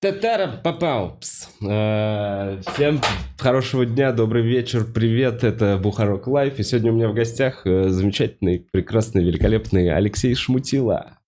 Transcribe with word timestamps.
Татара 0.00 0.48
попал. 0.64 1.20
Э, 1.62 2.58
Всем 2.72 3.02
хорошего 3.38 3.84
дня, 3.84 4.12
добрый 4.12 4.42
вечер, 4.42 4.86
привет, 4.86 5.44
это 5.44 5.76
Бухарог 5.76 6.26
Live. 6.26 6.58
И 6.58 6.62
сегодня 6.62 6.90
у 6.90 6.94
меня 6.94 7.08
в 7.10 7.14
гостях 7.14 7.66
э, 7.66 7.90
замечательный, 7.90 8.66
прекрасный, 8.72 9.22
великолепный 9.22 9.94
Алексей 9.94 10.34
Шамутило. 10.34 11.18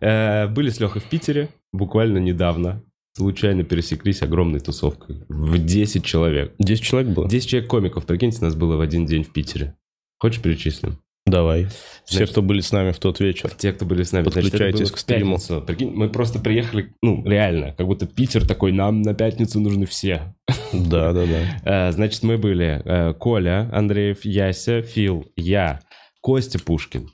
Э, 0.00 0.48
Были 0.48 0.68
с 0.68 0.80
Лехой 0.80 1.00
в 1.00 1.08
Питере 1.08 1.48
буквально 1.72 2.18
недавно. 2.18 2.82
Случайно 3.16 3.62
пересеклись 3.64 4.20
огромной 4.20 4.60
тусовкой. 4.60 5.24
В 5.30 5.64
10 5.64 6.04
человек. 6.04 6.54
10 6.58 6.82
человек 6.82 7.10
было? 7.14 7.26
10 7.28 7.48
человек 7.48 7.70
комиков, 7.70 8.04
прикиньте, 8.04 8.44
нас 8.44 8.54
было 8.54 8.76
в 8.76 8.82
один 8.82 9.06
день 9.06 9.24
в 9.24 9.32
Питере. 9.32 9.76
Хочешь 10.18 10.42
перечислим? 10.42 10.98
Давай. 11.32 11.64
Все, 12.04 12.16
Значит- 12.18 12.30
кто 12.32 12.42
были 12.42 12.60
с 12.60 12.72
нами 12.72 12.92
в 12.92 12.98
тот 12.98 13.18
вечер. 13.20 13.50
Те, 13.56 13.72
кто 13.72 13.84
были 13.86 14.02
с 14.02 14.12
нами, 14.12 14.24
значит, 14.24 14.50
Подключайтесь 14.50 14.80
было 14.90 14.94
к 14.94 14.98
стриму. 14.98 15.36
пятницу. 15.36 15.62
Прикинь, 15.66 15.90
мы 15.92 16.08
просто 16.10 16.38
приехали, 16.40 16.92
ну, 17.02 17.24
реально, 17.24 17.72
как 17.72 17.86
будто 17.86 18.06
Питер 18.06 18.46
такой, 18.46 18.72
нам 18.72 19.02
на 19.02 19.14
пятницу 19.14 19.58
нужны 19.60 19.86
все. 19.86 20.34
Да, 20.72 21.12
да, 21.12 21.24
да. 21.26 21.42
Э, 21.88 21.92
Значит, 21.92 22.22
мы 22.22 22.38
были 22.38 22.82
э, 22.84 23.14
Коля 23.14 23.68
Андреев, 23.72 24.24
Яся, 24.24 24.82
Фил, 24.82 25.26
я, 25.36 25.80
Костя 26.20 26.58
Пушкин, 26.62 27.08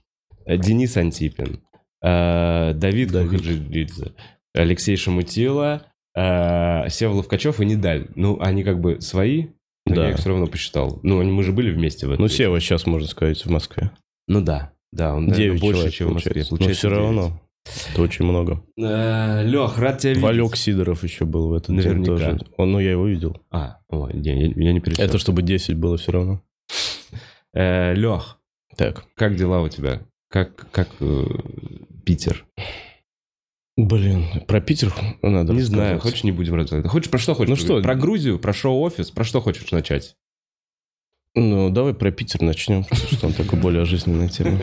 э, 0.46 0.56
Денис 0.58 0.96
Антипин, 0.96 1.60
Давид. 2.02 3.12
Хухаджидзе, 3.12 4.12
Алексей 4.54 4.96
Шамутила, 4.96 5.82
Сева 6.14 7.12
Ловкачев 7.14 7.60
и 7.60 7.66
Недаль. 7.66 8.08
Ну, 8.14 8.38
они 8.40 8.64
как 8.64 8.80
бы 8.80 9.00
свои, 9.00 9.46
но 9.86 9.94
Да. 9.96 10.04
я 10.06 10.10
их 10.12 10.18
все 10.18 10.30
равно 10.30 10.46
посчитал. 10.46 10.98
Ну, 11.02 11.20
они- 11.20 11.30
мы 11.30 11.42
же 11.44 11.52
были 11.52 11.70
вместе 11.70 12.06
в 12.06 12.10
этом. 12.10 12.22
Ну, 12.22 12.28
Сева 12.28 12.58
сейчас, 12.60 12.86
можно 12.86 13.06
сказать, 13.08 13.44
в 13.44 13.50
Москве. 13.50 13.90
Ну 14.28 14.40
да, 14.42 14.72
да, 14.92 15.14
он 15.14 15.26
наверное, 15.26 15.58
9 15.58 15.60
больше, 15.60 15.78
человек, 15.78 15.94
чем 15.94 16.08
в 16.08 16.12
Москве. 16.14 16.32
получается. 16.32 16.54
Но 16.54 16.72
все 16.72 16.88
девять. 16.88 16.96
равно. 16.98 17.40
Это 17.92 18.02
очень 18.02 18.24
много. 18.24 18.62
Лех, 18.76 19.78
рад 19.78 19.98
тебя 19.98 20.10
видеть. 20.10 20.22
Валек 20.22 20.56
Сидоров 20.56 21.02
еще 21.02 21.24
был 21.26 21.48
в 21.48 21.52
этот 21.54 21.68
день 21.68 21.76
Наверняка. 21.76 22.06
тоже. 22.12 22.38
Он, 22.56 22.72
ну, 22.72 22.78
я 22.78 22.92
его 22.92 23.06
видел. 23.06 23.36
А, 23.50 23.78
ой, 23.88 24.14
не, 24.14 24.46
я, 24.46 24.46
я 24.54 24.72
не 24.72 24.80
перечислил. 24.80 25.06
Это 25.06 25.18
чтобы 25.18 25.42
10 25.42 25.76
было 25.76 25.96
все 25.98 26.12
равно. 26.12 26.40
Лех, 27.54 28.38
Так. 28.76 29.04
как 29.14 29.36
дела 29.36 29.60
у 29.62 29.68
тебя? 29.68 30.00
Как, 30.30 30.70
как 30.70 30.88
э, 31.00 31.24
Питер? 32.04 32.46
Блин, 33.76 34.24
про 34.46 34.60
Питер 34.60 34.92
надо 35.22 35.52
не 35.52 35.62
знаю, 35.62 36.00
хочешь 36.00 36.24
не 36.24 36.32
будем 36.32 36.54
рассказывать? 36.54 36.90
Хочешь 36.90 37.10
про 37.10 37.18
что 37.18 37.34
хочешь? 37.34 37.48
Ну 37.50 37.56
что? 37.56 37.80
Про 37.82 37.94
Грузию, 37.94 38.38
про 38.38 38.52
шоу-офис? 38.52 39.10
Про 39.10 39.24
что 39.24 39.40
хочешь 39.40 39.70
начать? 39.70 40.16
Ну, 41.34 41.70
давай 41.70 41.94
про 41.94 42.10
Питер 42.10 42.42
начнем, 42.42 42.84
потому 42.84 43.08
что 43.08 43.26
он 43.28 43.32
такой 43.32 43.58
более 43.58 43.84
жизненная 43.84 44.28
тема. 44.28 44.60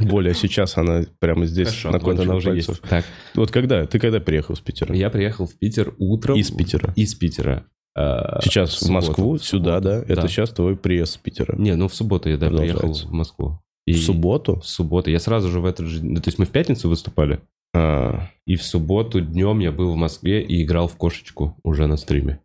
Более 0.00 0.32
сейчас 0.34 0.76
она 0.78 1.02
прямо 1.18 1.46
здесь, 1.46 1.68
Хорошо, 1.68 1.88
на 1.90 1.98
вот 1.98 2.02
кончиках 2.04 2.26
она 2.28 2.36
уже 2.36 2.50
пальцев. 2.50 2.68
есть. 2.68 2.82
Так, 2.82 3.04
Вот 3.34 3.50
когда? 3.50 3.84
Ты 3.84 3.98
когда 3.98 4.20
приехал 4.20 4.54
с 4.54 4.60
Питера? 4.60 4.94
я 4.94 5.10
приехал 5.10 5.46
в 5.46 5.58
Питер 5.58 5.92
утром. 5.98 6.36
Из 6.36 6.50
Питера. 6.52 6.92
Из 6.94 7.14
Питера. 7.16 7.66
Э, 7.96 8.38
Сейчас 8.42 8.80
в. 8.80 8.88
Москву, 8.90 9.38
сюда, 9.38 9.80
да? 9.80 9.94
субботу, 10.00 10.12
Это 10.12 10.28
сейчас 10.28 10.50
твой 10.50 10.76
приезд 10.76 11.14
с 11.14 11.16
Питера. 11.16 11.56
Не, 11.56 11.74
ну 11.74 11.88
в 11.88 11.94
субботу 11.96 12.28
я, 12.30 12.36
да, 12.36 12.48
приехал 12.48 12.92
в 12.92 13.10
Москву. 13.10 13.60
И 13.86 13.92
В 13.94 13.98
субботу? 13.98 14.60
В 14.60 14.68
субботу. 14.68 15.10
Я 15.10 15.18
сразу 15.18 15.48
же 15.50 15.58
в 15.60 15.64
этот 15.64 15.86
же... 15.86 16.04
ну, 16.04 16.20
То 16.20 16.28
есть 16.28 16.38
мы 16.38 16.44
в 16.44 16.50
пятницу 16.50 16.88
выступали, 16.88 17.40
А, 17.74 18.28
и 18.46 18.54
в 18.54 18.62
субботу 18.62 19.20
днем 19.20 19.58
я 19.58 19.72
был 19.72 19.92
в 19.92 19.96
Москве 19.96 20.42
и 20.42 20.62
играл 20.62 20.86
в 20.86 20.96
кошечку 20.96 21.56
уже 21.64 21.86
на 21.88 21.96
стриме. 21.96 22.40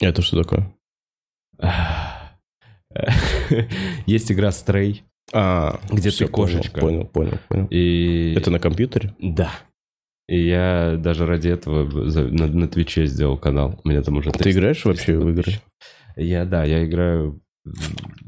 это 0.00 0.22
что 0.22 0.42
такое? 0.42 0.74
Есть 4.06 4.30
игра 4.32 4.48
Stray, 4.50 5.00
А, 5.32 5.80
Где 5.90 6.10
всё, 6.10 6.26
ты 6.26 6.32
кошечка. 6.32 6.80
Понял, 6.80 7.04
понял, 7.06 7.38
понял. 7.48 7.66
и... 7.70 8.34
Это 8.36 8.50
на 8.50 8.58
компьютере? 8.58 9.14
Да. 9.20 9.50
И 10.28 10.40
я 10.46 10.96
даже 10.98 11.24
ради 11.26 11.48
этого 11.48 12.10
за- 12.10 12.28
на, 12.28 12.46
на 12.46 12.68
Твиче 12.68 13.06
сделал 13.06 13.36
канал. 13.38 13.80
У 13.84 13.88
меня 13.88 14.02
там 14.02 14.16
уже... 14.16 14.30
Ты 14.32 14.38
300 14.40 14.50
играешь 14.58 14.84
вообще 14.84 15.04
300 15.18 15.24
в 15.24 15.30
игры? 15.30 15.52
Я, 16.16 16.44
да, 16.44 16.64
я 16.64 16.84
играю... 16.84 17.40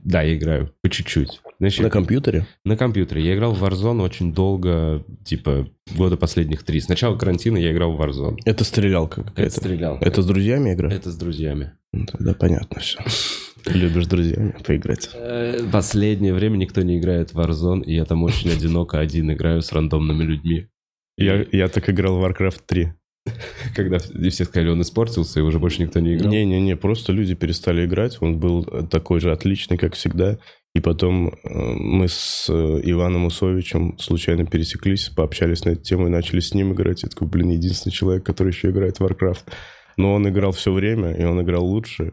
Да, 0.04 0.22
я 0.22 0.34
играю 0.36 0.72
по 0.82 0.90
чуть-чуть. 0.90 1.40
Знаешь, 1.60 1.78
На 1.78 1.90
компьютере? 1.90 2.44
на 2.64 2.76
компьютере. 2.76 3.24
Я 3.24 3.34
играл 3.36 3.52
в 3.52 3.62
Warzone 3.62 4.02
очень 4.02 4.32
долго, 4.32 5.04
типа, 5.24 5.68
года 5.96 6.16
последних 6.16 6.64
три. 6.64 6.80
С 6.80 6.88
начала 6.88 7.16
карантина 7.16 7.56
я 7.56 7.70
играл 7.72 7.92
в 7.96 8.00
Warzone. 8.00 8.36
Это 8.44 8.64
стрелялка 8.64 9.20
Это 9.20 9.30
какая-то. 9.30 9.56
стрелял. 9.56 9.98
Это 10.00 10.22
с 10.22 10.26
друзьями 10.26 10.72
игра? 10.74 10.90
Это 10.92 11.10
с 11.12 11.16
друзьями. 11.16 11.72
Ну, 11.92 12.06
Тогда 12.06 12.34
понятно 12.34 12.80
все. 12.80 12.98
Любишь 13.66 14.06
друзьями 14.06 14.54
поиграть. 14.64 15.10
Э, 15.14 15.60
Последнее 15.70 16.34
время 16.34 16.56
никто 16.56 16.82
не 16.82 16.98
играет 16.98 17.32
в 17.32 17.38
Warzone, 17.38 17.84
и 17.84 17.94
я 17.94 18.04
там 18.04 18.22
очень 18.22 18.50
одиноко 18.50 18.98
один 18.98 19.32
играю 19.32 19.62
с 19.62 19.72
рандомными 19.72 20.22
людьми. 20.22 20.68
Я, 21.16 21.44
я 21.52 21.68
так 21.68 21.88
играл 21.90 22.18
в 22.18 22.24
Warcraft 22.24 22.62
3. 22.66 22.92
Когда 23.74 23.98
все 23.98 24.30
все 24.30 24.44
сказали, 24.44 24.70
он 24.70 24.82
испортился, 24.82 25.40
и 25.40 25.42
уже 25.42 25.58
больше 25.58 25.82
никто 25.82 26.00
не 26.00 26.14
играл. 26.14 26.30
Не-не-не, 26.30 26.76
просто 26.76 27.12
люди 27.12 27.34
перестали 27.34 27.84
играть. 27.84 28.18
Он 28.20 28.38
был 28.38 28.64
такой 28.64 29.20
же 29.20 29.32
отличный, 29.32 29.76
как 29.76 29.94
всегда. 29.94 30.38
И 30.74 30.80
потом 30.80 31.28
э, 31.28 31.32
мы 31.42 32.08
с 32.08 32.46
э, 32.48 32.80
Иваном 32.84 33.24
Усовичем 33.24 33.98
случайно 33.98 34.46
пересеклись, 34.46 35.08
пообщались 35.08 35.64
на 35.64 35.70
эту 35.70 35.82
тему 35.82 36.06
и 36.06 36.10
начали 36.10 36.40
с 36.40 36.54
ним 36.54 36.72
играть. 36.72 37.02
Я 37.02 37.08
такой, 37.08 37.26
блин, 37.26 37.50
единственный 37.50 37.92
человек, 37.92 38.24
который 38.24 38.52
еще 38.52 38.70
играет 38.70 38.98
в 38.98 39.02
Warcraft. 39.02 39.44
Но 39.96 40.14
он 40.14 40.28
играл 40.28 40.52
все 40.52 40.72
время, 40.72 41.12
и 41.12 41.24
он 41.24 41.40
играл 41.42 41.64
лучше. 41.64 42.12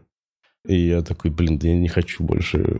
И 0.68 0.88
я 0.88 1.02
такой, 1.02 1.30
блин, 1.30 1.58
да 1.58 1.68
я 1.68 1.76
не 1.76 1.88
хочу 1.88 2.24
больше. 2.24 2.78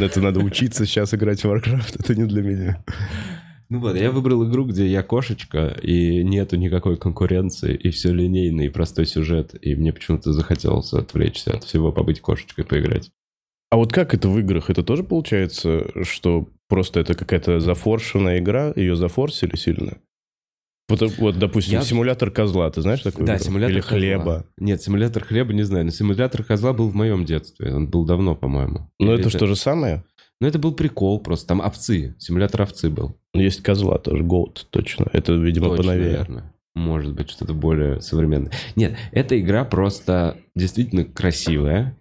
Это 0.00 0.20
надо 0.20 0.40
учиться 0.40 0.86
сейчас 0.86 1.14
играть 1.14 1.42
в 1.42 1.46
Warcraft. 1.46 1.96
Это 1.98 2.14
не 2.14 2.24
для 2.24 2.42
меня. 2.42 2.84
Ну 3.70 3.80
вот, 3.80 3.96
я 3.96 4.10
выбрал 4.10 4.48
игру, 4.48 4.64
где 4.64 4.86
я 4.86 5.02
кошечка, 5.02 5.76
и 5.82 6.24
нету 6.24 6.56
никакой 6.56 6.96
конкуренции, 6.96 7.74
и 7.74 7.90
все 7.90 8.12
линейный, 8.14 8.66
и 8.66 8.70
простой 8.70 9.04
сюжет, 9.04 9.54
и 9.60 9.74
мне 9.74 9.92
почему-то 9.92 10.32
захотелось 10.32 10.94
отвлечься 10.94 11.52
от 11.52 11.64
всего, 11.64 11.92
побыть 11.92 12.22
кошечкой, 12.22 12.64
поиграть. 12.64 13.10
А 13.70 13.76
вот 13.76 13.92
как 13.92 14.14
это 14.14 14.30
в 14.30 14.38
играх? 14.38 14.70
Это 14.70 14.82
тоже 14.82 15.04
получается, 15.04 15.86
что 16.02 16.48
просто 16.68 17.00
это 17.00 17.14
какая-то 17.14 17.60
зафоршенная 17.60 18.38
игра, 18.38 18.72
ее 18.74 18.96
зафорсили 18.96 19.56
сильно? 19.56 19.98
Вот, 20.88 21.02
вот, 21.18 21.38
допустим, 21.38 21.74
Я- 21.74 21.82
симулятор 21.82 22.30
козла, 22.30 22.70
ты 22.70 22.80
знаешь 22.80 23.00
такой? 23.02 23.26
да, 23.26 23.38
симулятор 23.38 23.72
Или 23.74 23.80
козла. 23.82 23.98
хлеба. 23.98 24.46
Нет, 24.56 24.82
симулятор 24.82 25.22
хлеба 25.24 25.52
не 25.52 25.62
знаю, 25.62 25.84
но 25.84 25.90
симулятор 25.90 26.42
козла 26.42 26.72
был 26.72 26.88
в 26.88 26.94
моем 26.94 27.24
детстве, 27.26 27.74
он 27.74 27.88
был 27.88 28.06
давно, 28.06 28.34
по-моему. 28.34 28.90
Но 28.98 29.12
Или 29.12 29.20
это 29.20 29.28
что 29.30 29.46
же 29.46 29.54
самое? 29.56 30.02
Ну 30.40 30.46
это 30.48 30.58
был 30.58 30.72
прикол 30.72 31.20
просто, 31.20 31.48
там 31.48 31.60
овцы, 31.60 32.14
симулятор 32.18 32.62
овцы 32.62 32.88
был. 32.88 33.16
Есть 33.34 33.62
козла 33.62 33.98
тоже, 33.98 34.22
Goat, 34.22 34.66
точно. 34.70 35.06
Это, 35.12 35.32
видимо, 35.34 35.68
Точно, 35.70 35.82
поновее. 35.82 36.10
наверное. 36.10 36.54
Может 36.74 37.12
быть, 37.12 37.28
что-то 37.30 37.54
более 37.54 38.00
современное. 38.00 38.52
Нет, 38.76 38.96
эта 39.10 39.38
игра 39.38 39.64
просто 39.64 40.36
действительно 40.54 41.04
красивая 41.04 41.97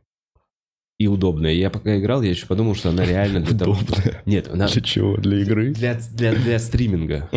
и 0.99 1.05
удобная. 1.05 1.51
Я 1.53 1.69
пока 1.69 1.99
играл, 1.99 2.23
я 2.23 2.31
еще 2.31 2.47
подумал, 2.47 2.73
что 2.73 2.89
она 2.89 3.05
реально 3.05 3.41
для 3.41 3.55
того... 3.57 3.73
Удобная. 3.73 4.21
Нет, 4.25 4.47
она 4.51 4.67
Для 4.67 4.81
чего? 4.81 5.15
Для 5.17 5.39
игры? 5.41 5.71
для, 5.71 5.99
для, 6.11 6.33
для 6.33 6.57
стриминга. 6.57 7.29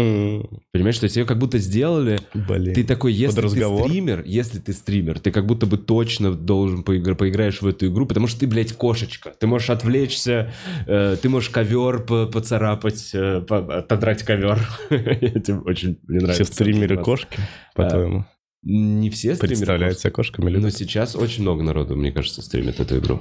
Понимаешь, 0.72 0.98
то 0.98 1.04
есть 1.04 1.16
ее 1.16 1.26
как 1.26 1.38
будто 1.38 1.58
сделали... 1.58 2.18
Блин. 2.32 2.74
Ты 2.74 2.84
такой, 2.84 3.12
если 3.12 3.42
ты 3.42 3.48
стример, 3.50 4.22
если 4.24 4.60
ты 4.60 4.72
стример, 4.72 5.20
ты 5.20 5.30
как 5.30 5.46
будто 5.46 5.66
бы 5.66 5.76
точно 5.76 6.32
должен 6.34 6.80
поигра- 6.80 7.14
поиграешь 7.14 7.60
в 7.60 7.66
эту 7.66 7.88
игру, 7.88 8.06
потому 8.06 8.28
что 8.28 8.40
ты, 8.40 8.46
блядь, 8.46 8.72
кошечка. 8.72 9.34
Ты 9.38 9.46
можешь 9.46 9.68
отвлечься, 9.68 10.52
э, 10.86 11.16
ты 11.20 11.28
можешь 11.28 11.50
ковер 11.50 12.04
по- 12.04 12.26
поцарапать, 12.26 13.10
э, 13.12 13.42
по- 13.42 13.78
отодрать 13.78 14.22
ковер. 14.22 14.58
Этим 14.90 15.64
очень 15.66 15.98
мне 16.08 16.20
нравится. 16.20 16.44
Все 16.44 16.52
стримеры 16.52 16.96
кошки, 16.96 17.38
по-твоему? 17.74 18.24
Не 18.62 19.10
все 19.10 19.34
стримеры 19.34 19.48
Представляют 19.56 19.94
кошки, 19.94 20.02
себя 20.02 20.10
кошками 20.12 20.44
но 20.44 20.50
любят? 20.50 20.74
сейчас 20.74 21.14
очень 21.16 21.42
много 21.42 21.62
народу, 21.62 21.96
мне 21.96 22.10
кажется, 22.12 22.40
стримит 22.42 22.80
эту 22.80 22.98
игру. 22.98 23.20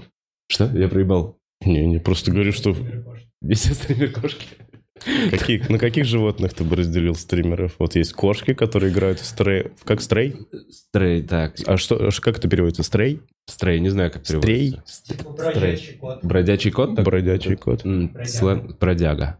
Что? 0.49 0.65
Я 0.77 0.87
проебал. 0.89 1.37
Не, 1.61 1.85
не, 1.85 1.99
просто 1.99 2.31
говорю, 2.31 2.51
что... 2.51 2.75
Не 3.41 3.53
все 3.55 3.73
стримеры 3.73 4.09
кошки. 4.11 4.47
Какие, 5.29 5.63
на 5.71 5.77
каких 5.77 6.03
животных 6.05 6.53
ты 6.53 6.63
бы 6.65 6.75
разделил 6.75 7.15
стримеров? 7.15 7.75
Вот 7.79 7.95
есть 7.95 8.11
кошки, 8.13 8.53
которые 8.53 8.91
играют 8.91 9.19
в 9.19 9.25
стрей... 9.25 9.67
Как 9.85 10.01
стрей? 10.01 10.35
Стрей, 10.69 11.23
так. 11.23 11.55
А 11.65 11.77
что, 11.77 11.95
а 11.95 12.09
как 12.21 12.37
это 12.37 12.49
переводится? 12.49 12.83
Стрей? 12.83 13.21
Стрей, 13.45 13.79
не 13.79 13.89
знаю, 13.89 14.11
как 14.11 14.25
Стрей? 14.25 14.71
переводится. 14.71 14.95
Ст- 14.95 15.25
Бродячий 15.25 15.97
кот. 15.97 16.23
Бродячий 16.23 16.71
кот? 16.71 16.95
так? 16.95 17.05
Бродячий 17.05 17.55
кот. 17.55 17.83
Бродяга. 17.85 18.75
Бродяга. 18.79 19.37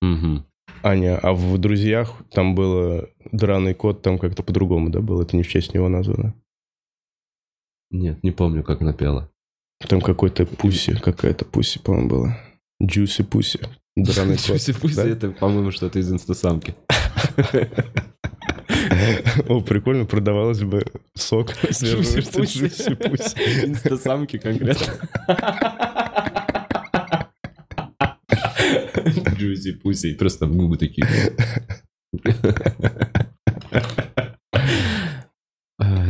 Мгм. 0.00 0.46
Аня, 0.82 1.16
а 1.18 1.32
в 1.32 1.58
«Друзьях» 1.58 2.22
там 2.32 2.56
было 2.56 3.08
драный 3.30 3.74
кот, 3.74 4.02
там 4.02 4.18
как-то 4.18 4.42
по-другому, 4.42 4.90
да, 4.90 5.00
было? 5.00 5.22
Это 5.22 5.36
не 5.36 5.44
в 5.44 5.48
честь 5.48 5.74
него 5.74 5.88
названо? 5.88 6.34
Нет, 7.90 8.22
не 8.24 8.32
помню, 8.32 8.64
как 8.64 8.80
напела. 8.80 9.30
Там 9.88 10.00
какой-то 10.00 10.46
пуси, 10.46 10.94
какая-то 10.94 11.44
пуси, 11.44 11.78
по-моему, 11.78 12.08
была. 12.08 12.38
Джуси 12.82 13.22
пуси. 13.22 13.60
Драный 13.96 14.36
кот. 14.36 14.46
Пуси-пуси, 14.46 14.96
да? 14.96 15.06
это, 15.06 15.30
по-моему, 15.30 15.70
что-то 15.70 15.98
из 15.98 16.10
инстасамки. 16.10 16.74
О, 19.48 19.60
прикольно, 19.60 20.06
продавалось 20.06 20.62
бы 20.62 20.86
сок. 21.14 21.50
Джуси-пуси. 21.70 23.66
Инстасамки 23.66 24.38
конкретно. 24.38 24.94
Джуси 29.36 29.72
Пуси. 29.72 30.14
Просто 30.14 30.46
в 30.46 30.56
губы 30.56 30.78
такие. 30.78 31.06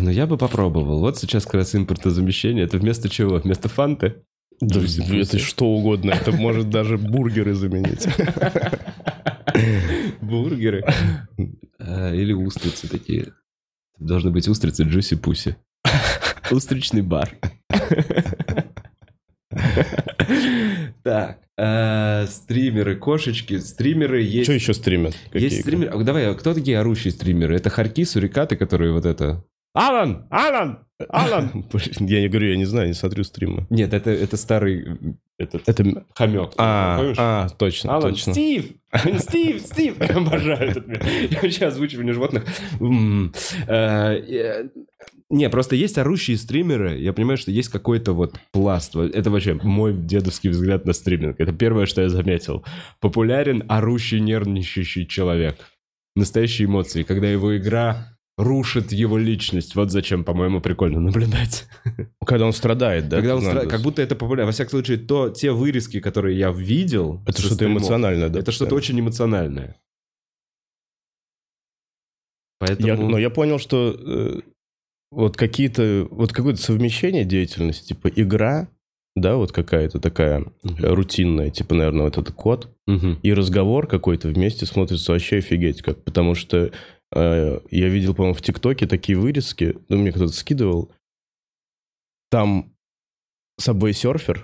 Ну, 0.02 0.10
я 0.10 0.26
бы 0.26 0.36
попробовал. 0.36 0.98
Вот 0.98 1.16
сейчас 1.16 1.44
как 1.44 1.54
раз 1.54 1.76
импортозамещение. 1.76 2.64
Это 2.64 2.76
вместо 2.76 3.08
чего? 3.08 3.36
Вместо 3.36 3.68
фанты? 3.68 4.16
Да, 4.60 4.80
Джуси-пуси. 4.80 5.20
это 5.20 5.38
что 5.38 5.66
угодно. 5.66 6.10
Это 6.10 6.32
может 6.32 6.70
даже 6.70 6.98
бургеры 6.98 7.54
заменить. 7.54 8.08
Бургеры. 10.20 10.84
А, 11.78 12.12
Или 12.12 12.32
устрицы 12.32 12.88
такие. 12.88 13.32
Должны 13.96 14.32
быть 14.32 14.48
устрицы 14.48 14.82
Джуси 14.82 15.14
Пуси. 15.14 15.56
Устричный 16.50 17.02
бар. 17.02 17.30
Так, 21.02 21.40
а, 21.58 22.26
стримеры, 22.26 22.96
кошечки, 22.96 23.58
стримеры 23.58 24.22
есть. 24.22 24.44
Что 24.44 24.52
еще 24.52 24.72
стримят? 24.72 25.14
Есть 25.34 25.60
стримеры. 25.60 26.04
Давай, 26.04 26.30
а 26.30 26.34
кто 26.34 26.54
такие 26.54 26.78
орущие 26.78 27.10
стримеры? 27.10 27.56
Это 27.56 27.70
хорьки, 27.70 28.04
сурикаты, 28.04 28.56
которые 28.56 28.92
вот 28.92 29.04
это. 29.04 29.44
Алан! 29.74 30.26
Алан! 30.30 30.86
Алан! 31.08 31.64
Блин, 31.72 32.06
Я 32.08 32.20
не 32.20 32.28
говорю, 32.28 32.50
я 32.50 32.56
не 32.56 32.64
знаю, 32.66 32.88
не 32.88 32.94
смотрю 32.94 33.24
стримы. 33.24 33.66
Нет, 33.70 33.94
это, 33.94 34.10
это 34.10 34.36
старый 34.36 35.16
этот 35.38 35.68
Это... 35.68 36.04
хомек. 36.14 36.52
А, 36.58 36.98
Помнишь? 36.98 37.16
а, 37.18 37.48
точно, 37.48 37.94
Алан, 37.96 38.10
точно. 38.12 38.32
Стив! 38.32 38.72
Стив, 39.18 39.60
Стив! 39.60 39.96
Я 40.00 40.16
обожаю 40.16 40.70
этот 40.70 40.86
мем. 40.86 41.00
Я 41.30 41.40
вообще 41.40 41.66
озвучивание 41.66 42.12
животных. 42.12 42.44
Э, 43.66 44.14
э, 44.14 44.68
Не, 45.30 45.48
просто 45.48 45.74
есть 45.74 45.98
орущие 45.98 46.36
стримеры. 46.36 46.98
Я 46.98 47.12
понимаю, 47.12 47.38
что 47.38 47.50
есть 47.50 47.70
какой-то 47.70 48.12
вот 48.12 48.38
пласт. 48.52 48.94
Это 48.94 49.30
вообще 49.30 49.54
мой 49.54 49.94
дедовский 49.94 50.50
взгляд 50.50 50.84
на 50.84 50.92
стриминг. 50.92 51.40
Это 51.40 51.52
первое, 51.52 51.86
что 51.86 52.02
я 52.02 52.08
заметил. 52.10 52.64
Популярен 53.00 53.64
орущий, 53.68 54.20
нервничающий 54.20 55.06
человек. 55.06 55.56
Настоящие 56.14 56.66
эмоции, 56.66 57.02
когда 57.04 57.26
его 57.26 57.56
игра 57.56 58.11
рушит 58.42 58.92
его 58.92 59.18
личность. 59.18 59.74
Вот 59.74 59.90
зачем, 59.90 60.24
по-моему, 60.24 60.60
прикольно 60.60 61.00
наблюдать. 61.00 61.66
Когда 62.26 62.46
он 62.46 62.52
страдает, 62.52 63.08
да? 63.08 63.16
Когда 63.18 63.36
он 63.36 63.44
надо- 63.44 63.60
стра- 63.62 63.68
Как 63.68 63.80
будто 63.82 64.02
это 64.02 64.16
популярно. 64.16 64.46
Во 64.46 64.52
всяком 64.52 64.70
случае, 64.70 64.98
то, 64.98 65.28
те 65.30 65.50
вырезки, 65.52 66.00
которые 66.00 66.38
я 66.38 66.50
видел... 66.50 67.22
Это 67.26 67.40
что-то 67.40 67.66
эмоциональное, 67.66 68.28
да? 68.28 68.40
Это 68.40 68.52
что-то 68.52 68.74
очень 68.74 68.98
эмоциональное. 69.00 69.76
Поэтому... 72.58 72.86
Я, 72.88 72.96
но 72.96 73.18
я 73.18 73.30
понял, 73.30 73.58
что 73.58 73.94
э, 73.98 74.40
вот 75.10 75.36
какие-то, 75.36 76.06
вот 76.10 76.32
какое-то 76.32 76.60
совмещение 76.60 77.24
деятельности, 77.24 77.88
типа 77.88 78.08
игра, 78.08 78.68
да, 79.16 79.36
вот 79.36 79.52
какая-то 79.52 79.98
такая 80.00 80.46
Мгм. 80.62 80.76
рутинная, 80.94 81.50
типа, 81.50 81.74
наверное, 81.74 82.04
вот 82.04 82.18
этот 82.18 82.34
код, 82.34 82.74
Мгм. 82.86 83.18
и 83.22 83.32
разговор 83.34 83.86
какой-то 83.86 84.28
вместе 84.28 84.64
смотрится 84.64 85.12
вообще 85.12 85.38
офигеть 85.38 85.82
как, 85.82 86.02
потому 86.04 86.34
что 86.34 86.70
я 87.14 87.88
видел, 87.88 88.14
по-моему, 88.14 88.34
в 88.34 88.42
ТикТоке 88.42 88.86
такие 88.86 89.18
вырезки, 89.18 89.76
ну, 89.88 89.98
мне 89.98 90.12
кто-то 90.12 90.32
скидывал, 90.32 90.90
там 92.30 92.72
Subway 93.60 93.90
Surfer, 93.90 94.38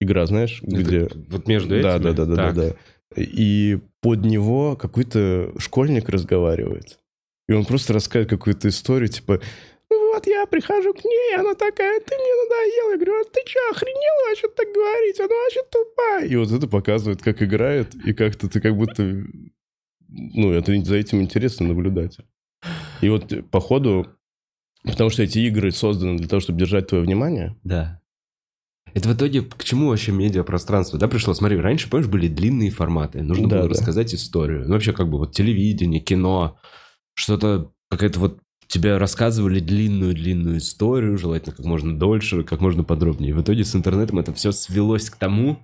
игра, 0.00 0.26
знаешь, 0.26 0.62
Это 0.62 0.76
где... 0.76 1.08
Вот 1.28 1.46
между 1.46 1.74
этими? 1.74 1.82
Да, 1.82 1.98
да, 1.98 2.12
да, 2.12 2.24
да, 2.24 2.34
да, 2.36 2.52
да. 2.52 2.76
И 3.16 3.78
под 4.00 4.24
него 4.24 4.76
какой-то 4.76 5.52
школьник 5.58 6.08
разговаривает. 6.08 6.98
И 7.48 7.52
он 7.52 7.64
просто 7.64 7.92
рассказывает 7.92 8.30
какую-то 8.30 8.68
историю, 8.68 9.08
типа, 9.08 9.40
«Ну 9.90 10.14
вот 10.14 10.26
я 10.26 10.46
прихожу 10.46 10.94
к 10.94 11.04
ней, 11.04 11.36
она 11.36 11.54
такая, 11.54 12.00
ты 12.00 12.16
мне 12.16 12.34
надоела. 12.42 12.90
Я 12.90 12.96
говорю, 12.96 13.20
а 13.20 13.24
ты 13.24 13.40
что, 13.46 13.60
охренела 13.70 14.28
вообще 14.28 14.48
так 14.48 14.66
говорить? 14.72 15.20
Она 15.20 15.28
вообще 15.28 15.62
тупая. 15.70 16.26
И 16.26 16.36
вот 16.36 16.50
это 16.50 16.66
показывает, 16.66 17.22
как 17.22 17.42
играет, 17.42 17.94
и 17.94 18.12
как-то 18.14 18.48
ты 18.48 18.60
как 18.60 18.76
будто... 18.76 19.24
Ну, 20.16 20.52
это 20.52 20.74
за 20.84 20.96
этим 20.96 21.20
интересно 21.22 21.66
наблюдать. 21.68 22.18
И 23.00 23.08
вот, 23.08 23.32
э, 23.32 23.42
походу, 23.42 24.06
потому 24.84 25.10
что 25.10 25.22
эти 25.22 25.40
игры 25.40 25.72
созданы 25.72 26.16
для 26.16 26.28
того, 26.28 26.40
чтобы 26.40 26.58
держать 26.58 26.86
твое 26.88 27.02
внимание, 27.04 27.56
Да. 27.64 28.00
Это 28.92 29.08
в 29.08 29.14
итоге 29.16 29.42
к 29.42 29.64
чему 29.64 29.88
вообще 29.88 30.12
медиапространство? 30.12 31.00
Да, 31.00 31.08
пришло, 31.08 31.34
смотри, 31.34 31.56
раньше, 31.56 31.90
помнишь, 31.90 32.06
были 32.06 32.28
длинные 32.28 32.70
форматы, 32.70 33.22
нужно 33.24 33.48
Да, 33.48 33.56
было 33.56 33.64
да. 33.68 33.70
рассказать 33.70 34.14
историю. 34.14 34.66
Ну, 34.68 34.74
вообще, 34.74 34.92
как 34.92 35.10
бы, 35.10 35.18
вот 35.18 35.32
телевидение, 35.32 36.00
кино, 36.00 36.56
что-то, 37.14 37.72
какая-то 37.90 38.20
вот 38.20 38.38
тебе 38.68 38.96
рассказывали 38.96 39.58
длинную-длинную 39.58 40.58
историю, 40.58 41.18
желательно 41.18 41.56
как 41.56 41.66
можно 41.66 41.98
дольше, 41.98 42.44
как 42.44 42.60
можно 42.60 42.84
подробнее. 42.84 43.34
В 43.34 43.42
итоге 43.42 43.64
с 43.64 43.74
интернетом 43.74 44.20
это 44.20 44.32
все 44.32 44.52
свелось 44.52 45.10
к 45.10 45.16
тому, 45.16 45.58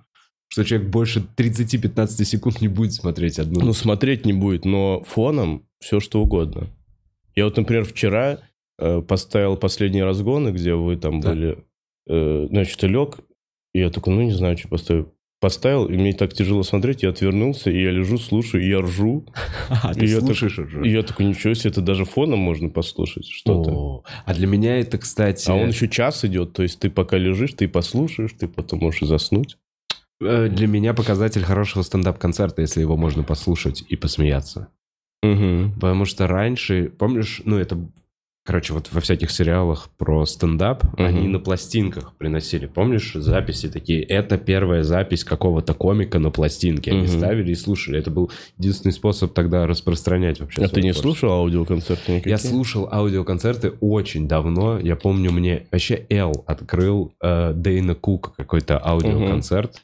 что 0.51 0.65
человек 0.65 0.89
больше 0.89 1.23
30-15 1.37 2.25
секунд 2.25 2.59
не 2.59 2.67
будет 2.67 2.91
смотреть 2.91 3.39
одну. 3.39 3.61
Ну, 3.61 3.71
смотреть 3.71 4.25
не 4.25 4.33
будет, 4.33 4.65
но 4.65 5.01
фоном 5.07 5.65
все 5.79 6.01
что 6.01 6.21
угодно. 6.21 6.67
Я 7.35 7.45
вот, 7.45 7.55
например, 7.55 7.85
вчера 7.85 8.39
э, 8.77 9.01
поставил 9.01 9.55
последние 9.55 10.03
разгоны, 10.03 10.49
где 10.49 10.73
вы 10.75 10.97
там 10.97 11.21
Да. 11.21 11.29
были, 11.29 11.63
э, 12.09 12.47
значит, 12.49 12.83
лег, 12.83 13.19
и 13.73 13.79
я 13.79 13.89
такой, 13.89 14.13
ну, 14.13 14.23
не 14.23 14.33
знаю, 14.33 14.57
что 14.57 14.67
поставил. 14.67 15.13
Поставил, 15.39 15.85
и 15.87 15.95
мне 15.95 16.13
так 16.13 16.33
тяжело 16.33 16.63
смотреть, 16.63 17.01
я 17.01 17.09
отвернулся, 17.09 17.71
и 17.71 17.81
я 17.81 17.89
лежу, 17.89 18.17
слушаю, 18.17 18.63
и 18.63 18.67
я 18.67 18.81
ржу. 18.81 19.25
а, 19.69 19.93
ты 19.93 20.05
слушаешь 20.19 20.59
уже. 20.59 20.85
И 20.85 20.91
я 20.91 21.01
такой, 21.01 21.27
ничего 21.27 21.53
себе, 21.53 21.71
это 21.71 21.81
даже 21.81 22.03
фоном 22.03 22.39
можно 22.39 22.67
послушать 22.67 23.25
что-то. 23.25 24.03
А 24.25 24.33
для 24.33 24.47
меня 24.47 24.77
это, 24.77 24.97
кстати... 24.97 25.49
А 25.49 25.55
он 25.55 25.69
еще 25.69 25.87
час 25.87 26.25
идет, 26.25 26.51
то 26.51 26.61
есть 26.61 26.79
ты 26.79 26.89
пока 26.89 27.17
лежишь, 27.17 27.53
ты 27.53 27.69
послушаешь, 27.69 28.33
ты 28.37 28.49
потом 28.49 28.79
можешь 28.79 29.07
заснуть. 29.07 29.57
Э, 30.21 30.47
Для 30.49 30.67
меня 30.67 30.93
показатель 30.93 31.43
хорошего 31.43 31.81
стендап-концерта, 31.83 32.61
если 32.61 32.81
его 32.81 32.95
можно 32.97 33.23
послушать 33.23 33.83
и 33.89 33.95
посмеяться. 33.95 34.67
Угу. 35.23 35.73
Потому 35.79 36.05
что 36.05 36.27
раньше, 36.27 36.91
помнишь, 36.97 37.41
ну 37.45 37.57
это, 37.57 37.77
короче, 38.43 38.73
вот 38.73 38.89
во 38.91 39.01
всяких 39.01 39.29
сериалах 39.29 39.89
про 39.97 40.25
стендап, 40.25 40.83
Мгм. 40.93 41.05
они 41.05 41.27
на 41.27 41.37
пластинках 41.39 42.15
приносили. 42.17 42.65
Помнишь, 42.65 43.13
записи 43.13 43.69
такие, 43.69 44.01
это 44.03 44.37
первая 44.39 44.81
запись 44.83 45.23
какого-то 45.23 45.73
комика 45.75 46.17
на 46.17 46.31
пластинке. 46.31 46.91
Они 46.91 47.01
Мгм. 47.07 47.17
ставили 47.17 47.51
и 47.51 47.55
слушали. 47.55 47.99
Это 47.99 48.09
был 48.09 48.31
единственный 48.57 48.93
способ 48.93 49.33
тогда 49.33 49.67
распространять 49.67 50.39
вообще. 50.39 50.63
А 50.63 50.67
ты 50.67 50.81
не 50.81 50.91
творчество. 50.91 51.01
слушал 51.03 51.31
аудиоконцерты 51.33 52.11
никакие? 52.13 52.31
Я 52.31 52.37
слушал 52.39 52.89
аудиоконцерты 52.91 53.73
очень 53.79 54.27
давно. 54.27 54.79
Я 54.79 54.95
помню, 54.95 55.31
мне 55.31 55.67
вообще 55.71 56.05
Эл 56.09 56.43
открыл 56.47 57.13
э, 57.23 57.53
Дейна 57.55 57.93
Кук 57.93 58.33
какой-то 58.35 58.79
аудиоконцерт, 58.83 59.81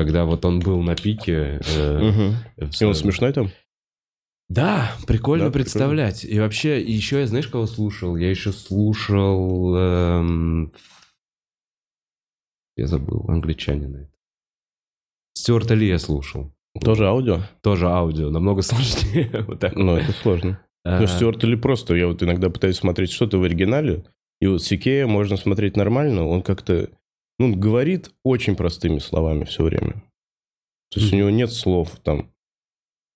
когда 0.00 0.24
вот 0.24 0.44
он 0.44 0.60
был 0.60 0.82
на 0.82 0.96
пике. 0.96 1.60
э, 1.76 2.32
в 2.56 2.80
И 2.80 2.84
он 2.84 2.94
смешной 2.94 3.32
там? 3.32 3.50
Да, 4.48 4.92
прикольно 5.06 5.46
Да, 5.46 5.52
представлять. 5.52 6.24
И 6.24 6.40
вообще, 6.40 6.80
еще 6.82 7.20
я 7.20 7.26
знаешь, 7.26 7.46
кого 7.48 7.66
слушал? 7.66 8.16
Я 8.16 8.30
еще 8.30 8.50
слушал... 8.52 9.76
эм, 9.76 10.72
Я 12.76 12.86
забыл, 12.86 13.26
англичанина. 13.28 14.08
Стюарта 15.34 15.74
Ли 15.74 15.86
я 15.88 15.98
слушал. 15.98 16.52
Тоже 16.82 17.06
аудио? 17.06 17.42
Тоже 17.62 17.86
аудио, 17.88 18.30
намного 18.30 18.62
сложнее. 18.70 19.44
Вот 19.46 19.60
так. 19.60 19.76
Ну, 19.76 19.96
это 19.96 20.12
сложно. 20.12 20.60
А, 20.84 21.00
Ну, 21.00 21.06
Стюарт 21.06 21.44
или 21.44 21.54
просто, 21.56 21.94
я 21.94 22.06
вот 22.06 22.22
иногда 22.22 22.48
пытаюсь 22.50 22.76
смотреть 22.76 23.12
что-то 23.12 23.38
в 23.38 23.44
оригинале, 23.44 24.04
и 24.40 24.46
вот 24.46 24.62
Сикея 24.62 25.06
можно 25.06 25.36
смотреть 25.36 25.76
нормально, 25.76 26.26
он 26.26 26.42
как-то, 26.42 26.88
он 27.40 27.58
говорит 27.58 28.10
очень 28.24 28.54
простыми 28.56 28.98
словами 28.98 29.44
все 29.44 29.62
время. 29.64 30.02
То 30.92 31.00
есть 31.00 31.12
у 31.12 31.16
Мгм. 31.16 31.18
него 31.18 31.30
нет 31.30 31.52
слов 31.52 31.98
там 32.02 32.30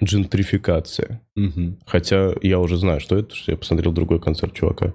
джентрификация. 0.02 1.20
мгм. 1.36 1.78
Хотя 1.86 2.32
я 2.42 2.58
уже 2.60 2.76
знаю, 2.76 3.00
что 3.00 3.16
это, 3.16 3.34
что 3.34 3.52
я 3.52 3.56
посмотрел 3.58 3.92
другой 3.92 4.20
концерт 4.20 4.52
чувака. 4.54 4.94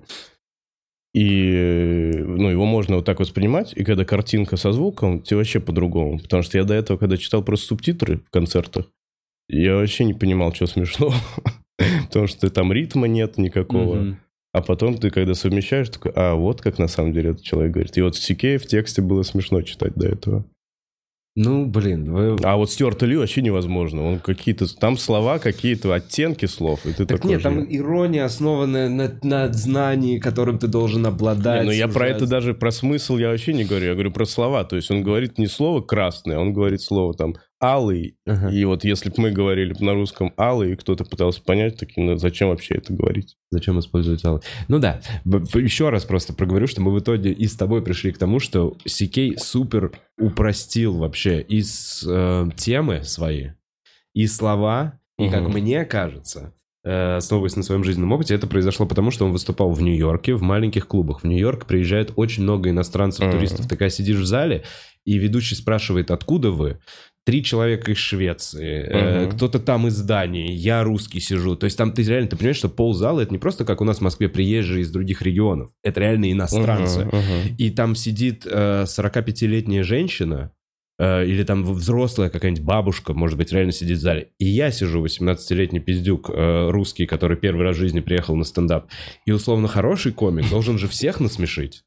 И, 1.13 2.13
ну, 2.17 2.49
его 2.49 2.65
можно 2.65 2.97
вот 2.97 3.05
так 3.05 3.19
воспринимать, 3.19 3.73
и 3.75 3.83
когда 3.83 4.05
картинка 4.05 4.57
со 4.57 4.71
звуком, 4.71 5.21
тебе 5.21 5.37
вообще 5.37 5.59
по-другому. 5.59 6.19
Потому 6.19 6.43
что 6.43 6.57
я 6.57 6.63
до 6.63 6.75
этого, 6.75 6.97
когда 6.97 7.17
читал 7.17 7.43
просто 7.43 7.67
субтитры 7.67 8.17
в 8.17 8.29
концертах, 8.29 8.85
я 9.47 9.75
вообще 9.75 10.05
не 10.05 10.13
понимал, 10.13 10.53
что 10.53 10.67
смешно. 10.67 11.11
Потому 12.07 12.27
что 12.27 12.49
там 12.51 12.71
ритма 12.71 13.07
нет 13.07 13.37
никакого. 13.37 13.95
Мгм. 13.95 14.19
А 14.51 14.61
потом 14.61 14.97
ты, 14.97 15.11
когда 15.11 15.35
совмещаешь, 15.35 15.89
такой, 15.89 16.11
а 16.15 16.33
вот 16.33 16.61
как 16.61 16.79
на 16.79 16.87
самом 16.87 17.13
деле 17.13 17.31
этот 17.31 17.43
человек 17.43 17.71
говорит. 17.71 17.97
И 17.97 18.01
вот 18.01 18.15
Сикей 18.15 18.57
в 18.57 18.65
тексте 18.65 19.01
было 19.01 19.23
смешно 19.23 19.61
читать 19.61 19.93
до 19.95 20.07
этого. 20.07 20.45
Ну, 21.35 21.67
блин, 21.67 22.11
вы... 22.11 22.37
А 22.43 22.57
вот 22.57 22.71
Стюарта 22.71 23.05
Ли 23.05 23.15
вообще 23.15 23.41
невозможно. 23.41 24.03
Он 24.03 24.19
какие-то... 24.19 24.65
Там 24.75 24.97
слова, 24.97 25.39
какие-то 25.39 25.93
оттенки 25.93 26.47
слов, 26.47 26.85
и 26.85 26.91
ты 26.91 27.05
Так 27.05 27.19
такой 27.19 27.31
нет, 27.31 27.43
там 27.43 27.61
же- 27.61 27.67
ирония, 27.69 28.25
основанная 28.25 28.89
на, 28.89 29.17
на 29.21 29.53
знании, 29.53 30.17
которым 30.17 30.57
ты 30.57 30.67
должен 30.67 31.05
обладать. 31.05 31.61
Не, 31.61 31.65
ну 31.67 31.71
я 31.71 31.87
про 31.87 32.07
это 32.07 32.25
даже, 32.25 32.53
про 32.55 32.71
смысл 32.71 33.17
я 33.17 33.29
вообще 33.29 33.53
не 33.53 33.63
говорю, 33.63 33.85
я 33.85 33.93
говорю 33.93 34.11
про 34.11 34.25
слова. 34.25 34.63
То 34.65 34.75
есть 34.75 34.89
он 34.89 35.03
говорит 35.03 35.37
не 35.37 35.47
слово 35.47 35.81
красное, 35.81 36.39
он 36.39 36.51
говорит 36.51 36.81
слово 36.81 37.13
там 37.13 37.35
алый. 37.61 38.17
Ага. 38.25 38.49
И 38.51 38.63
вот 38.65 38.83
если 38.83 39.09
бы 39.09 39.15
мы 39.17 39.31
говорили 39.31 39.75
на 39.79 39.93
русском 39.93 40.33
алый, 40.37 40.73
и 40.73 40.75
кто-то 40.75 41.05
пытался 41.05 41.41
понять, 41.41 41.77
такие, 41.77 42.05
ну 42.05 42.15
зачем 42.17 42.49
вообще 42.49 42.75
это 42.75 42.93
говорить? 42.93 43.37
Зачем 43.51 43.79
использовать 43.79 44.23
алый? 44.25 44.41
Ну 44.67 44.79
да, 44.79 45.01
еще 45.25 45.89
раз 45.89 46.05
просто 46.05 46.33
проговорю, 46.33 46.67
что 46.67 46.81
мы 46.81 46.91
в 46.91 46.99
итоге 46.99 47.31
и 47.31 47.47
с 47.47 47.55
тобой 47.55 47.81
пришли 47.83 48.11
к 48.11 48.17
тому, 48.17 48.39
что 48.39 48.77
Сикей 48.85 49.37
супер 49.37 49.91
упростил 50.17 50.97
вообще 50.97 51.41
и 51.41 51.61
с, 51.61 52.03
э, 52.07 52.49
темы 52.55 53.03
свои, 53.03 53.49
и 54.13 54.27
слова, 54.27 54.99
И 55.17 55.29
как 55.29 55.41
Мгм. 55.43 55.51
мне 55.53 55.83
кажется, 55.83 56.53
основываясь 56.83 57.55
на 57.55 57.63
своем 57.63 57.83
жизненном 57.83 58.11
опыте, 58.13 58.35
это 58.35 58.47
произошло 58.47 58.85
потому, 58.85 59.11
что 59.11 59.25
он 59.25 59.31
выступал 59.31 59.71
в 59.71 59.81
Нью-Йорке, 59.81 60.33
в 60.35 60.41
маленьких 60.41 60.87
клубах. 60.87 61.21
В 61.21 61.27
Нью-Йорк 61.27 61.65
приезжает 61.65 62.13
очень 62.15 62.43
много 62.43 62.69
иностранцев, 62.69 63.25
Мгм. 63.25 63.31
туристов. 63.33 63.63
Ты 63.67 63.75
когда 63.75 63.89
сидишь 63.89 64.17
в 64.19 64.25
зале, 64.25 64.63
и 65.05 65.17
ведущий 65.17 65.55
спрашивает, 65.55 66.11
откуда 66.11 66.51
вы? 66.51 66.79
Три 67.25 67.43
человека 67.43 67.91
из 67.91 67.97
Швеции, 67.97 68.81
э, 68.81 69.21
Мгм. 69.25 69.31
кто-то 69.31 69.59
там 69.59 69.87
из 69.87 70.01
Дании, 70.01 70.51
я 70.51 70.83
русский 70.83 71.19
сижу. 71.19 71.55
То 71.55 71.65
есть 71.65 71.77
там 71.77 71.91
ты 71.91 72.01
реально, 72.03 72.29
ты 72.29 72.37
понимаешь, 72.37 72.57
что 72.57 72.69
ползала 72.69 73.19
это 73.21 73.31
не 73.31 73.37
просто 73.37 73.65
как 73.65 73.81
у 73.81 73.83
нас 73.85 73.97
в 73.97 74.01
Москве 74.01 74.29
приезжие 74.29 74.81
из 74.81 74.89
других 74.91 75.21
регионов. 75.21 75.69
Это 75.83 75.99
реально 75.99 76.31
иностранцы. 76.31 77.05
Мгм, 77.05 77.17
мгм. 77.17 77.55
И 77.57 77.69
там 77.71 77.95
сидит 77.95 78.47
э, 78.49 78.85
45-летняя 78.87 79.83
женщина, 79.83 80.51
э, 80.55 80.58
или 80.99 81.43
там 81.43 81.63
взрослая 81.63 82.29
какая-нибудь 82.29 82.63
бабушка, 82.63 83.13
может 83.13 83.37
быть, 83.37 83.51
реально 83.53 83.71
сидит 83.71 83.97
в 83.97 84.01
зале. 84.01 84.29
И 84.37 84.45
я 84.45 84.71
сижу, 84.71 85.03
18-летний 85.03 85.79
пиздюк 85.79 86.29
э, 86.29 86.69
русский, 86.69 87.05
который 87.05 87.37
первый 87.37 87.63
раз 87.63 87.77
в 87.77 87.79
жизни 87.79 88.01
приехал 88.01 88.35
на 88.35 88.43
стендап. 88.43 88.89
И 89.25 89.31
условно 89.31 89.67
хороший 89.67 90.11
комик 90.11 90.49
должен 90.49 90.77
же 90.77 90.87
всех 90.87 91.19
насмешить. 91.19 91.83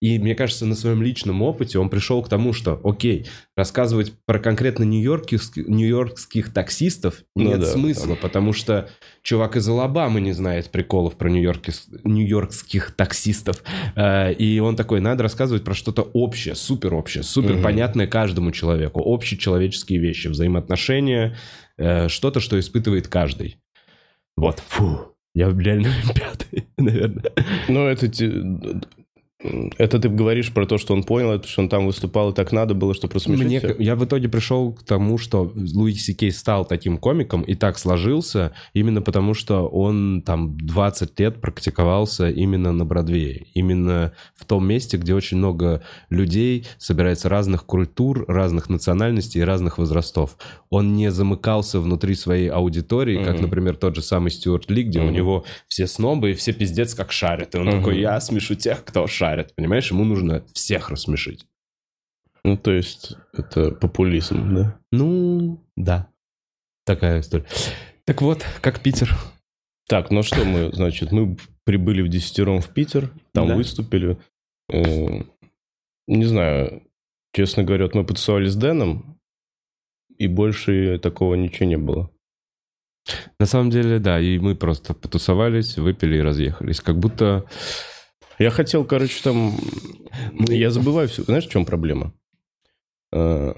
И 0.00 0.18
мне 0.18 0.34
кажется, 0.34 0.66
на 0.66 0.74
своем 0.74 1.02
личном 1.02 1.40
опыте 1.40 1.78
он 1.78 1.88
пришел 1.88 2.22
к 2.22 2.28
тому, 2.28 2.52
что, 2.52 2.78
окей, 2.84 3.26
рассказывать 3.56 4.12
про 4.26 4.38
конкретно 4.38 4.84
нью-йоркских, 4.84 5.56
нью-йоркских 5.56 6.52
таксистов 6.52 7.24
Ну 7.34 7.48
нет 7.48 7.60
да, 7.60 7.66
смысла, 7.66 8.14
потому 8.14 8.52
что 8.52 8.90
чувак 9.22 9.56
из 9.56 9.66
Алабамы 9.66 10.20
не 10.20 10.32
знает 10.32 10.70
приколов 10.70 11.16
про 11.16 11.30
нью-йоркских 11.30 12.94
таксистов. 12.94 13.62
Э, 13.94 14.34
И 14.34 14.58
он 14.58 14.76
такой, 14.76 15.00
надо 15.00 15.22
рассказывать 15.22 15.64
про 15.64 15.74
что-то 15.74 16.02
общее, 16.02 16.54
супер 16.54 16.92
общее, 16.92 17.22
супер 17.22 17.62
понятное 17.62 18.06
каждому 18.06 18.50
человеку. 18.52 19.00
Общие 19.00 19.38
человеческие 19.38 19.98
вещи, 19.98 20.28
взаимоотношения, 20.28 21.38
э, 21.78 22.08
что-то, 22.08 22.40
что 22.40 22.60
испытывает 22.60 23.08
каждый. 23.08 23.56
Вот, 24.36 24.62
фу, 24.68 25.14
я 25.34 25.48
реально 25.48 25.88
пятый, 26.14 26.66
наверное. 26.76 27.32
Ну, 27.68 27.86
это... 27.86 28.06
Это 29.78 29.98
ты 29.98 30.08
говоришь 30.08 30.52
про 30.52 30.66
то, 30.66 30.78
что 30.78 30.94
он 30.94 31.02
понял, 31.04 31.32
это 31.32 31.46
что 31.46 31.62
он 31.62 31.68
там 31.68 31.86
выступал, 31.86 32.30
и 32.30 32.34
так 32.34 32.52
надо 32.52 32.74
было, 32.74 32.94
что 32.94 33.08
просмешить 33.08 33.44
Мне, 33.46 33.62
я 33.78 33.96
в 33.96 34.04
итоге 34.04 34.28
пришел 34.28 34.72
к 34.72 34.82
тому, 34.82 35.18
что 35.18 35.52
Луи 35.54 35.94
Си 35.94 36.14
Кей 36.14 36.32
стал 36.32 36.64
таким 36.64 36.98
комиком 36.98 37.42
и 37.42 37.54
так 37.54 37.78
сложился 37.78 38.52
именно 38.74 39.02
потому, 39.02 39.34
что 39.34 39.66
он 39.68 40.22
там 40.24 40.56
20 40.58 41.18
лет 41.20 41.40
практиковался 41.40 42.28
именно 42.30 42.72
на 42.72 42.84
Бродвее. 42.84 43.46
Именно 43.54 44.12
в 44.34 44.44
том 44.44 44.66
месте, 44.66 44.96
где 44.96 45.14
очень 45.14 45.36
много 45.38 45.82
людей, 46.10 46.66
собирается 46.78 47.28
разных 47.28 47.64
культур, 47.64 48.24
разных 48.28 48.68
национальностей 48.68 49.40
и 49.40 49.44
разных 49.44 49.78
возрастов. 49.78 50.36
Он 50.70 50.94
не 50.94 51.10
замыкался 51.10 51.80
внутри 51.80 52.14
своей 52.14 52.48
аудитории, 52.48 53.22
как, 53.22 53.34
Мгм. 53.34 53.42
например, 53.42 53.76
тот 53.76 53.94
же 53.96 54.02
самый 54.02 54.30
Стюарт 54.30 54.70
Ли, 54.70 54.82
где 54.82 55.00
у 55.00 55.04
Мгм. 55.04 55.12
него 55.12 55.44
все 55.68 55.86
снобы 55.86 56.30
и 56.30 56.34
все 56.34 56.52
пиздец 56.52 56.94
как 56.94 57.12
шарят. 57.12 57.54
И 57.54 57.58
он 57.58 57.66
Мгм. 57.66 57.78
такой, 57.78 58.00
я 58.00 58.20
смешу 58.20 58.54
тех, 58.54 58.84
кто 58.84 59.06
шарит. 59.06 59.35
Понимаешь, 59.44 59.90
ему 59.90 60.04
нужно 60.04 60.44
всех 60.52 60.90
рассмешить. 60.90 61.46
Ну, 62.44 62.56
то 62.56 62.70
есть, 62.70 63.16
это 63.32 63.72
популизм, 63.72 64.54
да? 64.54 64.78
Ну, 64.92 65.64
да. 65.76 66.08
Такая 66.84 67.20
история. 67.20 67.46
Так 68.04 68.22
вот, 68.22 68.44
как 68.60 68.80
Питер. 68.80 69.14
Так, 69.88 70.10
ну 70.10 70.22
что 70.22 70.44
мы, 70.44 70.72
значит, 70.72 71.12
мы 71.12 71.36
прибыли 71.64 72.02
в 72.02 72.08
десятером 72.08 72.60
в 72.60 72.68
Питер, 72.68 73.10
там 73.32 73.48
Да. 73.48 73.56
выступили. 73.56 74.18
Э, 74.72 75.22
Не 76.08 76.24
знаю, 76.24 76.82
честно 77.34 77.64
говоря, 77.64 77.84
вот 77.86 77.94
мы 77.96 78.04
потусовались 78.04 78.52
с 78.52 78.56
Дэном, 78.56 79.18
и 80.18 80.28
больше 80.28 80.98
такого 81.00 81.34
ничего 81.34 81.66
не 81.68 81.76
было. 81.78 82.10
На 83.40 83.46
самом 83.46 83.70
деле, 83.70 83.98
да, 83.98 84.20
и 84.20 84.38
мы 84.38 84.54
просто 84.54 84.94
потусовались, 84.94 85.76
выпили 85.78 86.16
и 86.18 86.22
разъехались. 86.22 86.80
Как 86.80 86.96
будто... 86.98 87.44
Я 88.38 88.50
хотел, 88.50 88.84
короче, 88.84 89.22
там... 89.22 89.54
Я 90.48 90.70
забываю 90.70 91.08
все. 91.08 91.22
Знаешь, 91.24 91.46
в 91.46 91.50
чем 91.50 91.64
проблема? 91.64 92.12
Э, 93.12 93.54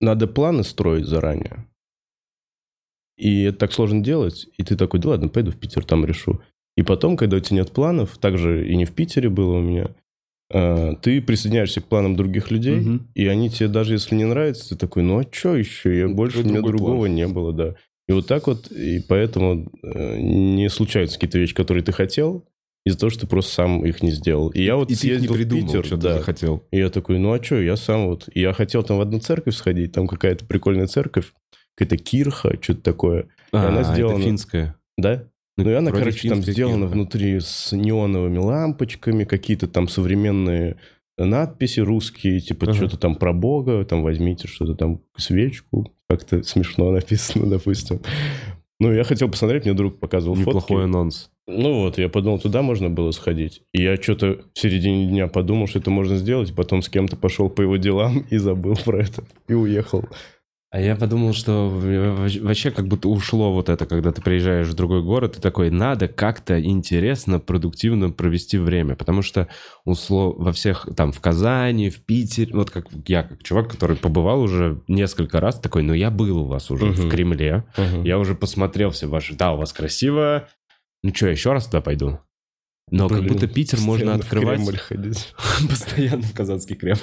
Надо 0.00 0.26
планы 0.26 0.64
строить 0.64 1.06
заранее. 1.06 1.66
И 3.16 3.42
это 3.42 3.58
так 3.58 3.72
сложно 3.72 4.02
делать. 4.02 4.46
И 4.56 4.62
ты 4.64 4.76
такой, 4.76 5.00
да 5.00 5.10
ладно, 5.10 5.28
пойду 5.28 5.50
в 5.50 5.56
Питер, 5.58 5.84
там 5.84 6.04
решу. 6.04 6.40
И 6.76 6.82
потом, 6.82 7.16
когда 7.16 7.36
у 7.36 7.40
тебя 7.40 7.58
нет 7.58 7.72
планов, 7.72 8.18
также 8.18 8.68
и 8.68 8.76
не 8.76 8.84
в 8.84 8.92
Питере 8.92 9.28
было 9.28 9.56
у 9.56 9.60
меня, 9.60 9.88
э, 10.52 10.94
ты 11.02 11.20
присоединяешься 11.20 11.80
к 11.80 11.86
планам 11.88 12.14
других 12.14 12.50
людей, 12.52 12.76
Мгм. 12.76 13.08
и 13.14 13.26
они 13.26 13.50
тебе 13.50 13.68
даже 13.68 13.94
если 13.94 14.14
не 14.14 14.24
нравятся, 14.24 14.70
ты 14.70 14.76
такой, 14.76 15.02
ну 15.02 15.18
а 15.18 15.24
что 15.30 15.56
еще? 15.56 15.96
Я 15.98 16.06
Ну, 16.08 16.14
больше 16.14 16.40
у 16.40 16.44
меня 16.44 16.62
другого 16.62 16.98
план? 17.06 17.14
не 17.14 17.26
было, 17.26 17.52
да. 17.52 17.74
И 18.06 18.12
вот 18.12 18.26
так 18.28 18.46
вот, 18.46 18.70
и 18.70 19.00
поэтому 19.00 19.70
э, 19.82 20.18
не 20.20 20.68
случаются 20.70 21.16
какие-то 21.16 21.38
вещи, 21.40 21.54
которые 21.54 21.82
ты 21.82 21.90
хотел, 21.92 22.44
из-за 22.88 22.98
того, 22.98 23.10
что 23.10 23.20
ты 23.20 23.26
просто 23.26 23.52
сам 23.54 23.84
их 23.86 24.02
не 24.02 24.10
сделал. 24.10 24.48
И 24.50 24.62
я 24.62 24.76
вот 24.76 24.90
и 24.90 24.94
ты 24.94 24.98
их 24.98 25.02
не 25.04 25.08
съездил 25.10 25.32
в 25.32 25.36
придумал, 25.36 25.66
Питер, 25.66 25.84
что 25.84 25.96
да. 25.96 26.12
ты 26.14 26.18
захотел. 26.18 26.64
И 26.70 26.78
я 26.78 26.90
такой, 26.90 27.18
ну 27.18 27.32
а 27.32 27.42
что, 27.42 27.60
я 27.60 27.76
сам 27.76 28.06
вот... 28.08 28.28
И 28.34 28.40
я 28.40 28.52
хотел 28.52 28.82
там 28.82 28.98
в 28.98 29.00
одну 29.00 29.18
церковь 29.20 29.54
сходить, 29.54 29.92
там 29.92 30.06
какая-то 30.06 30.44
прикольная 30.44 30.86
церковь, 30.86 31.32
какая-то 31.76 31.96
кирха, 32.02 32.56
что-то 32.60 32.82
такое, 32.82 33.28
А, 33.52 33.68
она 33.68 33.80
это 33.82 33.92
сделана- 33.94 34.24
финская. 34.24 34.76
да? 34.96 35.24
Ну 35.56 35.68
и 35.70 35.72
она, 35.72 35.90
короче, 35.90 36.28
там 36.28 36.42
сделана 36.42 36.82
кирха. 36.82 36.92
внутри 36.92 37.40
с 37.40 37.72
неоновыми 37.72 38.38
лампочками, 38.38 39.24
какие-то 39.24 39.66
там 39.66 39.88
современные 39.88 40.76
надписи 41.18 41.80
русские, 41.80 42.38
типа 42.40 42.66
Ага. 42.66 42.74
что-то 42.74 42.96
там 42.96 43.16
про 43.16 43.32
Бога, 43.32 43.84
там 43.84 44.02
возьмите 44.04 44.46
что-то 44.46 44.74
там, 44.76 45.00
свечку, 45.16 45.92
как-то 46.08 46.44
смешно 46.44 46.90
написано, 46.92 47.46
допустим. 47.50 48.00
Ну, 48.80 48.92
я 48.92 49.02
хотел 49.02 49.28
посмотреть, 49.28 49.64
мне 49.64 49.74
друг 49.74 49.98
показывал 49.98 50.36
Неплохой 50.36 50.60
фотки. 50.60 50.84
анонс. 50.84 51.30
Ну 51.50 51.80
вот, 51.80 51.96
я 51.96 52.10
подумал, 52.10 52.38
туда 52.38 52.60
можно 52.60 52.90
было 52.90 53.10
сходить. 53.10 53.62
И 53.72 53.82
я 53.82 53.96
что-то 53.96 54.42
в 54.54 54.58
середине 54.58 55.06
дня 55.06 55.28
подумал, 55.28 55.66
что 55.66 55.78
это 55.78 55.90
можно 55.90 56.16
сделать, 56.18 56.54
потом 56.54 56.82
с 56.82 56.90
кем-то 56.90 57.16
пошел 57.16 57.48
по 57.48 57.62
его 57.62 57.76
делам 57.78 58.18
и 58.30 58.36
забыл 58.36 58.76
про 58.84 59.00
это. 59.02 59.24
И 59.48 59.54
уехал. 59.54 60.04
А 60.70 60.78
я 60.82 60.94
подумал, 60.96 61.32
что 61.32 61.66
в- 61.70 62.40
вообще 62.42 62.70
как 62.70 62.86
будто 62.88 63.08
ушло 63.08 63.54
вот 63.54 63.70
это, 63.70 63.86
когда 63.86 64.12
ты 64.12 64.20
приезжаешь 64.20 64.66
в 64.66 64.74
другой 64.74 65.02
город, 65.02 65.38
и 65.38 65.40
такой, 65.40 65.70
надо 65.70 66.08
как-то 66.08 66.62
интересно, 66.62 67.40
продуктивно 67.40 68.10
провести 68.10 68.58
время, 68.58 68.94
потому 68.94 69.22
что 69.22 69.48
услов... 69.86 70.34
во 70.36 70.52
всех, 70.52 70.86
там, 70.94 71.12
в 71.12 71.20
Казани, 71.22 71.88
в 71.88 72.04
Питере, 72.04 72.50
вот 72.54 72.70
как 72.70 72.84
я, 73.06 73.22
как 73.22 73.42
чувак, 73.42 73.70
который 73.70 73.96
побывал 73.96 74.42
уже 74.42 74.82
несколько 74.88 75.40
раз, 75.40 75.58
такой, 75.58 75.82
ну 75.82 75.94
я 75.94 76.10
был 76.10 76.40
у 76.42 76.44
вас 76.44 76.70
уже 76.70 76.84
в 76.84 76.98
Мгм. 77.00 77.08
Кремле, 77.10 77.64
Мгм. 77.78 78.02
я 78.04 78.18
уже 78.18 78.34
посмотрел 78.34 78.90
все 78.90 79.06
ваши, 79.06 79.34
да, 79.34 79.52
у 79.54 79.56
вас 79.56 79.72
красиво, 79.72 80.48
ну 81.02 81.14
что, 81.14 81.28
еще 81.28 81.52
раз 81.52 81.66
туда 81.66 81.80
пойду? 81.80 82.18
Но 82.90 83.08
как 83.08 83.20
Блин, 83.20 83.34
будто 83.34 83.46
Питер 83.46 83.80
можно 83.80 84.14
в 84.14 84.20
открывать... 84.20 84.58
Кремль 84.58 84.78
ходить. 84.78 85.34
Постоянно 85.68 86.22
в 86.22 86.34
Казанский 86.34 86.74
Кремль. 86.74 86.98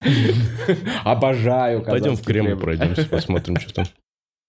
Обожаю 1.04 1.82
Пойдем 1.82 2.16
в 2.16 2.22
Кремль 2.22 2.56
пройдемся, 2.56 3.04
посмотрим, 3.04 3.56
что 3.58 3.74
там. 3.74 3.86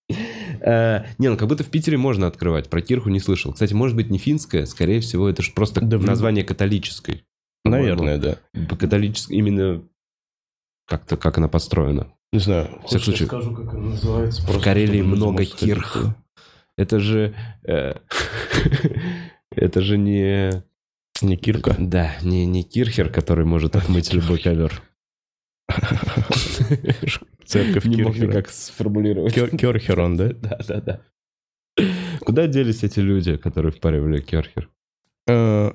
Э, 0.61 1.05
Не, 1.19 1.29
ну 1.29 1.37
как 1.37 1.47
будто 1.47 1.63
в 1.63 1.69
Питере 1.69 1.97
можно 1.97 2.27
открывать. 2.27 2.69
Про 2.69 2.81
кирху 2.81 3.09
не 3.09 3.19
слышал. 3.19 3.53
Кстати, 3.53 3.73
может 3.73 3.95
быть, 3.95 4.09
не 4.09 4.17
финская, 4.17 4.65
скорее 4.65 4.99
всего, 4.99 5.29
это 5.29 5.41
же 5.41 5.51
просто 5.51 5.79
в 5.79 6.03
название 6.03 6.43
католической. 6.43 7.23
Наверное, 7.63 8.17
да. 8.17 8.37
Католической, 8.75 9.33
именно 9.35 9.83
как-то, 10.85 11.15
как 11.15 11.37
она 11.37 11.47
построена. 11.47 12.11
Не 12.33 12.39
знаю. 12.39 12.65
всяком 12.65 12.81
хочешь, 12.83 12.91
я 12.91 12.99
случае, 12.99 13.27
скажу, 13.27 13.55
как 13.55 13.73
она 13.73 13.89
называется? 13.89 14.41
В 14.41 14.61
Карелии 14.61 15.01
много 15.01 15.45
кирх. 15.45 16.07
Это 16.79 16.99
же... 16.99 17.35
э, 17.63 17.93
Это 19.51 19.81
же 19.81 19.97
не... 19.97 20.63
Не 21.21 21.35
кирка. 21.35 21.75
Да, 21.77 22.15
не, 22.23 22.45
не 22.45 22.63
кирхер, 22.63 23.09
который 23.09 23.43
может 23.43 23.75
отмыть 23.75 24.13
любой 24.13 24.39
ковер. 24.39 24.81
Церковь 27.45 27.83
Не 27.85 28.03
мог 28.03 28.15
никак 28.17 28.47
сформулировать. 28.49 29.33
Кер- 29.33 29.57
Керхерон, 29.57 30.15
да? 30.15 30.29
Да, 30.33 30.59
да, 30.67 30.81
да. 30.81 31.01
Куда 32.21 32.47
делись 32.47 32.83
эти 32.83 32.99
люди, 33.01 33.35
которые 33.35 33.71
впаривали 33.73 34.21
Керхер? 34.21 34.69
Э, 35.27 35.71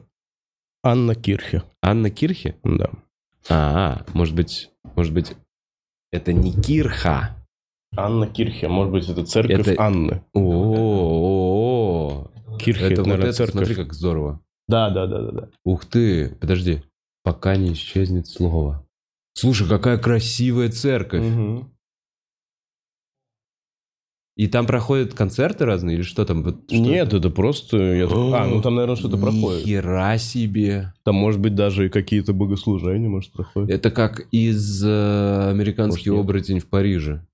Анна 0.82 1.14
Кирхе. 1.14 1.62
Анна 1.82 2.08
Кирхи? 2.11 2.54
Да. 2.64 2.90
А, 3.50 4.04
может 4.14 4.34
быть, 4.34 4.70
может 4.96 5.12
быть, 5.12 5.34
это 6.12 6.32
не 6.32 6.52
Кирха. 6.52 7.37
Анна 7.96 8.26
Кирхе. 8.26 8.68
Может 8.68 8.92
быть, 8.92 9.08
это 9.08 9.25
церковь 9.26 9.68
Это- 9.68 9.82
Анны. 9.82 10.25
О, 10.32 10.42
Кирхе, 12.64 12.85
это 12.85 12.92
это, 12.92 13.02
вот 13.02 13.09
наверное, 13.09 13.28
это, 13.30 13.37
церковь. 13.37 13.66
смотри, 13.66 13.75
как 13.75 13.92
здорово. 13.92 14.40
Да, 14.68 14.90
да, 14.90 15.06
да, 15.06 15.23
да, 15.23 15.30
да. 15.33 15.49
Ух 15.64 15.85
ты, 15.85 16.30
подожди. 16.40 16.83
Пока 17.23 17.56
не 17.56 17.73
исчезнет 17.73 18.26
слово. 18.26 18.87
Слушай, 19.35 19.68
какая 19.68 19.99
красивая 19.99 20.71
церковь. 20.71 21.23
Мгм. 21.23 21.71
И 24.37 24.49
там 24.49 24.66
проходят 24.66 25.14
концерты 25.14 25.64
разные 25.64 25.94
или 25.97 26.02
что 26.02 26.25
там? 26.25 26.42
Вот 26.42 26.64
что 26.66 26.76
Нет, 26.76 27.09
это? 27.09 27.18
это 27.18 27.30
просто... 27.30 27.76
я 27.76 28.06
А, 28.06 28.47
ну 28.49 28.61
там, 28.61 28.75
наверное, 28.75 28.97
что-то 28.97 29.16
проходит. 29.16 29.64
Нихера 29.64 30.18
себе. 30.18 30.92
Там, 31.04 31.14
может 31.14 31.40
быть, 31.40 31.54
даже 31.54 31.87
и 31.87 31.88
какие-то 31.88 32.33
богослужения, 32.33 33.09
может, 33.09 33.33
проходят. 33.33 33.71
Это 33.71 33.92
как 33.92 34.26
из 34.33 34.85
э, 34.85 35.50
«Американский 35.50 36.11
Может, 36.11 36.18
нет. 36.18 36.21
оборотень 36.25 36.59
в 36.59 36.66
Париже». 36.66 37.25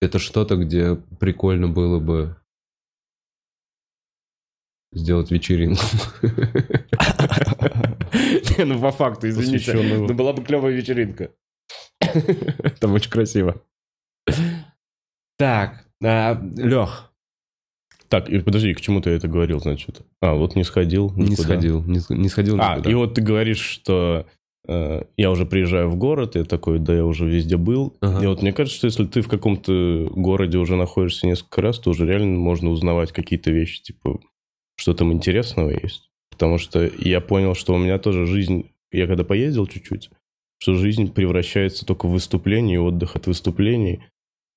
Это 0.00 0.18
что-то, 0.18 0.56
где 0.56 0.96
прикольно 1.20 1.68
было 1.68 1.98
бы 2.00 2.36
сделать 4.94 5.30
вечеринку. 5.30 5.82
Не, 8.58 8.64
ну 8.64 8.80
по 8.80 8.92
факту, 8.92 9.28
извините. 9.28 9.72
Ну 9.74 10.14
была 10.14 10.32
бы 10.32 10.44
клевая 10.44 10.72
вечеринка. 10.72 11.30
Там 12.80 12.92
очень 12.92 13.10
красиво. 13.10 13.60
Так, 15.36 15.84
Лех, 16.00 17.12
Так, 18.08 18.28
и 18.28 18.38
подожди, 18.40 18.74
к 18.74 18.80
чему 18.80 19.00
ты 19.00 19.10
это 19.10 19.26
говорил, 19.26 19.58
значит? 19.58 20.02
А, 20.20 20.34
вот 20.34 20.54
не 20.54 20.64
сходил 20.64 21.12
не 21.16 21.34
сходил, 21.34 21.82
не 21.84 22.28
сходил 22.28 22.60
А, 22.60 22.78
и 22.78 22.94
вот 22.94 23.14
ты 23.14 23.22
говоришь, 23.22 23.60
что 23.60 24.26
э, 24.68 25.02
я 25.16 25.30
уже 25.30 25.46
приезжаю 25.46 25.88
в 25.88 25.96
город, 25.96 26.36
и 26.36 26.44
такой, 26.44 26.78
да, 26.78 26.94
я 26.94 27.04
уже 27.04 27.26
везде 27.26 27.56
был. 27.56 27.96
Ага. 28.00 28.22
И 28.22 28.26
вот 28.26 28.42
мне 28.42 28.52
кажется, 28.52 28.76
что 28.76 28.86
если 28.86 29.06
ты 29.06 29.22
в 29.22 29.28
каком-то 29.28 30.08
городе 30.14 30.58
уже 30.58 30.76
находишься 30.76 31.26
несколько 31.26 31.62
раз, 31.62 31.78
то 31.78 31.90
уже 31.90 32.06
реально 32.06 32.38
можно 32.38 32.70
узнавать 32.70 33.12
какие-то 33.12 33.50
вещи, 33.50 33.82
типа, 33.82 34.20
что 34.76 34.94
там 34.94 35.12
интересного 35.12 35.70
есть. 35.70 36.10
Потому 36.30 36.58
что 36.58 36.90
я 36.98 37.20
понял, 37.20 37.54
что 37.54 37.74
у 37.74 37.78
меня 37.78 37.98
тоже 37.98 38.26
жизнь, 38.26 38.70
я 38.90 39.06
когда 39.06 39.24
поездил 39.24 39.66
чуть-чуть, 39.66 40.10
что 40.58 40.74
жизнь 40.74 41.12
превращается 41.12 41.86
только 41.86 42.06
в 42.06 42.12
выступление 42.12 42.76
и 42.76 42.78
отдых 42.78 43.16
от 43.16 43.26
выступлений. 43.26 44.00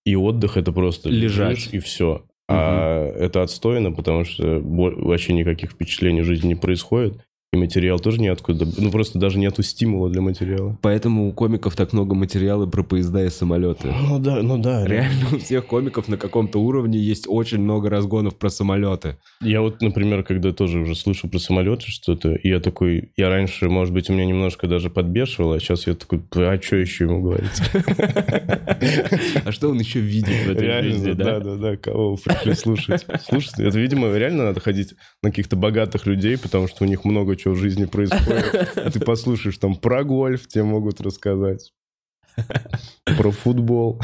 И 0.06 0.16
отдых 0.16 0.58
это 0.58 0.72
просто 0.72 1.10
Лежать. 1.10 1.74
и 1.74 1.80
все. 1.80 2.26
А 2.50 3.12
это 3.12 3.44
отстойно, 3.44 3.92
потому 3.92 4.24
что 4.24 4.62
вообще 4.62 5.34
никаких 5.34 5.72
впечатлений 5.72 6.22
в 6.22 6.26
жизни 6.26 6.50
не 6.50 6.56
происходит. 6.56 7.22
И 7.54 7.58
материал 7.58 7.98
тоже 7.98 8.20
неоткуда. 8.20 8.68
Ну, 8.78 8.92
просто 8.92 9.20
даже 9.20 9.40
нету 9.40 9.64
стимула 9.64 10.10
для 10.10 10.22
материала. 10.22 10.78
Поэтому 10.82 11.30
у 11.30 11.32
комиков 11.32 11.78
так 11.78 11.94
много 11.94 12.14
материала 12.14 12.66
про 12.66 12.84
поезда 12.84 13.24
и 13.24 13.30
самолеты. 13.30 13.88
Ну 13.88 14.20
да, 14.20 14.42
ну 14.42 14.58
да. 14.58 14.86
Реально 14.86 15.28
у 15.32 15.38
всех 15.38 15.66
комиков 15.66 16.10
на 16.10 16.18
каком-то 16.18 16.60
уровне 16.60 17.00
есть 17.00 17.24
очень 17.26 17.60
много 17.60 17.90
разгонов 17.90 18.36
про 18.36 18.50
самолеты. 18.50 19.16
Я 19.40 19.62
вот, 19.62 19.82
например, 19.82 20.24
когда 20.24 20.52
тоже 20.52 20.80
уже 20.80 20.94
слышу 20.94 21.30
про 21.30 21.40
самолеты 21.40 21.86
что-то, 21.88 22.34
и 22.34 22.50
я 22.50 22.60
такой, 22.60 23.12
я 23.16 23.30
раньше, 23.30 23.70
может 23.70 23.94
быть, 23.94 24.10
у 24.10 24.14
меня 24.14 24.26
немножко 24.26 24.68
даже 24.68 24.90
подбешивало, 24.90 25.56
а 25.56 25.60
сейчас 25.62 25.88
я 25.88 25.94
такой, 25.94 26.22
а 26.34 26.62
что 26.62 26.76
еще 26.76 27.06
ему 27.06 27.22
говорить? 27.22 27.62
А 29.46 29.52
что 29.54 29.70
он 29.70 29.80
еще 29.80 30.00
видит 30.00 30.46
в 30.46 30.50
этой 30.50 30.84
жизни, 30.84 31.14
да, 31.14 31.40
да? 31.40 31.40
да, 31.40 31.56
да, 31.56 31.78
кого 31.78 32.18
пришли 32.18 32.54
слушать. 32.54 33.06
Слушайте, 33.28 33.66
это, 33.66 33.80
видимо, 33.80 34.14
реально 34.16 34.46
надо 34.46 34.60
ходить 34.60 34.96
на 35.24 35.30
каких-то 35.30 35.56
богатых 35.56 36.06
людей, 36.06 36.38
потому 36.38 36.68
что 36.68 36.84
у 36.84 36.88
них 36.88 37.06
много 37.06 37.37
чего 37.38 37.54
в 37.54 37.58
жизни 37.58 37.86
происходит. 37.86 38.74
Ты 38.94 39.00
послушаешь 39.00 39.58
там 39.58 39.76
про 39.76 40.04
гольф, 40.04 40.48
тебе 40.48 40.64
могут 40.64 41.02
рассказать. 41.02 41.74
Про 43.06 43.32
футбол. 43.32 44.02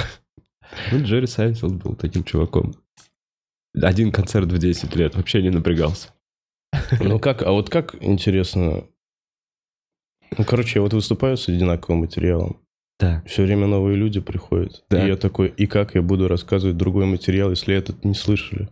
Ну, 0.92 1.04
Джерри 1.04 1.28
Сайнфелд 1.27 1.75
был 1.84 1.96
таким 1.96 2.24
чуваком. 2.24 2.74
Один 3.80 4.12
концерт 4.12 4.52
в 4.52 4.58
10 4.58 4.96
лет, 4.96 5.16
вообще 5.16 5.42
не 5.42 5.50
напрягался. 5.50 6.10
Ну 7.00 7.20
как, 7.20 7.44
а 7.44 7.52
вот 7.52 7.70
как, 7.70 7.96
интересно... 8.02 8.86
Ну, 10.36 10.46
короче, 10.46 10.80
я 10.80 10.82
вот 10.82 10.94
выступаю 10.94 11.38
с 11.38 11.48
одинаковым 11.48 12.00
материалом. 12.02 12.60
Так. 12.98 13.28
Все 13.28 13.44
время 13.44 13.68
новые 13.68 13.98
люди 13.98 14.20
приходят. 14.20 14.84
Так. 14.88 15.04
И 15.04 15.08
я 15.08 15.18
такой, 15.18 15.50
и 15.50 15.68
как 15.68 15.96
я 15.96 16.02
буду 16.02 16.28
рассказывать 16.28 16.78
другой 16.78 17.06
материал, 17.06 17.52
если 17.52 17.75
этот 17.75 18.04
не 18.04 18.13
слышали? 18.13 18.70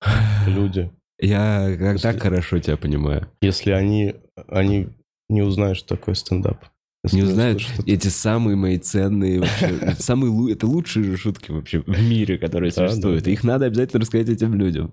Люди. 0.46 0.90
Я 1.20 1.68
Если- 1.68 1.98
так 2.02 2.22
хорошо 2.22 2.58
тебя 2.58 2.76
понимаю. 2.76 3.28
Если 3.40 3.70
они, 3.70 4.14
они 4.48 4.88
не 5.28 5.42
узнают, 5.42 5.78
что 5.78 5.96
такое 5.96 6.14
стендап. 6.14 6.64
Не 7.12 7.22
узнают 7.22 7.62
эти 7.86 8.08
самые 8.08 8.56
мои 8.56 8.76
ценные, 8.78 9.40
вообще, 9.40 9.94
самые 9.98 10.52
это 10.52 10.66
лучшие 10.66 11.16
шутки 11.16 11.50
вообще 11.52 11.80
в 11.80 11.88
мире, 11.88 12.38
которые 12.38 12.72
Да, 12.72 12.88
существуют. 12.88 13.24
да. 13.24 13.30
Их 13.30 13.44
надо 13.44 13.66
обязательно 13.66 14.00
рассказать 14.00 14.28
этим 14.28 14.54
людям. 14.54 14.92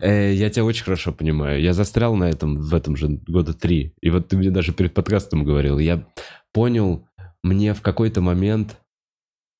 Э, 0.00 0.32
Я 0.34 0.50
тебя 0.50 0.64
очень 0.64 0.84
хорошо 0.84 1.12
понимаю. 1.12 1.60
Я 1.62 1.72
застрял 1.72 2.14
на 2.16 2.24
этом 2.24 2.56
в 2.56 2.74
этом 2.74 2.96
же 2.96 3.20
года 3.28 3.54
три. 3.54 3.92
И 4.00 4.10
вот 4.10 4.28
ты 4.28 4.36
мне 4.36 4.50
даже 4.50 4.72
перед 4.72 4.92
подкастом 4.92 5.44
говорил. 5.44 5.78
Я 5.78 6.06
понял, 6.52 7.06
мне 7.44 7.74
в 7.74 7.80
какой-то 7.80 8.20
момент, 8.20 8.76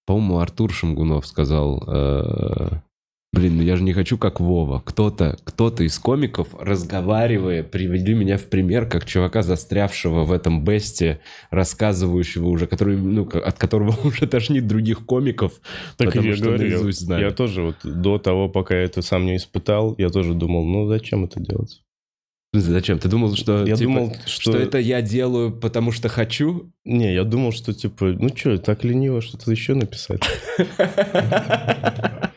по-моему, 0.07 0.39
Артур 0.41 0.73
Шамгунов 0.73 1.27
сказал, 1.27 1.83
э, 1.87 2.81
блин, 3.37 3.59
ну 3.59 3.63
я 3.63 3.77
же 3.77 3.83
не 3.83 3.93
хочу 3.93 4.17
как 4.19 4.41
Вова. 4.41 4.83
Кто-то, 4.85 5.37
кто-то 5.45 5.85
из 5.85 5.99
комиков, 5.99 6.49
разговаривая, 6.59 7.63
привели 7.63 8.15
меня 8.15 8.39
в 8.39 8.45
пример 8.47 8.87
как 8.89 9.05
чувака, 9.05 9.43
застрявшего 9.43 10.25
в 10.25 10.33
этом 10.33 10.65
бесте, 10.65 11.21
рассказывающего 11.51 12.49
уже, 12.49 12.67
который, 12.67 12.97
ну, 12.97 13.29
от 13.29 13.59
которого 13.59 13.95
уже 14.05 14.27
тошнит 14.27 14.67
других 14.67 15.05
комиков, 15.05 15.61
Так 15.99 16.09
потому 16.09 16.29
я 16.29 16.37
что 16.37 16.45
говорю, 16.47 16.63
наизусть 16.63 17.09
я 17.09 17.31
тоже 17.31 17.63
вот 17.63 17.77
до 17.85 18.19
того, 18.19 18.49
пока 18.49 18.75
я 18.75 18.85
это 18.85 19.03
сам 19.03 19.27
не 19.27 19.37
испытал, 19.37 19.95
я 19.99 20.09
тоже 20.09 20.35
думал, 20.35 20.65
ну 20.65 20.89
зачем 20.89 21.25
это 21.25 21.39
делать? 21.39 21.83
Зачем? 22.53 22.99
Ты 22.99 23.09
думал, 23.09 23.35
что, 23.35 23.67
я 23.67 23.77
типа, 23.77 23.93
думал, 23.93 24.17
что... 24.25 24.53
что... 24.53 24.59
это 24.59 24.79
я 24.79 25.03
делаю, 25.03 25.53
потому 25.53 25.93
что 25.93 26.09
хочу? 26.09 26.73
Не, 26.85 27.13
я 27.13 27.25
думал, 27.25 27.53
что 27.53 27.75
типа, 27.75 28.17
ну 28.19 28.31
что, 28.35 28.57
так 28.57 28.83
лениво 28.83 29.21
что-то 29.21 29.51
еще 29.51 29.75
написать. 29.75 30.23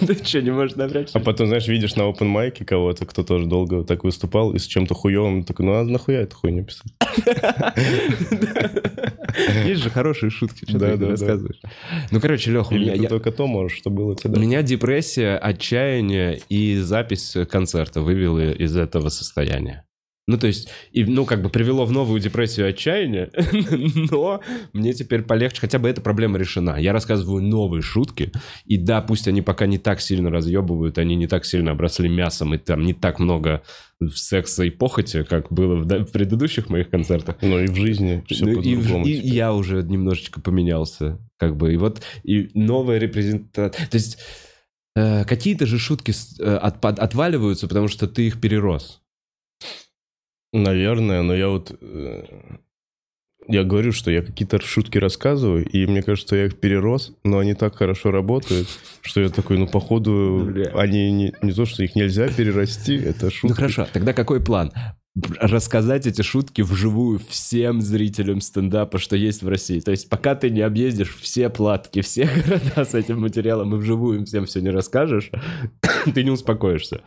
Ты 0.06 0.24
что, 0.24 0.42
не 0.42 0.50
можешь 0.50 0.76
напрячься? 0.76 1.18
А 1.18 1.20
потом, 1.20 1.46
знаешь, 1.48 1.68
видишь 1.68 1.96
на 1.96 2.02
open 2.02 2.24
майке 2.26 2.64
кого-то, 2.64 3.04
кто 3.06 3.22
тоже 3.22 3.46
долго 3.46 3.84
так 3.84 4.04
выступал 4.04 4.52
и 4.54 4.58
с 4.58 4.66
чем-то 4.66 4.94
хуевым, 4.94 5.44
такой, 5.44 5.66
ну 5.66 5.74
а 5.74 5.84
нахуя 5.84 6.22
это 6.22 6.34
хуйню 6.34 6.64
писать? 6.64 6.92
Есть 9.66 9.82
же 9.82 9.90
хорошие 9.90 10.30
шутки, 10.30 10.64
что 10.68 10.78
Да, 10.78 10.96
ты 10.96 11.08
рассказываешь. 11.08 11.60
Ну, 12.10 12.20
короче, 12.20 12.50
Леха, 12.50 12.72
у 12.72 12.76
меня... 12.76 12.96
ты 12.96 13.06
только 13.06 13.32
то 13.32 13.46
можешь, 13.46 13.78
что 13.78 13.90
было 13.90 14.12
У 14.12 14.14
тебе. 14.14 14.38
меня 14.40 14.62
депрессия, 14.62 15.36
отчаяние 15.36 16.40
и 16.48 16.78
запись 16.78 17.36
концерта 17.50 18.00
вывела 18.00 18.52
из 18.52 18.76
этого 18.76 19.08
состояния. 19.08 19.84
Ну, 20.28 20.38
то 20.38 20.46
есть, 20.46 20.68
и, 20.92 21.04
ну, 21.04 21.24
как 21.24 21.42
бы 21.42 21.50
привело 21.50 21.84
в 21.84 21.90
новую 21.90 22.20
депрессию 22.20 22.68
отчаяние, 22.68 23.30
но 24.12 24.40
мне 24.72 24.92
теперь 24.92 25.22
полегче, 25.22 25.60
хотя 25.60 25.80
бы 25.80 25.88
эта 25.88 26.00
проблема 26.00 26.38
решена. 26.38 26.76
Я 26.78 26.92
рассказываю 26.92 27.42
новые 27.42 27.82
шутки, 27.82 28.30
и 28.64 28.76
да, 28.76 29.00
пусть 29.02 29.26
они 29.26 29.42
пока 29.42 29.66
не 29.66 29.78
так 29.78 30.00
сильно 30.00 30.30
разъебывают, 30.30 30.98
они 30.98 31.16
не 31.16 31.26
так 31.26 31.44
сильно 31.44 31.72
обросли 31.72 32.08
мясом, 32.08 32.54
и 32.54 32.58
там 32.58 32.84
не 32.86 32.94
так 32.94 33.18
много 33.18 33.62
секса 34.14 34.62
и 34.64 34.70
похоти, 34.70 35.24
как 35.24 35.52
было 35.52 35.74
в, 35.74 35.86
да- 35.86 36.04
в 36.04 36.12
предыдущих 36.12 36.68
моих 36.70 36.88
концертах. 36.90 37.36
Ну 37.42 37.58
и 37.58 37.66
в 37.66 37.74
жизни 37.74 38.22
все 38.28 38.44
Ну, 38.46 38.60
и, 38.60 38.74
в- 38.76 39.06
и 39.06 39.16
теперь. 39.16 39.34
я 39.34 39.52
уже 39.52 39.82
немножечко 39.82 40.40
поменялся, 40.40 41.18
как 41.36 41.56
бы, 41.56 41.72
и 41.74 41.76
вот, 41.76 42.00
и 42.22 42.48
новая 42.54 42.98
репрезентация, 42.98 43.70
то 43.88 43.96
есть 43.96 44.18
э, 44.94 45.24
какие-то 45.24 45.66
же 45.66 45.78
шутки 45.80 46.12
с- 46.12 46.38
э, 46.38 46.44
отпад- 46.62 47.00
отваливаются, 47.00 47.66
потому 47.66 47.88
что 47.88 48.06
ты 48.06 48.28
их 48.28 48.40
перерос. 48.40 49.01
Наверное, 50.52 51.22
но 51.22 51.34
я 51.34 51.48
вот... 51.48 51.76
э, 51.80 52.24
Я 53.48 53.64
говорю, 53.64 53.92
что 53.92 54.10
я 54.10 54.22
какие-то 54.22 54.60
шутки 54.60 54.98
рассказываю, 54.98 55.66
и 55.66 55.86
мне 55.86 56.02
кажется, 56.02 56.36
я 56.36 56.44
их 56.46 56.60
перерос, 56.60 57.12
но 57.24 57.38
они 57.38 57.54
так 57.54 57.74
хорошо 57.76 58.10
работают, 58.10 58.68
что 59.00 59.20
я 59.20 59.30
такой, 59.30 59.58
ну, 59.58 59.66
походу, 59.66 60.46
Бля. 60.52 60.70
они 60.74 61.10
не, 61.10 61.34
не 61.42 61.52
то, 61.52 61.64
что 61.64 61.82
их 61.82 61.94
нельзя 61.96 62.28
перерасти, 62.28 62.94
это 62.96 63.30
шутки. 63.30 63.46
Ну 63.52 63.54
хорошо, 63.54 63.86
тогда 63.92 64.12
какой 64.12 64.40
план? 64.44 64.72
Рассказать 65.40 66.06
эти 66.06 66.22
шутки 66.22 66.62
вживую 66.62 67.18
всем 67.28 67.82
зрителям 67.82 68.40
стендапа, 68.40 68.98
что 68.98 69.14
есть 69.14 69.42
в 69.42 69.48
России. 69.48 69.80
То 69.80 69.90
есть 69.90 70.08
пока 70.08 70.34
ты 70.34 70.48
не 70.48 70.62
объездишь 70.62 71.14
все 71.20 71.50
платки, 71.50 72.00
все 72.00 72.24
города 72.46 72.84
с 72.84 72.94
этим 72.94 73.20
материалом 73.20 73.74
и 73.74 73.78
вживую 73.78 74.18
им 74.20 74.24
всем 74.24 74.46
все 74.46 74.60
не 74.60 74.70
расскажешь, 74.70 75.30
ты 76.14 76.24
не 76.24 76.30
успокоишься. 76.30 77.02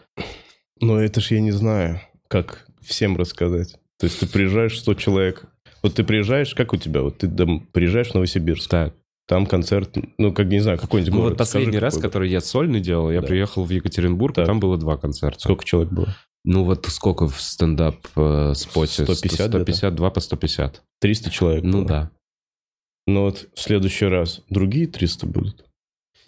Но 0.82 1.00
это 1.00 1.20
ж 1.22 1.32
я 1.32 1.40
не 1.40 1.52
знаю, 1.52 2.00
как 2.28 2.65
всем 2.86 3.18
рассказать. 3.18 3.76
То 4.00 4.06
есть 4.08 4.20
ты 4.20 4.28
приезжаешь, 4.28 4.80
100 4.80 4.94
человек. 4.96 5.46
Вот 5.84 5.96
ты 5.96 6.04
приезжаешь, 6.04 6.54
как 6.56 6.74
у 6.74 6.78
тебя? 6.78 7.02
Вот 7.02 7.20
ты 7.20 7.28
там 7.30 7.62
приезжаешь 7.72 8.08
в 8.10 8.14
Новосибирск, 8.16 8.70
Так. 8.70 8.94
там 9.28 9.46
концерт, 9.46 9.96
ну, 10.18 10.34
как, 10.34 10.48
не 10.48 10.60
знаю, 10.60 10.78
какой-нибудь 10.80 11.14
Ну 11.14 11.20
город. 11.20 11.32
вот 11.34 11.38
последний 11.38 11.72
Скажи, 11.74 11.80
раз, 11.86 11.94
какой 11.96 12.10
который 12.10 12.30
я 12.30 12.42
сольный 12.42 12.80
делал, 12.82 13.12
я 13.12 13.22
Да. 13.22 13.28
приехал 13.28 13.64
в 13.64 13.70
Екатеринбург, 13.70 14.34
и 14.34 14.36
Так. 14.38 14.46
там 14.48 14.60
было 14.60 14.78
два 14.78 14.98
концерта. 14.98 15.40
Сколько 15.40 15.64
человек 15.64 15.92
было? 15.94 16.16
Ну 16.44 16.64
вот 16.64 16.86
сколько 16.90 17.28
в 17.28 17.40
стендап 17.42 17.96
э, 18.16 18.54
споте? 18.56 19.04
150 19.04 19.50
где-то? 19.50 19.64
152 19.64 20.10
по 20.12 20.20
150. 20.20 20.82
300 21.02 21.30
человек 21.32 21.64
Ну 21.64 21.80
было. 21.80 21.86
да. 21.88 22.12
Но 23.08 23.24
вот 23.24 23.48
в 23.54 23.60
следующий 23.60 24.06
раз 24.06 24.42
другие 24.50 24.88
300 24.88 25.28
будут. 25.28 25.66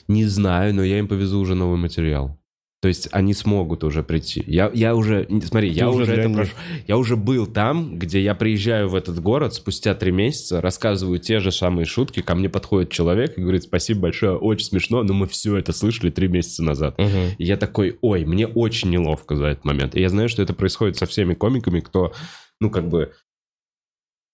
Не 0.07 0.25
знаю, 0.25 0.73
но 0.75 0.83
я 0.83 0.99
им 0.99 1.07
повезу 1.07 1.39
уже 1.39 1.55
новый 1.55 1.77
материал. 1.77 2.36
То 2.79 2.89
есть 2.89 3.09
они 3.11 3.33
смогут 3.33 3.83
уже 3.83 4.03
прийти. 4.03 4.43
Я, 4.45 4.69
я 4.71 4.95
уже, 4.95 5.27
смотри, 5.45 5.69
я 5.69 5.89
уже 5.89 6.03
уже, 6.03 6.13
это 6.13 6.29
прошу. 6.29 6.51
Я 6.87 6.97
уже 6.97 7.15
был 7.15 7.47
там, 7.47 7.97
где 7.97 8.21
я 8.21 8.35
приезжаю 8.35 8.87
в 8.87 8.93
этот 8.95 9.19
город 9.19 9.55
спустя 9.55 9.95
три 9.95 10.11
месяца, 10.11 10.61
рассказываю 10.61 11.17
те 11.17 11.39
же 11.39 11.51
самые 11.51 11.85
шутки, 11.85 12.21
ко 12.21 12.35
мне 12.35 12.49
подходит 12.49 12.91
человек 12.91 13.35
и 13.35 13.41
говорит, 13.41 13.63
спасибо 13.63 14.01
большое, 14.01 14.37
очень 14.37 14.67
смешно, 14.67 15.01
но 15.01 15.13
мы 15.15 15.27
все 15.27 15.57
это 15.57 15.73
слышали 15.73 16.11
три 16.11 16.27
месяца 16.27 16.63
назад. 16.63 16.99
И 16.99 17.43
я 17.43 17.57
такой, 17.57 17.97
ой, 18.01 18.25
мне 18.25 18.45
очень 18.45 18.91
неловко 18.91 19.35
за 19.35 19.45
этот 19.47 19.65
момент. 19.65 19.95
И 19.95 20.01
я 20.01 20.09
знаю, 20.09 20.29
что 20.29 20.43
это 20.43 20.53
происходит 20.53 20.97
со 20.97 21.07
всеми 21.07 21.33
комиками, 21.33 21.79
кто, 21.79 22.13
ну, 22.59 22.69
как 22.69 22.89
бы, 22.89 23.11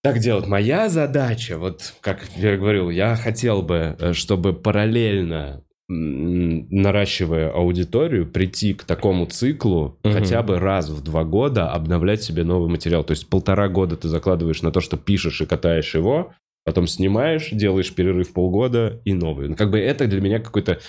так 0.03 0.19
делать. 0.19 0.47
Моя 0.47 0.89
задача, 0.89 1.57
вот 1.57 1.93
как 2.01 2.27
я 2.35 2.57
говорил, 2.57 2.89
я 2.89 3.15
хотел 3.15 3.61
бы, 3.61 3.95
э, 3.97 4.11
чтобы 4.11 4.51
параллельно 4.51 5.63
наращивая 5.89 7.49
аудиторию, 7.51 8.25
прийти 8.25 8.73
к 8.73 8.83
такому 8.83 9.25
циклу 9.25 9.97
Мгм. 10.03 10.13
хотя 10.13 10.41
бы 10.43 10.59
раз 10.59 10.89
в 10.89 11.03
два 11.03 11.23
года 11.23 11.69
обновлять 11.71 12.23
себе 12.23 12.43
новый 12.43 12.69
материал. 12.69 13.03
То 13.03 13.11
есть 13.11 13.27
полтора 13.29 13.67
года 13.69 13.95
ты 13.95 14.07
закладываешь 14.07 14.61
на 14.61 14.71
то, 14.71 14.79
что 14.81 14.97
пишешь 14.97 15.41
и 15.41 15.45
катаешь 15.45 15.93
его, 15.95 16.33
потом 16.65 16.87
снимаешь, 16.87 17.49
делаешь 17.51 17.93
перерыв 17.93 18.33
полгода 18.33 19.01
и 19.05 19.13
новый. 19.13 19.49
Ну, 19.49 19.55
как 19.55 19.71
бы 19.71 19.79
это 19.79 20.07
для 20.07 20.21
меня 20.21 20.39
какой-то 20.39 20.79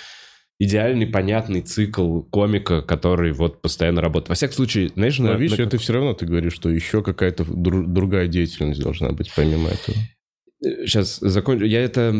идеальный, 0.57 1.05
понятный 1.07 1.59
цикл 1.61 2.21
комика, 2.21 2.81
который 2.81 3.33
вот 3.33 3.61
постоянно 3.61 3.99
работает. 4.01 4.29
Во 4.29 4.35
всяком 4.35 4.55
случае, 4.55 4.89
знаешь, 4.95 5.19
Но 5.19 5.33
на- 5.33 5.37
видишь, 5.37 5.57
на 5.57 5.63
это 5.63 5.77
все 5.77 5.93
равно 5.93 6.13
ты 6.13 6.25
говоришь, 6.25 6.53
что 6.53 6.69
еще 6.69 7.01
какая-то 7.03 7.43
дру- 7.43 7.85
другая 7.85 8.27
деятельность 8.27 8.81
должна 8.81 9.09
быть, 9.11 9.29
помимо 9.35 9.67
этого. 9.67 9.97
Сейчас 10.85 11.19
закончу. 11.19 11.65
Я 11.65 11.81
это 11.81 12.13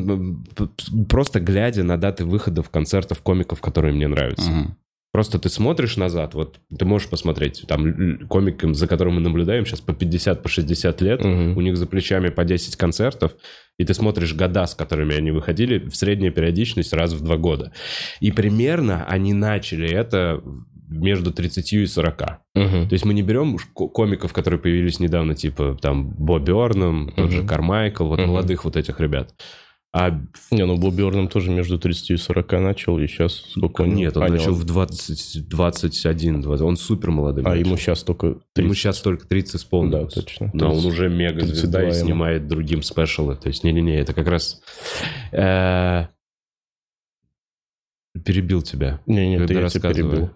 просто 1.09 1.39
глядя 1.39 1.83
на 1.83 1.97
даты 1.97 2.25
выходов 2.25 2.69
концертов 2.69 3.21
комиков, 3.21 3.61
которые 3.61 3.93
мне 3.93 4.07
нравятся. 4.07 4.75
Просто 5.11 5.39
ты 5.39 5.47
смотришь 5.47 5.95
назад, 5.95 6.33
вот 6.33 6.59
ты 6.77 6.83
можешь 6.83 7.07
посмотреть, 7.07 7.63
там 7.69 8.27
комикам, 8.27 8.75
за 8.75 8.85
которым 8.85 9.15
мы 9.15 9.21
наблюдаем 9.21 9.65
сейчас 9.65 9.79
по 9.79 9.93
50, 9.93 10.43
по 10.43 10.49
60 10.49 11.01
лет, 11.01 11.23
Мгм. 11.23 11.55
у 11.55 11.61
них 11.61 11.77
за 11.77 11.87
плечами 11.87 12.27
по 12.27 12.43
10 12.43 12.75
концертов, 12.75 13.31
и 13.79 13.85
ты 13.85 13.93
смотришь 13.93 14.33
года, 14.33 14.65
с 14.65 14.75
которыми 14.75 15.15
они 15.15 15.31
выходили, 15.31 15.79
в 15.87 15.95
средняя 15.95 16.31
периодичность 16.31 16.91
раз 16.91 17.13
в 17.13 17.23
два 17.23 17.37
года. 17.37 17.71
И 18.19 18.33
примерно 18.33 19.05
они 19.05 19.33
начали 19.33 19.89
это 19.89 20.41
между 20.89 21.31
30 21.31 21.73
и 21.73 21.85
40. 21.85 22.21
Мгм. 22.55 22.87
То 22.87 22.93
есть 22.93 23.05
мы 23.05 23.13
не 23.13 23.21
берем 23.23 23.57
комиков, 23.73 24.33
которые 24.33 24.59
появились 24.59 24.99
недавно, 24.99 25.35
типа 25.35 25.77
там 25.81 26.09
Бо 26.09 26.39
Бёрном, 26.39 27.11
тот 27.15 27.31
же. 27.31 27.43
Кармайкл, 27.45 28.05
вот 28.05 28.19
Мгм. 28.19 28.29
молодых 28.29 28.65
вот 28.65 28.75
этих 28.75 28.99
ребят. 28.99 29.33
А 29.97 30.09
Не, 30.51 30.65
ну 30.65 30.75
Бобби 30.75 31.03
Орном 31.03 31.29
тоже 31.29 31.51
между 31.51 31.79
30 31.79 32.11
и 32.11 32.17
40 32.17 32.59
начал, 32.59 32.99
и 32.99 33.07
сейчас 33.07 33.33
сколько 33.51 33.83
него? 33.83 33.95
нет, 33.95 34.17
он 34.17 34.23
А, 34.23 34.27
начал 34.27 34.51
в 34.53 34.65
20, 34.65 35.47
21, 35.47 36.41
20, 36.41 36.65
он 36.65 36.75
супер 36.75 37.11
молодым. 37.11 37.47
А 37.47 37.51
начал. 37.51 37.65
ему 37.65 37.77
сейчас 37.77 38.03
только 38.03 38.27
Ему 38.27 38.41
30. 38.55 38.77
сейчас 38.77 39.01
только 39.01 39.25
30 39.25 39.55
исполнилось. 39.55 40.13
Да, 40.13 40.21
точно. 40.21 40.51
Но 40.53 40.65
он 40.73 40.81
30. 40.81 40.85
уже 40.91 41.09
мега 41.09 41.45
звезда 41.45 41.79
32 41.79 41.81
и 41.81 41.85
ему. 41.95 42.05
снимает 42.07 42.47
другим 42.49 42.83
спешалы. 42.83 43.37
То 43.37 43.47
есть, 43.47 43.63
не-не-не, 43.63 43.95
это 44.01 44.13
как 44.13 44.27
раз... 44.27 44.61
э, 45.31 46.07
Перебил 48.25 48.61
тебя. 48.61 48.99
Не, 49.05 49.29
нет, 49.29 49.47
Когда 49.47 49.61
я 49.61 49.69
тебя 49.69 49.93
перебил. 49.93 50.29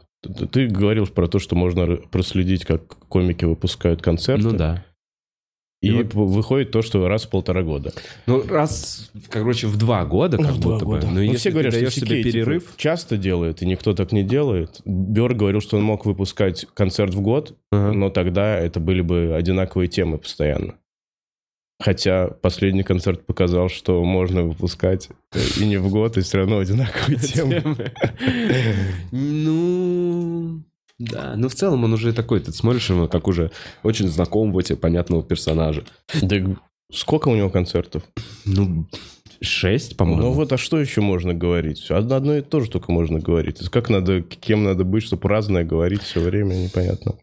Ты, 0.51 0.67
говорил 0.67 1.07
про 1.07 1.27
то, 1.27 1.39
что 1.39 1.55
можно 1.55 1.95
проследить, 2.11 2.65
как 2.65 2.85
комики 3.07 3.45
выпускают 3.45 4.01
концерты. 4.01 4.43
Ну 4.49 4.51
да. 4.57 4.85
И, 5.81 5.87
И 5.87 5.91
вот- 6.03 6.13
выходит 6.13 6.71
то, 6.71 6.81
что 6.81 7.07
раз 7.07 7.23
в 7.25 7.29
полтора 7.29 7.63
года. 7.63 7.93
Ну, 8.25 8.45
раз, 8.45 9.11
короче, 9.29 9.67
в 9.67 9.77
два 9.77 10.03
года, 10.03 10.35
как 10.37 10.47
в 10.51 10.59
два 10.59 10.73
будто 10.73 10.85
года. 10.85 11.01
бы. 11.07 11.07
Но 11.07 11.13
Ну, 11.19 11.21
если 11.21 11.37
все 11.37 11.51
говорят, 11.51 11.73
что 11.73 11.89
себе 11.89 12.17
типа, 12.21 12.23
перерыв... 12.33 12.73
часто 12.75 13.15
делает, 13.15 13.61
и 13.61 13.65
никто 13.65 13.93
так 13.93 14.11
не 14.11 14.23
делает. 14.23 14.81
Бер 14.83 15.33
говорил, 15.35 15.61
что 15.61 15.77
он 15.77 15.83
мог 15.83 16.05
выпускать 16.05 16.65
концерт 16.73 17.13
в 17.13 17.21
год, 17.21 17.55
Ага. 17.71 17.93
но 17.93 18.09
тогда 18.09 18.57
это 18.59 18.81
были 18.81 18.99
бы 18.99 19.33
одинаковые 19.37 19.87
темы 19.87 20.17
постоянно. 20.17 20.75
Хотя 21.81 22.27
последний 22.27 22.83
концерт 22.83 23.25
показал, 23.25 23.69
что 23.69 24.03
можно 24.03 24.43
выпускать 24.43 25.09
и 25.57 25.65
не 25.65 25.77
в 25.77 25.89
год, 25.89 26.17
и 26.17 26.21
все 26.21 26.39
равно 26.39 26.59
одинаковые 26.59 27.17
темы. 27.19 27.63
Ну, 29.11 30.61
да. 30.99 31.35
Ну, 31.37 31.47
в 31.47 31.55
целом 31.55 31.85
он 31.85 31.93
уже 31.93 32.11
такой, 32.11 32.41
ты 32.41 32.51
смотришь 32.51 32.89
его 32.89 33.07
как 33.07 33.27
уже 33.27 33.51
очень 33.83 34.09
знакомого 34.09 34.61
тебе 34.61 34.77
понятного 34.77 35.23
персонажа. 35.23 35.85
Да 36.21 36.35
сколько 36.91 37.29
у 37.29 37.35
него 37.35 37.49
концертов? 37.49 38.03
Ну, 38.45 38.87
шесть, 39.41 39.95
по-моему. 39.95 40.21
Ну 40.23 40.31
вот, 40.31 40.51
а 40.51 40.57
что 40.57 40.79
еще 40.79 41.01
можно 41.01 41.33
говорить? 41.33 41.89
Одно, 41.89 42.15
одно 42.15 42.35
и 42.35 42.41
то 42.41 42.59
же 42.59 42.69
только 42.69 42.91
можно 42.91 43.19
говорить. 43.19 43.59
Как 43.69 43.89
надо, 43.89 44.21
кем 44.21 44.63
надо 44.63 44.83
быть, 44.83 45.03
чтобы 45.03 45.29
разное 45.29 45.63
говорить 45.63 46.03
все 46.03 46.19
время, 46.19 46.55
непонятно. 46.55 47.15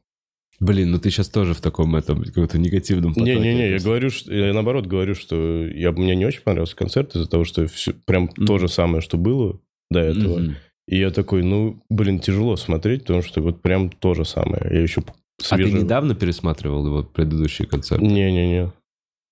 Блин, 0.61 0.91
ну 0.91 0.99
ты 0.99 1.11
сейчас 1.11 1.29
тоже 1.29 1.53
в 1.55 1.61
таком 1.61 1.95
этом 1.97 2.23
каком-то 2.23 2.59
негативном 2.59 3.13
потоке. 3.15 3.35
Не-не-не, 3.35 3.71
я 3.73 3.79
говорю, 3.79 4.11
что, 4.11 4.33
я 4.33 4.53
наоборот 4.55 4.87
говорю, 4.87 5.15
что 5.15 5.67
я, 5.67 5.93
мне 5.93 6.15
не 6.17 6.25
очень 6.25 6.41
понравился 6.43 6.77
концерт 6.77 7.15
из-за 7.15 7.29
того, 7.29 7.45
что 7.45 7.67
всё- 7.67 7.93
прям 8.07 8.25
Мгм. 8.37 8.47
то 8.47 8.59
же 8.59 8.69
самое, 8.69 9.01
что 9.03 9.19
было 9.19 9.61
до 9.91 10.01
этого. 10.01 10.39
Мгм. 10.39 10.57
И 10.89 10.99
я 10.99 11.11
такой, 11.11 11.43
ну, 11.43 11.83
блин, 11.91 12.21
тяжело 12.21 12.57
смотреть, 12.57 13.03
потому 13.03 13.23
что 13.23 13.43
вот 13.43 13.61
прям 13.61 13.91
то 13.91 14.15
же 14.15 14.25
самое. 14.25 14.63
Я 14.71 14.81
еще 14.81 15.01
А 15.03 15.13
ты 15.39 15.45
свежий... 15.45 15.83
недавно 15.83 16.15
пересматривал 16.15 16.87
его 16.87 17.03
предыдущий 17.03 17.67
концерт? 17.67 18.01
Не-не-не. 18.03 18.73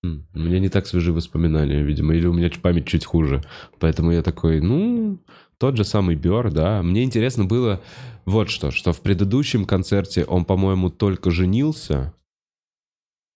У 0.03 0.39
меня 0.39 0.59
не 0.59 0.69
так 0.69 0.85
свежи 0.85 1.11
воспоминания, 1.11 1.81
видимо, 1.81 2.13
или 2.13 2.27
у 2.27 2.33
меня 2.33 2.51
память 2.61 2.85
чуть 2.85 3.05
хуже. 3.05 3.41
Поэтому 3.79 4.11
я 4.11 4.21
такой, 4.21 4.61
ну, 4.61 5.17
тот 5.57 5.77
же 5.77 5.83
самый 5.83 6.15
Бер, 6.15 6.51
да. 6.51 6.81
Мне 6.83 7.03
интересно 7.03 7.45
было 7.45 7.81
вот 8.25 8.49
что, 8.49 8.71
что 8.71 8.93
в 8.93 9.01
предыдущем 9.01 9.65
концерте 9.65 10.25
он, 10.25 10.45
по-моему, 10.45 10.89
только 10.89 11.31
женился, 11.31 12.13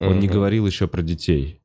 он 0.01 0.19
не 0.19 0.27
Мгм. 0.27 0.36
говорил 0.36 0.65
еще 0.67 0.88
про 0.88 1.01
детей. 1.01 1.62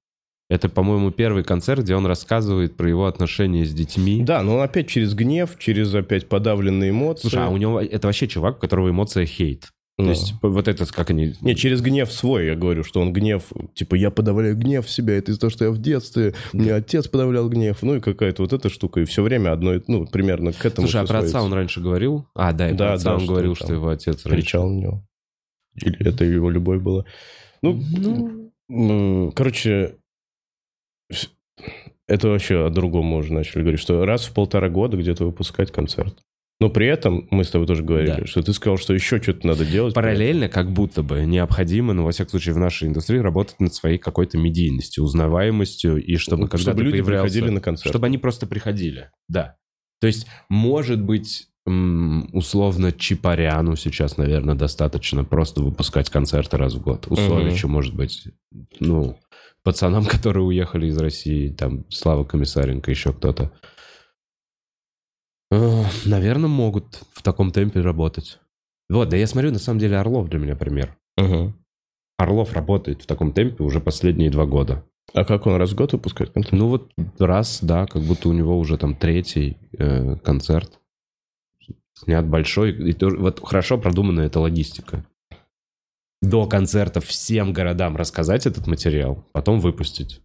Это, 0.50 0.68
по-моему, 0.68 1.10
первый 1.10 1.42
концерт, 1.42 1.82
где 1.84 1.96
он 1.96 2.04
рассказывает 2.06 2.76
про 2.76 2.88
его 2.88 3.06
отношения 3.06 3.64
с 3.64 3.72
детьми. 3.72 4.22
Да, 4.22 4.42
но 4.42 4.56
он 4.56 4.62
опять 4.62 4.88
через 4.88 5.14
гнев, 5.14 5.56
через 5.58 5.94
опять 5.94 6.28
подавленные 6.28 6.90
эмоции. 6.90 7.22
Слушай, 7.28 7.46
а 7.46 7.48
у 7.48 7.56
него 7.56 7.80
это 7.80 8.08
вообще 8.08 8.28
чувак, 8.28 8.58
у 8.58 8.60
которого 8.60 8.90
эмоция 8.90 9.24
хейт. 9.24 9.70
Ну. 9.96 10.06
То 10.06 10.10
есть 10.10 10.34
вот 10.42 10.66
это, 10.66 10.86
как 10.86 11.10
они... 11.10 11.34
Не, 11.40 11.54
через 11.54 11.80
гнев 11.80 12.10
свой, 12.10 12.46
я 12.46 12.56
говорю, 12.56 12.82
что 12.82 13.00
он 13.00 13.12
гнев, 13.12 13.52
типа, 13.74 13.94
я 13.94 14.10
подавляю 14.10 14.56
гнев 14.56 14.86
в 14.86 14.90
себя, 14.90 15.16
это 15.16 15.30
из-за 15.30 15.42
того, 15.42 15.50
что 15.50 15.64
я 15.66 15.70
в 15.70 15.78
детстве, 15.78 16.34
у 16.52 16.56
меня 16.56 16.76
отец 16.76 17.06
подавлял 17.06 17.48
гнев, 17.48 17.80
ну 17.82 17.96
и 17.96 18.00
какая-то 18.00 18.42
вот 18.42 18.52
эта 18.52 18.70
штука, 18.70 19.00
и 19.00 19.04
все 19.04 19.22
время 19.22 19.52
одно, 19.52 19.74
ну, 19.86 20.06
примерно 20.06 20.52
к 20.52 20.64
этому 20.66 20.88
Слушай, 20.88 21.04
а 21.04 21.06
про 21.06 21.20
отца 21.20 21.42
он 21.42 21.52
раньше 21.52 21.80
говорил? 21.80 22.26
А, 22.34 22.52
да, 22.52 22.70
и 22.70 22.74
Да, 22.74 22.94
отца 22.94 23.10
да, 23.10 23.14
он 23.14 23.20
что 23.20 23.28
говорил, 23.28 23.54
что 23.54 23.72
его 23.72 23.88
отец 23.88 24.22
кричал 24.22 24.68
на 24.68 24.80
него. 24.80 25.06
Или 25.76 26.08
это 26.08 26.24
его 26.24 26.50
любовь 26.50 26.82
была. 26.82 27.04
Ну, 27.62 27.80
Ну, 28.68 29.32
короче, 29.34 29.96
это 32.08 32.28
вообще 32.28 32.66
о 32.66 32.70
другом 32.70 33.06
можно 33.06 33.36
начали 33.36 33.62
говорить, 33.62 33.80
что 33.80 34.04
раз 34.04 34.24
в 34.24 34.34
полтора 34.34 34.68
года 34.68 34.96
где-то 34.96 35.24
выпускать 35.24 35.70
концерт. 35.70 36.18
Но 36.60 36.70
при 36.70 36.86
этом, 36.86 37.26
мы 37.30 37.42
с 37.44 37.50
тобой 37.50 37.66
тоже 37.66 37.82
говорили, 37.82 38.20
Да. 38.20 38.26
что 38.26 38.42
ты 38.42 38.52
сказал, 38.52 38.78
что 38.78 38.94
еще 38.94 39.20
что-то 39.20 39.46
надо 39.46 39.66
делать. 39.66 39.92
Параллельно, 39.94 40.48
как 40.48 40.70
будто 40.72 41.02
бы, 41.02 41.24
необходимо, 41.24 41.92
ну, 41.94 42.04
во 42.04 42.12
всяком 42.12 42.30
случае, 42.30 42.54
в 42.54 42.58
нашей 42.58 42.88
индустрии 42.88 43.18
работать 43.18 43.58
над 43.58 43.74
своей 43.74 43.98
какой-то 43.98 44.38
медийностью, 44.38 45.02
узнаваемостью, 45.04 46.02
и 46.02 46.16
чтобы, 46.16 46.42
Ну, 46.42 46.48
когда 46.48 46.58
чтобы 46.70 46.84
люди 46.84 46.98
появлялся... 46.98 47.24
приходили 47.24 47.50
на 47.52 47.60
концерт. 47.60 47.90
Чтобы 47.90 48.06
они 48.06 48.18
просто 48.18 48.46
приходили, 48.46 49.10
да. 49.28 49.56
То 50.00 50.06
есть, 50.06 50.26
может 50.48 51.02
быть, 51.02 51.48
условно, 51.66 52.92
Чапаряну 52.92 53.74
сейчас, 53.76 54.16
наверное, 54.16 54.54
достаточно 54.54 55.24
просто 55.24 55.62
выпускать 55.62 56.10
концерты 56.10 56.56
раз 56.56 56.74
в 56.74 56.82
год. 56.82 57.06
У. 57.08 57.16
Совича, 57.16 57.68
может 57.68 57.94
быть, 57.94 58.28
ну, 58.80 59.18
пацанам, 59.62 60.04
которые 60.06 60.44
уехали 60.44 60.86
из 60.86 60.98
России, 60.98 61.48
там, 61.48 61.84
Слава 61.88 62.24
Комиссаренко, 62.24 62.90
еще 62.90 63.12
кто-то. 63.12 63.50
Наверное, 66.04 66.48
могут 66.48 67.02
в 67.12 67.22
таком 67.22 67.50
темпе 67.50 67.80
работать. 67.80 68.38
Вот, 68.88 69.08
да 69.08 69.16
я 69.16 69.26
смотрю, 69.26 69.50
на 69.50 69.58
самом 69.58 69.78
деле, 69.78 69.96
Орлов 69.96 70.28
для 70.28 70.38
меня 70.38 70.56
пример. 70.56 70.96
Мгм. 71.16 71.54
Орлов 72.18 72.52
работает 72.52 73.02
в 73.02 73.06
таком 73.06 73.32
темпе 73.32 73.64
уже 73.64 73.80
последние 73.80 74.30
два 74.30 74.46
года. 74.46 74.84
А 75.12 75.24
как 75.24 75.46
он 75.46 75.56
раз 75.56 75.70
в 75.70 75.74
год 75.74 75.92
выпускает 75.92 76.32
концерт? 76.32 76.54
Ну 76.54 76.68
вот 76.68 76.92
раз, 77.18 77.58
да, 77.62 77.86
как 77.86 78.02
будто 78.02 78.28
у 78.28 78.32
него 78.32 78.58
уже 78.58 78.78
там 78.78 78.94
третий 78.94 79.56
э, 79.76 80.16
концерт. 80.16 80.80
Снят 81.94 82.26
большой. 82.26 82.72
И 82.72 82.92
тоже, 82.92 83.16
вот 83.18 83.40
хорошо 83.44 83.78
продуманная 83.78 84.26
эта 84.26 84.40
логистика. 84.40 85.04
До 86.22 86.46
концерта 86.46 87.00
всем 87.00 87.52
городам 87.52 87.96
рассказать 87.96 88.46
этот 88.46 88.66
материал, 88.66 89.24
потом 89.32 89.60
выпустить. 89.60 90.22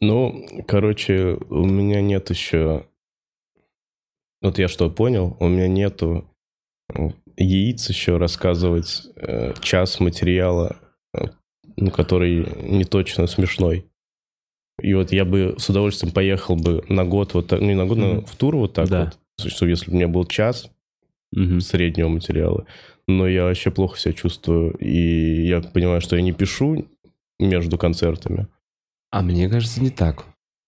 Ну, 0.00 0.64
короче, 0.66 1.38
у 1.48 1.66
меня 1.66 2.00
нет 2.00 2.30
еще... 2.30 2.86
Вот 4.40 4.58
я 4.58 4.68
что 4.68 4.90
понял, 4.90 5.36
у 5.40 5.48
меня 5.48 5.66
нету 5.68 6.24
яиц 7.36 7.88
еще 7.88 8.16
рассказывать 8.16 9.02
э, 9.16 9.54
час 9.60 10.00
материала, 10.00 10.76
э, 11.14 11.26
ну, 11.76 11.90
который 11.90 12.46
не 12.62 12.84
точно 12.84 13.26
смешной. 13.26 13.86
И 14.80 14.94
вот 14.94 15.12
я 15.12 15.24
бы 15.24 15.56
с 15.58 15.68
удовольствием 15.68 16.12
поехал 16.14 16.56
бы 16.56 16.84
на 16.88 17.04
год, 17.04 17.34
вот 17.34 17.48
так, 17.48 17.60
ну, 17.60 17.66
не 17.66 17.74
на 17.74 17.86
год, 17.86 17.98
но 17.98 18.06
Мгм. 18.14 18.24
в 18.26 18.36
тур 18.36 18.56
вот 18.56 18.72
так 18.74 18.88
Да. 18.88 19.12
вот, 19.38 19.50
что 19.52 19.66
если 19.66 19.86
бы 19.86 19.92
у 19.92 19.96
меня 19.96 20.08
был 20.08 20.24
час 20.24 20.70
Мгм. 21.32 21.60
среднего 21.60 22.08
материала, 22.08 22.64
но 23.06 23.26
я 23.26 23.44
вообще 23.44 23.70
плохо 23.70 23.98
себя 23.98 24.14
чувствую, 24.14 24.72
и 24.78 25.46
я 25.46 25.60
понимаю, 25.60 26.00
что 26.00 26.16
я 26.16 26.22
не 26.22 26.32
пишу 26.32 26.86
между 27.38 27.76
концертами. 27.76 28.46
А 29.10 29.22
мне 29.22 29.48
кажется, 29.48 29.82
не 29.82 29.90
так. 29.90 30.24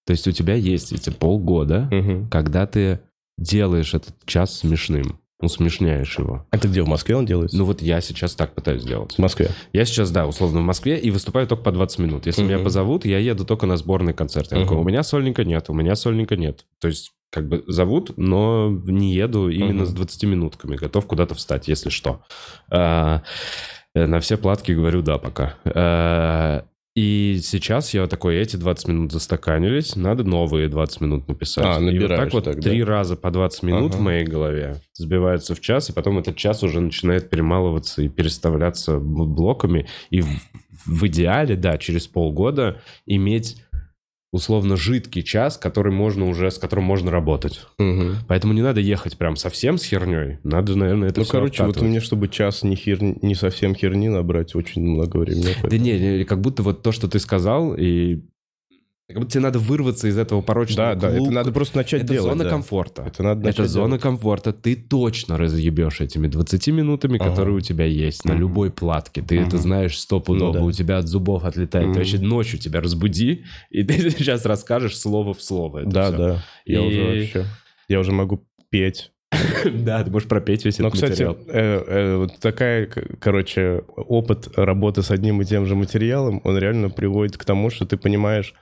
То 0.06 0.12
есть 0.12 0.26
у 0.26 0.33
тебя 0.33 0.54
есть 0.54 0.92
эти 0.92 1.11
полгода, 1.11 1.88
Мгм. 1.90 2.28
когда 2.30 2.66
ты 2.66 3.00
делаешь 3.40 3.94
этот 3.94 4.14
час 4.26 4.59
смешным. 4.61 5.18
усмешняешь 5.42 6.18
его. 6.18 6.46
Это 6.53 6.68
где, 6.68 6.83
в 6.83 6.87
Москве 6.88 7.16
он 7.16 7.24
делается? 7.24 7.57
Ну 7.57 7.64
вот 7.64 7.81
я 7.81 8.03
сейчас 8.03 8.35
так 8.35 8.55
пытаюсь 8.55 8.83
сделать. 8.83 9.14
в 9.14 9.18
Москве. 9.18 9.48
Я 9.72 9.87
сейчас, 9.87 10.11
да, 10.11 10.26
условно 10.26 10.61
в 10.61 10.64
Москве 10.64 10.98
и 10.98 11.11
выступаю 11.11 11.46
только 11.46 11.64
по 11.64 11.72
20 11.72 11.98
минут. 11.98 12.26
Если 12.26 12.42
меня 12.42 12.57
Мгм. 12.57 12.64
позовут, 12.64 13.07
я 13.07 13.16
еду 13.18 13.46
только 13.46 13.64
на 13.64 13.79
сборный 13.79 14.12
концерт. 14.12 14.53
Я 14.53 14.61
такой, 14.61 14.76
Мгм. 14.76 14.85
у 14.85 14.88
меня 14.88 15.03
сольника 15.03 15.42
нет, 15.44 15.70
у 15.70 15.72
меня 15.72 15.96
сольника 15.96 16.37
нет. 16.37 16.66
То 16.79 16.88
есть 16.88 17.12
как 17.33 17.48
бы 17.48 17.64
зовут, 17.68 18.18
но 18.18 18.68
не 18.85 19.14
еду 19.14 19.48
именно 19.48 19.85
Мгм. 19.85 19.87
с 19.87 19.92
20 19.94 20.26
минутками. 20.26 20.76
Готов 20.76 21.07
куда-то 21.07 21.35
встать, 21.35 21.68
если 21.68 21.88
что. 21.88 22.20
А, 22.70 23.22
э, 23.94 24.05
на 24.07 24.20
все 24.20 24.37
платки 24.37 24.74
говорю 24.74 25.00
да 25.00 25.16
пока. 25.16 25.55
А, 25.64 26.64
и 26.96 27.38
сейчас 27.42 27.94
я 27.94 28.07
такой, 28.09 28.37
эти 28.37 28.57
20 28.57 28.88
минут 28.88 29.12
застаканились, 29.12 29.94
надо 29.94 30.24
новые 30.24 30.68
20 30.68 31.00
минут 31.00 31.29
написать. 31.29 31.64
А, 31.64 31.74
и 31.81 31.85
вот 31.85 31.92
набираешь 31.92 32.18
так 32.18 32.33
вот 32.33 32.44
так, 32.44 32.57
да? 32.57 32.62
три 32.62 32.83
раза 32.83 33.16
по 33.16 33.31
20 33.31 33.62
минут 33.62 33.92
Ага. 33.92 34.00
в 34.00 34.00
моей 34.00 34.24
голове 34.24 34.83
сбиваются 34.94 35.55
в 35.55 35.61
час, 35.61 35.90
и 35.90 35.92
потом 35.92 36.18
этот 36.18 36.37
час 36.37 36.64
уже 36.64 36.81
начинает 36.81 37.31
перемалываться 37.31 38.03
и 38.03 38.09
переставляться 38.09 38.98
блоками. 38.98 39.87
И 40.11 40.20
в, 40.20 40.29
в 40.85 41.07
идеале, 41.07 41.55
да, 41.55 41.79
через 41.79 42.09
полгода 42.09 42.81
иметь 43.07 43.62
условно 44.33 44.77
жидкий 44.77 45.23
час, 45.23 45.57
который 45.59 45.93
можно 45.93 46.29
уже, 46.29 46.51
с 46.51 46.59
которым 46.59 46.85
можно 46.85 47.11
работать. 47.11 47.66
Мгм. 47.79 48.16
Поэтому 48.29 48.53
не 48.53 48.62
надо 48.62 48.81
ехать 48.81 49.19
прям 49.19 49.37
совсем 49.37 49.77
с 49.77 49.85
херней. 49.85 50.38
Надо, 50.45 50.77
наверное, 50.77 51.09
это 51.09 51.21
Ну, 51.21 51.25
всё 51.25 51.33
короче, 51.33 51.62
вот 51.62 51.71
обкатывать. 51.71 51.90
мне, 51.90 52.01
чтобы 52.01 52.29
час 52.29 52.62
не, 52.62 52.77
хер... 52.77 52.99
не 53.03 53.35
совсем 53.35 53.75
херни 53.75 54.09
набрать, 54.09 54.55
очень 54.55 54.83
много 54.83 55.16
времени. 55.16 55.55
Да 55.62 55.77
не, 55.79 55.99
не, 55.99 56.25
как 56.25 56.40
будто 56.40 56.62
вот 56.62 56.83
то, 56.83 56.93
что 56.93 57.09
ты 57.09 57.19
сказал, 57.19 57.75
и 57.77 58.21
как 59.12 59.18
будто 59.18 59.33
тебе 59.33 59.42
надо 59.42 59.59
вырваться 59.59 60.09
из 60.09 60.16
этого 60.18 60.40
порочного 60.42 60.94
Да, 60.94 61.09
да, 61.11 61.16
это 61.16 61.31
надо 61.31 61.53
просто 61.53 61.77
начать 61.77 62.03
Это 62.03 62.12
делать. 62.14 62.31
зона 62.31 62.44
да. 62.44 62.51
комфорта. 62.51 63.03
Это 63.07 63.23
надо 63.23 63.49
Это 63.49 63.66
зона 63.66 63.87
делать. 63.88 64.03
комфорта. 64.03 64.53
Ты 64.53 64.77
точно 64.77 65.37
разъебешь 65.37 66.01
этими 66.01 66.27
20 66.29 66.68
минутами, 66.70 67.18
Ага. 67.20 67.31
которые 67.31 67.57
у 67.57 67.61
тебя 67.61 67.85
есть 67.85 68.25
на 68.25 68.33
любой 68.33 68.70
платке. 68.70 69.23
Ты 69.23 69.38
это 69.40 69.57
Мгм. 69.57 69.59
знаешь 69.59 69.99
стопудово. 69.99 70.49
Ну 70.53 70.59
да. 70.61 70.64
У 70.64 70.73
тебя 70.73 70.99
от 70.99 71.09
зубов 71.09 71.44
отлетает. 71.44 71.87
Мгм. 71.87 71.94
Ты 71.94 71.99
вообще 72.01 72.18
ночью 72.18 72.59
тебя 72.59 72.81
разбуди, 72.81 73.44
и 73.70 73.83
ты 73.85 73.94
сейчас 74.11 74.44
расскажешь 74.46 74.96
слово 74.99 75.35
в 75.35 75.42
слово. 75.42 75.79
это 75.81 75.90
Да, 75.90 76.07
всё. 76.09 76.16
да. 76.16 76.44
Я 76.64 76.81
И- 76.81 76.87
уже 76.87 77.05
вообще... 77.05 77.44
Я 77.88 78.01
уже 78.01 78.12
могу 78.12 78.44
петь. 78.70 79.11
Да, 79.85 80.03
ты 80.03 80.11
можешь 80.11 80.29
пропеть 80.29 80.64
весь 80.64 80.79
Но, 80.79 80.88
этот 80.88 80.94
кстати, 81.01 81.23
материал. 81.25 81.37
э, 81.49 81.85
э, 81.87 82.16
вот 82.16 82.38
такая, 82.40 82.88
короче, 83.20 83.83
опыт 83.96 84.49
работы 84.57 85.03
с 85.03 85.11
одним 85.11 85.40
и 85.42 85.44
тем 85.44 85.66
же 85.66 85.75
материалом, 85.77 86.40
он 86.44 86.59
реально 86.59 86.90
приводит 86.90 87.37
к 87.37 87.44
тому, 87.44 87.70
что 87.70 87.87
ты 87.87 87.96
понимаешь, 87.96 88.55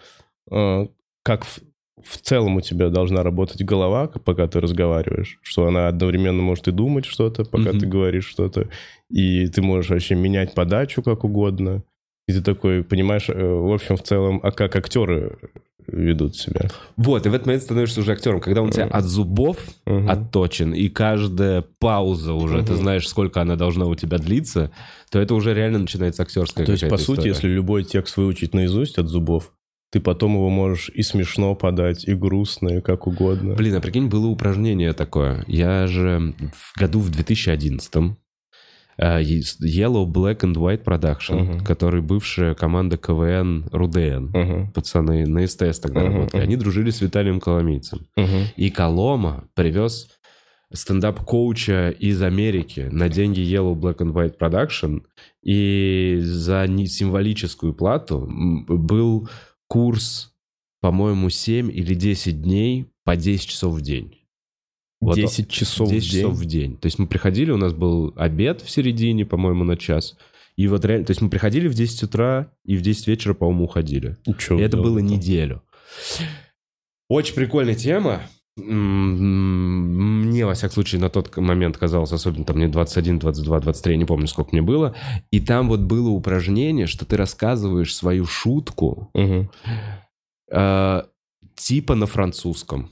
как 0.51 1.45
в, 1.45 1.61
в 2.03 2.19
целом 2.23 2.57
у 2.57 2.61
тебя 2.61 2.89
должна 2.91 3.23
работать 3.23 3.63
голова, 3.65 4.09
пока 4.09 4.47
ты 4.47 4.61
разговариваешь, 4.61 5.39
что 5.43 5.67
она 5.67 5.89
одновременно 5.89 6.43
может 6.43 6.69
и 6.69 6.73
думать 6.73 7.05
что-то, 7.05 7.45
пока 7.45 7.71
Мгм. 7.71 7.81
ты 7.81 7.87
говоришь 7.87 8.27
что-то, 8.27 8.69
и 9.11 9.47
ты 9.49 9.63
можешь 9.63 9.91
вообще 9.91 10.15
менять 10.15 10.55
подачу 10.55 11.03
как 11.03 11.25
угодно, 11.25 11.83
и 12.27 12.33
ты 12.33 12.43
такой 12.43 12.85
понимаешь, 12.85 13.29
э, 13.29 13.35
в 13.35 13.73
общем, 13.73 13.97
в 13.97 14.03
целом, 14.03 14.41
а 14.43 14.53
как 14.53 14.77
актеры 14.77 15.39
ведут 15.87 16.37
себя. 16.37 16.69
Вот, 16.99 17.25
и 17.25 17.31
в 17.31 17.35
этот 17.35 17.47
момент 17.47 17.63
становишься 17.63 18.01
уже 18.01 18.13
актером. 18.13 18.41
Когда 18.41 18.61
он 18.61 18.69
у 18.69 18.71
тебя 18.71 18.85
от 18.85 19.05
зубов 19.05 19.57
Мгм. 19.87 20.11
отточен, 20.11 20.75
и 20.75 20.89
каждая 20.91 21.65
пауза 21.79 22.35
уже, 22.35 22.59
ты 22.63 22.73
Мгм. 22.75 22.83
знаешь, 22.83 23.09
сколько 23.09 23.41
она 23.41 23.57
должна 23.57 23.87
у 23.87 23.95
тебя 23.95 24.19
длиться, 24.19 24.71
то 25.11 25.19
это 25.19 25.35
уже 25.35 25.55
реально 25.55 25.79
начинается 25.79 26.23
актерская 26.23 26.67
То 26.67 26.73
есть, 26.73 26.87
по 26.89 26.99
сути, 26.99 27.21
история. 27.21 27.31
если 27.31 27.49
любой 27.49 27.85
текст 27.85 28.19
выучить 28.19 28.53
наизусть 28.53 28.99
от 28.99 29.09
зубов, 29.09 29.53
ты 29.91 30.01
потом 30.01 30.35
его 30.35 30.51
можешь 30.51 30.91
и 30.95 31.03
смешно 31.03 31.55
подать, 31.55 32.05
и 32.07 32.15
грустно, 32.15 32.69
и 32.79 32.81
как 32.81 33.07
угодно. 33.07 33.55
Блин, 33.55 33.75
а 33.77 33.81
прикинь, 33.81 34.09
было 34.09 34.27
упражнение 34.27 34.93
такое. 34.93 35.45
Я 35.47 35.87
же 35.87 36.35
в 36.53 36.79
году 36.79 37.01
в 37.01 37.11
2011 37.11 38.17
э, 38.99 39.23
Yellow 39.23 40.05
Black 40.07 40.41
and 40.41 40.55
White 40.55 40.85
Production, 40.85 41.41
Мгм. 41.43 41.61
который 41.65 42.03
бывшая 42.03 42.55
команда 42.55 42.97
КВН 42.99 43.69
РУДН. 43.73 44.31
Мгм. 44.37 44.73
Пацаны 44.73 45.25
на 45.27 45.47
СТС 45.47 45.79
тогда 45.81 46.01
Мгм, 46.01 46.15
работали. 46.15 46.43
Они 46.43 46.57
дружили 46.57 46.91
с 46.91 47.01
Виталием 47.01 47.41
Коломийцем. 47.41 48.07
Мгм. 48.17 48.45
И 48.57 48.71
Колома 48.71 49.45
привез 49.55 50.09
стендап-коуча 50.71 51.91
из 51.91 52.21
Америки 52.23 52.89
на 52.91 53.09
деньги 53.09 53.41
Yellow 53.41 53.75
Black 53.75 53.99
and 53.99 54.13
White 54.13 54.37
Production. 54.39 55.03
И 55.43 56.19
за 56.23 56.67
символическую 56.87 57.73
плату 57.73 58.29
был 58.69 59.29
курс, 59.69 60.35
по-моему, 60.81 61.31
7 61.31 61.71
или 61.71 61.95
10 61.95 62.43
дней 62.43 62.87
по 63.05 63.17
10 63.17 63.49
часов 63.49 63.75
в 63.75 63.81
день. 63.81 64.15
Вот 65.01 65.15
10 65.15 65.49
часов 65.49 65.89
10 65.89 66.09
в 66.09 66.11
день. 66.11 66.21
часов 66.21 66.35
в 66.35 66.45
день. 66.45 66.77
То 66.77 66.87
есть 66.87 66.99
мы 66.99 67.07
приходили, 67.07 67.51
у 67.51 67.57
нас 67.57 67.73
был 67.73 68.13
обед 68.17 68.63
в 68.63 68.71
середине, 68.71 69.25
по-моему, 69.25 69.65
на 69.65 69.77
час. 69.77 70.17
И 70.57 70.67
вот 70.67 70.85
реально, 70.85 71.07
то 71.07 71.13
есть 71.13 71.21
мы 71.21 71.31
приходили 71.31 71.69
в 71.69 71.75
10 71.75 72.03
утра 72.03 72.53
и 72.65 72.77
в 72.77 72.83
10 72.83 73.07
вечера, 73.07 73.35
по-моему, 73.35 73.65
уходили. 73.65 74.17
И 74.27 74.35
чё 74.35 74.59
И 74.59 74.63
это 74.63 74.77
было 74.77 74.99
неделю. 74.99 75.63
Очень 77.09 77.35
прикольная 77.35 77.77
тема. 77.77 78.23
Мне, 78.59 80.45
во 80.45 80.55
всяком 80.55 80.75
случае, 80.75 81.01
на 81.01 81.09
тот 81.09 81.37
момент 81.37 81.77
казалось, 81.79 82.13
особенно 82.13 82.45
там 82.45 82.57
мне 82.57 82.69
21, 82.69 83.19
22, 83.19 83.61
23, 83.61 83.93
я 83.93 83.99
не 83.99 84.05
помню, 84.05 84.27
сколько 84.27 84.51
мне 84.53 84.63
было. 84.63 84.95
И 85.31 85.41
там 85.41 85.69
вот 85.69 85.81
было 85.81 86.09
упражнение, 86.09 86.87
что 86.87 87.05
ты 87.05 87.17
рассказываешь 87.17 87.95
свою 87.95 88.27
шутку 88.27 89.11
Мгм. 89.15 89.51
э, 90.51 91.03
типа 91.55 91.95
на 91.95 92.07
французском. 92.07 92.91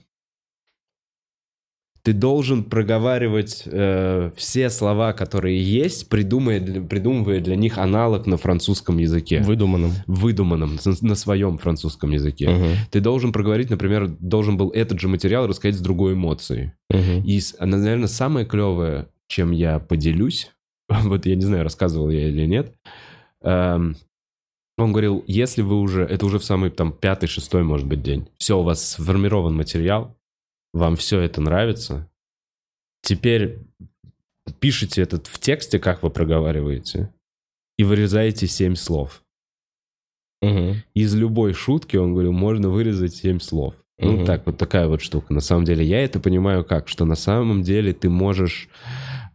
Ты 2.07 2.12
должен 2.12 2.62
проговаривать 2.62 3.64
э, 3.66 4.31
все 4.37 4.71
слова, 4.71 5.12
которые 5.12 5.61
есть, 5.61 6.09
придумывая 6.09 6.61
для, 6.61 6.81
придумывая 6.81 7.40
для 7.40 7.57
них 7.57 7.79
аналог 7.79 8.29
на 8.29 8.37
французском 8.37 8.99
языке. 8.99 9.40
Выдуманным. 9.40 9.90
Выдуманном, 10.07 10.79
на, 11.01 11.14
своем 11.16 11.59
французском 11.59 12.12
языке. 12.12 12.49
Мгм. 12.49 12.69
Ты 12.92 13.01
должен 13.01 13.33
проговорить, 13.33 13.71
например, 13.71 14.07
должен 14.21 14.57
был 14.57 14.71
этот 14.71 15.01
же 15.01 15.09
материал 15.09 15.49
рассказать 15.49 15.81
с 15.81 15.83
другой 15.83 16.12
эмоцией. 16.12 16.75
Мгм. 16.90 17.25
И, 17.25 17.40
наверное, 17.59 18.07
самое 18.07 18.47
клевое, 18.47 19.09
чем 19.27 19.51
я 19.51 19.81
поделюсь, 19.81 20.53
вот 20.88 21.27
я 21.27 21.35
не 21.35 21.42
знаю, 21.42 21.64
рассказывал 21.64 22.11
я 22.11 22.29
или 22.29 22.47
нет, 22.47 22.73
эм, 23.42 23.97
он 24.79 24.92
говорил, 24.92 25.25
если 25.27 25.62
вы 25.62 25.81
уже, 25.81 26.05
это 26.05 26.25
уже 26.25 26.38
в 26.38 26.45
самый 26.45 26.71
там 26.71 26.92
пятый, 26.92 27.27
шестой, 27.27 27.64
может 27.64 27.88
быть, 27.88 28.05
день, 28.05 28.29
все, 28.38 28.61
у 28.61 28.62
вас 28.62 28.90
сформирован 28.90 29.57
материал, 29.57 30.15
вам 30.77 30.97
все 30.97 31.21
это 31.21 31.41
нравится, 31.41 32.09
теперь 33.03 33.61
пишите 34.61 35.03
этот 35.03 35.27
в 35.27 35.39
тексте, 35.39 35.79
как 35.79 36.03
вы 36.03 36.11
проговариваете, 36.11 37.12
и 37.79 37.85
вырезаете 37.85 38.47
семь 38.47 38.75
слов. 38.75 39.23
Мгм. 40.43 40.83
Из 40.95 41.15
любой 41.15 41.55
шутки, 41.55 41.97
он 41.97 42.12
говорил, 42.12 42.33
можно 42.33 42.69
вырезать 42.69 43.15
семь 43.15 43.41
слов. 43.41 43.75
Ну, 43.99 44.12
Мгм. 44.12 44.27
так, 44.27 44.45
вот 44.45 44.59
такая 44.59 44.89
вот 44.89 45.01
штука. 45.01 45.33
На 45.33 45.41
самом 45.41 45.65
деле, 45.65 45.83
я 45.83 46.05
это 46.05 46.21
понимаю 46.21 46.65
как, 46.65 46.87
что 46.89 47.07
на 47.07 47.15
самом 47.15 47.62
деле 47.62 47.95
ты 47.95 48.11
можешь 48.11 48.69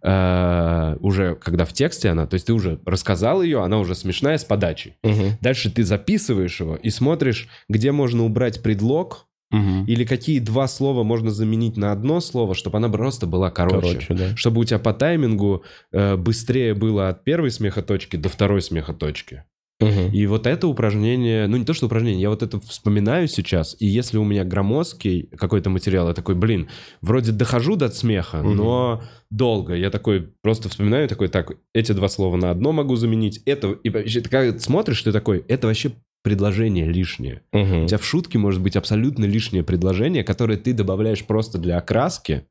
э, 0.04 0.97
уже, 0.99 1.36
когда 1.36 1.65
в 1.65 1.73
тексте 1.73 2.10
она, 2.10 2.25
то 2.27 2.36
есть 2.36 2.47
ты 2.47 2.54
уже 2.54 2.80
рассказал 2.86 3.41
ее, 3.41 3.63
она 3.63 3.80
уже 3.80 3.95
смешная 3.95 4.38
с 4.38 4.43
подачей. 4.43 4.95
Мгм. 5.04 5.38
Дальше 5.41 5.71
ты 5.71 5.84
записываешь 5.84 6.60
его 6.60 6.75
и 6.75 6.89
смотришь, 6.91 7.47
где 7.69 7.91
можно 7.91 8.23
убрать 8.23 8.62
предлог, 8.63 9.27
Мгм. 9.51 9.85
или 9.85 10.05
какие 10.05 10.39
два 10.39 10.67
слова 10.67 11.03
можно 11.03 11.31
заменить 11.31 11.77
на 11.77 11.91
одно 11.91 12.19
слово, 12.21 12.55
чтобы 12.55 12.77
она 12.77 12.89
просто 12.89 13.27
была 13.27 13.51
короче. 13.51 13.99
Короче, 14.07 14.13
да. 14.13 14.35
Чтобы 14.37 14.61
у 14.61 14.63
тебя 14.63 14.79
по 14.79 14.93
таймингу 14.93 15.63
э, 15.91 16.15
быстрее 16.15 16.73
было 16.73 17.09
от 17.09 17.23
первой 17.23 17.51
смехоточки 17.51 18.15
до 18.15 18.29
второй 18.29 18.61
смехоточки. 18.61 19.43
Мгм. 19.79 20.11
И 20.13 20.27
вот 20.27 20.45
это 20.45 20.67
упражнение, 20.67 21.47
ну 21.47 21.57
не 21.57 21.65
то, 21.65 21.73
что 21.73 21.87
упражнение, 21.87 22.21
я 22.21 22.29
вот 22.29 22.43
это 22.43 22.59
вспоминаю 22.59 23.27
сейчас, 23.27 23.75
и 23.79 23.87
если 23.87 24.19
у 24.19 24.23
меня 24.23 24.43
громоздкий 24.43 25.23
какой-то 25.35 25.71
материал, 25.71 26.07
я 26.07 26.13
такой, 26.13 26.35
блин, 26.35 26.69
вроде 27.01 27.31
дохожу 27.31 27.75
до 27.75 27.89
смеха, 27.89 28.43
Мгм. 28.43 28.55
но 28.57 29.01
долго. 29.31 29.73
Я 29.73 29.89
такой 29.89 30.29
просто 30.43 30.69
вспоминаю, 30.69 31.07
такой, 31.09 31.29
так, 31.29 31.53
эти 31.73 31.93
два 31.93 32.09
слова 32.09 32.37
на 32.37 32.51
одно 32.51 32.71
могу 32.73 32.95
заменить, 32.95 33.41
это, 33.45 33.71
и 33.71 33.89
вообще, 33.89 34.21
ты 34.21 34.29
когда 34.29 34.59
смотришь, 34.59 35.01
ты 35.01 35.11
такой, 35.11 35.43
это 35.47 35.65
вообще 35.65 35.93
предложение 36.23 36.86
лишнее. 36.86 37.41
Мгм. 37.51 37.84
У 37.84 37.88
тебя 37.88 37.97
в 37.97 38.05
шутке 38.05 38.38
может 38.38 38.62
быть 38.62 38.75
абсолютно 38.75 39.25
лишнее 39.25 39.63
предложение, 39.63 40.23
которое 40.23 40.57
ты 40.57 40.73
добавляешь 40.73 41.25
просто 41.25 41.57
для 41.57 41.77
окраски, 41.77 42.45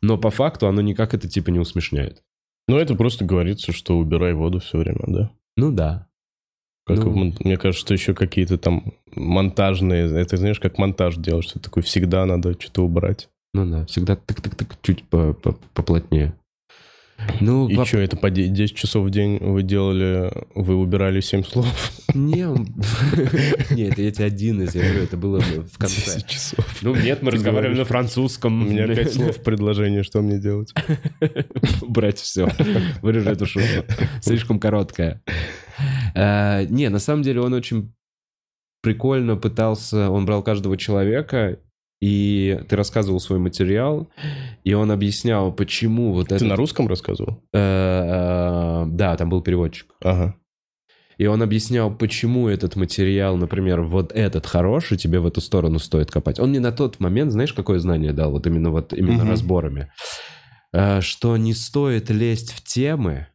но 0.00 0.18
по 0.18 0.30
факту 0.30 0.66
оно 0.68 0.80
никак 0.80 1.14
это 1.14 1.28
типа 1.28 1.50
не 1.50 1.58
усмешняет. 1.58 2.22
Ну, 2.68 2.78
это 2.78 2.94
просто 2.94 3.24
говорится, 3.24 3.72
что 3.72 3.98
убирай 3.98 4.32
воду 4.32 4.60
все 4.60 4.78
время, 4.78 5.00
да? 5.06 5.30
Ну 5.56 5.72
да. 5.72 6.06
Как 6.86 6.98
Ну. 7.04 7.10
в 7.10 7.44
Мне 7.44 7.56
кажется, 7.56 7.84
что 7.84 7.94
еще 7.94 8.14
какие-то 8.14 8.58
там 8.58 8.94
монтажные... 9.14 10.06
Это 10.20 10.36
знаешь, 10.36 10.60
как 10.60 10.78
монтаж 10.78 11.16
делаешь, 11.16 11.46
что 11.46 11.58
такой 11.58 11.82
всегда 11.82 12.24
надо 12.26 12.52
что-то 12.58 12.84
убрать. 12.84 13.28
Ну 13.52 13.68
да, 13.68 13.84
всегда 13.86 14.14
тык-тык-тык, 14.14 14.76
чуть 14.82 15.02
по- 15.04 15.34
по- 15.34 15.58
поплотнее. 15.74 16.34
Ну, 17.40 17.68
И 17.68 17.74
воп- 17.74 17.86
что, 17.86 17.98
это 17.98 18.16
по 18.16 18.30
де- 18.30 18.48
10 18.48 18.74
часов 18.76 19.06
в 19.06 19.10
день 19.10 19.38
вы 19.38 19.62
делали, 19.62 20.30
вы 20.54 20.76
убирали 20.76 21.20
7 21.20 21.42
слов? 21.44 21.66
Не, 22.14 22.46
не, 23.74 23.82
это 23.88 24.02
я 24.02 24.10
тебе 24.10 24.24
один 24.24 24.62
из, 24.62 24.74
я 24.74 24.82
говорю, 24.82 25.02
это 25.04 25.16
было 25.16 25.40
в 25.40 25.78
конце. 25.78 25.96
10 26.16 26.26
часов. 26.26 26.78
Ну 26.82 26.94
нет, 26.94 27.22
мы 27.22 27.30
разговаривали 27.30 27.78
на 27.78 27.84
французском. 27.84 28.62
У 28.62 28.70
меня 28.70 28.86
5 28.86 29.12
слов 29.14 29.36
в 29.38 29.42
предложении, 29.42 30.02
что 30.02 30.20
мне 30.22 30.38
делать? 30.38 30.72
Брать 31.82 32.18
все. 32.18 32.48
Вырежу 33.02 33.30
эту 33.30 33.46
шутку. 33.46 33.84
Слишком 34.20 34.58
короткая. 34.58 35.22
Э, 36.14 36.66
Не, 36.68 36.88
на 36.88 36.98
самом 36.98 37.22
деле 37.22 37.40
он 37.40 37.52
очень 37.52 37.92
прикольно 38.82 39.36
пытался... 39.36 40.10
Он 40.10 40.24
брал 40.26 40.42
каждого 40.42 40.76
человека, 40.76 41.58
и 42.00 42.60
ты 42.68 42.76
рассказывал 42.76 43.20
свой 43.20 43.38
материал, 43.38 44.08
и 44.64 44.72
он 44.74 44.90
объяснял, 44.90 45.52
почему 45.52 46.12
вот 46.12 46.28
Ты 46.28 46.36
это... 46.36 46.44
на 46.46 46.56
русском 46.56 46.88
рассказывал? 46.88 47.42
Да, 47.52 49.16
там 49.18 49.28
был 49.28 49.42
переводчик. 49.42 49.94
Ага. 50.02 50.34
И 51.18 51.26
он 51.26 51.42
объяснял, 51.42 51.94
почему 51.94 52.48
этот 52.48 52.76
материал, 52.76 53.36
например, 53.36 53.82
вот 53.82 54.10
этот 54.12 54.46
хороший, 54.46 54.96
тебе 54.96 55.20
в 55.20 55.26
эту 55.26 55.42
сторону 55.42 55.78
стоит 55.78 56.10
копать. 56.10 56.40
Он 56.40 56.48
мне 56.48 56.60
на 56.60 56.72
тот 56.72 56.98
момент, 56.98 57.32
знаешь, 57.32 57.52
какое 57.52 57.78
знание 57.78 58.14
дал, 58.14 58.30
вот 58.30 58.46
именно 58.46 58.70
вот 58.70 58.94
именно 58.94 59.24
Мгм. 59.24 59.30
разборами, 59.30 59.92
Э, 60.72 61.00
что 61.00 61.36
не 61.36 61.52
стоит 61.52 62.10
лезть 62.10 62.52
в 62.52 62.62
темы, 62.64 63.26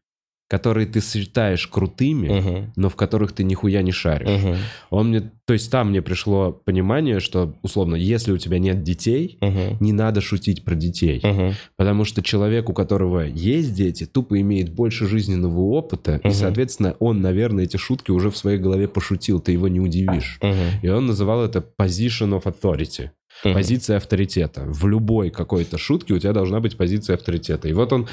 которые 0.47 0.85
ты 0.85 1.01
считаешь 1.01 1.65
крутыми, 1.67 2.27
Мгм. 2.29 2.73
но 2.75 2.89
в 2.89 2.95
которых 2.95 3.31
ты 3.31 3.43
нихуя 3.43 3.81
не 3.81 3.91
шаришь. 3.91 4.29
Мгм. 4.43 4.55
Он 4.91 5.09
мне, 5.09 5.31
то 5.45 5.53
есть 5.53 5.71
там 5.71 5.89
мне 5.89 6.03
пришло 6.03 6.51
понимание, 6.51 7.19
что 7.19 7.55
условно, 7.63 7.95
если 7.95 8.31
у 8.31 8.37
тебя 8.37 8.59
нет 8.59 8.83
детей, 8.83 9.39
Мгм. 9.41 9.77
не 9.79 9.91
надо 9.91 10.21
шутить 10.21 10.63
про 10.63 10.75
детей. 10.75 11.19
Мгм. 11.23 11.53
Потому 11.77 12.05
что 12.05 12.21
человек, 12.21 12.69
у 12.69 12.73
которого 12.73 13.21
есть 13.21 13.73
дети, 13.73 14.05
тупо 14.05 14.39
имеет 14.39 14.69
больше 14.73 15.07
жизненного 15.07 15.59
опыта, 15.61 16.17
и, 16.23 16.27
Мгм. 16.27 16.33
соответственно, 16.35 16.95
он, 16.99 17.21
наверное, 17.21 17.63
эти 17.63 17.77
шутки 17.77 18.11
уже 18.11 18.29
в 18.29 18.37
своей 18.37 18.59
голове 18.59 18.87
пошутил, 18.87 19.39
ты 19.39 19.51
его 19.51 19.67
не 19.67 19.79
удивишь. 19.79 20.37
Мгм. 20.43 20.55
И 20.83 20.87
он 20.89 21.07
называл 21.07 21.43
это 21.43 21.65
position 21.81 22.39
of 22.39 22.43
authority, 22.43 23.09
позиция 23.43 23.97
авторитета. 23.97 24.61
В 24.67 24.87
любой 24.87 25.31
какой-то 25.31 25.79
шутке 25.79 26.13
у 26.13 26.19
тебя 26.19 26.33
должна 26.33 26.59
быть 26.59 26.77
позиция 26.77 27.15
авторитета. 27.15 27.67
И 27.67 27.73
вот 27.73 27.91
он, 27.93 28.07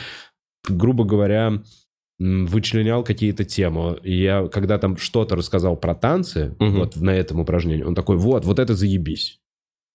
грубо 0.68 1.04
говоря, 1.04 1.62
вычленял 2.46 3.02
какие-то 3.04 3.44
темы. 3.44 3.98
И 4.02 4.14
я, 4.22 4.46
когда 4.48 4.78
там 4.78 4.96
что-то 4.96 5.36
рассказал 5.36 5.76
про 5.76 5.94
танцы, 5.94 6.54
Мгм. 6.58 6.78
вот 6.78 6.96
на 6.96 7.10
этом 7.10 7.40
упражнении, 7.40 7.82
он 7.82 7.94
такой, 7.94 8.16
вот, 8.16 8.44
вот 8.44 8.58
это 8.58 8.74
заебись. 8.74 9.38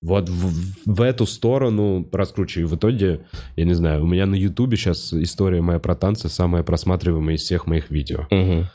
Вот 0.02 0.30
в, 0.30 0.54
в 0.86 1.02
эту 1.02 1.26
сторону 1.26 2.08
раскручиваю. 2.12 2.68
В 2.68 2.76
итоге, 2.76 3.26
я 3.56 3.66
не 3.66 3.74
знаю, 3.74 4.04
у 4.04 4.08
меня 4.08 4.26
на 4.28 4.36
Ютубе 4.36 4.78
сейчас 4.78 5.12
история 5.14 5.62
моя 5.62 5.80
про 5.80 5.96
танцы 5.96 6.30
самая 6.30 6.62
просматриваемая 6.64 7.36
из 7.36 7.42
всех 7.42 7.66
моих 7.66 7.90
видео. 7.90 8.28
Мгм. 8.30 8.68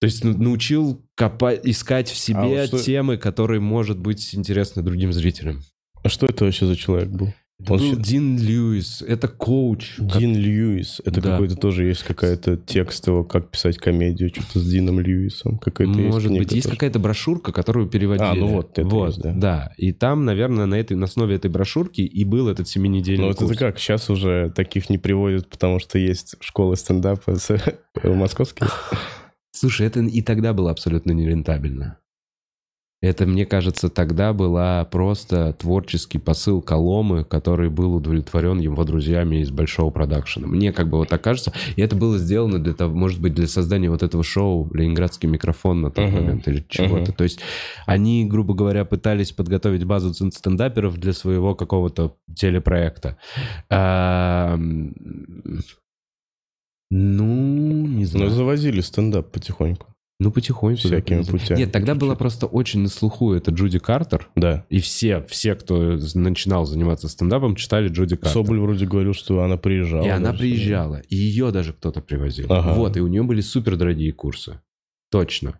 То 0.00 0.06
есть 0.06 0.24
ну, 0.24 0.36
научил 0.36 1.04
копать, 1.14 1.60
искать 1.64 2.08
в 2.08 2.16
себе 2.16 2.38
А 2.38 2.44
вот 2.46 2.66
что- 2.68 2.78
темы, 2.82 3.18
которые, 3.18 3.60
может 3.60 3.98
быть, 3.98 4.34
интересны 4.34 4.82
другим 4.82 5.12
зрителям. 5.12 5.60
А 6.02 6.08
что 6.08 6.26
это 6.26 6.44
вообще 6.44 6.66
за 6.66 6.74
человек 6.74 7.08
был? 7.10 7.32
Это 7.62 7.72
Он 7.74 7.78
был 7.78 7.94
щас- 7.96 7.98
Дин 8.08 8.38
Льюис, 8.38 9.02
это 9.02 9.28
коуч. 9.28 9.96
как- 9.96 10.18
Дин 10.18 10.34
Льюис. 10.36 11.00
Это 11.04 11.20
Да. 11.20 11.30
какой-то 11.32 11.56
тоже 11.56 11.84
есть 11.84 12.02
какая-то 12.02 12.56
текст 12.56 13.06
его, 13.06 13.24
как 13.24 13.50
писать 13.50 13.78
комедию, 13.78 14.30
что-то 14.30 14.58
с 14.58 14.68
Дином 14.68 14.98
Льюисом. 15.00 15.58
Какая-то 15.58 15.92
есть 15.98 16.12
Может 16.12 16.28
книга 16.30 16.42
быть, 16.44 16.52
есть 16.52 16.64
тоже. 16.64 16.76
какая-то 16.76 16.98
брошюрка, 16.98 17.52
которую 17.52 17.86
переводили. 17.88 18.26
А, 18.26 18.34
ну 18.34 18.46
вот, 18.48 18.78
это 18.78 18.88
вот, 18.88 19.06
есть, 19.08 19.20
да. 19.22 19.32
да. 19.32 19.72
И 19.76 19.92
там, 19.92 20.24
наверное, 20.24 20.66
на, 20.66 20.74
этой, 20.74 20.96
на 20.96 21.04
основе 21.04 21.36
этой 21.36 21.50
брошюрки 21.50 22.00
и 22.00 22.24
был 22.24 22.48
этот 22.48 22.68
семинедельный 22.68 23.22
Ну, 23.22 23.28
вот 23.28 23.36
курс. 23.38 23.50
это 23.52 23.58
как? 23.58 23.78
Сейчас 23.78 24.10
уже 24.10 24.52
таких 24.54 24.90
не 24.90 24.98
приводят, 24.98 25.48
потому 25.48 25.78
что 25.78 25.98
есть 25.98 26.34
школы 26.40 26.76
стендапа 26.76 27.36
московские. 28.04 28.68
Слушай, 29.52 29.86
это 29.86 30.00
и 30.00 30.22
тогда 30.22 30.52
было 30.52 30.70
абсолютно 30.70 31.12
нерентабельно. 31.12 31.98
Это, 33.02 33.26
мне 33.26 33.44
кажется, 33.44 33.88
тогда 33.88 34.32
была 34.32 34.84
просто 34.84 35.54
творческий 35.58 36.18
посыл 36.18 36.62
Коломы, 36.62 37.24
который 37.24 37.68
был 37.68 37.96
удовлетворен 37.96 38.60
его 38.60 38.84
друзьями 38.84 39.38
из 39.42 39.50
большого 39.50 39.90
продакшена. 39.90 40.46
Мне 40.46 40.72
как 40.72 40.88
бы 40.88 40.98
вот 40.98 41.08
так 41.08 41.20
кажется. 41.20 41.52
И 41.74 41.82
это 41.82 41.96
было 41.96 42.16
сделано 42.16 42.60
для 42.62 42.74
того, 42.74 42.94
может 42.94 43.20
быть, 43.20 43.34
для 43.34 43.48
создания 43.48 43.90
вот 43.90 44.04
этого 44.04 44.22
шоу 44.22 44.70
«Ленинградский 44.72 45.28
микрофон» 45.28 45.80
на 45.80 45.90
тот 45.90 46.04
Мгм. 46.06 46.14
момент 46.14 46.46
или 46.46 46.64
чего-то. 46.68 47.10
Мгм. 47.10 47.12
То 47.14 47.24
есть 47.24 47.40
они, 47.86 48.24
грубо 48.24 48.54
говоря, 48.54 48.84
пытались 48.84 49.32
подготовить 49.32 49.82
базу 49.84 50.14
ст- 50.14 50.32
стендаперов 50.32 50.96
для 50.96 51.12
своего 51.12 51.56
какого-то 51.56 52.14
телепроекта. 52.34 53.18
А, 53.68 54.56
Ну, 56.94 57.24
не 57.86 58.00
Ну, 58.00 58.04
знаю. 58.04 58.30
завозили 58.30 58.80
стендап 58.82 59.30
потихоньку. 59.32 59.86
Ну, 60.22 60.30
потихоньку. 60.30 60.78
Всякими 60.78 61.22
путями, 61.22 61.58
Нет, 61.58 61.72
тогда 61.72 61.96
была 61.96 62.14
просто 62.14 62.46
очень 62.46 62.80
на 62.80 62.88
слуху 62.88 63.32
это 63.32 63.50
Джуди 63.50 63.80
Картер. 63.80 64.28
Да. 64.36 64.64
И 64.68 64.78
все, 64.78 65.20
все, 65.22 65.56
кто 65.56 65.98
начинал 66.14 66.64
заниматься 66.64 67.08
стендапом, 67.08 67.56
читали 67.56 67.88
Джуди 67.88 68.14
Картер. 68.14 68.32
Соболь 68.32 68.60
вроде 68.60 68.86
говорил, 68.86 69.14
что 69.14 69.42
она 69.42 69.56
приезжала. 69.56 70.04
и 70.04 70.08
она 70.08 70.30
даже. 70.30 70.38
приезжала. 70.38 71.02
И 71.08 71.16
ее 71.16 71.50
даже 71.50 71.72
кто-то 71.72 72.00
привозил. 72.00 72.46
Ага. 72.50 72.74
Вот, 72.74 72.96
и 72.96 73.00
у 73.00 73.08
нее 73.08 73.24
были 73.24 73.40
супер 73.40 73.76
дорогие 73.76 74.12
курсы. 74.12 74.60
Точно. 75.10 75.58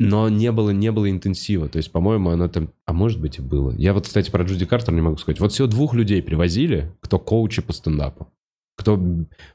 Но 0.00 0.28
не 0.28 0.50
было, 0.50 0.70
не 0.70 0.90
было 0.90 1.08
интенсива. 1.08 1.68
То 1.68 1.76
есть, 1.76 1.92
по-моему, 1.92 2.30
она 2.30 2.48
там... 2.48 2.70
А 2.86 2.92
может 2.92 3.20
быть 3.20 3.38
и 3.38 3.42
было. 3.42 3.72
Я 3.78 3.94
вот, 3.94 4.08
кстати, 4.08 4.28
про 4.28 4.42
Джуди 4.42 4.66
Картер 4.66 4.92
не 4.92 5.02
могу 5.02 5.18
сказать. 5.18 5.38
Вот 5.38 5.52
всего 5.52 5.68
двух 5.68 5.94
людей 5.94 6.20
привозили, 6.20 6.92
кто 7.00 7.20
коучи 7.20 7.62
по 7.62 7.72
стендапу. 7.72 8.32
Кто... 8.76 9.00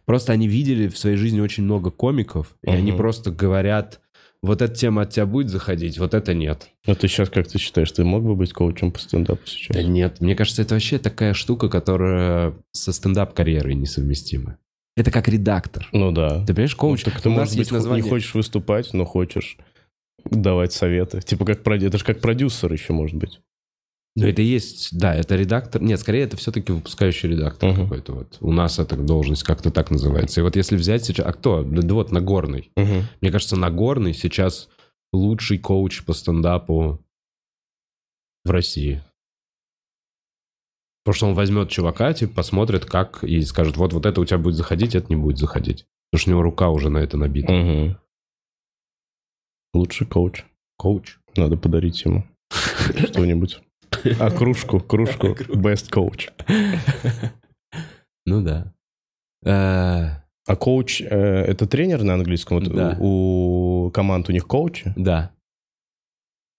Просто 0.05 0.31
они 0.31 0.47
видели 0.47 0.87
в 0.87 0.97
своей 0.97 1.17
жизни 1.17 1.41
очень 1.41 1.63
много 1.63 1.91
комиков, 1.91 2.55
и 2.63 2.69
они 2.69 2.93
просто 2.93 3.31
говорят... 3.31 3.99
Вот 4.41 4.61
эта 4.61 4.73
тема 4.73 5.01
от 5.01 5.09
тебя 5.09 5.25
будет 5.25 5.49
заходить, 5.49 5.97
вот 5.99 6.13
это 6.13 6.33
нет. 6.33 6.69
А 6.85 6.95
ты 6.95 7.09
сейчас 7.09 7.29
как 7.29 7.47
ты 7.47 7.59
считаешь, 7.59 7.91
ты 7.91 8.05
мог 8.05 8.23
бы 8.23 8.35
быть 8.35 8.53
коучем 8.53 8.91
по 8.91 8.99
стендапу 8.99 9.45
сейчас? 9.45 9.75
Да 9.75 9.83
нет, 9.83 10.21
мне 10.21 10.35
кажется, 10.35 10.61
это 10.61 10.75
вообще 10.75 10.97
такая 10.97 11.33
штука, 11.33 11.67
которая 11.67 12.53
со 12.71 12.93
стендап-карьерой 12.93 13.75
несовместима. 13.75 14.57
Это 14.95 15.11
как 15.11 15.27
редактор. 15.27 15.87
Ну 15.91 16.11
да. 16.11 16.45
Ты 16.45 16.53
понимаешь, 16.53 16.75
коуч, 16.75 17.05
Ну, 17.05 17.11
так 17.11 17.21
ты, 17.21 17.29
у 17.29 17.31
нас 17.31 17.39
может 17.39 17.55
есть 17.55 17.71
быть, 17.71 17.77
название... 17.77 18.03
не 18.03 18.09
хочешь 18.09 18.33
выступать, 18.33 18.93
но 18.93 19.05
хочешь 19.05 19.57
давать 20.25 20.73
советы. 20.73 21.21
Типа 21.21 21.45
как 21.45 21.65
это 21.65 21.97
же 21.97 22.03
как 22.03 22.19
продюсер 22.21 22.71
еще 22.71 22.93
может 22.93 23.17
быть. 23.17 23.39
Ну, 24.19 24.27
это 24.27 24.41
и 24.41 24.45
есть, 24.45 24.97
да, 24.97 25.15
это 25.15 25.35
редактор. 25.35 25.81
Нет, 25.81 25.99
скорее, 25.99 26.23
это 26.23 26.37
все-таки 26.37 26.71
выпускающий 26.71 27.29
редактор 27.29 27.69
Мгм. 27.71 27.83
какой-то 27.83 28.13
вот. 28.13 28.37
У 28.41 28.51
нас 28.51 28.79
эта 28.79 28.95
должность 28.97 29.43
как-то 29.43 29.71
так 29.71 29.91
называется. 29.91 30.39
И 30.39 30.43
вот 30.43 30.55
если 30.55 30.75
взять 30.75 31.05
сейчас... 31.05 31.25
А 31.25 31.33
кто? 31.33 31.63
Да, 31.63 31.81
да 31.81 31.93
вот 31.93 32.11
Нагорный. 32.11 32.71
Мгм. 32.75 33.03
Мне 33.21 33.31
кажется, 33.31 33.55
Нагорный 33.55 34.13
сейчас 34.13 34.69
лучший 35.13 35.57
коуч 35.57 36.03
по 36.03 36.13
стендапу 36.13 36.99
в 38.45 38.51
России. 38.51 39.03
Потому 41.03 41.15
что 41.15 41.27
он 41.27 41.33
возьмет 41.33 41.69
чувака, 41.69 42.13
типа, 42.13 42.35
посмотрит, 42.35 42.85
как, 42.85 43.23
и 43.23 43.41
скажет, 43.41 43.77
вот, 43.77 43.93
вот 43.93 44.05
это 44.05 44.21
у 44.21 44.25
тебя 44.25 44.37
будет 44.37 44.55
заходить, 44.55 44.95
это 44.95 45.07
не 45.09 45.15
будет 45.15 45.37
заходить. 45.37 45.85
Потому 46.11 46.21
что 46.21 46.29
у 46.29 46.33
него 46.33 46.41
рука 46.43 46.69
уже 46.69 46.89
на 46.89 46.99
это 46.99 47.17
набита. 47.17 47.51
Мгм. 47.51 47.97
Лучший 49.73 50.07
коуч. 50.07 50.43
Коуч. 50.77 51.17
Надо 51.35 51.57
подарить 51.57 52.03
ему 52.03 52.25
что-нибудь. 53.11 53.61
А 54.19 54.31
кружку, 54.31 54.79
кружку. 54.87 55.27
Best 55.27 55.89
coach. 55.91 56.29
Ну 58.25 58.41
да. 58.41 58.73
Э, 59.43 60.21
А 60.47 60.55
коуч 60.55 61.01
э, 61.01 61.05
это 61.07 61.65
тренер 61.67 62.03
на 62.03 62.13
английском? 62.15 62.63
Да. 62.63 62.97
у, 62.99 63.89
команд 63.93 64.29
у 64.29 64.31
них 64.31 64.45
коучи? 64.47 64.93
Да. 64.95 65.31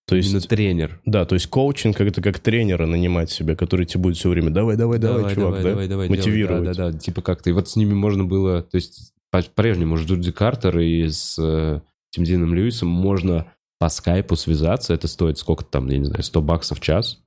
То 0.07 0.17
есть, 0.17 0.31
Именно 0.31 0.41
тренер. 0.49 1.01
да, 1.05 1.25
то 1.25 1.35
есть 1.37 1.47
коучинг 1.47 2.01
это 2.01 2.21
как 2.21 2.41
тренера 2.41 2.87
нанимать 2.87 3.31
себе, 3.31 3.55
который 3.55 3.87
тебе 3.87 4.03
будет 4.03 4.17
все 4.17 4.29
время 4.29 4.51
давай, 4.51 4.77
давай, 4.77 4.99
давай, 4.99 5.35
чувак, 5.35 5.63
да? 5.63 5.69
давай, 5.71 5.87
давай, 5.89 6.09
Мотивировать. 6.09 6.63
делай, 6.63 6.75
Да, 6.75 6.87
да, 6.87 6.93
да. 6.93 6.99
Типа 6.99 7.23
как-то. 7.23 7.49
И 7.51 7.53
вот 7.53 7.69
с 7.69 7.77
ними 7.77 7.95
можно 7.95 8.25
было, 8.25 8.63
то 8.63 8.77
есть 8.77 9.13
по- 9.31 9.43
по-прежнему 9.43 9.97
с 9.97 10.01
Джуди 10.01 10.33
Картер 10.33 10.79
и 10.81 11.07
с 11.09 11.37
э, 11.39 11.81
Тим 12.11 12.25
Дином 12.25 12.55
Льюисом 12.55 12.89
можно 12.89 13.53
по 13.81 13.89
скайпу 13.89 14.37
связаться. 14.37 14.95
Это 14.95 15.09
стоит 15.09 15.39
сколько 15.39 15.65
там, 15.65 15.89
я 15.89 15.99
не 15.99 16.05
знаю, 16.05 16.23
100 16.23 16.43
баксов 16.43 16.79
в 16.79 16.83
час. 16.83 17.19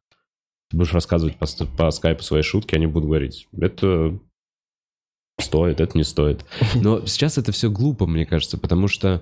Ты 0.70 0.78
будешь 0.78 0.94
рассказывать 0.94 1.36
по, 1.36 1.46
по 1.78 1.92
скайпу 1.92 2.24
свои 2.24 2.44
шутки, 2.44 2.76
они 2.76 2.86
будут 2.88 3.08
говорить, 3.10 3.48
это 3.60 4.18
стоит, 5.40 5.82
это 5.82 5.98
не 5.98 6.04
стоит. 6.04 6.46
Но 6.76 7.06
сейчас 7.06 7.38
это 7.38 7.52
все 7.52 7.70
глупо, 7.70 8.06
мне 8.08 8.26
кажется, 8.26 8.58
потому 8.58 8.88
что 8.88 9.22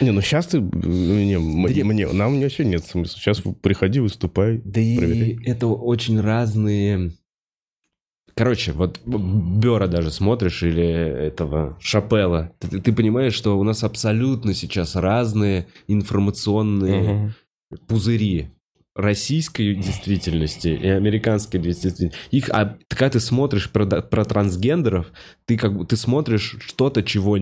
Не, 0.00 0.10
ну 0.12 0.20
сейчас 0.20 0.46
ты... 0.46 0.60
Не, 0.60 1.34
м- 1.34 1.62
Да 1.66 1.72
не- 1.72 1.82
мне, 1.82 2.06
нам 2.06 2.40
вообще 2.40 2.64
нет 2.64 2.84
смысла. 2.84 3.18
Сейчас 3.18 3.40
приходи, 3.62 4.00
выступай. 4.00 4.60
Да 4.64 4.80
и 4.80 4.96
Проверяй. 4.98 5.38
это 5.44 5.66
очень 5.66 6.20
разные... 6.20 7.12
Короче, 8.34 8.72
вот 8.72 9.00
Бера 9.06 9.86
даже 9.86 10.10
смотришь 10.10 10.62
или 10.62 10.84
этого 10.84 11.76
Шапела. 11.80 12.52
Ты, 12.58 12.80
ты 12.80 12.92
понимаешь, 12.92 13.34
что 13.34 13.58
у 13.58 13.62
нас 13.64 13.84
абсолютно 13.84 14.54
сейчас 14.54 14.96
разные 14.96 15.66
информационные 15.88 17.12
Мгм. 17.12 17.34
пузыри. 17.86 18.50
российской 18.96 19.74
действительности 19.76 20.68
и 20.68 20.88
американской 20.88 21.60
действительности. 21.60 22.16
Их, 22.30 22.50
а 22.50 22.76
когда 22.88 23.10
ты 23.10 23.20
смотришь 23.20 23.70
про, 23.70 23.86
про 23.86 24.24
трансгендеров, 24.24 25.12
ты 25.46 25.56
как 25.56 25.76
бы 25.76 25.86
ты 25.86 25.96
смотришь 25.96 26.56
что-то, 26.60 27.02
чего 27.02 27.38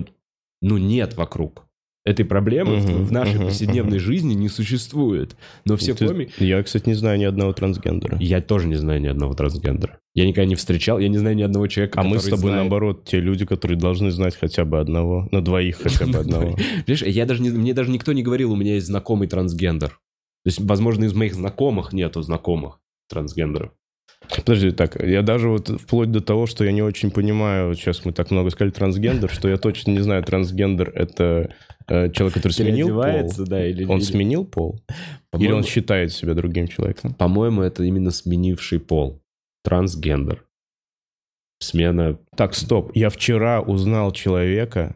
ну 0.61 0.76
нет 0.76 1.16
вокруг. 1.16 1.64
Этой 2.09 2.25
проблемы 2.25 2.77
Мгм, 2.79 2.87
в, 2.87 3.09
в 3.09 3.13
нашей 3.13 3.35
мгм, 3.35 3.45
повседневной 3.49 3.99
мгм. 3.99 4.07
жизни 4.07 4.33
не 4.33 4.49
существует. 4.49 5.37
Но 5.67 5.77
все 5.77 5.93
Ты- 5.93 6.09
комики... 6.09 6.33
Я, 6.43 6.63
кстати, 6.63 6.89
не 6.89 6.95
знаю 6.95 7.19
ни 7.19 7.25
одного 7.25 7.53
трансгендера. 7.53 8.17
Я 8.19 8.41
тоже 8.41 8.67
не 8.67 8.77
знаю 8.77 8.99
ни 9.03 9.09
одного 9.09 9.35
трансгендера. 9.35 9.99
Я 10.15 10.27
никогда 10.27 10.47
не 10.49 10.55
встречал, 10.55 10.99
я 10.99 11.09
не 11.09 11.19
знаю 11.19 11.37
ни 11.37 11.43
одного 11.43 11.67
человека, 11.67 12.01
А 12.01 12.05
мы 12.05 12.19
с 12.19 12.25
тобой, 12.25 12.39
знает. 12.39 12.57
наоборот, 12.61 13.05
те 13.05 13.21
люди, 13.21 13.45
которые 13.45 13.79
должны 13.79 14.11
знать 14.11 14.35
хотя 14.41 14.65
бы 14.65 14.81
одного, 14.81 15.29
на 15.33 15.43
двоих 15.45 15.77
хотя 15.83 16.07
бы 16.07 16.17
одного. 16.19 16.57
Понимаешь, 16.87 17.03
я 17.03 17.27
даже 17.27 17.43
не, 17.43 17.51
мне 17.51 17.75
даже 17.75 17.91
никто 17.91 18.15
не 18.15 18.23
говорил, 18.23 18.53
у 18.53 18.57
меня 18.57 18.77
есть 18.77 18.87
знакомый 18.87 19.29
трансгендер. 19.29 19.91
То 19.91 20.47
есть, 20.47 20.61
возможно, 20.61 21.05
из 21.05 21.13
моих 21.13 21.35
знакомых 21.35 21.93
нету 21.93 22.23
знакомых 22.23 22.81
трансгендеров. 23.11 23.73
Подожди, 24.35 24.71
так, 24.73 24.97
я 25.03 25.23
даже 25.23 25.49
вот 25.49 25.69
вплоть 25.69 26.11
до 26.11 26.21
того, 26.21 26.47
что 26.47 26.65
я 26.65 26.73
не 26.73 26.83
очень 26.83 27.11
понимаю, 27.11 27.75
сейчас 27.75 28.05
мы 28.05 28.13
так 28.13 28.31
много 28.31 28.51
сказали 28.51 28.73
трансгендер, 28.73 29.31
что 29.31 29.49
я 29.49 29.59
точно 29.59 29.93
не 29.93 30.01
знаю, 30.01 30.23
трансгендер 30.25 30.91
это 30.95 31.55
человек, 31.89 32.34
который 32.34 32.53
сменил 32.53 32.89
пол. 32.89 33.47
да, 33.47 33.66
или... 33.66 33.84
Он 33.84 33.99
или- 33.99 34.05
сменил 34.05 34.45
пол? 34.45 34.80
Или 34.89 34.97
По-моему- 35.30 35.57
он 35.57 35.64
считает 35.64 36.12
себя 36.12 36.34
другим 36.34 36.68
человеком? 36.68 37.14
По-моему, 37.14 37.62
это 37.62 37.82
именно 37.84 38.11
сменивший 38.11 38.78
пол. 38.80 39.20
Трансгендер. 39.64 40.45
Смена... 41.61 42.18
Так, 42.36 42.55
стоп. 42.55 42.93
Я 42.95 43.11
вчера 43.11 43.61
узнал 43.61 44.12
человека, 44.12 44.95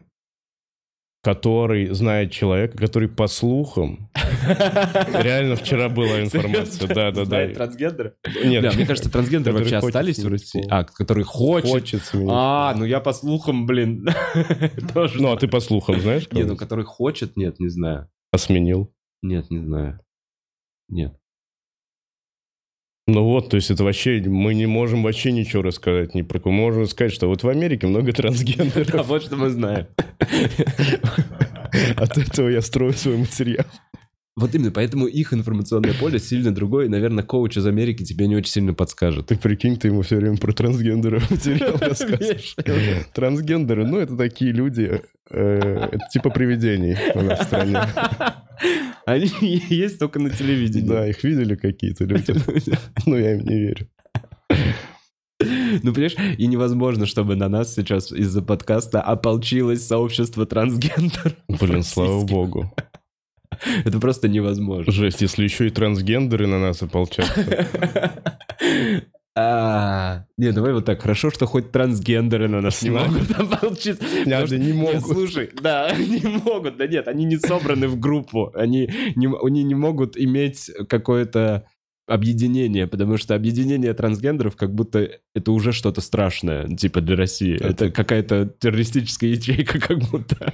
который 1.23 1.87
знает 1.93 2.31
человека, 2.31 2.77
который 2.77 3.07
по 3.07 3.27
слухам... 3.27 4.09
Реально 4.13 5.55
вчера 5.55 5.87
была 5.87 6.21
информация. 6.21 6.85
Да, 6.87 7.11
да, 7.11 7.11
да. 7.11 7.25
Знает 7.25 7.53
трансгендера? 7.53 8.15
Нет, 8.43 8.75
мне 8.75 8.85
кажется, 8.85 9.09
трансгендеры 9.09 9.57
вообще 9.57 9.77
остались 9.77 10.19
в 10.19 10.27
России. 10.27 10.67
А, 10.69 10.83
который 10.83 11.23
хочет. 11.23 11.71
хочет 11.71 12.03
сменить. 12.03 12.29
А, 12.29 12.75
ну 12.75 12.83
я 12.83 12.99
по 12.99 13.13
слухам, 13.13 13.65
блин. 13.65 14.05
Тоже. 14.93 15.21
Ну, 15.21 15.31
а 15.31 15.37
ты 15.37 15.47
по 15.47 15.61
слухам 15.61 16.01
знаешь? 16.01 16.29
Не, 16.31 16.43
ну 16.43 16.57
который 16.57 16.83
хочет, 16.83 17.37
нет, 17.37 17.57
не 17.59 17.69
знаю. 17.69 18.09
А 18.31 18.37
сменил? 18.37 18.93
Нет, 19.21 19.49
не 19.49 19.59
знаю. 19.59 20.01
Нет. 20.89 21.15
Ну 23.05 23.23
вот, 23.25 23.49
то 23.49 23.57
есть 23.57 23.69
это 23.69 23.83
вообще, 23.83 24.21
мы 24.25 24.53
не 24.53 24.65
можем 24.65 25.03
вообще 25.03 25.33
ничего 25.33 25.61
рассказать 25.61 26.15
ни 26.15 26.21
про 26.21 26.39
кого. 26.39 26.51
Можем 26.55 26.87
сказать, 26.87 27.11
что 27.13 27.27
вот 27.27 27.43
в 27.43 27.49
Америке 27.49 27.85
много 27.87 28.07
Да, 28.07 28.13
трансгендеров. 28.13 29.07
вот 29.07 29.23
что 29.23 29.35
мы 29.35 29.49
знаем. 29.49 29.87
От 31.97 32.17
этого 32.17 32.47
я 32.47 32.61
строю 32.61 32.93
свой 32.93 33.17
материал. 33.17 33.65
Вот 34.35 34.55
именно, 34.55 34.71
поэтому 34.71 35.05
их 35.05 35.31
информационное 35.31 35.93
поле 35.93 36.17
сильно 36.17 36.53
другое. 36.53 36.87
И, 36.87 36.89
наверное, 36.89 37.23
коуч 37.23 37.57
из 37.57 37.67
Америки 37.67 38.03
тебе 38.03 38.27
не 38.27 38.35
очень 38.35 38.51
сильно 38.51 38.73
подскажет. 38.73 39.27
Ты 39.27 39.35
прикинь, 39.35 39.77
ты 39.77 39.89
ему 39.89 40.01
все 40.01 40.15
время 40.15 40.37
про 40.37 40.51
трансгендеров 40.53 41.29
материал 41.31 41.77
рассказываешь. 41.79 42.55
Трансгендеры, 43.13 43.85
ну 43.85 43.99
это 43.99 44.17
такие 44.17 44.51
люди, 44.51 45.01
э, 45.29 45.87
это 45.91 46.07
типа 46.11 46.31
привидений 46.31 46.97
у 47.13 47.21
нас 47.21 47.41
в 47.41 47.43
стране. 47.43 47.77
Они 49.05 49.29
есть 49.69 49.99
только 49.99 50.19
на 50.19 50.31
телевидении. 50.31 50.87
Да, 50.87 51.07
их 51.07 51.23
видели 51.23 51.55
какие-то 51.55 52.05
люди. 52.05 52.33
Ну, 53.05 53.17
я 53.17 53.35
им 53.35 53.41
не 53.45 53.59
верю. 53.59 53.87
Ну, 55.39 55.93
понимаешь, 55.93 56.15
и 56.37 56.47
невозможно, 56.47 57.05
чтобы 57.05 57.35
на 57.35 57.49
нас 57.49 57.75
сейчас 57.75 58.11
из-за 58.11 58.41
подкаста 58.41 59.01
ополчилось 59.01 59.85
сообщество 59.85 60.45
трансгендер. 60.45 61.35
Блин, 61.49 61.83
слава 61.83 62.23
богу. 62.25 62.71
Это 63.85 63.99
просто 63.99 64.27
невозможно. 64.27 64.91
Жесть, 64.91 65.21
если 65.21 65.43
еще 65.43 65.67
и 65.67 65.69
трансгендеры 65.69 66.47
на 66.47 66.59
нас 66.59 66.81
ополчатся. 66.81 67.67
А, 69.35 70.25
Не, 70.37 70.51
давай 70.51 70.73
вот 70.73 70.85
так. 70.85 71.01
Хорошо, 71.01 71.31
что 71.31 71.47
хоть 71.47 71.71
трансгендеры 71.71 72.47
на 72.47 72.61
нас 72.61 72.83
не 72.83 72.91
могут 72.91 73.31
ополчиться. 73.31 74.03
Надо, 74.27 74.59
не 74.59 74.73
могут. 74.73 75.01
Слушай, 75.01 75.49
да, 75.59 75.91
не 75.97 76.21
могут. 76.45 76.77
Да 76.77 76.85
нет, 76.85 77.07
они 77.07 77.25
не 77.25 77.37
собраны 77.37 77.87
в 77.87 77.99
группу. 77.99 78.51
Они 78.53 78.91
не, 79.15 79.27
они 79.43 79.63
не 79.63 79.73
могут 79.73 80.15
иметь 80.17 80.69
какое-то 80.87 81.65
объединение, 82.05 82.85
потому 82.85 83.17
что 83.17 83.33
объединение 83.33 83.93
трансгендеров 83.95 84.55
как 84.55 84.75
будто 84.75 85.09
это 85.33 85.51
уже 85.51 85.71
что-то 85.71 86.01
страшное, 86.01 86.67
типа 86.67 87.01
для 87.01 87.15
России. 87.15 87.55
Это- 87.55 87.67
Это 87.85 87.89
какая-то 87.91 88.45
террористическая 88.59 89.31
ячейка 89.31 89.79
как 89.79 89.97
будто. 90.11 90.53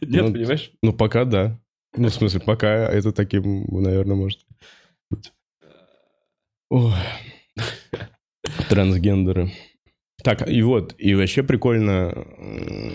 Нет, 0.00 0.22
Ну, 0.28 0.32
понимаешь? 0.32 0.70
Ну, 0.82 0.92
пока 0.94 1.26
да. 1.26 1.60
Ну, 1.96 2.08
в 2.08 2.14
смысле, 2.14 2.40
пока 2.40 2.68
это 2.88 3.12
таким, 3.12 3.64
наверное, 3.68 4.16
может 4.16 4.40
быть. 5.10 5.32
Ой. 6.70 6.92
Трансгендеры. 8.68 9.50
Так, 10.24 10.48
и 10.48 10.62
вот, 10.62 10.94
и 10.98 11.14
вообще 11.16 11.42
прикольно, 11.42 12.14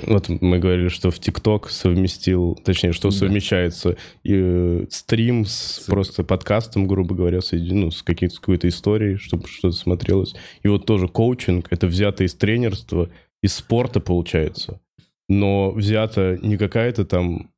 вот 0.07 0.29
мы 0.29 0.59
говорили, 0.59 0.87
что 0.87 1.11
в 1.11 1.19
ТикТок 1.19 1.69
совместил, 1.69 2.55
точнее, 2.63 2.93
что 2.93 3.09
Да. 3.09 3.15
совмещается 3.17 3.97
и 4.23 4.33
э, 4.33 4.85
стрим 4.89 5.43
с 5.45 5.81
С- 5.81 5.85
просто 5.85 6.23
подкастом, 6.23 6.87
грубо 6.87 7.15
говоря, 7.15 7.39
соедин- 7.39 7.73
ну, 7.75 7.91
с, 7.91 8.01
каким- 8.01 8.29
с 8.29 8.39
какой-то 8.39 8.69
историей, 8.69 9.17
чтобы 9.17 9.45
что-то 9.49 9.75
смотрелось. 9.75 10.35
И 10.63 10.69
вот 10.69 10.85
тоже 10.85 11.09
коучинг, 11.09 11.67
это 11.69 11.87
взято 11.87 12.23
из 12.23 12.33
тренерства, 12.33 13.09
из 13.43 13.55
спорта 13.55 13.99
получается, 13.99 14.79
но 15.27 15.71
взято 15.71 16.39
не 16.41 16.55
какая-то 16.57 17.03
там, 17.05 17.51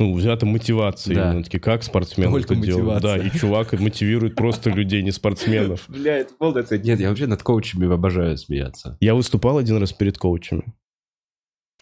ну, 0.00 0.14
взята 0.14 0.46
мотивация, 0.46 1.14
Да. 1.14 1.30
именно 1.30 1.44
таки, 1.44 1.58
как 1.58 1.82
спортсмен 1.84 2.30
Только 2.30 2.54
это 2.54 2.62
делает. 2.62 3.02
Да, 3.02 3.16
и 3.16 3.30
чувак 3.30 3.72
мотивирует 3.78 4.34
просто 4.34 4.70
людей, 4.70 5.02
не 5.02 5.12
спортсменов. 5.12 5.84
Бля, 5.88 6.18
это 6.18 6.32
полная. 6.36 6.64
Нет, 6.70 6.98
я 6.98 7.08
вообще 7.10 7.26
над 7.26 7.42
коучами 7.42 7.92
обожаю 7.92 8.36
смеяться. 8.36 8.96
Я 9.00 9.14
выступал 9.14 9.58
один 9.58 9.76
раз 9.76 9.92
перед 9.92 10.18
коучами. 10.18 10.64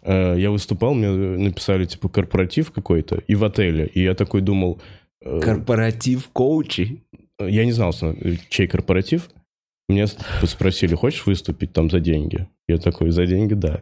Э, 0.02 0.34
Я 0.38 0.50
выступал, 0.50 0.94
мне 0.94 1.08
написали, 1.10 1.84
типа, 1.84 2.08
корпоратив 2.08 2.70
какой-то, 2.72 3.16
и 3.16 3.34
в 3.34 3.44
отеле. 3.44 3.86
И 3.86 4.02
я 4.02 4.14
такой 4.14 4.40
думал... 4.40 4.80
э, 5.24 5.40
Корпоратив 5.40 6.28
коучей. 6.28 7.04
Я 7.40 7.64
не 7.64 7.72
знал, 7.72 7.92
чей 8.48 8.66
корпоратив. 8.66 9.30
Меня 9.88 10.06
спросили, 10.44 10.94
хочешь 10.94 11.24
выступить 11.26 11.72
там 11.72 11.88
за 11.90 12.00
деньги? 12.00 12.46
Я 12.68 12.78
такой, 12.78 13.10
за 13.10 13.26
деньги, 13.26 13.54
да. 13.54 13.80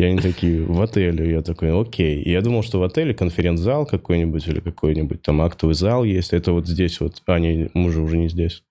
И 0.00 0.02
они 0.02 0.18
такие, 0.18 0.64
в 0.64 0.80
отеле. 0.80 1.30
Я 1.30 1.42
такой, 1.42 1.78
окей. 1.78 2.22
И 2.22 2.30
я 2.30 2.40
думал, 2.40 2.62
что 2.62 2.78
в 2.78 2.82
отеле 2.84 3.12
конференц-зал 3.12 3.84
какой-нибудь 3.84 4.48
или 4.48 4.60
какой-нибудь 4.60 5.20
там 5.20 5.42
актовый 5.42 5.74
зал 5.74 6.04
есть. 6.04 6.32
Это 6.32 6.52
вот 6.52 6.66
здесь 6.66 7.00
вот. 7.00 7.22
А, 7.26 7.38
не, 7.38 7.68
мы 7.74 7.90
же 7.92 8.00
уже 8.00 8.16
не 8.16 8.30
здесь. 8.30 8.64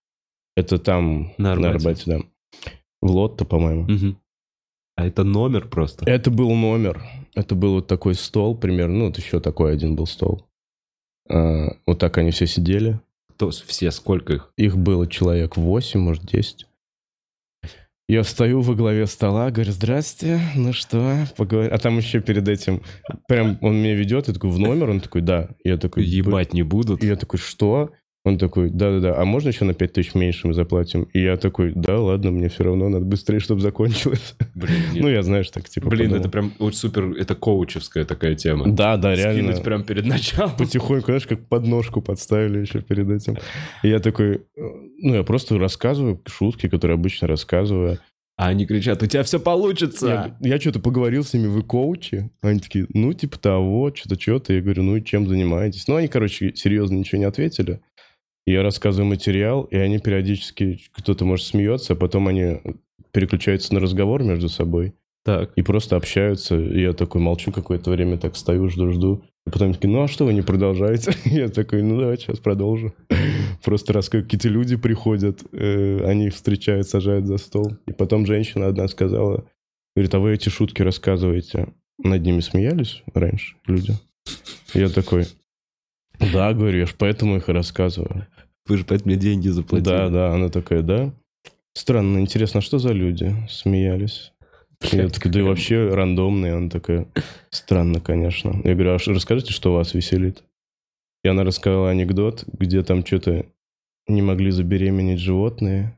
Это 0.55 0.79
там, 0.79 1.33
На 1.37 1.53
на 1.55 1.69
Арбате. 1.69 1.77
Арбате, 1.77 2.03
да. 2.07 2.71
В 3.03 3.11
Лотто, 3.11 3.45
по-моему. 3.45 3.83
Мгм. 3.83 4.17
А 4.95 5.05
это 5.05 5.23
номер 5.23 5.67
просто. 5.67 6.09
Это 6.09 6.31
был 6.31 6.51
номер. 6.55 6.99
Это 7.35 7.53
был 7.53 7.75
вот 7.75 7.85
такой 7.85 8.15
стол 8.15 8.57
примерно. 8.57 8.97
Ну, 8.97 9.05
вот 9.05 9.19
еще 9.19 9.39
такой 9.39 9.73
один 9.73 9.95
был 9.95 10.07
стол. 10.07 10.47
А, 11.29 11.75
Вот 11.85 11.99
так 11.99 12.17
они 12.17 12.31
все 12.31 12.47
сидели. 12.47 12.99
Кто, 13.35 13.51
все, 13.51 13.91
сколько 13.91 14.33
их? 14.33 14.51
Их 14.57 14.75
было 14.79 15.05
человек 15.05 15.57
8, 15.57 15.99
может, 15.99 16.25
10. 16.25 16.65
Я 18.09 18.23
встаю 18.23 18.61
во 18.61 18.73
главе 18.73 19.05
стола, 19.05 19.51
говорю, 19.51 19.71
здрасте, 19.71 20.41
ну 20.55 20.73
что, 20.73 21.27
поговорим. 21.37 21.71
А 21.71 21.77
там 21.77 21.95
еще 21.99 22.21
перед 22.21 22.47
этим, 22.47 22.81
прям 23.27 23.59
он 23.61 23.75
меня 23.75 23.93
ведет, 23.93 24.27
я 24.27 24.33
такой, 24.33 24.49
в 24.49 24.57
номер? 24.57 24.89
Он 24.89 24.99
такой, 24.99 25.21
да. 25.21 25.49
Я 25.63 25.77
такой, 25.77 26.05
Ебать 26.05 26.51
не 26.51 26.63
будут. 26.63 27.03
Я 27.03 27.15
такой, 27.17 27.37
что? 27.37 27.91
Он 28.25 28.37
такой, 28.37 28.69
да-да-да, 28.69 29.17
а 29.17 29.23
можно 29.23 29.47
еще 29.47 29.63
на 29.63 29.73
5 29.73 29.93
тысяч 29.93 30.13
меньше 30.13 30.47
мы 30.47 30.53
заплатим? 30.53 31.03
И 31.13 31.21
я 31.21 31.37
такой, 31.37 31.71
да, 31.73 31.99
ладно, 31.99 32.31
мне 32.31 32.49
все 32.49 32.65
равно, 32.65 32.89
надо 32.89 33.05
быстрее, 33.05 33.39
чтобы 33.39 33.61
закончилось. 33.61 34.35
Блин, 34.55 34.81
нет. 34.91 35.03
Ну, 35.03 35.09
я, 35.09 35.23
знаешь, 35.23 35.49
так 35.49 35.69
типа 35.69 35.87
Блин, 35.87 36.09
подумал. 36.09 36.19
это 36.19 36.29
прям 36.29 36.53
очень 36.59 36.77
супер, 36.77 37.11
это 37.13 37.35
коучевская 37.35 38.03
такая 38.03 38.35
тема. 38.35 38.67
Да, 38.67 38.97
да, 38.97 39.15
реально. 39.15 39.51
Скинуть 39.51 39.63
прям 39.63 39.83
перед 39.83 40.05
началом. 40.05 40.51
потихоньку, 40.57 41.05
знаешь, 41.05 41.27
как 41.27 41.47
подножку 41.47 42.01
подставили 42.01 42.59
еще 42.59 42.81
перед 42.81 43.09
этим. 43.09 43.37
И 43.83 43.87
я 43.87 43.99
такой, 43.99 44.35
э, 44.35 44.39
ну, 44.57 45.15
я 45.15 45.23
просто 45.23 45.57
рассказываю 45.57 46.21
шутки, 46.27 46.67
которые 46.67 46.95
обычно 46.95 47.27
рассказываю. 47.27 47.99
А 48.39 48.47
они 48.47 48.65
кричат, 48.65 49.03
у 49.03 49.05
тебя 49.05 49.23
все 49.23 49.37
получится. 49.37 50.35
Я, 50.41 50.53
я 50.55 50.59
что-то 50.61 50.79
поговорил 50.79 51.25
с 51.25 51.33
ними, 51.33 51.47
вы 51.47 51.61
коучи? 51.61 52.29
Они 52.41 52.61
такие, 52.61 52.85
ну, 52.93 53.11
типа 53.11 53.37
того, 53.37 53.93
что-то, 53.93 54.17
что-то. 54.17 54.53
Я 54.53 54.61
говорю, 54.61 54.83
ну, 54.83 54.95
и 54.95 55.03
чем 55.03 55.27
занимаетесь? 55.27 55.89
Ну, 55.89 55.95
они, 55.95 56.07
короче, 56.07 56.53
серьезно 56.55 56.95
ничего 56.95 57.19
не 57.19 57.25
ответили. 57.25 57.81
Я 58.49 58.63
рассказываю 58.63 59.07
материал, 59.07 59.65
и 59.65 59.77
они 59.77 59.99
периодически, 59.99 60.79
кто-то, 60.93 61.23
может, 61.23 61.45
смеется, 61.45 61.93
а 61.93 61.95
потом 61.95 62.27
они 62.27 62.59
переключаются 63.11 63.75
на 63.75 63.79
разговор 63.79 64.23
между 64.23 64.49
собой 64.49 64.95
Так. 65.23 65.51
и 65.55 65.61
просто 65.61 65.95
общаются. 65.95 66.57
И 66.57 66.81
я 66.81 66.93
такой 66.93 67.21
молчу 67.21 67.51
какое-то 67.51 67.91
время, 67.91 68.17
так 68.17 68.35
стою, 68.35 68.67
жду-жду. 68.67 69.23
И 69.45 69.51
потом 69.51 69.75
такие, 69.75 69.89
ну 69.91 70.01
а 70.01 70.07
что 70.07 70.25
вы 70.25 70.33
не 70.33 70.41
продолжаете? 70.41 71.13
Я 71.25 71.49
такой, 71.49 71.83
ну 71.83 71.99
давай, 71.99 72.17
сейчас 72.17 72.39
продолжу. 72.39 72.95
Просто 73.63 73.93
раз 73.93 74.09
какие-то 74.09 74.49
люди 74.49 74.77
приходят, 74.77 75.43
э, 75.51 76.03
они 76.05 76.27
их 76.27 76.33
встречают, 76.33 76.87
сажают 76.87 77.27
за 77.27 77.37
стол. 77.37 77.77
И 77.85 77.91
потом 77.91 78.25
женщина 78.25 78.65
одна 78.65 78.87
сказала, 78.87 79.45
говорит, 79.95 80.15
а 80.15 80.19
вы 80.19 80.33
эти 80.33 80.49
шутки 80.49 80.81
рассказываете? 80.81 81.67
Над 81.99 82.23
ними 82.23 82.39
смеялись 82.39 83.03
раньше 83.13 83.57
люди? 83.67 83.93
Я 84.73 84.89
такой, 84.89 85.27
да, 86.19 86.53
говорю, 86.53 86.79
я 86.79 86.85
ж 86.85 86.95
поэтому 86.97 87.37
их 87.37 87.47
и 87.47 87.53
рассказываю. 87.53 88.25
Вы 88.69 88.77
же 88.77 88.83
опять 88.83 89.05
мне 89.05 89.15
деньги 89.15 89.49
заплатили. 89.49 89.89
Да, 89.89 90.09
да, 90.09 90.33
она 90.33 90.49
такая, 90.49 90.83
да. 90.83 91.11
Странно, 91.73 92.19
интересно, 92.19 92.61
что 92.61 92.77
за 92.77 92.91
люди? 92.91 93.35
Смеялись. 93.49 94.31
Я 94.81 95.09
такой, 95.09 95.31
да 95.31 95.39
и 95.39 95.43
вообще 95.43 95.89
рандомные. 95.89 96.53
Она 96.53 96.69
такая, 96.69 97.07
странно, 97.49 97.99
конечно. 97.99 98.61
Я 98.63 98.75
говорю, 98.75 98.91
а 98.91 98.97
расскажите, 98.97 99.51
что 99.51 99.73
вас 99.73 99.93
веселит? 99.93 100.43
И 101.23 101.27
она 101.27 101.43
рассказала 101.43 101.89
анекдот, 101.89 102.45
где 102.47 102.83
там 102.83 103.05
что-то 103.05 103.45
не 104.07 104.21
могли 104.21 104.51
забеременеть 104.51 105.19
животные. 105.19 105.97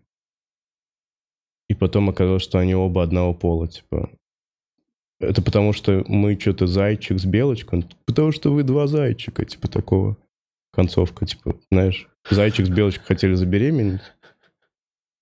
И 1.70 1.74
потом 1.74 2.10
оказалось, 2.10 2.44
что 2.44 2.58
они 2.58 2.74
оба 2.74 3.04
одного 3.04 3.34
пола, 3.34 3.68
типа. 3.68 4.10
Это 5.20 5.42
потому 5.42 5.74
что 5.74 6.04
мы 6.08 6.40
что-то 6.40 6.68
зайчик 6.68 7.20
с 7.20 7.26
белочкой? 7.26 7.86
Потому 8.06 8.32
что 8.32 8.52
вы 8.52 8.64
два 8.64 8.88
зайчика, 8.88 9.46
типа 9.46 9.68
такого. 9.68 10.18
Концовка, 10.74 11.26
типа, 11.26 11.56
знаешь. 11.70 12.11
Зайчик 12.30 12.68
с 12.68 12.70
белочкой 12.70 13.06
хотели 13.06 13.34
забеременеть. 13.34 14.02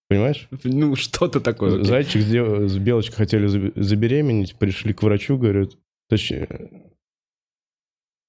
Понимаешь? 0.09 0.47
Ну, 0.63 0.95
что-то 0.95 1.39
такое. 1.39 1.75
окей. 1.75 1.85
Зайчик 1.85 2.21
с, 2.23 2.77
белочкой 2.77 3.15
хотели 3.15 3.47
заб- 3.47 3.73
забеременеть, 3.75 4.55
пришли 4.55 4.91
к 4.91 5.03
врачу, 5.03 5.37
говорят, 5.37 5.77
точнее, 6.09 6.47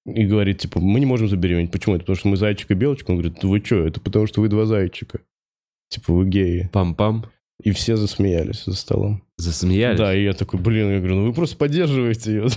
и 0.06 0.26
говорит, 0.26 0.58
типа, 0.58 0.78
мы 0.80 1.00
не 1.00 1.06
можем 1.06 1.28
забеременеть. 1.28 1.70
Почему? 1.72 1.94
Это 1.94 2.02
потому 2.04 2.16
что 2.16 2.28
мы 2.28 2.36
зайчик 2.36 2.70
и 2.70 2.74
белочка. 2.74 3.10
Он 3.10 3.18
говорит, 3.18 3.42
вы 3.42 3.60
что? 3.64 3.86
Это 3.86 4.00
потому 4.00 4.26
что 4.26 4.40
вы 4.40 4.48
два 4.48 4.66
зайчика. 4.66 5.20
Типа, 5.88 6.12
вы 6.12 6.28
геи. 6.28 6.70
Пам-пам. 6.72 7.26
И 7.62 7.72
все 7.72 7.96
засмеялись 7.96 8.64
за 8.64 8.74
столом. 8.74 9.22
Засмеялись. 9.36 9.98
Да, 9.98 10.14
и 10.14 10.24
я 10.24 10.32
такой, 10.32 10.60
блин, 10.60 10.90
я 10.90 10.98
говорю, 10.98 11.16
ну 11.16 11.26
вы 11.26 11.34
просто 11.34 11.56
поддерживаете 11.56 12.32
ее. 12.32 12.48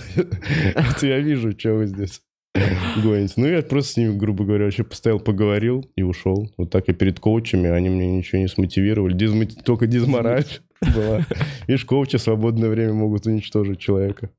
Это 0.74 1.06
я 1.06 1.18
вижу, 1.20 1.52
что 1.58 1.74
вы 1.74 1.86
здесь 1.86 2.22
гоните. 3.02 3.34
Ну, 3.36 3.46
я 3.46 3.62
просто 3.62 3.92
с 3.92 3.96
ними, 3.96 4.16
грубо 4.16 4.44
говоря, 4.44 4.64
вообще 4.64 4.84
постоял, 4.84 5.18
поговорил 5.18 5.84
и 5.96 6.02
ушел. 6.02 6.50
Вот 6.56 6.70
так 6.70 6.86
я 6.88 6.94
перед 6.94 7.18
коучами, 7.20 7.68
они 7.68 7.88
мне 7.88 8.16
ничего 8.16 8.40
не 8.40 8.48
смотивировали. 8.48 9.16
Дизмо- 9.16 9.62
Только 9.64 9.86
дизмораль 9.86 10.46
была. 10.94 11.26
Видишь, 11.66 11.84
коучи 11.84 12.18
в 12.18 12.22
свободное 12.22 12.68
время 12.70 12.92
могут 12.94 13.26
уничтожить 13.26 13.80
человека. 13.80 14.30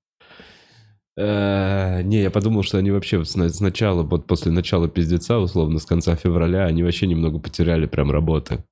Э, 1.18 2.02
Не, 2.04 2.22
я 2.22 2.30
подумал, 2.32 2.64
что 2.64 2.78
они 2.78 2.92
вообще 2.92 3.24
сна- 3.26 3.50
сначала, 3.50 4.04
вот 4.04 4.28
после 4.28 4.52
начала 4.52 4.88
пиздеца, 4.90 5.38
условно, 5.40 5.80
с 5.80 5.86
конца 5.86 6.16
февраля, 6.16 6.66
они 6.66 6.84
вообще 6.84 7.08
немного 7.08 7.40
потеряли 7.40 7.86
прям 7.86 8.12
работы. 8.12 8.64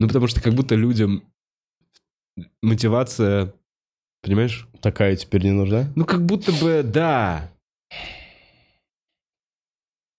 Ну, 0.00 0.08
потому 0.08 0.26
что 0.26 0.40
как 0.42 0.54
будто 0.54 0.74
людям 0.74 1.22
мотивация, 2.62 3.52
понимаешь? 4.22 4.68
Такая 4.80 5.16
теперь 5.16 5.44
не 5.44 5.52
нужна? 5.52 5.92
Ну, 5.94 6.04
как 6.04 6.24
будто 6.26 6.52
бы, 6.52 6.82
да. 6.84 7.50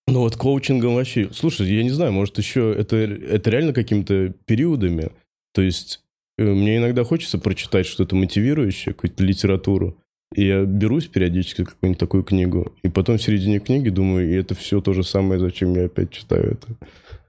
Ну 0.07 0.19
вот 0.19 0.35
коучингом 0.35 0.95
вообще... 0.95 1.29
Слушай, 1.33 1.67
я 1.73 1.83
не 1.83 1.89
знаю, 1.89 2.11
может 2.11 2.37
еще 2.37 2.73
это, 2.77 2.95
это 2.95 3.49
реально 3.49 3.73
какими-то 3.73 4.33
периодами. 4.45 5.11
То 5.53 5.61
есть 5.63 6.01
э, 6.37 6.43
мне 6.43 6.77
иногда 6.77 7.03
хочется 7.03 7.39
прочитать 7.39 7.87
что-то 7.87 8.15
мотивирующее, 8.15 8.93
какую-то 8.93 9.23
литературу. 9.23 9.97
И 10.35 10.45
я 10.45 10.63
берусь 10.63 11.07
периодически 11.07 11.63
какую-нибудь 11.63 11.99
такую 11.99 12.23
книгу. 12.23 12.75
И 12.83 12.89
потом 12.89 13.17
в 13.17 13.21
середине 13.23 13.59
книги 13.59 13.89
думаю, 13.89 14.29
и 14.29 14.35
это 14.35 14.53
все 14.53 14.79
то 14.79 14.93
же 14.93 15.03
самое, 15.03 15.39
зачем 15.39 15.73
я 15.75 15.85
опять 15.85 16.11
читаю 16.11 16.51
это. 16.53 16.75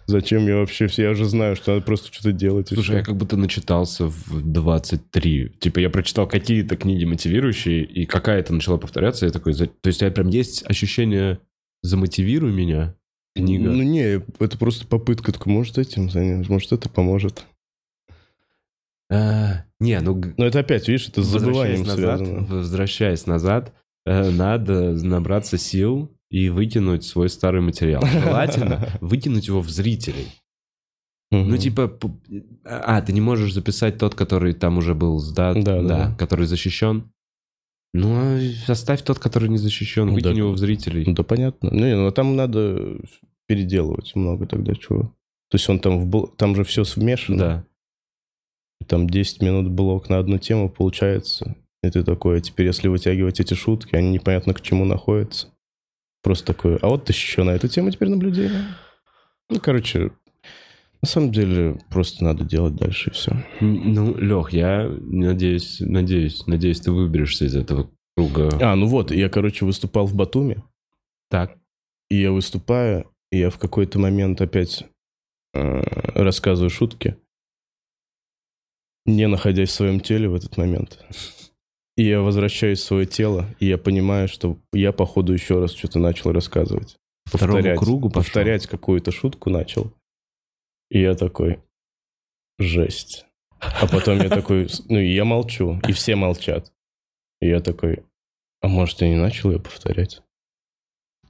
Зачем 0.06 0.46
я 0.46 0.56
вообще... 0.56 0.86
все- 0.86 1.04
Я 1.04 1.10
уже 1.12 1.24
знаю, 1.24 1.56
что 1.56 1.72
надо 1.72 1.84
просто 1.84 2.12
что-то 2.12 2.32
делать. 2.32 2.68
Слушай, 2.68 2.96
я 2.96 3.02
как 3.02 3.16
будто 3.16 3.36
начитался 3.36 4.06
в 4.06 4.42
23. 4.42 5.52
Типа, 5.60 5.78
я 5.78 5.88
прочитал 5.90 6.28
какие-то 6.28 6.76
книги 6.76 7.04
мотивирующие, 7.04 7.84
и 7.84 8.04
какая-то 8.04 8.52
начала 8.52 8.76
повторяться. 8.76 9.24
Я 9.26 9.32
такой, 9.32 9.54
то 9.54 9.68
есть, 9.84 10.02
я 10.02 10.10
прям 10.10 10.28
есть 10.28 10.62
ощущение 10.68 11.38
«замотивируй 11.86 12.52
меня» 12.52 12.94
книга. 13.36 13.70
Ну 13.70 13.82
не, 13.82 14.22
это 14.40 14.58
просто 14.58 14.86
попытка. 14.86 15.32
Такой, 15.32 15.52
может 15.52 15.78
этим 15.78 16.10
заняться, 16.10 16.50
может 16.50 16.72
это 16.72 16.88
поможет. 16.88 17.46
А, 19.08 19.64
не, 19.78 20.00
ну 20.00 20.20
Но 20.36 20.46
это 20.46 20.60
опять, 20.60 20.88
видишь, 20.88 21.08
это 21.08 21.22
с 21.22 21.32
возвращаясь 21.32 21.78
забыванием 21.78 21.86
назад, 21.86 22.18
связано. 22.18 22.46
возвращаясь 22.48 23.26
назад, 23.26 23.72
э, 24.04 24.30
надо 24.30 24.92
набраться 24.92 25.58
сил 25.58 26.10
и 26.28 26.48
выкинуть 26.48 27.04
свой 27.04 27.28
старый 27.28 27.60
материал. 27.60 28.04
Желательно 28.12 28.88
выкинуть 29.00 29.46
его 29.46 29.60
в 29.60 29.70
зрителей. 29.70 30.26
Ну, 31.32 31.56
типа, 31.56 31.98
а, 32.64 33.02
ты 33.02 33.12
не 33.12 33.20
можешь 33.20 33.52
записать 33.52 33.98
тот, 33.98 34.14
который 34.14 34.54
там 34.54 34.78
уже 34.78 34.94
был 34.94 35.18
да, 35.60 35.82
да. 35.82 36.14
который 36.16 36.46
защищен. 36.46 37.10
Ну, 37.94 38.14
а 38.14 38.38
оставь 38.68 39.02
тот, 39.02 39.18
который 39.18 39.48
не 39.48 39.58
защищен, 39.58 40.10
выкинь 40.10 40.22
да. 40.22 40.38
его 40.38 40.52
в 40.52 40.58
зрителей. 40.58 41.04
Ну, 41.06 41.14
да, 41.14 41.22
понятно. 41.22 41.70
Ну, 41.72 41.86
не, 41.86 41.96
ну, 41.96 42.10
там 42.10 42.36
надо 42.36 42.98
переделывать 43.46 44.14
много 44.14 44.46
тогда 44.46 44.74
чего. 44.74 45.14
То 45.48 45.54
есть 45.54 45.68
он 45.68 45.78
там, 45.78 45.98
в 46.00 46.08
бл- 46.08 46.34
там 46.36 46.54
же 46.54 46.64
все 46.64 46.84
смешано. 46.84 47.38
Да. 47.38 47.64
Там 48.86 49.08
10 49.08 49.40
минут 49.42 49.70
блок 49.70 50.08
на 50.08 50.18
одну 50.18 50.38
тему 50.38 50.68
получается. 50.68 51.56
И 51.82 51.90
ты 51.90 52.02
такой, 52.02 52.38
а 52.38 52.40
теперь 52.40 52.66
если 52.66 52.88
вытягивать 52.88 53.40
эти 53.40 53.54
шутки, 53.54 53.94
они 53.94 54.10
непонятно 54.10 54.54
к 54.54 54.60
чему 54.60 54.84
находятся. 54.84 55.48
Просто 56.22 56.46
такой, 56.46 56.76
а 56.76 56.88
вот 56.88 57.08
еще 57.08 57.44
на 57.44 57.50
эту 57.50 57.68
тему 57.68 57.90
теперь 57.90 58.08
наблюдение. 58.08 58.64
Ну, 59.48 59.60
короче, 59.60 60.10
на 61.02 61.08
самом 61.08 61.32
деле 61.32 61.78
просто 61.90 62.24
надо 62.24 62.44
делать 62.44 62.74
дальше 62.74 63.10
и 63.10 63.12
все. 63.12 63.44
Ну, 63.60 64.16
Лех, 64.16 64.52
я 64.52 64.88
надеюсь, 65.00 65.80
надеюсь, 65.80 66.46
надеюсь, 66.46 66.80
ты 66.80 66.92
выберешься 66.92 67.46
из 67.46 67.56
этого 67.56 67.90
круга. 68.16 68.50
А, 68.60 68.74
ну 68.76 68.86
вот, 68.86 69.10
я, 69.10 69.28
короче, 69.28 69.64
выступал 69.64 70.06
в 70.06 70.14
Батуми. 70.14 70.62
Так. 71.30 71.56
И 72.08 72.16
я 72.20 72.32
выступаю, 72.32 73.10
и 73.30 73.38
я 73.38 73.50
в 73.50 73.58
какой-то 73.58 73.98
момент 73.98 74.40
опять 74.40 74.84
э, 75.54 75.80
рассказываю 76.14 76.70
шутки, 76.70 77.16
не 79.04 79.26
находясь 79.28 79.70
в 79.70 79.74
своем 79.74 80.00
теле 80.00 80.28
в 80.28 80.34
этот 80.34 80.56
момент. 80.56 81.04
И 81.96 82.04
я 82.04 82.20
возвращаюсь 82.20 82.80
в 82.80 82.84
свое 82.84 83.06
тело, 83.06 83.46
и 83.58 83.66
я 83.66 83.78
понимаю, 83.78 84.28
что 84.28 84.58
я, 84.72 84.92
походу, 84.92 85.32
еще 85.32 85.60
раз 85.60 85.72
что-то 85.72 85.98
начал 85.98 86.32
рассказывать. 86.32 86.96
Повторять, 87.30 87.78
кругу 87.78 88.08
пошел. 88.08 88.22
повторять 88.22 88.66
какую-то 88.66 89.10
шутку 89.10 89.50
начал. 89.50 89.92
И 90.90 91.00
я 91.00 91.14
такой, 91.14 91.60
жесть. 92.58 93.26
А 93.58 93.86
потом 93.86 94.18
я 94.18 94.28
такой, 94.28 94.68
ну 94.88 94.98
и 94.98 95.12
я 95.12 95.24
молчу, 95.24 95.80
и 95.86 95.92
все 95.92 96.16
молчат. 96.16 96.72
И 97.40 97.48
я 97.48 97.60
такой, 97.60 98.04
а 98.62 98.68
может, 98.68 99.00
я 99.00 99.08
не 99.08 99.16
начал 99.16 99.50
ее 99.52 99.60
повторять? 99.60 100.22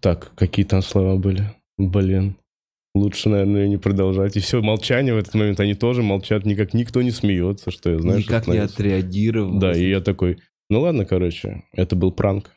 Так, 0.01 0.35
какие 0.37 0.65
там 0.65 0.83
слова 0.83 1.17
были? 1.17 1.55
Блин. 1.79 2.37
Лучше, 2.95 3.29
наверное, 3.29 3.69
не 3.69 3.77
продолжать. 3.77 4.37
И 4.37 4.41
все, 4.41 4.63
молчание 4.63 5.13
в 5.15 5.19
этот 5.19 5.35
момент, 5.35 5.61
они 5.61 5.75
тоже 5.75 6.03
молчат, 6.03 6.47
никак 6.47 6.73
никто 6.73 7.03
не 7.03 7.11
смеется, 7.11 7.71
что 7.71 7.91
я, 7.91 7.99
знаешь, 7.99 8.25
Никак 8.25 8.47
не 8.47 8.57
отреагировал. 8.57 9.59
Да, 9.59 9.77
и 9.77 9.87
я 9.89 10.01
такой, 10.01 10.39
ну 10.71 10.81
ладно, 10.81 11.05
короче, 11.05 11.65
это 11.73 11.95
был 11.95 12.11
пранк. 12.11 12.53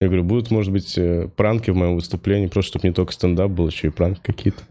Я 0.00 0.08
говорю, 0.08 0.24
будут, 0.24 0.50
может 0.50 0.72
быть, 0.72 0.96
э, 0.96 1.28
пранки 1.28 1.70
в 1.70 1.76
моем 1.76 1.96
выступлении, 1.96 2.46
просто 2.46 2.70
чтобы 2.70 2.88
не 2.88 2.94
только 2.94 3.12
стендап 3.12 3.50
был, 3.50 3.68
еще 3.68 3.88
и 3.88 3.90
пранки 3.90 4.20
какие-то. 4.22 4.62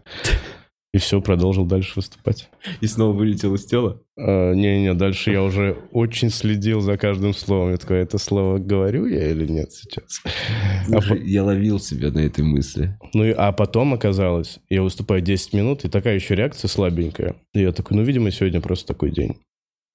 И 0.94 0.98
все, 0.98 1.20
продолжил 1.20 1.66
дальше 1.66 1.94
выступать. 1.96 2.48
И 2.80 2.86
снова 2.86 3.12
вылетел 3.12 3.52
из 3.56 3.66
тела. 3.66 4.00
А, 4.16 4.52
Не-не, 4.52 4.94
дальше 4.94 5.32
я 5.32 5.42
уже 5.42 5.76
очень 5.90 6.30
следил 6.30 6.80
за 6.80 6.96
каждым 6.96 7.34
словом. 7.34 7.72
Я 7.72 7.78
такой, 7.78 7.98
это 7.98 8.16
слово 8.16 8.58
говорю 8.58 9.06
я 9.06 9.28
или 9.28 9.44
нет 9.44 9.72
сейчас? 9.72 10.22
А 10.24 11.02
Слушай, 11.02 11.26
Я 11.26 11.42
ловил 11.42 11.80
себя 11.80 12.12
на 12.12 12.20
этой 12.20 12.44
мысли. 12.44 12.96
Ну, 13.12 13.24
и, 13.24 13.30
а 13.32 13.50
потом 13.50 13.92
оказалось, 13.92 14.60
я 14.68 14.82
выступаю 14.82 15.20
10 15.20 15.52
минут, 15.52 15.84
и 15.84 15.88
такая 15.88 16.14
еще 16.14 16.36
реакция 16.36 16.68
слабенькая. 16.68 17.34
И 17.54 17.62
я 17.62 17.72
такой, 17.72 17.96
ну, 17.96 18.04
видимо, 18.04 18.30
сегодня 18.30 18.60
просто 18.60 18.86
такой 18.86 19.10
день. 19.10 19.38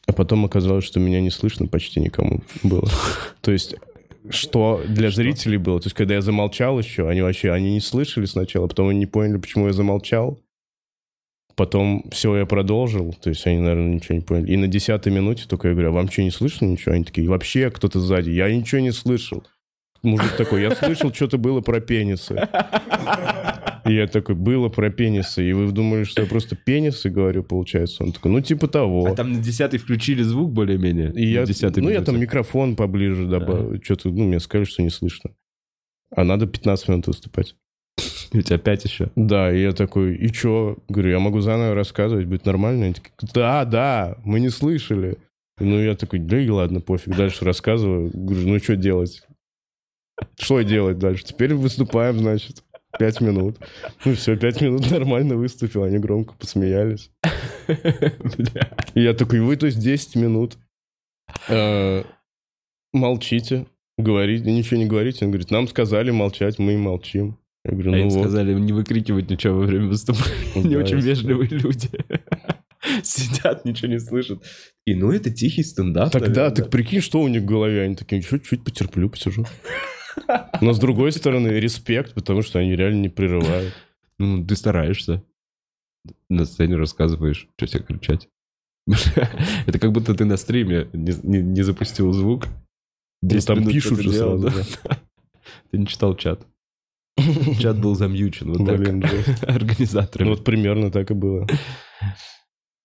А 0.05 0.11
потом 0.11 0.43
оказалось, 0.43 0.83
что 0.83 0.99
меня 0.99 1.21
не 1.21 1.29
слышно 1.29 1.67
почти 1.67 2.01
никому 2.01 2.41
было. 2.61 2.89
То 3.39 3.53
есть, 3.53 3.75
что 4.29 4.81
для 4.85 5.11
зрителей 5.11 5.59
было. 5.59 5.79
То 5.79 5.85
есть, 5.85 5.95
когда 5.95 6.15
я 6.15 6.21
замолчал 6.21 6.77
еще, 6.77 7.07
они 7.07 7.21
вообще, 7.21 7.53
они 7.53 7.71
не 7.71 7.79
слышали 7.79 8.25
сначала, 8.25 8.67
потом 8.67 8.89
они 8.89 8.99
не 8.99 9.05
поняли, 9.05 9.37
почему 9.37 9.67
я 9.67 9.71
замолчал. 9.71 10.41
Потом 11.59 12.05
все, 12.09 12.37
я 12.37 12.45
продолжил, 12.45 13.13
то 13.21 13.29
есть 13.29 13.45
они, 13.45 13.59
наверное, 13.59 13.95
ничего 13.95 14.15
не 14.15 14.21
поняли. 14.21 14.53
И 14.53 14.55
на 14.55 14.69
десятой 14.69 15.11
минуте 15.11 15.43
только 15.45 15.67
я 15.67 15.73
говорю, 15.73 15.89
а 15.89 15.91
вам 15.91 16.09
что, 16.09 16.23
не 16.23 16.31
слышно 16.31 16.63
ничего? 16.67 16.95
Они 16.95 17.03
такие, 17.03 17.27
вообще 17.27 17.69
кто-то 17.69 17.99
сзади. 17.99 18.29
Я 18.29 18.49
ничего 18.49 18.79
не 18.79 18.91
слышал. 18.91 19.43
Мужик 20.01 20.37
такой, 20.37 20.61
я 20.61 20.73
слышал, 20.73 21.13
что-то 21.13 21.37
было 21.37 21.59
про 21.59 21.81
пенисы. 21.81 22.47
И 23.85 23.93
я 23.93 24.07
такой, 24.07 24.35
было 24.35 24.69
про 24.69 24.89
пенисы. 24.89 25.49
И 25.49 25.51
вы 25.51 25.69
думали, 25.73 26.05
что 26.05 26.21
я 26.21 26.29
просто 26.29 26.55
пенисы 26.55 27.09
говорю, 27.09 27.43
получается? 27.43 28.05
Он 28.05 28.13
такой, 28.13 28.31
ну, 28.31 28.39
типа 28.39 28.69
того. 28.69 29.07
А 29.07 29.15
там 29.15 29.33
на 29.33 29.43
десятый 29.43 29.79
включили 29.79 30.23
звук 30.23 30.53
более-менее? 30.53 31.11
И 31.13 31.27
я, 31.27 31.41
ну, 31.41 31.49
я 31.49 31.69
минуте. 31.75 32.01
там 32.03 32.21
микрофон 32.21 32.77
поближе 32.77 33.25
добавил. 33.25 33.81
Что-то, 33.83 34.07
ну, 34.11 34.23
мне 34.23 34.39
сказали, 34.39 34.63
что 34.63 34.81
не 34.81 34.91
слышно. 34.91 35.31
А 36.15 36.23
надо 36.23 36.47
15 36.47 36.87
минут 36.87 37.07
выступать. 37.07 37.55
У 38.31 38.41
тебя 38.41 38.59
пять 38.59 38.85
еще. 38.85 39.09
Да, 39.15 39.51
и 39.51 39.61
я 39.61 39.71
такой, 39.71 40.15
и 40.15 40.31
чё? 40.31 40.77
Говорю, 40.87 41.11
я 41.11 41.19
могу 41.19 41.41
заново 41.41 41.73
рассказывать, 41.73 42.27
будет 42.27 42.45
нормально? 42.45 42.85
Они 42.85 42.93
такие, 42.93 43.11
да, 43.33 43.65
да, 43.65 44.17
мы 44.23 44.39
не 44.39 44.49
слышали. 44.49 45.17
Ну, 45.59 45.79
я 45.79 45.95
такой, 45.95 46.19
да 46.19 46.39
и 46.39 46.49
ладно, 46.49 46.79
пофиг, 46.79 47.15
дальше 47.15 47.43
рассказываю. 47.43 48.11
Говорю, 48.13 48.47
ну, 48.47 48.59
что 48.59 48.75
делать? 48.75 49.23
Что 50.37 50.61
делать 50.61 50.99
дальше? 50.99 51.25
Теперь 51.25 51.53
выступаем, 51.53 52.19
значит. 52.19 52.63
Пять 52.97 53.21
минут. 53.21 53.57
Ну 54.03 54.15
все, 54.15 54.35
пять 54.35 54.61
минут 54.61 54.89
нормально 54.91 55.35
выступил, 55.35 55.83
они 55.83 55.99
громко 55.99 56.33
посмеялись. 56.33 57.11
И 58.95 59.01
я 59.01 59.13
такой, 59.13 59.41
вы, 59.41 59.57
то 59.57 59.67
есть 59.67 59.79
10 59.79 60.15
минут 60.15 60.57
э, 61.49 62.03
молчите, 62.91 63.67
говорите, 63.97 64.51
ничего 64.51 64.77
не 64.77 64.87
говорите. 64.87 65.25
Он 65.25 65.31
говорит, 65.31 65.51
нам 65.51 65.67
сказали 65.67 66.09
молчать, 66.09 66.57
мы 66.57 66.73
и 66.73 66.77
молчим. 66.77 67.37
Я 67.65 67.71
говорю, 67.71 67.91
А 67.91 67.95
ну 67.95 68.01
им 68.03 68.09
вот. 68.09 68.21
сказали 68.21 68.53
не 68.53 68.71
выкрикивать 68.73 69.29
ничего 69.29 69.59
во 69.59 69.65
время 69.65 69.87
выступления. 69.87 70.63
Не 70.69 70.75
очень 70.77 70.99
вежливые 70.99 71.49
люди. 71.49 71.89
Сидят, 73.03 73.65
ничего 73.65 73.89
не 73.89 73.99
слышат. 73.99 74.41
И 74.85 74.95
ну 74.95 75.11
это 75.11 75.29
тихий 75.29 75.63
стендап. 75.63 76.11
Тогда, 76.11 76.49
так 76.49 76.69
прикинь, 76.69 77.01
что 77.01 77.21
у 77.21 77.27
них 77.27 77.41
в 77.41 77.45
голове. 77.45 77.81
Они 77.83 77.95
такие, 77.95 78.21
чуть 78.21 78.45
чуть 78.45 78.63
потерплю, 78.63 79.09
посижу. 79.09 79.45
Но 80.61 80.71
с 80.73 80.79
другой 80.79 81.11
стороны, 81.11 81.49
респект, 81.49 82.13
потому 82.13 82.41
что 82.41 82.59
они 82.59 82.75
реально 82.75 83.01
не 83.01 83.09
прерывают. 83.09 83.73
Ну, 84.17 84.45
ты 84.45 84.55
стараешься. 84.55 85.23
На 86.29 86.45
сцене 86.45 86.77
рассказываешь, 86.77 87.49
что 87.57 87.67
тебе 87.67 87.83
кричать. 87.83 88.29
Это 89.67 89.77
как 89.79 89.91
будто 89.91 90.15
ты 90.15 90.23
на 90.25 90.37
стриме 90.37 90.87
не, 90.93 91.13
не- 91.23 91.43
не 91.43 91.61
запустил 91.63 92.11
звук. 92.13 92.47
Ну, 93.21 93.29
10 93.29 93.47
там 93.47 93.67
пишут 93.67 93.99
же 93.99 94.13
сразу. 94.13 94.51
Ты 95.71 95.77
не 95.77 95.85
читал 95.85 96.15
чат. 96.15 96.47
Чат 97.59 97.79
был 97.79 97.95
замьючен. 97.95 98.53
Вот 98.53 98.65
так. 98.65 98.77
Блин, 98.79 99.03
жесть. 99.05 99.43
Организаторами. 99.47 100.29
Ну 100.29 100.35
вот 100.35 100.43
примерно 100.45 100.91
так 100.91 101.11
и 101.11 101.13
было. 101.13 101.47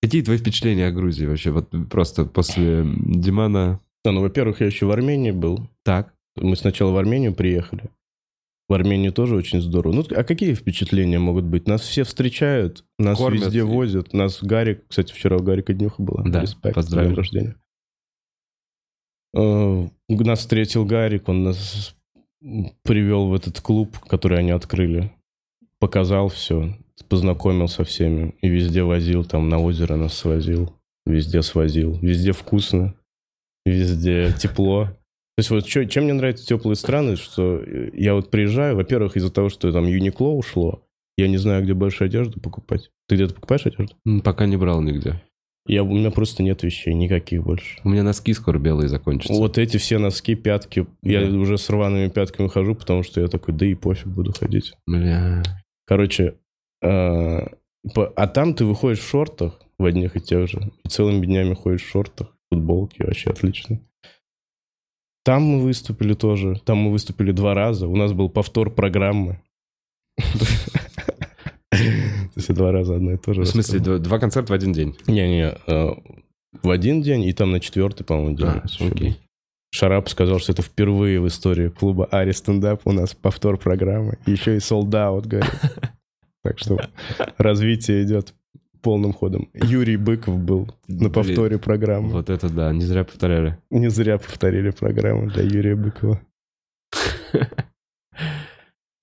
Какие 0.03 0.23
твои 0.23 0.37
впечатления 0.39 0.87
о 0.89 0.93
Грузии 0.93 1.27
вообще? 1.27 1.51
Вот 1.51 1.71
просто 1.91 2.25
после 2.25 2.85
Димана... 2.85 3.81
Да, 4.05 4.13
ну, 4.13 4.21
во-первых, 4.21 4.61
я 4.61 4.67
еще 4.67 4.87
в 4.87 4.91
Армении 4.91 5.31
был. 5.31 5.69
Так. 5.83 6.13
Мы 6.37 6.57
сначала 6.57 6.91
в 6.91 6.97
Армению 6.99 7.33
приехали. 7.35 7.85
В 8.69 8.73
Армении 8.75 9.11
тоже 9.11 9.37
очень 9.37 9.61
здорово. 9.63 9.93
Ну, 9.95 10.05
а 10.17 10.25
какие 10.25 10.55
впечатления 10.55 11.19
могут 11.19 11.45
быть? 11.45 11.67
Нас 11.69 11.83
все 11.83 12.03
встречают, 12.05 12.85
нас 12.99 13.19
Кормят 13.19 13.45
везде 13.45 13.59
и- 13.61 13.63
возят. 13.63 14.13
Нас 14.13 14.43
Гарик, 14.43 14.83
кстати, 14.89 15.13
вчера 15.13 15.37
у 15.37 15.43
Гарика 15.43 15.73
днюха 15.75 16.03
была. 16.03 16.23
Да, 16.25 16.43
Респект, 16.43 16.89
днем 16.91 17.15
рождения. 17.15 17.57
Э, 19.37 19.89
Нас 20.09 20.39
встретил 20.41 20.85
Гарик, 20.85 21.29
он 21.29 21.43
нас 21.45 21.95
привел 22.83 23.29
в 23.29 23.35
этот 23.35 23.61
клуб, 23.61 23.99
который 24.01 24.39
они 24.39 24.51
открыли. 24.51 25.11
Показал 25.79 26.29
все, 26.29 26.77
познакомил 27.09 27.69
со 27.69 27.85
всеми. 27.85 28.35
И 28.43 28.49
везде 28.49 28.83
возил, 28.83 29.25
там 29.25 29.49
на 29.49 29.59
озеро 29.59 29.97
нас 29.97 30.15
свозил. 30.15 30.73
Везде 31.07 31.43
свозил. 31.43 31.99
Везде 32.01 32.33
вкусно. 32.33 32.95
Везде 33.67 34.33
тепло. 34.39 34.87
То 35.37 35.41
есть 35.41 35.51
вот 35.51 35.67
чё- 35.67 35.85
чем 35.85 36.05
мне 36.05 36.13
нравятся 36.13 36.47
теплые 36.47 36.77
страны, 36.77 37.17
что 37.17 37.57
э, 37.59 37.91
я 37.95 38.15
вот 38.15 38.31
приезжаю, 38.31 38.77
во-первых, 38.77 39.17
из-за 39.17 39.33
того, 39.33 39.49
что 39.49 39.73
там 39.73 39.87
Юникло 39.87 40.29
ушло, 40.29 40.83
я 41.17 41.29
не 41.29 41.39
знаю, 41.39 41.65
где 41.65 41.75
больше 41.75 42.05
одежды 42.05 42.41
покупать. 42.41 42.91
Ты 43.09 43.17
где-то 43.17 43.35
покупаешь 43.35 43.67
одежду? 43.67 43.95
Пока 44.23 44.47
не 44.47 44.57
брал 44.57 44.81
нигде. 44.81 45.21
Я, 45.67 45.83
у 45.83 45.95
меня 45.95 46.11
просто 46.11 46.43
нет 46.43 46.63
вещей, 46.63 46.93
никаких 46.93 47.43
больше. 47.43 47.79
У 47.85 47.89
меня 47.89 48.03
носки 48.03 48.35
скоро 48.35 48.59
белые 48.59 48.89
закончатся. 48.89 49.33
Вот 49.33 49.57
эти 49.57 49.79
все 49.79 49.99
носки, 49.99 50.35
пятки, 50.35 50.87
я 51.03 51.23
Да. 51.27 51.37
уже 51.39 51.57
с 51.57 51.71
рваными 51.71 52.09
пятками 52.09 52.49
хожу, 52.49 52.75
потому 52.75 53.03
что 53.03 53.21
я 53.23 53.29
такой, 53.29 53.55
да 53.55 53.65
и 53.65 53.75
пофиг, 53.75 54.07
буду 54.09 54.33
ходить. 54.33 54.75
Бля. 54.87 55.43
Короче, 55.87 56.35
по- 56.83 57.43
а 58.15 58.27
там 58.27 58.55
ты 58.55 58.67
выходишь 58.67 59.01
в 59.01 59.09
шортах, 59.09 59.59
в 59.79 59.85
одних 59.87 60.17
и 60.17 60.21
тех 60.21 60.49
же, 60.49 60.71
и 60.85 60.89
целыми 60.89 61.25
днями 61.25 61.55
ходишь 61.55 61.83
в 61.85 61.89
шортах, 61.91 62.37
футболке, 62.53 63.05
вообще 63.05 63.31
отлично. 63.31 63.81
Там 65.25 65.43
мы 65.45 65.61
выступили 65.63 66.13
тоже, 66.13 66.61
там 66.67 66.77
мы 66.77 66.91
выступили 66.91 67.33
два 67.33 67.55
раза, 67.55 67.89
у 67.89 67.97
нас 67.97 68.13
был 68.13 68.29
повтор 68.29 68.71
программы. 68.71 69.41
Есть 72.37 72.53
два 72.55 72.73
раза 72.73 72.97
одно 72.97 73.13
и 73.13 73.17
то 73.17 73.33
же. 73.33 73.43
В 73.43 73.47
смысле, 73.47 73.79
два, 73.81 73.99
два 73.99 74.19
концерта 74.19 74.53
в 74.53 74.57
один 74.57 74.73
день? 74.73 74.97
Не-не, 75.07 75.55
э, 75.67 75.91
в 76.63 76.71
один 76.71 77.03
день, 77.03 77.25
и 77.25 77.33
там 77.33 77.51
на 77.51 77.61
четвертый, 77.61 78.05
по-моему, 78.05 78.37
день. 78.37 78.47
А, 78.47 78.65
окей. 78.81 79.11
был. 79.11 79.17
Шарап 79.71 80.09
сказал, 80.09 80.39
что 80.39 80.53
это 80.53 80.63
впервые 80.63 81.21
в 81.21 81.27
истории 81.27 81.69
клуба 81.69 82.07
Ари 82.07 82.31
Стендап 82.31 82.83
у 82.85 82.93
нас 82.93 83.13
повтор 83.15 83.59
программы. 83.59 84.19
Еще 84.25 84.57
и 84.57 84.61
солдат, 84.61 85.27
говорит. 85.27 85.51
Так 86.45 86.59
что 86.59 86.79
развитие 87.39 88.03
идет 88.05 88.35
полным 88.83 89.15
ходом. 89.15 89.49
Юрий 89.55 89.97
Быков 89.97 90.39
был 90.39 90.69
на 90.87 91.09
Блин, 91.09 91.13
повторе 91.13 91.59
программы. 91.59 92.11
Вот 92.11 92.29
это 92.29 92.51
да, 92.51 92.71
не 92.71 92.85
зря 92.85 93.03
повторяли. 93.03 93.59
Не 93.71 93.89
зря 93.89 94.19
повторили 94.19 94.69
программу 94.71 95.31
для 95.31 95.43
Юрия 95.43 95.75
Быкова. 95.75 96.21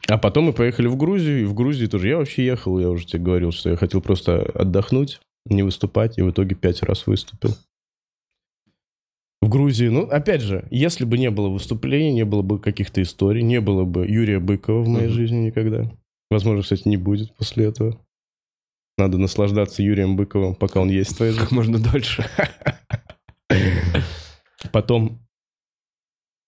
А 0.08 0.18
потом 0.18 0.46
мы 0.46 0.54
поехали 0.54 0.88
в 0.88 0.98
Грузию, 0.98 1.42
и 1.42 1.46
в 1.46 1.54
Грузии 1.54 1.86
тоже 1.88 2.08
я 2.10 2.18
вообще 2.18 2.46
ехал, 2.46 2.80
я 2.80 2.90
уже 2.90 3.06
тебе 3.06 3.24
говорил, 3.24 3.52
что 3.52 3.70
я 3.70 3.78
хотел 3.78 4.02
просто 4.02 4.42
отдохнуть, 4.54 5.22
не 5.46 5.64
выступать, 5.64 6.18
и 6.18 6.22
в 6.22 6.32
итоге 6.32 6.56
пять 6.56 6.82
раз 6.84 7.08
выступил. 7.08 7.56
В 9.42 9.50
Грузии, 9.50 9.88
ну, 9.88 10.04
опять 10.04 10.42
же, 10.42 10.68
если 10.70 11.04
бы 11.06 11.18
не 11.18 11.32
было 11.32 11.50
выступлений, 11.50 12.12
не 12.14 12.26
было 12.26 12.42
бы 12.44 12.60
каких-то 12.60 13.02
историй, 13.02 13.42
не 13.42 13.60
было 13.60 13.86
бы 13.86 14.06
Юрия 14.08 14.40
Быкова 14.40 14.84
в 14.84 14.88
моей 14.88 15.08
Мгм. 15.08 15.14
жизни 15.16 15.38
никогда. 15.38 15.92
Возможно, 16.30 16.62
кстати, 16.62 16.88
не 16.88 16.98
будет 16.98 17.36
после 17.36 17.66
этого. 17.66 18.00
Надо 18.98 19.18
наслаждаться 19.18 19.82
Юрием 19.82 20.16
Быковым, 20.16 20.54
пока 20.54 20.80
он 20.80 20.90
есть 20.90 21.14
в 21.14 21.18
твоей 21.18 21.32
жизни. 21.32 21.44
Как 21.44 21.52
можно 21.52 21.80
дольше. 21.80 22.24
Потом 24.72 25.20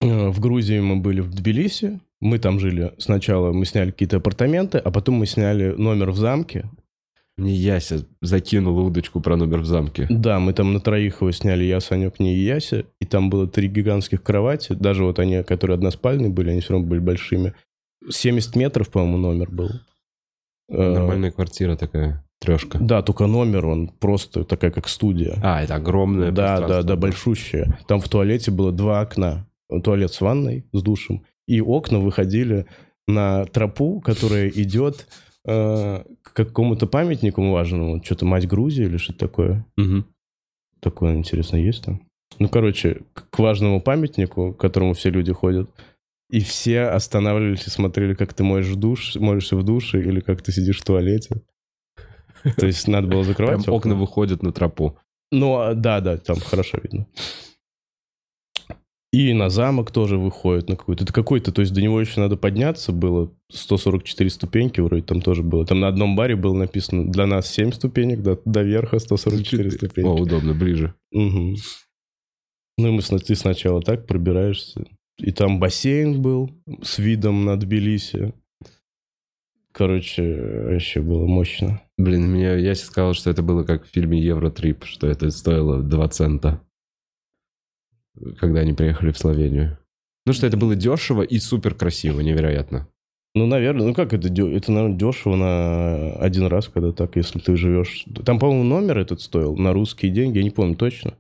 в 0.04 0.40
Грузии 0.40 0.80
мы 0.80 0.98
были 0.98 1.22
в 1.22 1.34
Тбилиси. 1.34 2.00
Мы 2.22 2.40
там 2.40 2.60
жили. 2.60 2.94
Сначала 2.98 3.52
мы 3.52 3.66
сняли 3.66 3.92
какие-то 3.92 4.18
апартаменты, 4.18 4.78
а 4.78 4.92
потом 4.92 5.16
мы 5.16 5.26
сняли 5.26 5.74
номер 5.78 6.12
в 6.12 6.18
замке. 6.18 6.70
Мне 7.36 7.54
Яся 7.54 8.06
закинула 8.22 8.82
удочку 8.82 9.20
про 9.20 9.36
номер 9.36 9.60
в 9.60 9.66
замке. 9.66 10.06
Да, 10.10 10.40
мы 10.40 10.54
там 10.54 10.74
на 10.74 10.80
троих 10.80 11.22
его 11.22 11.32
сняли, 11.32 11.64
я, 11.64 11.80
Санек, 11.80 12.20
не 12.20 12.36
Яся. 12.36 12.86
И 13.02 13.06
там 13.06 13.30
было 13.32 13.48
три 13.48 13.68
гигантских 13.68 14.22
кровати. 14.22 14.74
Даже 14.74 15.04
вот 15.04 15.18
они, 15.18 15.44
которые 15.44 15.76
односпальные 15.76 16.30
были, 16.30 16.52
они 16.52 16.62
все 16.62 16.74
равно 16.74 16.88
были 16.88 17.00
большими. 17.00 17.54
70 18.08 18.56
метров, 18.56 18.90
по-моему, 18.90 19.18
номер 19.18 19.50
был. 19.50 19.70
Э, 20.70 20.94
Нормальная 20.94 21.32
квартира 21.32 21.76
такая, 21.76 22.24
трешка. 22.40 22.78
Да, 22.80 23.02
только 23.02 23.26
номер, 23.26 23.66
он 23.66 23.88
просто 23.88 24.44
такая, 24.44 24.72
как 24.72 24.88
студия. 24.88 25.40
А, 25.44 25.64
это 25.64 25.76
огромное 25.76 26.32
Да, 26.32 26.60
да, 26.60 26.84
да, 26.84 26.96
большущее. 26.96 27.78
Там 27.88 28.00
в 28.00 28.08
туалете 28.08 28.52
было 28.52 28.72
два 28.72 29.02
окна. 29.02 29.48
Туалет 29.84 30.12
с 30.12 30.22
ванной, 30.22 30.66
с 30.72 30.82
душем. 30.82 31.26
И 31.48 31.62
окна 31.62 32.00
выходили 32.00 32.66
на 33.08 33.46
тропу, 33.46 34.02
которая 34.02 34.50
идет 34.50 35.08
э, 35.46 36.04
к 36.22 36.34
какому-то 36.34 36.88
памятнику 36.88 37.50
важному. 37.50 38.04
Что-то 38.04 38.26
мать 38.26 38.48
Грузии 38.48 38.86
или 38.86 38.98
что-то 38.98 39.20
такое. 39.20 39.66
Мгм. 39.76 40.06
Такое, 40.80 41.16
интересно, 41.16 41.58
есть 41.58 41.84
там? 41.84 42.02
Ну, 42.40 42.50
короче, 42.50 43.02
к 43.14 43.40
важному 43.40 43.82
памятнику, 43.82 44.54
к 44.54 44.60
которому 44.60 44.94
все 44.94 45.10
люди 45.10 45.32
ходят. 45.32 45.70
И 46.30 46.40
все 46.40 46.84
останавливались 46.84 47.68
и 47.68 47.70
смотрели, 47.70 48.16
как 48.16 48.34
ты 48.34 48.44
моешь 48.44 48.74
душ, 48.74 49.16
моешься 49.18 49.56
в 49.56 49.64
душе 49.64 50.00
или 50.02 50.20
как 50.20 50.42
ты 50.42 50.52
сидишь 50.52 50.80
в 50.80 50.86
туалете. 50.86 51.42
То 52.58 52.66
есть 52.66 52.88
надо 52.88 53.08
было 53.08 53.24
закрывать 53.24 53.64
Прям 53.64 53.76
окна 53.76 53.96
выходят 53.96 54.42
на 54.44 54.52
тропу. 54.52 54.98
ну, 55.32 55.60
а, 55.60 55.74
да, 55.76 56.00
да, 56.02 56.18
там 56.18 56.38
хорошо 56.40 56.80
видно. 56.82 57.06
И 59.14 59.32
на 59.34 59.52
замок 59.52 59.92
тоже 59.92 60.18
выходит 60.18 60.70
на 60.70 60.76
какой-то. 60.76 61.04
Это 61.04 61.14
какой-то, 61.14 61.52
то 61.52 61.62
есть 61.62 61.72
до 61.72 61.84
него 61.84 62.02
еще 62.02 62.20
надо 62.20 62.36
подняться 62.36 62.92
было. 62.92 63.32
144 63.52 64.28
ступеньки 64.32 64.82
вроде 64.82 65.04
там 65.04 65.22
тоже 65.22 65.44
было. 65.44 65.68
Там 65.68 65.80
на 65.80 65.88
одном 65.88 66.16
баре 66.16 66.36
было 66.36 66.56
написано 66.56 67.12
для 67.12 67.28
нас 67.28 67.48
7 67.48 67.74
ступенек, 67.74 68.24
до, 68.24 68.42
до 68.44 68.64
верха 68.64 68.98
144 68.98 69.70
О, 69.70 69.72
ступеньки. 69.72 70.20
удобно, 70.20 70.56
ближе. 70.56 70.96
Мгм. 71.12 71.58
Ну, 72.80 72.88
и 72.88 72.92
мы, 72.92 73.20
ты 73.20 73.36
сначала 73.36 73.84
так 73.84 74.08
пробираешься. 74.08 74.84
И 75.20 75.32
там 75.32 75.60
бассейн 75.60 76.20
был 76.20 76.50
с 76.82 76.98
видом 76.98 77.46
на 77.46 77.56
Тбилиси. 77.56 78.34
Короче, 79.72 80.24
вообще 80.72 81.02
было 81.02 81.28
мощно. 81.28 81.84
Блин, 82.00 82.32
мне 82.32 82.60
Яся 82.60 82.88
сказал, 82.88 83.14
что 83.14 83.30
это 83.30 83.44
было 83.44 83.64
как 83.64 83.86
в 83.86 83.92
фильме 83.92 84.20
Евротрип, 84.20 84.86
что 84.86 85.06
это 85.06 85.30
стоило 85.30 85.84
2 85.84 86.08
цента, 86.10 86.62
когда 88.38 88.62
они 88.62 88.74
приехали 88.74 89.12
в 89.12 89.18
Словению. 89.18 89.78
Ну 90.26 90.34
что 90.34 90.48
это 90.48 90.58
было 90.58 90.76
дешево 90.76 91.22
и 91.22 91.40
супер 91.40 91.76
красиво, 91.76 92.22
невероятно. 92.22 92.88
Ну, 93.36 93.48
наверное, 93.48 93.88
ну 93.88 93.94
как 93.94 94.14
это, 94.14 94.28
это, 94.28 94.72
наверное, 94.72 94.98
дешево 94.98 95.36
на 95.36 96.14
один 96.14 96.46
раз, 96.46 96.68
когда 96.68 96.92
так, 96.92 97.16
если 97.16 97.40
ты 97.40 97.58
живешь. 97.58 98.06
Там, 98.26 98.38
по-моему, 98.38 98.64
номер 98.64 99.00
этот 99.00 99.22
стоил 99.22 99.56
на 99.56 99.74
русские 99.74 100.12
деньги, 100.12 100.38
я 100.38 100.44
не 100.44 100.52
помню 100.52 100.76
точно. 100.76 101.16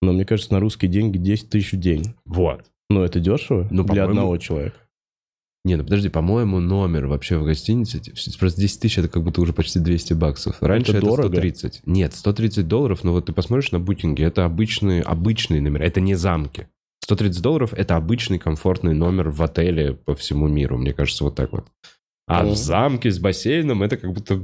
Но 0.00 0.12
мне 0.12 0.24
кажется, 0.24 0.52
на 0.52 0.60
русские 0.60 0.90
деньги 0.90 1.18
10 1.18 1.50
тысяч 1.50 1.72
в 1.72 1.80
день. 1.80 2.14
Вот. 2.24 2.64
Ну, 2.88 3.02
это 3.02 3.20
дешево 3.20 3.66
Ну, 3.70 3.84
для 3.84 4.04
одного 4.04 4.36
человека. 4.38 4.76
Не, 5.64 5.76
ну 5.76 5.84
подожди, 5.84 6.08
по-моему, 6.08 6.58
номер 6.58 7.06
вообще 7.06 7.36
в 7.36 7.44
гостинице, 7.44 8.00
просто 8.38 8.60
10 8.60 8.80
тысяч 8.80 8.98
это 8.98 9.08
как 9.08 9.22
будто 9.22 9.42
уже 9.42 9.52
почти 9.52 9.78
200 9.78 10.14
баксов. 10.14 10.56
Раньше 10.62 10.92
Это 10.92 10.98
это, 10.98 11.06
дорого? 11.06 11.28
130. 11.36 11.82
Нет, 11.84 12.14
130 12.14 12.66
долларов, 12.66 13.04
но 13.04 13.12
вот 13.12 13.26
ты 13.26 13.32
посмотришь 13.34 13.70
на 13.70 13.78
букинге, 13.78 14.24
это 14.24 14.46
обычные, 14.46 15.02
обычные 15.02 15.60
номера, 15.60 15.84
это 15.84 16.00
не 16.00 16.14
замки. 16.14 16.68
130 17.04 17.42
долларов 17.42 17.74
это 17.74 17.96
обычный 17.96 18.38
комфортный 18.38 18.94
номер 18.94 19.28
в 19.30 19.42
отеле 19.42 19.92
по 19.94 20.14
всему 20.14 20.48
миру, 20.48 20.78
мне 20.78 20.94
кажется, 20.94 21.24
вот 21.24 21.34
так 21.34 21.52
вот. 21.52 21.66
А 22.26 22.42
Мгм. 22.42 22.52
в 22.52 22.56
замке 22.56 23.10
с 23.10 23.18
бассейном 23.18 23.82
это 23.82 23.96
как 23.98 24.12
будто 24.14 24.40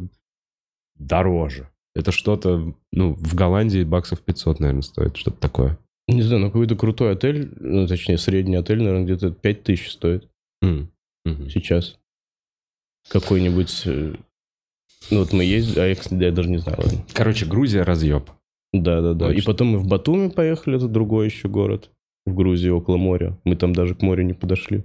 дороже. 0.98 1.70
Это 1.94 2.12
что-то, 2.12 2.74
ну, 2.92 3.14
в 3.14 3.34
Голландии 3.34 3.84
баксов 3.84 4.20
500, 4.20 4.60
наверное, 4.60 4.82
стоит, 4.82 5.16
что-то 5.16 5.38
такое. 5.40 5.78
Не 6.08 6.22
знаю, 6.22 6.42
ну 6.42 6.46
какой-то 6.48 6.76
крутой 6.76 7.12
отель, 7.12 7.50
ну, 7.58 7.86
точнее, 7.86 8.18
средний 8.18 8.56
отель, 8.56 8.78
наверное, 8.78 9.04
где-то 9.04 9.30
5000 9.30 9.90
стоит 9.90 10.28
М. 10.62 10.90
Мгм. 11.26 11.50
сейчас. 11.50 11.98
Какой-нибудь... 13.08 13.82
э, 13.86 14.14
Ну, 15.10 15.18
вот 15.20 15.32
мы 15.32 15.44
ездили, 15.44 15.80
а 15.80 15.86
я, 15.86 15.94
кстати, 15.94 16.22
я 16.22 16.32
даже 16.32 16.48
не 16.48 16.58
знаю, 16.58 16.78
ладно. 16.82 17.04
Короче, 17.12 17.46
Грузия 17.46 17.82
разъеб. 17.82 18.30
Да-да-да. 18.72 19.32
И 19.32 19.40
потом 19.42 19.68
мы 19.68 19.78
в 19.78 19.86
Батуми 19.86 20.28
поехали, 20.28 20.76
это 20.76 20.88
другой 20.88 21.26
еще 21.26 21.48
город. 21.48 21.90
В 22.26 22.34
Грузии, 22.34 22.68
около 22.68 22.96
моря. 22.96 23.38
Мы 23.44 23.54
там 23.56 23.72
даже 23.72 23.94
к 23.94 24.02
морю 24.02 24.24
не 24.24 24.32
подошли. 24.34 24.84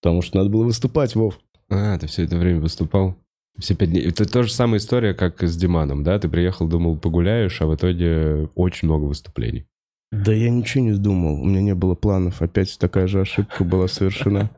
Потому 0.00 0.22
что 0.22 0.38
надо 0.38 0.50
было 0.50 0.64
выступать, 0.64 1.14
Вов. 1.14 1.38
А, 1.68 1.98
ты 1.98 2.06
все 2.06 2.24
это 2.24 2.36
время 2.36 2.60
выступал? 2.60 3.16
Все 3.58 3.74
пять 3.74 3.90
дней. 3.90 4.06
Это 4.08 4.30
та 4.30 4.42
же 4.42 4.52
самая 4.52 4.78
история, 4.78 5.14
как 5.14 5.42
с 5.42 5.56
Диманом, 5.56 6.02
да? 6.04 6.18
Ты 6.18 6.28
приехал, 6.28 6.68
думал, 6.68 6.98
погуляешь, 6.98 7.60
а 7.60 7.66
в 7.66 7.74
итоге 7.74 8.48
очень 8.54 8.88
много 8.88 9.04
выступлений. 9.04 9.66
Да 10.12 10.32
я 10.32 10.50
ничего 10.50 10.84
не 10.84 10.92
думал, 10.92 11.40
у 11.40 11.44
меня 11.44 11.62
не 11.62 11.74
было 11.74 11.94
планов. 11.94 12.42
Опять 12.42 12.78
такая 12.78 13.06
же 13.06 13.20
ошибка 13.20 13.64
была 13.64 13.88
совершена. 13.88 14.50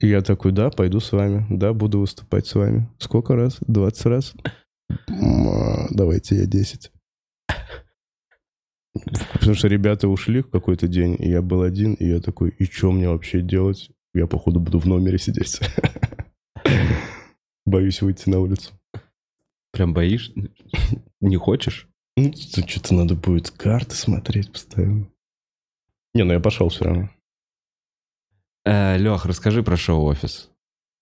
Я 0.00 0.22
такой, 0.22 0.52
да, 0.52 0.70
пойду 0.70 1.00
с 1.00 1.12
вами. 1.12 1.44
Да, 1.50 1.72
буду 1.72 2.00
выступать 2.00 2.46
с 2.46 2.54
вами. 2.54 2.88
Сколько 2.98 3.34
раз? 3.34 3.58
20 3.66 4.06
раз? 4.06 4.34
А, 5.08 5.86
Давайте 5.90 6.36
я 6.36 6.46
10. 6.46 6.92
Потому 9.32 9.54
что 9.54 9.68
ребята 9.68 10.08
ушли 10.08 10.42
в 10.42 10.50
какой-то 10.50 10.88
день, 10.88 11.16
и 11.18 11.28
я 11.28 11.42
был 11.42 11.62
один, 11.62 11.94
и 11.94 12.06
я 12.06 12.20
такой, 12.20 12.50
и 12.50 12.64
что 12.64 12.90
мне 12.92 13.08
вообще 13.08 13.40
делать? 13.40 13.90
Я, 14.14 14.26
походу, 14.26 14.60
буду 14.60 14.78
в 14.78 14.86
номере 14.86 15.18
сидеть. 15.18 15.60
Боюсь 17.66 18.02
выйти 18.02 18.28
на 18.28 18.40
улицу. 18.40 18.72
Прям 19.72 19.92
боишься? 19.92 20.32
Не 21.20 21.36
хочешь? 21.36 21.87
Ну, 22.18 22.32
тут 22.32 22.68
что-то 22.68 22.94
надо 22.94 23.14
будет 23.14 23.50
карты 23.50 23.94
смотреть 23.94 24.50
постоянно. 24.50 25.08
Не, 26.14 26.24
ну 26.24 26.32
я 26.32 26.40
пошел 26.40 26.68
все 26.68 26.84
равно. 26.84 27.10
Лех, 28.64 29.24
расскажи 29.24 29.62
про 29.62 29.76
шоу-офис. 29.76 30.50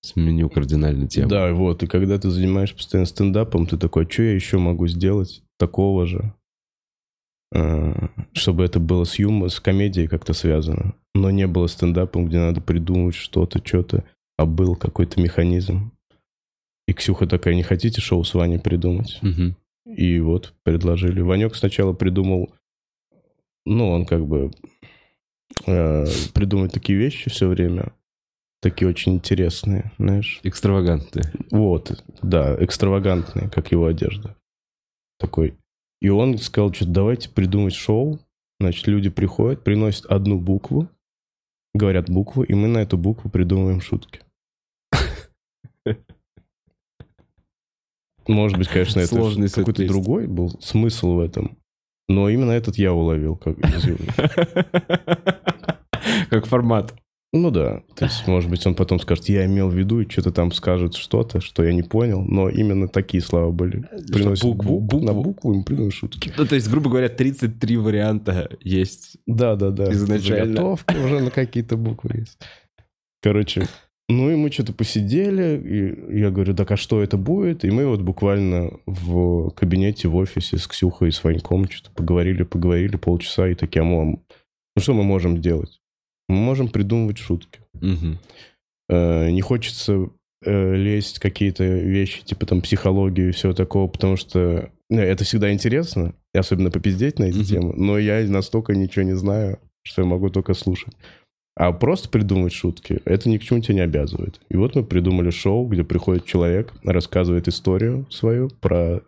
Сменю 0.03 0.51
кардинальную 0.51 1.09
тему. 1.09 1.29
Да, 1.29 1.53
вот, 1.53 1.83
и 1.83 1.87
когда 1.87 2.19
ты 2.19 2.31
занимаешься 2.31 2.77
постоянно 2.77 3.07
стендапом, 3.07 3.67
ты 3.67 3.77
такой, 3.79 4.09
что 4.09 4.23
я 4.23 4.35
еще 4.35 4.59
могу 4.59 4.87
сделать 4.89 5.43
такого 5.59 6.07
же, 6.07 6.35
э, 7.53 8.09
чтобы 8.33 8.65
это 8.65 8.79
было 8.79 9.05
с 9.05 9.19
юмором, 9.19 9.49
с 9.49 9.59
комедией 9.59 10.07
как-то 10.07 10.35
связано, 10.35 10.95
но 11.15 11.31
не 11.31 11.47
было 11.47 11.67
стендапом, 11.67 12.27
где 12.27 12.39
надо 12.39 12.61
придумать 12.61 13.15
что-то, 13.15 13.67
что-то, 13.67 14.05
а 14.37 14.45
был 14.45 14.77
какой-то 14.77 15.21
механизм. 15.21 15.93
И 16.87 16.93
Ксюха 16.93 17.27
такая, 17.27 17.55
не 17.55 17.63
хотите 17.65 18.01
шоу 18.01 18.23
с 18.23 18.35
Ваней 18.35 18.61
придумать? 18.61 19.19
Мгм. 19.23 19.57
И 19.87 20.19
вот 20.19 20.55
предложили. 20.65 21.21
Ванек 21.21 21.55
сначала 21.55 21.93
придумал, 21.93 22.53
ну, 23.65 23.89
он 23.91 24.05
как 24.05 24.27
бы 24.27 24.51
э, 25.67 26.05
придумывает 26.35 26.73
такие 26.73 26.99
вещи 26.99 27.31
все 27.31 27.47
время, 27.47 27.93
такие 28.61 28.89
очень 28.89 29.15
интересные, 29.15 29.93
знаешь. 29.99 30.41
Экстравагантные. 30.43 31.33
Вот, 31.53 32.03
да, 32.21 32.57
экстравагантные, 32.63 33.49
как 33.49 33.71
его 33.71 33.87
одежда. 33.87 34.37
Такой. 35.19 35.57
И 36.01 36.09
он 36.09 36.37
сказал, 36.39 36.73
что 36.75 36.87
давайте 36.87 37.31
придумать 37.31 37.75
шоу. 37.75 38.19
Значит, 38.59 38.87
люди 38.89 39.09
приходят, 39.09 39.63
приносят 39.63 40.07
одну 40.07 40.41
букву, 40.41 40.89
говорят 41.75 42.11
букву, 42.11 42.43
и 42.43 42.55
мы 42.55 42.69
на 42.69 42.79
эту 42.79 42.99
букву 42.99 43.31
придумываем 43.31 43.81
шутки. 43.81 44.21
Может 48.29 48.59
быть, 48.59 48.69
конечно, 48.69 49.01
это 49.01 49.49
какой-то 49.53 49.87
другой 49.87 50.27
был 50.27 50.59
смысл 50.61 51.15
в 51.15 51.21
этом. 51.21 51.57
Но 52.09 52.29
именно 52.29 52.53
этот 52.53 52.79
я 52.79 52.93
уловил. 52.93 53.37
Как... 53.37 53.57
Как 56.31 56.47
формат. 56.47 56.95
Ну 57.33 57.51
да. 57.51 57.83
То 57.97 58.05
есть, 58.05 58.27
может 58.27 58.49
быть, 58.49 58.65
он 58.67 58.75
потом 58.75 59.01
скажет, 59.01 59.29
я 59.29 59.45
имел 59.47 59.69
в 59.69 59.75
виду, 59.75 60.01
и 60.01 60.09
что-то 60.09 60.31
там 60.31 60.53
скажет 60.53 60.95
что-то, 60.95 61.41
что 61.41 61.65
я 61.65 61.73
не 61.73 61.83
понял. 61.83 62.23
Но 62.23 62.49
именно 62.49 62.89
такие 62.89 63.23
слова 63.23 63.51
были. 63.51 63.83
Приносит 64.13 64.45
букву- 64.45 64.81
букву, 64.81 65.01
на 65.01 65.13
букву. 65.13 65.33
букву, 65.33 65.53
и 65.53 65.57
мы 65.59 65.65
придумаем 65.65 65.93
шутки. 65.93 66.33
Ну, 66.37 66.47
то 66.47 66.55
есть, 66.55 66.71
грубо 66.71 66.91
говоря, 66.91 67.09
33 67.09 67.77
варианта 67.77 68.51
есть. 68.61 69.17
Да, 69.27 69.57
да, 69.57 69.71
да. 69.71 69.93
Изначально. 69.93 70.57
Заготовки 70.57 70.97
уже 70.97 71.21
на 71.21 71.31
какие-то 71.31 71.77
буквы 71.77 72.21
есть. 72.21 72.39
Короче, 73.23 73.67
ну 74.09 74.31
и 74.31 74.37
мы 74.37 74.51
что-то 74.53 74.73
посидели, 74.73 75.59
и 76.13 76.19
я 76.21 76.31
говорю, 76.31 76.55
так 76.55 76.71
а 76.71 76.77
что 76.77 77.03
это 77.03 77.17
будет? 77.17 77.65
И 77.65 77.71
мы 77.71 77.87
вот 77.87 78.03
буквально 78.03 78.71
в 78.87 79.51
кабинете 79.51 80.09
в 80.09 80.17
офисе 80.17 80.59
с 80.59 80.67
Ксюхой 80.67 81.09
и 81.09 81.13
с 81.13 81.23
Ваньком 81.25 81.69
что-то 81.69 81.91
поговорили, 81.91 82.45
поговорили 82.45 82.97
полчаса, 82.97 83.49
и 83.49 83.55
такие, 83.55 83.83
а 83.83 83.85
мы- 83.85 84.21
ну 84.77 84.83
что 84.83 84.95
мы 84.95 85.03
можем 85.03 85.41
делать? 85.41 85.81
Мы 86.29 86.37
можем 86.37 86.69
придумывать 86.69 87.19
шутки. 87.19 87.61
Мгм. 87.75 88.19
Э, 88.89 89.31
не 89.31 89.41
хочется 89.41 90.09
э, 90.45 90.75
лезть 90.77 91.17
в 91.17 91.21
какие-то 91.21 91.65
вещи, 91.65 92.23
типа 92.23 92.47
там 92.47 92.61
психологию 92.61 93.31
и 93.31 93.33
всего 93.33 93.55
такого, 93.55 93.89
потому 93.89 94.17
что 94.17 94.71
ну, 94.91 95.01
это 95.01 95.25
всегда 95.25 95.53
интересно, 95.53 96.15
и 96.35 96.39
особенно 96.39 96.71
попиздеть 96.71 97.19
на 97.19 97.25
эти 97.25 97.39
Мгм. 97.39 97.45
темы, 97.45 97.75
но 97.77 97.99
я 97.99 98.21
настолько 98.29 98.75
ничего 98.77 99.03
не 99.05 99.17
знаю, 99.17 99.59
что 99.83 100.03
я 100.03 100.07
могу 100.09 100.29
только 100.31 100.55
слушать. 100.55 100.95
А 101.57 101.73
просто 101.73 102.09
придумывать 102.11 102.53
шутки, 102.53 103.01
это 103.05 103.29
ни 103.31 103.39
к 103.39 103.43
чему 103.43 103.61
тебя 103.61 103.75
не 103.77 103.81
обязывает. 103.81 104.41
И 104.51 104.57
вот 104.57 104.75
мы 104.75 104.85
придумали 104.85 105.31
шоу, 105.31 105.67
где 105.67 105.85
приходит 105.85 106.27
человек, 106.27 106.75
рассказывает 106.85 107.49
историю 107.49 108.07
свою 108.11 108.51
про 108.61 109.01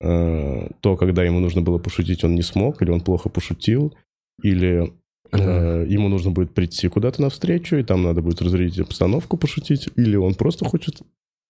э, 0.00 0.68
то, 0.80 0.96
когда 0.96 1.24
ему 1.24 1.40
нужно 1.40 1.60
было 1.60 1.78
пошутить, 1.78 2.22
он 2.22 2.36
не 2.36 2.42
смог, 2.42 2.80
или 2.82 2.90
он 2.90 3.00
плохо 3.00 3.28
пошутил, 3.28 3.94
или 4.42 4.92
Э, 5.32 5.84
Ему 5.88 6.08
нужно 6.08 6.30
будет 6.30 6.52
прийти 6.54 6.88
куда-то 6.88 7.22
навстречу, 7.22 7.76
и 7.76 7.82
там 7.82 8.02
надо 8.02 8.22
будет 8.22 8.42
разрядить 8.42 8.80
обстановку, 8.80 9.36
пошутить. 9.36 9.88
Или 9.96 10.16
он 10.16 10.34
просто 10.34 10.64
хочет 10.64 11.02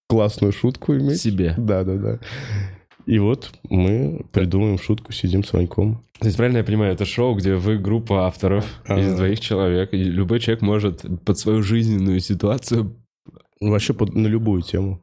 классную 0.07 0.51
шутку 0.51 0.95
иметь. 0.95 1.21
Себе. 1.21 1.53
Да, 1.57 1.83
да, 1.83 1.95
да. 1.95 2.19
И 3.05 3.19
вот 3.19 3.51
мы 3.69 4.25
придумаем 4.31 4.77
шутку, 4.77 5.11
сидим 5.13 5.43
с 5.43 5.53
Ваньком. 5.53 6.03
То 6.19 6.25
есть, 6.25 6.35
правильно 6.37 6.57
я 6.57 6.63
понимаю, 6.63 6.93
это 6.93 7.05
шоу, 7.05 7.35
где 7.35 7.55
вы 7.55 7.77
группа 7.77 8.27
авторов 8.27 8.65
Ага. 8.85 9.01
из 9.01 9.15
двоих 9.15 9.39
человек, 9.39 9.93
и 9.93 10.03
любой 10.03 10.39
человек 10.39 10.61
может 10.61 11.05
под 11.23 11.37
свою 11.37 11.63
жизненную 11.63 12.19
ситуацию... 12.19 12.95
Ну, 13.61 13.71
Вообще 13.71 13.93
под- 13.93 14.15
на 14.15 14.27
любую 14.27 14.61
тему. 14.61 15.01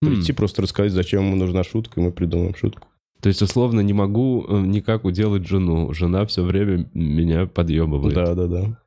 Прийти, 0.00 0.32
просто 0.32 0.62
рассказать, 0.62 0.90
зачем 0.92 1.24
ему 1.24 1.36
нужна 1.36 1.62
шутка, 1.62 2.00
и 2.00 2.02
мы 2.02 2.10
придумаем 2.12 2.54
шутку. 2.56 2.88
То 3.20 3.28
есть, 3.28 3.40
условно, 3.42 3.80
не 3.80 3.92
могу 3.92 4.44
э, 4.48 4.60
никак 4.62 5.04
уделать 5.04 5.46
жену. 5.46 5.92
Жена 5.94 6.26
все 6.26 6.42
время 6.42 6.90
меня 6.92 7.46
подъебывает. 7.46 8.14
Да, 8.14 8.34
да, 8.34 8.46
да. 8.48 8.78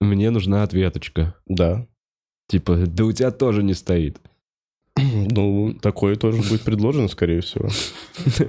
Мне 0.00 0.30
нужна 0.30 0.64
ответочка. 0.64 1.36
Да. 1.46 1.86
Типа, 2.48 2.76
да 2.76 3.04
у 3.04 3.12
тебя 3.12 3.30
тоже 3.30 3.62
не 3.62 3.74
стоит. 3.74 4.20
Ну, 5.30 5.74
такое 5.80 6.16
тоже 6.16 6.42
будет 6.42 6.62
предложено, 6.62 7.06
скорее 7.06 7.40
всего. 7.40 7.68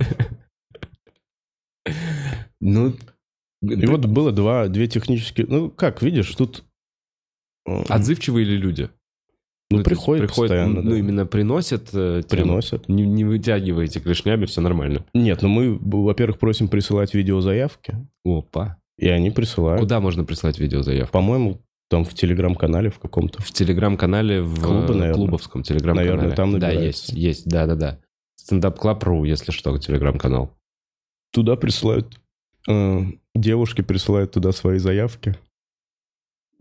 Ну, 2.62 2.94
И 3.62 3.86
вот 3.86 4.06
было 4.06 4.32
два, 4.32 4.68
две 4.68 4.88
технические... 4.88 5.48
Ну, 5.48 5.70
как, 5.70 6.02
видишь, 6.02 6.34
тут... 6.36 6.64
э, 7.66 7.84
отзывчивые 7.90 8.46
ли 8.46 8.58
люди? 8.58 8.90
Ну, 9.72 9.78
то 9.78 9.78
есть 9.78 9.86
приходят 9.86 10.28
постоянно, 10.30 10.82
Ну, 10.82 10.90
да. 10.92 10.98
именно 10.98 11.26
приносят 11.28 11.90
э? 11.94 12.24
Приносят. 12.28 12.90
Не, 12.90 13.06
не 13.06 13.24
вытягиваете 13.24 14.00
клешнями, 14.00 14.46
все 14.46 14.62
нормально. 14.62 15.06
Нет, 15.14 15.42
ну 15.44 15.48
мы, 15.50 15.78
во-первых, 15.78 16.40
просим 16.40 16.68
присылать 16.70 17.14
видеозаявки, 17.14 17.96
Опа. 18.26 18.78
и 18.98 19.08
они 19.08 19.30
присылают. 19.30 19.80
Куда 19.82 20.00
можно 20.00 20.24
прислать 20.24 20.58
видеозаявку? 20.58 21.14
По-моему, 21.14 21.62
там 21.88 22.04
в 22.04 22.14
телеграм-канале 22.16 22.90
в 22.90 22.98
каком-то. 23.00 23.42
В 23.44 23.52
телеграм-канале, 23.52 24.42
в 24.42 24.60
Клубы, 24.60 24.94
э, 24.94 24.98
наверное. 24.98 25.14
клубовском 25.14 25.62
телеграм-канале. 25.64 26.12
Наверное, 26.16 26.36
там 26.36 26.52
Да, 26.60 26.68
набирается. 26.68 27.12
есть, 27.12 27.14
есть, 27.14 27.46
да-да-да. 27.48 28.00
StandUp 28.38 28.80
Club.ru, 28.80 29.24
если 29.26 29.52
что, 29.52 29.78
телеграм-канал. 29.78 30.52
Туда 31.32 31.56
присылают... 31.56 32.20
э, 32.68 33.02
девушки 33.36 33.82
присылают 33.82 34.32
туда 34.32 34.52
свои 34.52 34.78
заявки. 34.80 35.36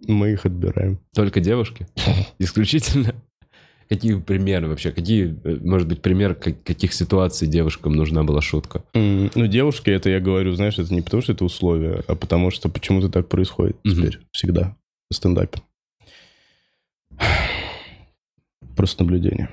Мы 0.06 0.32
их 0.32 0.46
отбираем. 0.46 0.98
Только 1.14 1.40
девушки? 1.40 1.86
Исключительно? 2.38 3.14
Какие 3.88 4.20
примеры 4.20 4.68
вообще? 4.68 4.92
Какие, 4.92 5.38
э, 5.44 5.58
может 5.62 5.88
быть, 5.88 6.02
пример 6.02 6.34
как- 6.34 6.62
каких 6.62 6.92
ситуаций 6.92 7.48
девушкам 7.48 7.94
нужна 7.94 8.22
была 8.22 8.40
шутка? 8.42 8.84
Ну, 8.94 9.46
девушки, 9.46 9.90
это 9.90 10.10
я 10.10 10.20
говорю, 10.20 10.52
знаешь, 10.52 10.78
это 10.78 10.92
не 10.94 11.00
потому, 11.00 11.22
что 11.22 11.32
это 11.32 11.44
условие, 11.44 12.02
а 12.06 12.14
потому 12.14 12.50
что 12.50 12.68
почему-то 12.68 13.08
так 13.08 13.28
происходит 13.28 13.76
теперь. 13.82 14.20
Всегда. 14.32 14.76
В 15.10 15.14
стендапе. 15.14 15.62
Просто 18.76 19.02
наблюдение. 19.02 19.48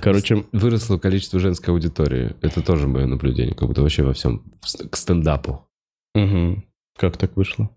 Короче, 0.00 0.44
Выросло 0.52 0.96
количество 0.98 1.40
женской 1.40 1.74
аудитории. 1.74 2.36
Это 2.40 2.62
тоже 2.62 2.86
мое 2.86 3.06
наблюдение, 3.06 3.54
как 3.54 3.66
будто 3.66 3.82
вообще 3.82 4.04
во 4.04 4.12
всем 4.12 4.44
к 4.90 4.96
стендапу. 4.96 5.66
Мгм. 6.14 6.64
как 6.96 7.16
так 7.16 7.36
вышло? 7.36 7.70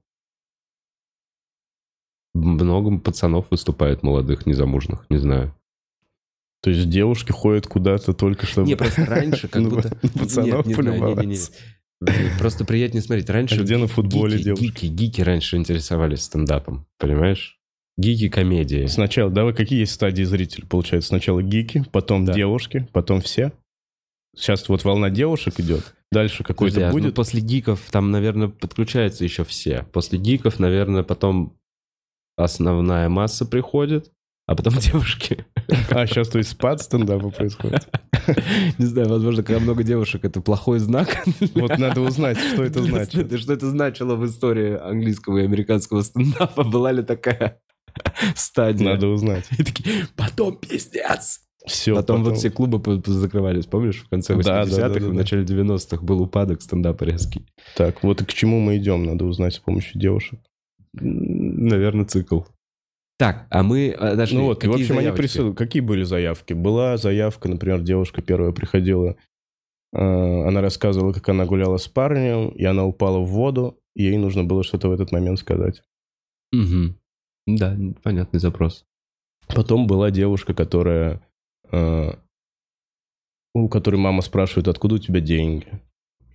Много 2.34 2.98
пацанов 3.00 3.52
выступает 3.52 4.02
молодых, 4.02 4.46
незамужных, 4.46 5.06
не 5.10 5.18
знаю. 5.18 5.56
То 6.62 6.70
есть 6.72 6.90
девушки 6.90 7.32
ходят 7.32 7.68
куда-то 7.68 8.14
только 8.14 8.46
чтобы... 8.46 8.68
Не, 8.68 8.76
просто 8.76 9.06
раньше 9.06 9.48
как 9.48 9.64
будто... 9.70 9.96
пацанов 10.18 10.66
полюбоваться. 10.66 11.52
Просто 12.40 12.66
приятнее 12.66 13.02
смотреть. 13.02 13.30
Раньше 13.30 13.60
А 13.60 13.64
где 13.64 13.78
на 13.78 13.88
футболе 13.88 14.38
гики, 14.38 14.44
девушки? 14.46 14.66
гики, 14.66 14.86
гики 14.88 15.22
раньше 15.22 15.58
интересовались 15.58 16.24
стендапом, 16.24 16.86
понимаешь? 16.98 17.60
Гики 17.98 18.28
комедии. 18.30 18.88
Сначала, 18.88 19.30
давай, 19.30 19.54
какие 19.54 19.80
есть 19.82 19.94
стадии 19.94 20.24
зрителей? 20.24 20.66
Получается, 20.68 21.10
сначала 21.10 21.44
гики, 21.44 21.86
потом 21.92 22.26
Да. 22.26 22.34
девушки, 22.34 22.88
потом 22.92 23.22
все. 23.22 23.54
Сейчас 24.36 24.68
вот 24.68 24.84
волна 24.84 25.10
девушек 25.12 25.60
идет. 25.60 25.96
Дальше 26.14 26.44
какой-то 26.44 26.88
а, 26.88 26.88
ну, 26.88 26.94
будет. 26.94 27.16
после 27.16 27.42
гиков 27.42 27.80
там, 27.92 28.12
наверное, 28.12 28.48
подключаются 28.48 29.24
еще 29.24 29.44
все. 29.44 29.86
После 29.92 30.20
гиков, 30.20 30.60
наверное, 30.60 31.04
потом 31.04 31.58
основная 32.38 33.10
масса 33.10 33.46
приходит, 33.46 34.12
а 34.48 34.56
потом 34.56 34.74
девушки. 34.78 35.46
А, 35.90 36.06
сейчас, 36.06 36.30
то 36.30 36.38
есть, 36.38 36.52
спад 36.52 36.82
стендапа 36.82 37.30
происходит. 37.30 37.88
Не 38.78 38.86
знаю, 38.86 39.10
возможно, 39.10 39.44
когда 39.44 39.60
много 39.60 39.84
девушек, 39.84 40.26
это 40.26 40.42
плохой 40.42 40.80
знак. 40.80 41.24
Вот 41.56 41.78
надо 41.78 42.02
узнать, 42.02 42.38
что 42.38 42.64
это 42.64 42.84
значит. 42.84 43.40
Что 43.40 43.54
это 43.54 43.70
значило 43.70 44.16
в 44.16 44.26
истории 44.26 44.78
английского 44.78 45.40
и 45.40 45.44
американского 45.44 46.02
стендапа? 46.02 46.64
Была 46.64 46.92
ли 46.92 47.04
такая 47.04 47.62
стадия? 48.36 48.94
Надо 48.94 49.08
узнать. 49.08 49.46
И 49.58 49.64
такие, 49.64 50.08
потом 50.16 50.58
пиздец. 50.58 51.42
Все, 51.66 51.96
Потом, 51.96 52.24
вот 52.24 52.38
все 52.38 52.50
клубы 52.50 53.02
закрывались, 53.06 53.66
помнишь? 53.66 54.04
В 54.04 54.10
конце 54.10 54.34
80-х, 54.34 54.44
Да, 54.44 54.66
да, 54.66 54.90
да, 54.90 55.00
да, 55.00 55.08
в 55.08 55.14
начале 55.14 55.46
90-х 55.46 56.04
был 56.04 56.22
упадок 56.22 56.62
стендапа 56.62 57.06
резкий. 57.06 57.46
Так, 57.76 58.04
вот 58.04 58.22
и 58.22 58.26
к 58.26 58.34
чему 58.34 58.60
мы 58.60 58.78
идем, 58.78 59.06
надо 59.06 59.24
узнать 59.26 59.54
с 59.54 59.60
помощью 59.60 60.00
девушек. 60.00 60.40
Наверное, 60.94 62.06
цикл. 62.06 62.42
Так, 63.18 63.48
а 63.50 63.64
мы... 63.64 63.92
а, 63.92 64.12
подожди, 64.12 64.36
Ну 64.36 64.46
вот, 64.46 64.64
и, 64.64 64.68
в 64.68 64.74
общем, 64.74 64.96
они 64.98 65.04
заявочки? 65.04 65.22
присылают. 65.22 65.58
Какие 65.58 65.82
были 65.82 66.04
заявки? 66.04 66.54
Была 66.54 66.98
заявка, 66.98 67.48
например, 67.48 67.82
девушка 67.82 68.22
первая 68.22 68.52
приходила, 68.52 69.16
э, 69.94 69.98
она 69.98 70.60
рассказывала, 70.60 71.14
как 71.14 71.30
она 71.30 71.46
гуляла 71.46 71.78
с 71.78 71.88
парнем, 71.88 72.50
и 72.50 72.66
она 72.66 72.86
упала 72.86 73.20
в 73.20 73.28
воду, 73.28 73.80
и 73.96 74.04
ей 74.04 74.18
нужно 74.18 74.44
было 74.44 74.64
что-то 74.64 74.90
в 74.90 74.92
этот 74.92 75.12
момент 75.12 75.40
сказать. 75.40 75.84
Мгм. 76.52 76.98
Да, 77.48 77.78
понятный 78.04 78.40
запрос. 78.40 78.86
Потом 79.48 79.88
была 79.88 80.12
девушка, 80.12 80.54
которая... 80.54 81.22
э, 81.74 82.14
у 83.56 83.68
которой 83.70 83.98
мама 83.98 84.22
спрашивает, 84.22 84.68
откуда 84.68 84.96
у 84.96 85.00
тебя 85.00 85.20
деньги? 85.20 85.68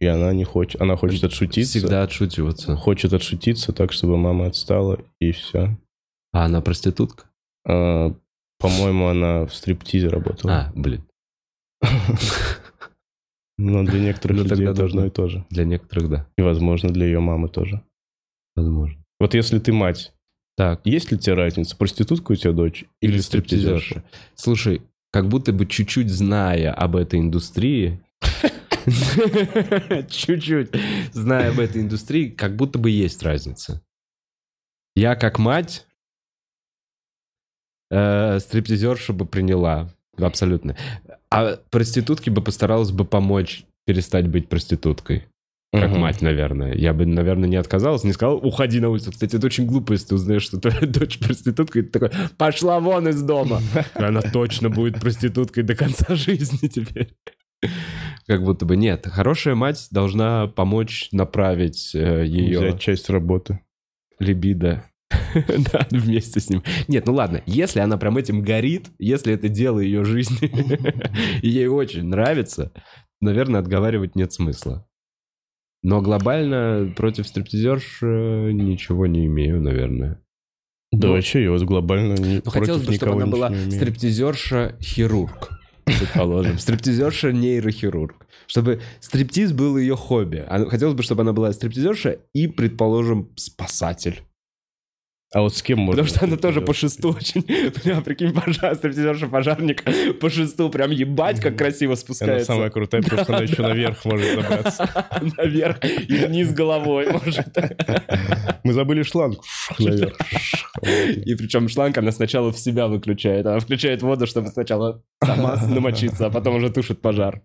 И 0.01 0.07
она 0.07 0.32
не 0.32 0.45
хочет, 0.45 0.80
она 0.80 0.97
хочет 0.97 1.24
отшутиться. 1.24 1.78
Всегда 1.78 2.03
отшучиваться. 2.05 2.76
Хочет 2.76 3.12
отшутиться 3.12 3.72
так, 3.72 3.93
чтобы 3.93 4.16
мама 4.16 4.47
отстала, 4.47 4.99
и 5.20 5.32
все. 5.32 5.76
А 6.32 6.45
она 6.45 6.61
проститутка? 6.61 7.24
по-моему, 8.61 9.07
она 9.07 9.47
в 9.47 9.55
стриптизе 9.55 10.09
работала. 10.09 10.53
А, 10.53 10.72
блин. 10.74 11.05
Но 13.59 13.82
для 13.84 14.01
некоторых 14.01 14.39
Ну, 14.39 14.45
людей 14.45 14.66
нужно. 14.66 15.01
и 15.07 15.11
то 15.11 15.28
же. 15.28 15.45
Для 15.51 15.64
некоторых, 15.64 16.09
да, 16.09 16.26
И, 16.36 16.43
возможно, 16.43 16.91
для 16.91 17.07
ее 17.07 17.20
мамы 17.20 17.49
тоже. 17.49 17.82
возможно. 18.57 18.97
Вот 19.20 19.34
если 19.34 19.59
ты 19.59 19.72
мать, 19.72 20.12
Так, 20.57 20.80
есть 20.84 21.12
ли 21.12 21.18
тебе 21.18 21.34
разница, 21.34 21.76
проститутка 21.76 22.32
у 22.32 22.34
тебя 22.34 22.53
дочь 22.53 22.84
или, 23.01 23.12
или 23.12 23.20
стриптизерша. 23.20 24.03
Слушай, 24.34 24.82
как 25.11 25.28
будто 25.28 25.52
бы 25.52 25.66
чуть-чуть 25.66 26.11
зная 26.11 26.72
об 26.72 26.96
этой 26.96 27.20
индустрии, 27.20 28.00
чуть-чуть 30.09 30.70
зная 31.12 31.50
об 31.50 31.61
этой 31.61 31.82
индустрии, 31.82 32.30
как 32.30 32.56
будто 32.56 32.78
бы 32.78 32.90
есть 32.90 33.22
разница. 33.22 33.82
Я 34.94 35.14
как 35.14 35.38
мать 35.38 35.86
э, 37.90 38.38
стриптизершу 38.40 39.14
бы 39.14 39.26
приняла, 39.26 39.94
абсолютно. 40.16 40.76
А 41.30 41.56
проститутке 41.70 42.30
бы 42.30 42.42
постаралась 42.42 42.90
бы 42.90 43.04
помочь 43.04 43.64
перестать 43.86 44.28
быть 44.28 44.48
проституткой. 44.48 45.26
Как 45.72 45.90
Мгм. 45.90 46.00
мать, 46.00 46.22
наверное. 46.22 46.72
Я 46.74 46.94
бы, 46.94 47.04
наверное, 47.04 47.48
не 47.48 47.56
отказалась, 47.56 48.02
не 48.02 48.12
сказал, 48.14 48.38
уходи 48.38 48.80
на 48.80 48.88
улицу. 48.88 49.10
Кстати, 49.12 49.36
это 49.36 49.46
очень 49.46 49.66
глупо, 49.66 49.92
если 49.92 50.08
ты 50.08 50.14
узнаешь, 50.14 50.42
что 50.42 50.58
твоя 50.58 50.80
дочь 50.86 51.18
проститутка, 51.18 51.80
и 51.80 51.82
ты 51.82 51.90
такой, 51.90 52.10
пошла 52.38 52.80
вон 52.80 53.08
из 53.08 53.20
дома. 53.22 53.60
Она 53.94 54.22
точно 54.22 54.70
будет 54.70 54.98
проституткой 55.00 55.64
до 55.64 55.74
конца 55.76 56.14
жизни 56.14 56.68
теперь. 56.68 57.14
Как 58.26 58.42
будто 58.44 58.64
бы 58.64 58.76
нет. 58.76 59.06
Хорошая 59.06 59.54
мать 59.56 59.88
должна 59.90 60.46
помочь 60.46 61.08
направить 61.12 61.94
э, 61.94 62.24
ее 62.26 62.58
Взять 62.60 62.80
часть 62.80 63.10
работы. 63.10 63.60
либидо. 64.18 64.84
Да, 65.72 65.86
вместе 65.90 66.40
с 66.40 66.48
ним. 66.48 66.62
Нет, 66.86 67.06
ну 67.06 67.12
ладно, 67.12 67.42
если 67.44 67.80
она 67.80 67.98
прям 67.98 68.16
этим 68.16 68.40
горит, 68.40 68.86
если 68.98 69.34
это 69.34 69.48
дело 69.50 69.78
ее 69.80 70.02
жизни, 70.04 70.50
и 71.42 71.48
ей 71.48 71.66
очень 71.66 72.04
нравится, 72.04 72.72
наверное, 73.20 73.60
отговаривать 73.60 74.16
нет 74.16 74.32
смысла. 74.32 74.86
Но 75.82 76.00
глобально 76.00 76.92
против 76.96 77.26
стриптизерш 77.28 78.02
э, 78.02 78.50
ничего 78.52 79.06
не 79.06 79.26
имею, 79.26 79.60
наверное. 79.60 80.20
Да 80.90 81.08
Ну, 81.08 81.14
вообще, 81.14 81.44
я 81.44 81.50
вот 81.50 81.62
глобально 81.62 82.14
не, 82.14 82.40
Ну, 82.44 82.50
хотелось 82.50 82.84
бы, 82.86 82.92
чтобы 82.94 83.12
она 83.22 83.26
была 83.26 83.50
стриптизерша-хирург, 83.70 85.50
предположим. 85.84 86.58
Стриптизерша-нейрохирург. 86.58 88.26
Чтобы 88.46 88.80
стриптиз 89.00 89.52
был 89.52 89.76
ее 89.76 89.94
хобби. 89.96 90.44
А 90.48 90.64
Хотелось 90.64 90.94
бы, 90.94 91.02
чтобы 91.02 91.22
она 91.22 91.32
была 91.32 91.52
стриптизерша 91.52 92.18
и, 92.32 92.48
предположим, 92.48 93.30
спасатель. 93.36 94.22
А 95.34 95.42
вот 95.42 95.54
с 95.54 95.62
кем 95.62 95.80
можно? 95.80 96.02
Потому 96.02 96.16
что 96.16 96.24
она 96.24 96.36
тоже 96.38 96.62
по 96.62 96.72
шесту 96.72 97.10
очень... 97.10 97.42
Прям, 97.82 98.02
прикинь, 98.02 98.32
пожар, 98.32 98.74
стриптизерша-пожарник 98.74 99.84
по 100.20 100.30
шесту 100.30 100.70
прям 100.70 100.90
ебать, 100.90 101.40
как 101.40 101.56
красиво 101.56 101.92
Она 101.92 102.00
спускается. 102.00 102.46
самая 102.46 102.70
крутая, 102.70 103.02
потому 103.02 103.24
что 103.24 103.34
она 103.34 103.42
еще 103.42 103.62
наверх 103.62 104.04
может 104.06 104.34
забраться. 104.34 105.12
Наверх 105.36 105.84
и 105.84 106.14
вниз 106.26 106.52
головой, 106.54 107.10
может. 107.12 107.56
Мы 108.64 108.72
забыли 108.72 109.02
шланг. 109.02 109.40
Наверх. 109.78 110.16
И 110.82 111.34
причем 111.34 111.68
шланг 111.68 111.98
она 111.98 112.10
сначала 112.10 112.50
в 112.50 112.58
себя 112.58 112.86
выключает. 112.86 113.44
Она 113.44 113.60
включает 113.60 114.02
воду, 114.02 114.26
чтобы 114.26 114.48
сначала 114.48 115.02
сама 115.22 115.56
намочиться, 115.56 116.26
а 116.26 116.30
потом 116.30 116.56
уже 116.56 116.70
тушит 116.70 117.02
пожар. 117.02 117.42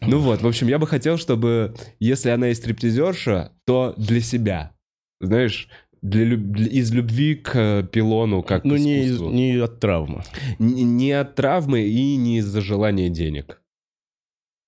Ну 0.00 0.20
вот, 0.20 0.40
в 0.40 0.46
общем, 0.46 0.68
я 0.68 0.78
бы 0.78 0.86
хотел, 0.86 1.18
чтобы, 1.18 1.74
если 2.00 2.30
она 2.30 2.48
и 2.48 2.54
стриптизерша, 2.54 3.52
то 3.66 3.92
для 3.98 4.22
себя. 4.22 4.72
Знаешь, 5.20 5.68
для 6.02 6.24
люб- 6.24 6.52
для- 6.52 6.68
из 6.70 6.92
любви 6.92 7.34
к 7.34 7.56
э, 7.56 7.82
пилону, 7.90 8.42
как 8.42 8.64
Ну, 8.64 8.76
к 8.76 8.78
не, 8.78 9.04
из- 9.04 9.20
не 9.20 9.56
от 9.56 9.80
травмы. 9.80 10.22
Н- 10.58 10.96
Не 10.96 11.12
от 11.12 11.34
травмы 11.34 11.82
и 11.82 12.16
не 12.16 12.38
из-за 12.38 12.60
желания 12.60 13.08
денег. 13.08 13.60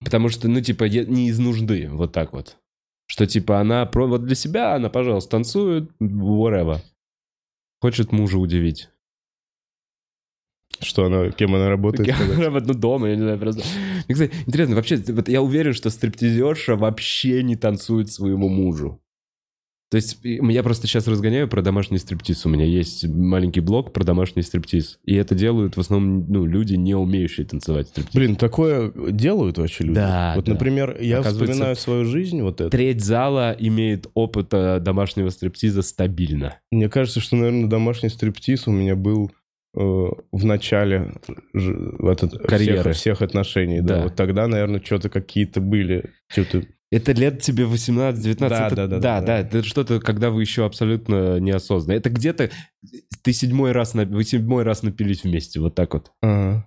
Потому 0.04 0.28
что, 0.28 0.48
ну, 0.48 0.60
типа, 0.60 0.84
не 0.84 1.28
из 1.28 1.38
нужды, 1.38 1.88
вот 1.90 2.12
так 2.12 2.32
вот. 2.32 2.56
Что, 3.06 3.26
типа, 3.26 3.60
она 3.60 3.86
про... 3.86 4.06
вот 4.06 4.24
для 4.24 4.34
себя, 4.34 4.74
она, 4.74 4.88
пожалуйста, 4.88 5.30
танцует, 5.32 5.90
whatever. 6.00 6.78
Хочет 7.80 8.12
мужа 8.12 8.38
удивить. 8.38 8.88
Что 10.80 11.04
она, 11.06 11.30
кем 11.30 11.54
она 11.54 11.68
работает? 11.68 12.08
сказать? 12.14 12.38
Прям 12.38 12.56
одну 12.56 12.72
дома, 12.74 13.08
я 13.10 13.16
не 13.16 13.22
знаю, 13.22 13.38
просто. 13.38 13.62
Мне, 14.08 14.14
кстати, 14.14 14.32
интересно, 14.46 14.76
вообще, 14.76 14.96
вот 14.96 15.28
я 15.28 15.42
уверен, 15.42 15.74
что 15.74 15.90
стриптизерша 15.90 16.76
вообще 16.76 17.42
не 17.42 17.56
танцует 17.56 18.10
своему 18.10 18.48
мужу. 18.48 19.02
То 19.90 19.96
есть 19.96 20.20
я 20.22 20.62
просто 20.62 20.86
сейчас 20.86 21.08
разгоняю 21.08 21.48
про 21.48 21.62
домашний 21.62 21.98
стриптиз. 21.98 22.46
У 22.46 22.48
меня 22.48 22.64
есть 22.64 23.06
маленький 23.08 23.58
блог 23.58 23.92
про 23.92 24.04
домашний 24.04 24.42
стриптиз. 24.42 25.00
И 25.04 25.16
это 25.16 25.34
делают 25.34 25.76
в 25.76 25.80
основном 25.80 26.26
ну, 26.28 26.46
люди, 26.46 26.74
не 26.74 26.94
умеющие 26.94 27.44
танцевать 27.44 27.88
стриптиз. 27.88 28.14
Блин, 28.14 28.36
такое 28.36 28.92
делают 29.10 29.58
вообще 29.58 29.82
люди. 29.84 29.96
Да, 29.96 30.34
Вот, 30.36 30.44
да. 30.44 30.52
например, 30.52 30.96
я 31.00 31.22
вспоминаю 31.22 31.74
свою 31.74 32.04
жизнь, 32.04 32.40
вот 32.40 32.60
это. 32.60 32.70
Треть 32.70 33.02
зала 33.02 33.56
имеет 33.58 34.06
опыт 34.14 34.48
э, 34.52 34.78
домашнего 34.78 35.28
стриптиза 35.30 35.82
стабильно. 35.82 36.58
Мне 36.70 36.88
кажется, 36.88 37.18
что, 37.18 37.34
наверное, 37.34 37.68
домашний 37.68 38.10
стриптиз 38.10 38.68
у 38.68 38.70
меня 38.70 38.94
был 38.94 39.32
э, 39.76 39.80
в 39.80 40.44
начале 40.44 41.14
в 41.52 42.06
этот- 42.08 42.38
Карьеры. 42.46 42.92
Всех, 42.92 42.96
всех 42.96 43.22
отношений. 43.22 43.80
Да. 43.80 43.96
Да. 43.96 44.02
Вот 44.04 44.14
тогда, 44.14 44.46
наверное, 44.46 44.80
что-то 44.80 45.08
какие-то 45.08 45.60
были. 45.60 46.10
Что-то... 46.28 46.62
Это 46.92 47.12
лет 47.12 47.40
тебе 47.40 47.64
18-19. 47.64 48.48
Да, 48.48 48.66
это- 48.66 48.76
да, 48.76 48.86
да, 48.86 48.98
да, 48.98 49.20
да. 49.20 49.26
да. 49.26 49.38
Это 49.40 49.62
что-то, 49.62 50.00
когда 50.00 50.30
вы 50.30 50.40
еще 50.42 50.64
абсолютно 50.64 51.38
неосознанно. 51.38 51.96
Это 51.96 52.10
где-то 52.10 52.50
ты 53.22 53.32
седьмой 53.32 53.72
раз, 53.72 53.94
на- 53.94 54.04
вы 54.06 54.24
седьмой 54.24 54.64
раз 54.64 54.82
напились 54.82 55.22
вместе, 55.24 55.60
вот 55.60 55.74
так 55.74 55.94
вот. 55.94 56.10
Ага. 56.20 56.66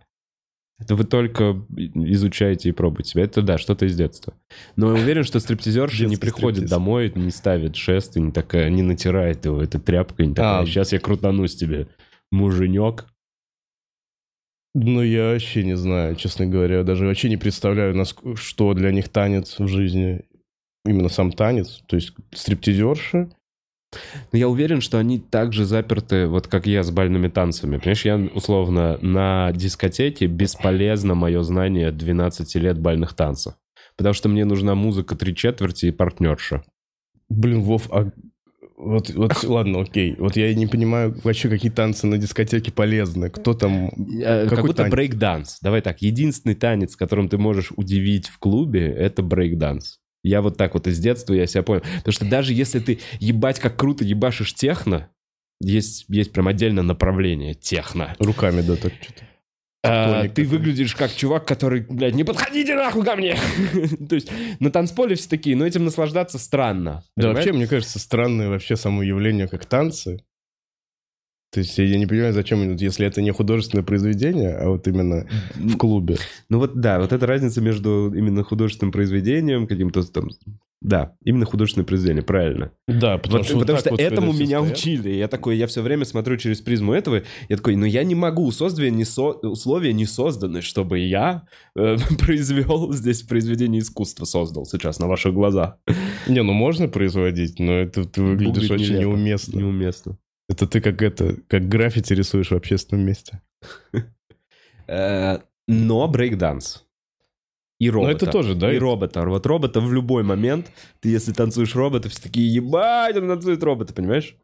Это 0.79 0.95
вы 0.95 1.03
только 1.03 1.61
изучаете 1.95 2.69
и 2.69 2.71
пробуете 2.71 3.11
себя. 3.11 3.23
Это 3.23 3.41
да, 3.41 3.57
что-то 3.57 3.85
из 3.85 3.95
детства. 3.95 4.33
Но 4.75 4.95
я 4.95 5.01
уверен, 5.03 5.23
что 5.23 5.39
стриптизерша 5.39 6.05
не 6.07 6.17
приходит 6.17 6.57
стриптиз. 6.57 6.69
домой, 6.69 7.11
не 7.15 7.29
ставит 7.31 7.75
шест 7.75 8.17
и 8.17 8.21
не 8.21 8.31
такая, 8.31 8.69
не 8.69 8.81
натирает 8.81 9.45
его 9.45 9.61
этой 9.61 9.79
тряпкой, 9.79 10.27
не 10.27 10.33
такая, 10.35 10.61
А. 10.61 10.65
сейчас 10.65 10.91
я 10.91 10.99
крутанусь 10.99 11.55
тебе, 11.55 11.87
муженек. 12.31 13.05
Ну, 14.75 15.03
я 15.03 15.33
вообще 15.33 15.63
не 15.63 15.77
знаю, 15.77 16.15
честно 16.15 16.47
говоря. 16.47 16.83
Даже 16.83 17.05
вообще 17.05 17.29
не 17.29 17.37
представляю, 17.37 17.95
что 18.35 18.73
для 18.73 18.91
них 18.91 19.09
танец 19.09 19.59
в 19.59 19.67
жизни. 19.67 20.23
Именно 20.85 21.09
сам 21.09 21.31
танец. 21.31 21.81
То 21.87 21.95
есть 21.95 22.13
стриптизерша 22.33 23.29
Но 24.31 24.37
я 24.37 24.49
уверен, 24.49 24.81
что 24.81 24.97
они 24.97 25.19
также 25.19 25.65
заперты, 25.65 26.27
вот 26.27 26.47
как 26.47 26.65
я 26.65 26.83
с 26.83 26.91
бальными 26.91 27.27
танцами. 27.27 27.77
Понимаешь, 27.77 28.03
я 28.05 28.17
условно 28.17 28.97
на 29.01 29.51
дискотеке 29.51 30.25
бесполезно 30.25 31.13
мое 31.13 31.43
знание 31.43 31.91
12 31.91 32.55
лет 32.55 32.79
бальных 32.79 33.13
танцев. 33.13 33.53
Потому 33.95 34.13
что 34.13 34.27
мне 34.27 34.43
нужна 34.43 34.73
музыка 34.73 35.15
три 35.15 35.35
четверти 35.35 35.85
и 35.87 35.91
партнерша. 35.91 36.63
Блин, 37.29 37.61
Вов, 37.61 37.91
а 37.91 38.11
вот, 38.83 39.09
вот 39.11 39.43
ладно, 39.43 39.81
окей. 39.81 40.15
Вот 40.17 40.35
я 40.35 40.53
не 40.53 40.67
понимаю 40.67 41.19
вообще, 41.23 41.49
какие 41.49 41.71
танцы 41.71 42.07
на 42.07 42.17
дискотеке 42.17 42.71
полезны. 42.71 43.29
Кто 43.29 43.53
там... 43.53 43.87
Э, 44.21 44.41
Как 44.43 44.49
Какой 44.49 44.63
будто 44.67 44.83
танец? 44.83 44.93
брейк-данс. 44.93 45.57
Давай 45.61 45.81
так, 45.81 46.01
единственный 46.01 46.55
танец, 46.55 46.95
которым 46.95 47.29
ты 47.29 47.37
можешь 47.37 47.71
удивить 47.75 48.27
в 48.27 48.37
клубе, 48.39 48.87
это 48.87 49.21
брейк-данс. 49.23 49.99
Я 50.23 50.41
вот 50.41 50.57
так 50.57 50.73
вот 50.73 50.87
из 50.87 50.99
детства 50.99 51.33
я 51.33 51.47
себя 51.47 51.63
понял. 51.63 51.81
Потому 51.97 52.13
что 52.13 52.25
даже 52.25 52.53
если 52.53 52.79
ты 52.79 52.99
ебать 53.19 53.59
как 53.59 53.75
круто 53.75 54.05
ебашишь 54.05 54.53
техно, 54.53 55.09
есть, 55.59 56.05
есть 56.09 56.31
прям 56.31 56.47
отдельное 56.47 56.83
направление 56.83 57.53
техно. 57.53 58.15
Руками, 58.19 58.61
да, 58.61 58.75
так 58.75 58.93
что-то. 59.01 59.23
А, 59.85 60.29
ты 60.29 60.45
выглядишь 60.45 60.95
как 60.95 61.13
чувак, 61.13 61.45
который, 61.45 61.81
блядь, 61.81 62.15
не 62.15 62.23
подходите 62.23 62.75
нахуй 62.75 63.03
ко 63.03 63.17
мне. 63.17 63.37
То 64.09 64.15
есть 64.15 64.31
на 64.59 64.71
танцполе 64.71 65.15
все 65.15 65.27
такие, 65.27 65.57
но 65.57 65.65
этим 65.65 65.83
наслаждаться 65.83 66.39
странно. 66.39 67.03
Да, 67.17 67.23
понимаешь? 67.23 67.35
вообще, 67.37 67.51
мне 67.51 67.67
кажется, 67.67 67.99
странное 67.99 68.47
вообще 68.47 68.77
само 68.77 69.03
явление, 69.03 69.49
как 69.49 69.65
танцы. 69.65 70.23
То 71.53 71.59
есть 71.59 71.77
я 71.77 71.97
не 71.99 72.07
понимаю, 72.07 72.33
зачем, 72.33 72.75
если 72.77 73.05
это 73.05 73.21
не 73.21 73.31
художественное 73.31 73.83
произведение, 73.83 74.55
а 74.55 74.69
вот 74.69 74.87
именно 74.87 75.27
в 75.53 75.77
клубе. 75.77 76.17
Ну 76.49 76.57
вот 76.57 76.79
да, 76.79 76.99
вот 76.99 77.13
эта 77.13 77.27
разница 77.27 77.61
между 77.61 78.11
именно 78.15 78.43
художественным 78.43 78.91
произведением, 78.91 79.67
каким-то 79.67 80.01
там... 80.03 80.29
Да, 80.83 81.15
именно 81.23 81.45
художественное 81.45 81.85
произведение, 81.85 82.23
правильно. 82.23 82.71
Да, 82.89 83.17
потому 83.17 83.37
Вот- 83.39 83.47
что, 83.47 83.59
потому 83.59 83.79
что 83.79 83.91
вот, 83.91 84.01
этому 84.01 84.33
меня 84.33 84.59
стоят. 84.59 84.77
учили. 84.77 85.09
Я 85.11 85.29
такой, 85.29 85.55
я 85.57 85.65
все 85.67 85.81
время 85.81 86.03
смотрю 86.03 86.35
через 86.35 86.59
призму 86.59 86.93
этого. 86.93 87.23
Я 87.47 87.55
такой, 87.55 87.77
ну 87.77 87.85
я 87.85 88.03
не 88.03 88.15
могу. 88.15 88.51
Создание 88.51 88.91
не 88.91 89.05
со... 89.05 89.21
Условия 89.31 89.93
не 89.93 90.05
созданы, 90.05 90.61
чтобы 90.61 90.99
я 90.99 91.43
э, 91.77 91.95
произвел 92.19 92.91
здесь 92.91 93.21
произведение 93.23 93.79
искусства, 93.81 94.25
создал 94.25 94.65
сейчас 94.65 94.99
на 94.99 95.07
ваших 95.07 95.33
глазах. 95.33 95.77
Не, 96.27 96.43
ну 96.43 96.51
можно 96.51 96.89
производить, 96.89 97.59
но 97.59 97.71
это 97.73 98.03
ты 98.03 98.21
выглядишь 98.21 98.63
Выглядит 98.69 98.71
очень 98.71 98.85
нелепо. 98.95 99.01
неуместно. 99.09 99.57
Неуместно. 99.57 100.17
Это 100.49 100.67
ты 100.67 100.81
как 100.81 101.01
это, 101.01 101.37
как 101.47 101.69
граффити 101.69 102.11
рисуешь 102.11 102.51
в 102.51 102.55
общественном 102.55 103.05
месте. 103.05 103.41
Э, 104.87 105.39
Но 105.67 106.07
брейкданс. 106.09 106.83
И 107.83 107.89
робота. 107.89 108.11
это 108.11 108.31
тоже, 108.31 108.55
да? 108.55 108.73
И 108.73 108.77
робота. 108.77 109.25
Вот 109.25 109.45
робота 109.45 109.81
в 109.81 109.91
любой 109.91 110.23
момент, 110.23 110.71
ты 111.01 111.09
если 111.09 111.33
танцуешь 111.33 111.75
робота, 111.75 112.07
все 112.09 112.21
такие, 112.21 112.53
ебать, 112.53 113.17
он 113.17 113.27
танцует 113.27 113.61
робота, 113.63 113.93
понимаешь? 113.93 114.35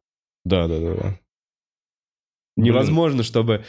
Да, 0.44 0.68
да, 0.68 0.80
да, 0.80 0.96
да. 0.96 1.20
Невозможно, 2.58 3.24
чтобы 3.24 3.64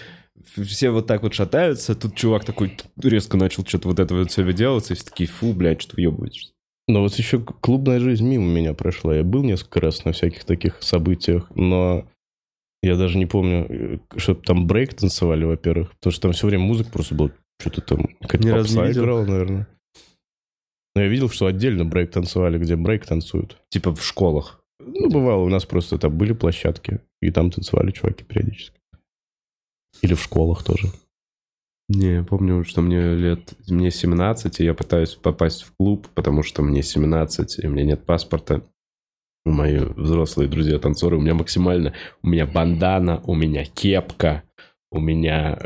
все 0.44 0.90
вот 0.90 1.06
так 1.06 1.22
вот 1.22 1.34
шатаются, 1.34 1.94
тут 1.94 2.16
чувак 2.16 2.44
такой 2.44 2.76
резко 3.00 3.36
начал 3.36 3.64
что-то 3.64 3.88
вот 3.88 4.00
это 4.00 4.14
вот 4.14 4.32
все 4.32 4.42
выделываться, 4.42 4.94
и 4.94 4.96
все 4.96 5.04
такие, 5.04 5.28
фу, 5.28 5.52
блядь, 5.52 5.82
что 5.82 5.94
въебываетесь. 5.94 6.52
Но 6.88 7.02
вот 7.02 7.14
еще 7.14 7.38
клубная 7.38 8.00
жизнь 8.00 8.26
мимо 8.26 8.46
меня 8.46 8.74
прошла. 8.74 9.14
Я 9.14 9.22
был 9.22 9.44
несколько 9.44 9.80
раз 9.80 10.04
на 10.04 10.10
всяких 10.10 10.42
таких 10.44 10.82
событиях, 10.82 11.48
но 11.54 12.08
я 12.82 12.96
даже 12.96 13.18
не 13.18 13.26
помню, 13.26 14.00
чтобы 14.16 14.42
там 14.42 14.66
брейк 14.66 14.94
танцевали, 14.94 15.44
во-первых, 15.44 15.92
потому 15.92 16.12
что 16.12 16.22
там 16.22 16.32
все 16.32 16.48
время 16.48 16.64
музыка 16.64 16.90
просто 16.90 17.14
была, 17.14 17.30
что-то 17.60 17.80
там, 17.82 18.08
Ни 18.38 18.48
разу 18.48 18.80
не 18.80 18.88
видел. 18.88 19.02
играла, 19.02 19.24
наверное. 19.24 19.68
Но 20.94 21.02
я 21.02 21.08
видел, 21.08 21.28
что 21.30 21.46
отдельно 21.46 21.84
брейк 21.84 22.10
танцевали, 22.10 22.58
где 22.58 22.76
брейк 22.76 23.06
танцуют. 23.06 23.58
Типа 23.68 23.94
в 23.94 24.04
школах. 24.04 24.60
Ну, 24.80 25.10
бывало, 25.10 25.42
у 25.44 25.48
нас 25.48 25.64
просто 25.64 25.98
там 25.98 26.16
были 26.16 26.32
площадки, 26.32 27.00
и 27.20 27.30
там 27.30 27.50
танцевали 27.50 27.90
чуваки 27.90 28.24
периодически. 28.24 28.78
Или 30.02 30.14
в 30.14 30.22
школах 30.22 30.64
тоже. 30.64 30.88
Не, 31.88 32.14
я 32.14 32.22
помню, 32.22 32.64
что 32.64 32.82
мне 32.82 33.14
лет, 33.14 33.54
мне 33.68 33.90
17, 33.90 34.60
и 34.60 34.64
я 34.64 34.74
пытаюсь 34.74 35.16
попасть 35.16 35.62
в 35.64 35.72
клуб, 35.76 36.08
потому 36.14 36.42
что 36.42 36.62
мне 36.62 36.82
17, 36.82 37.58
и 37.58 37.66
у 37.66 37.70
меня 37.70 37.84
нет 37.84 38.06
паспорта. 38.06 38.62
Мои 39.44 39.78
взрослые 39.78 40.48
друзья-танцоры, 40.48 41.16
у 41.16 41.20
меня 41.20 41.34
максимально, 41.34 41.94
у 42.22 42.28
меня 42.28 42.46
бандана, 42.46 43.20
у 43.24 43.34
меня 43.34 43.64
кепка, 43.64 44.44
у 44.92 45.00
меня 45.00 45.58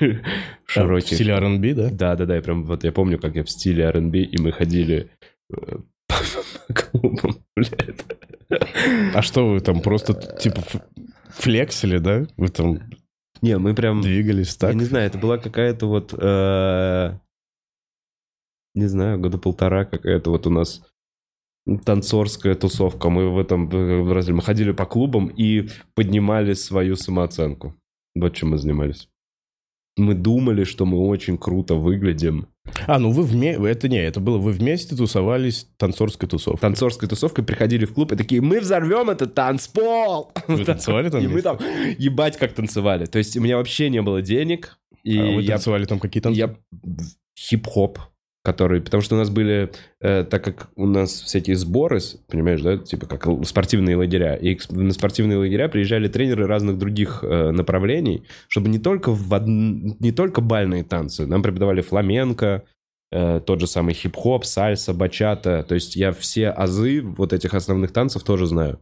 э, 0.74 0.82
В 0.84 1.00
стиле 1.00 1.34
R&B, 1.34 1.74
да? 1.74 1.90
Да, 1.90 2.16
да, 2.16 2.26
да, 2.26 2.36
я 2.36 2.42
прям 2.42 2.64
вот 2.64 2.84
я 2.84 2.92
помню, 2.92 3.18
как 3.18 3.36
я 3.36 3.44
в 3.44 3.50
стиле 3.50 3.84
R&B, 3.84 4.18
и 4.20 4.40
мы 4.40 4.52
ходили 4.52 5.10
э, 5.52 5.76
по 6.08 6.74
клубам, 6.74 7.36
блядь. 7.56 8.04
А 9.14 9.22
что 9.22 9.50
вы 9.50 9.60
там 9.60 9.80
просто, 9.80 10.14
типа, 10.14 10.62
флексили, 11.30 11.98
да? 11.98 12.26
Вы 12.36 12.48
там 12.48 12.80
Не, 13.42 13.58
мы 13.58 13.74
прям... 13.74 14.00
двигались 14.00 14.56
так? 14.56 14.70
Я 14.70 14.76
не 14.76 14.84
знаю, 14.84 15.06
это 15.06 15.18
была 15.18 15.38
какая-то 15.38 15.86
вот... 15.86 16.14
э, 16.16 17.18
не 18.74 18.86
знаю, 18.86 19.18
года 19.18 19.38
полтора 19.38 19.84
какая-то 19.84 20.30
вот 20.30 20.46
у 20.46 20.50
нас 20.50 20.82
танцорская 21.84 22.54
тусовка. 22.54 23.08
Мы 23.08 23.30
в 23.30 23.38
этом. 23.38 23.68
Мы 23.68 24.42
ходили 24.42 24.72
по 24.72 24.86
клубам 24.86 25.28
и 25.28 25.68
поднимали 25.94 26.52
свою 26.52 26.96
самооценку. 26.96 27.74
Вот 28.14 28.34
чем 28.34 28.50
мы 28.50 28.58
занимались. 28.58 29.08
Мы 29.96 30.14
думали, 30.14 30.64
что 30.64 30.84
мы 30.84 30.98
очень 30.98 31.38
круто 31.38 31.74
выглядим. 31.74 32.48
А, 32.86 32.98
ну 32.98 33.12
вы 33.12 33.22
вместе... 33.22 33.62
Это 33.66 33.88
не, 33.88 33.98
это 33.98 34.20
было 34.20 34.38
вы 34.38 34.52
вместе 34.52 34.94
тусовались 34.94 35.68
танцорской 35.78 36.28
тусовкой. 36.28 36.60
Танцорской 36.60 37.08
тусовкой 37.08 37.44
приходили 37.44 37.86
в 37.86 37.94
клуб 37.94 38.12
и 38.12 38.16
такие, 38.16 38.42
мы 38.42 38.60
взорвем 38.60 39.08
этот 39.08 39.34
танцпол! 39.34 40.32
Вы 40.48 40.64
танцевали 40.64 41.08
там 41.08 41.22
И 41.22 41.26
мы 41.26 41.40
там 41.40 41.58
ебать 41.98 42.36
как 42.36 42.52
танцевали. 42.52 43.06
То 43.06 43.18
есть 43.18 43.36
у 43.36 43.40
меня 43.40 43.56
вообще 43.56 43.88
не 43.88 44.02
было 44.02 44.20
денег. 44.20 44.78
И 45.02 45.18
А 45.18 45.24
вы 45.24 45.42
я 45.42 45.54
танцевали 45.54 45.84
там 45.84 45.98
какие 45.98 46.22
танцы? 46.22 46.38
Я 46.38 46.56
хип-хоп, 47.38 47.98
который, 48.46 48.80
потому 48.80 49.02
что 49.02 49.16
у 49.16 49.18
нас 49.18 49.28
были, 49.28 49.72
э, 50.00 50.22
так 50.22 50.44
как 50.44 50.68
у 50.76 50.86
нас 50.86 51.20
всякие 51.20 51.56
сборы, 51.56 51.98
понимаешь, 52.28 52.62
да, 52.62 52.78
типа 52.78 53.06
как 53.06 53.26
спортивные 53.44 53.96
лагеря, 53.96 54.36
и 54.36 54.56
на 54.70 54.92
спортивные 54.92 55.36
лагеря 55.36 55.68
приезжали 55.68 56.06
тренеры 56.06 56.46
разных 56.46 56.78
других 56.78 57.24
э, 57.24 57.50
направлений, 57.50 58.22
чтобы 58.46 58.68
не 58.68 58.78
только 58.78 59.10
в 59.10 59.32
од- 59.32 59.48
не 59.48 60.12
только 60.12 60.40
бальные 60.40 60.84
танцы, 60.84 61.26
нам 61.26 61.42
преподавали 61.42 61.80
фламенко, 61.80 62.62
э, 63.10 63.40
тот 63.44 63.60
же 63.60 63.66
самый 63.66 63.94
хип-хоп, 63.94 64.44
сальса, 64.44 64.94
бачата, 64.94 65.64
то 65.68 65.74
есть 65.74 65.96
я 65.96 66.12
все 66.12 66.50
азы 66.50 67.02
вот 67.02 67.32
этих 67.32 67.52
основных 67.52 67.92
танцев 67.92 68.22
тоже 68.22 68.46
знаю. 68.46 68.78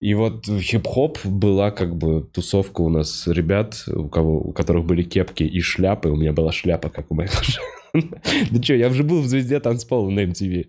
И 0.00 0.14
вот 0.14 0.46
хип-хоп 0.46 1.18
была 1.26 1.70
как 1.70 1.94
бы 1.96 2.22
тусовка 2.22 2.80
у 2.80 2.88
нас 2.88 3.26
ребят, 3.26 3.84
у 3.88 4.08
кого 4.08 4.40
у 4.40 4.52
которых 4.52 4.86
были 4.86 5.02
кепки 5.02 5.42
и 5.42 5.60
шляпы. 5.60 6.08
У 6.08 6.16
меня 6.16 6.32
была 6.32 6.50
шляпа, 6.50 6.88
как 6.88 7.10
у 7.10 7.14
Майкла 7.14 7.42
Да 7.92 8.62
что, 8.62 8.74
я 8.74 8.88
уже 8.88 9.02
был 9.02 9.20
в 9.22 9.26
«Звезде 9.26 9.60
танцпола» 9.60 10.10
на 10.10 10.20
MTV. 10.20 10.66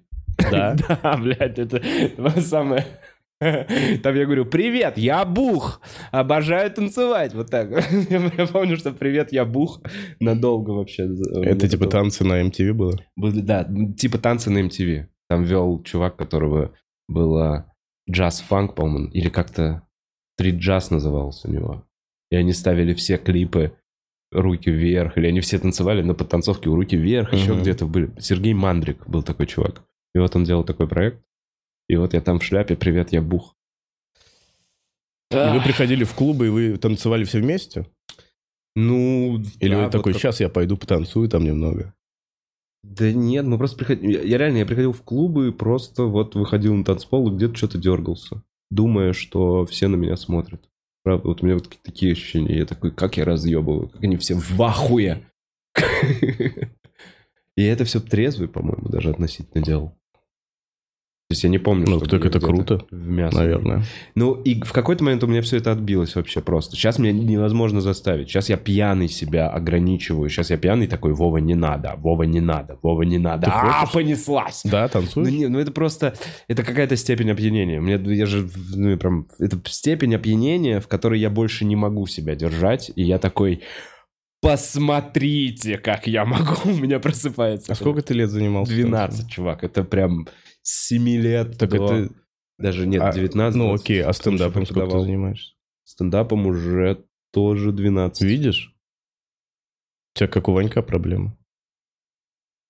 Да? 0.52 0.76
Да, 1.04 1.18
блядь, 1.18 1.60
это 1.60 1.82
самое... 2.42 2.86
Там 3.40 4.16
я 4.16 4.26
говорю, 4.26 4.46
привет, 4.46 5.00
я 5.00 5.26
Бух, 5.26 5.82
обожаю 6.12 6.70
танцевать, 6.70 7.34
вот 7.34 7.50
так. 7.50 7.72
Я 8.10 8.46
помню, 8.46 8.78
что 8.78 8.92
привет, 8.92 9.34
я 9.34 9.46
Бух, 9.46 9.82
надолго 10.20 10.70
вообще. 10.70 11.10
Это 11.44 11.68
типа 11.68 11.88
танцы 11.88 12.24
на 12.24 12.40
MTV 12.40 12.74
было? 12.74 13.00
Были, 13.16 13.42
да, 13.42 13.68
типа 13.98 14.20
танцы 14.20 14.52
на 14.52 14.60
MTV. 14.60 15.08
Там 15.28 15.44
вел 15.44 15.82
чувак, 15.82 16.18
которого 16.18 16.76
было 17.08 17.74
джаз-фанк, 18.08 18.76
по-моему, 18.76 19.10
или 19.10 19.30
как-то 19.30 19.88
стрит-джаз 20.36 20.92
назывался 20.92 21.48
у 21.48 21.52
него. 21.52 21.86
И 22.30 22.36
они 22.36 22.54
ставили 22.54 22.94
все 22.94 23.18
клипы 23.18 23.74
руки 24.32 24.70
вверх, 24.72 25.18
или 25.18 25.28
они 25.28 25.42
все 25.42 25.60
танцевали 25.60 26.02
на 26.02 26.14
подтанцовке 26.14 26.70
у 26.70 26.76
руки 26.76 26.96
вверх, 26.96 27.34
еще 27.34 27.54
Мгм. 27.54 27.62
где-то 27.62 27.86
были. 27.86 28.12
Сергей 28.20 28.54
Мандрик 28.54 29.08
был 29.08 29.24
такой 29.24 29.46
чувак. 29.48 29.84
И 30.16 30.20
вот 30.20 30.36
он 30.36 30.44
делал 30.44 30.64
такой 30.64 30.88
проект. 30.88 31.22
И 31.90 31.96
вот 31.98 32.14
я 32.14 32.22
там 32.22 32.40
в 32.40 32.44
шляпе, 32.44 32.76
привет, 32.76 33.12
я 33.12 33.22
Бух. 33.22 33.56
И 35.32 35.36
вы 35.36 35.62
приходили 35.62 36.04
в 36.04 36.14
клубы, 36.14 36.48
и 36.48 36.50
вы 36.50 36.78
танцевали 36.78 37.24
все 37.24 37.40
вместе? 37.40 37.86
Ну, 38.76 39.42
Или 39.60 39.72
да, 39.72 39.78
вы 39.78 39.84
вот 39.84 39.92
такой, 39.92 40.14
как- 40.14 40.22
сейчас 40.22 40.40
я 40.40 40.50
пойду 40.50 40.78
потанцую 40.78 41.28
там 41.30 41.44
немного? 41.44 41.94
Да 42.84 43.12
нет, 43.12 43.46
мы 43.46 43.58
просто 43.58 43.78
приходили... 43.78 44.14
Я, 44.14 44.22
я 44.24 44.38
реально, 44.38 44.58
я 44.60 44.66
приходил 44.66 44.92
в 44.94 45.02
клубы 45.04 45.50
и 45.50 45.52
просто 45.52 46.04
вот 46.04 46.36
выходил 46.36 46.74
на 46.74 46.84
танцпол 46.84 47.30
и 47.32 47.36
где-то 47.36 47.56
что-то 47.56 47.78
дергался, 47.78 48.44
думая, 48.70 49.14
что 49.14 49.66
все 49.66 49.88
на 49.88 49.96
меня 49.98 50.16
смотрят. 50.18 50.68
Правда, 51.04 51.28
вот 51.28 51.42
у 51.42 51.46
меня 51.46 51.56
вот 51.56 51.70
такие- 51.84 52.14
ощущения. 52.14 52.58
Я 52.60 52.66
такой, 52.66 52.92
как 52.92 53.18
я 53.18 53.26
разъебываю, 53.26 53.90
как 53.90 54.04
они 54.04 54.18
все 54.18 54.36
в 54.36 54.62
ахуе. 54.62 55.26
И 57.58 57.64
это 57.64 57.86
все 57.86 58.00
трезвый, 58.00 58.48
по-моему, 58.48 58.88
даже 58.90 59.10
относительно 59.10 59.64
делал. 59.64 59.98
То 61.32 61.34
есть 61.34 61.44
я 61.46 61.50
не 61.50 61.60
помню, 61.60 61.86
Ну, 61.90 62.00
так 62.02 62.26
это 62.26 62.42
круто, 62.42 62.82
в 62.92 63.08
мясо. 63.08 63.38
Наверное. 63.38 63.84
Ну, 64.16 64.34
и 64.34 64.60
в 64.62 64.74
какой-то 64.74 65.02
момент 65.06 65.24
у 65.24 65.28
меня 65.28 65.42
все 65.42 65.56
это 65.56 65.72
отбилось 65.72 66.14
вообще 66.16 66.42
просто. 66.42 66.76
Сейчас 66.76 67.00
меня 67.00 67.14
невозможно 67.14 67.80
заставить. 67.80 68.28
Сейчас 68.28 68.50
я 68.50 68.58
пьяный 68.58 69.08
себя 69.08 69.48
ограничиваю. 69.50 70.30
Сейчас 70.30 70.50
я 70.50 70.58
пьяный 70.58 70.88
такой, 70.88 71.14
Вова, 71.14 71.38
не 71.38 71.56
надо, 71.56 71.96
Вова, 71.98 72.24
не 72.24 72.42
надо, 72.42 72.78
Вова, 72.82 73.04
не 73.04 73.18
надо. 73.18 73.46
Ты 73.46 73.52
А, 73.54 73.86
хочешь? 73.86 73.94
понеслась! 73.94 74.62
Да, 74.66 74.84
Ну, 74.84 74.90
танцуешь? 74.90 75.30
не, 75.32 75.48
ну 75.48 75.58
это 75.60 75.72
просто, 75.72 76.16
это 76.50 76.64
какая-то 76.64 76.98
степень 76.98 77.32
опьянения. 77.32 77.80
Мне, 77.80 77.98
я 78.14 78.26
же, 78.26 78.50
ну, 78.76 78.98
прям, 78.98 79.28
это 79.40 79.58
степень 79.68 80.14
опьянения, 80.16 80.82
в 80.82 80.88
которой 80.90 81.18
я 81.18 81.30
больше 81.30 81.64
не 81.64 81.78
могу 81.78 82.08
себя 82.08 82.36
держать, 82.36 82.92
и 82.98 83.04
я 83.04 83.20
такой, 83.20 83.62
посмотрите, 84.42 85.78
как 85.78 86.08
я 86.08 86.26
могу, 86.26 86.56
у 86.66 86.74
меня 86.74 87.00
просыпается. 87.00 87.72
А 87.72 87.76
сколько 87.76 88.02
ты 88.02 88.14
лет 88.14 88.30
занимался? 88.30 88.74
12, 88.74 89.30
чувак, 89.30 89.64
это 89.64 89.84
прям 89.84 90.28
7 90.64 91.08
лет 91.10 91.58
Так 91.58 91.70
до... 91.72 91.86
это... 91.86 92.14
Даже 92.58 92.86
нет, 92.86 93.02
а, 93.02 93.12
19. 93.12 93.58
Ну 93.58 93.70
20. 93.70 93.84
окей, 93.84 94.04
а 94.04 94.14
стендапом 94.14 94.66
сколько 94.66 94.92
ты 94.92 95.00
занимаешься? 95.00 95.54
Стендапом 95.84 96.46
уже 96.46 97.04
тоже 97.32 97.72
12. 97.72 98.22
Видишь? 98.22 98.76
У 100.14 100.20
тебя 100.20 100.28
как 100.28 100.48
у 100.48 100.54
Ванька 100.54 100.82
проблема. 100.82 101.38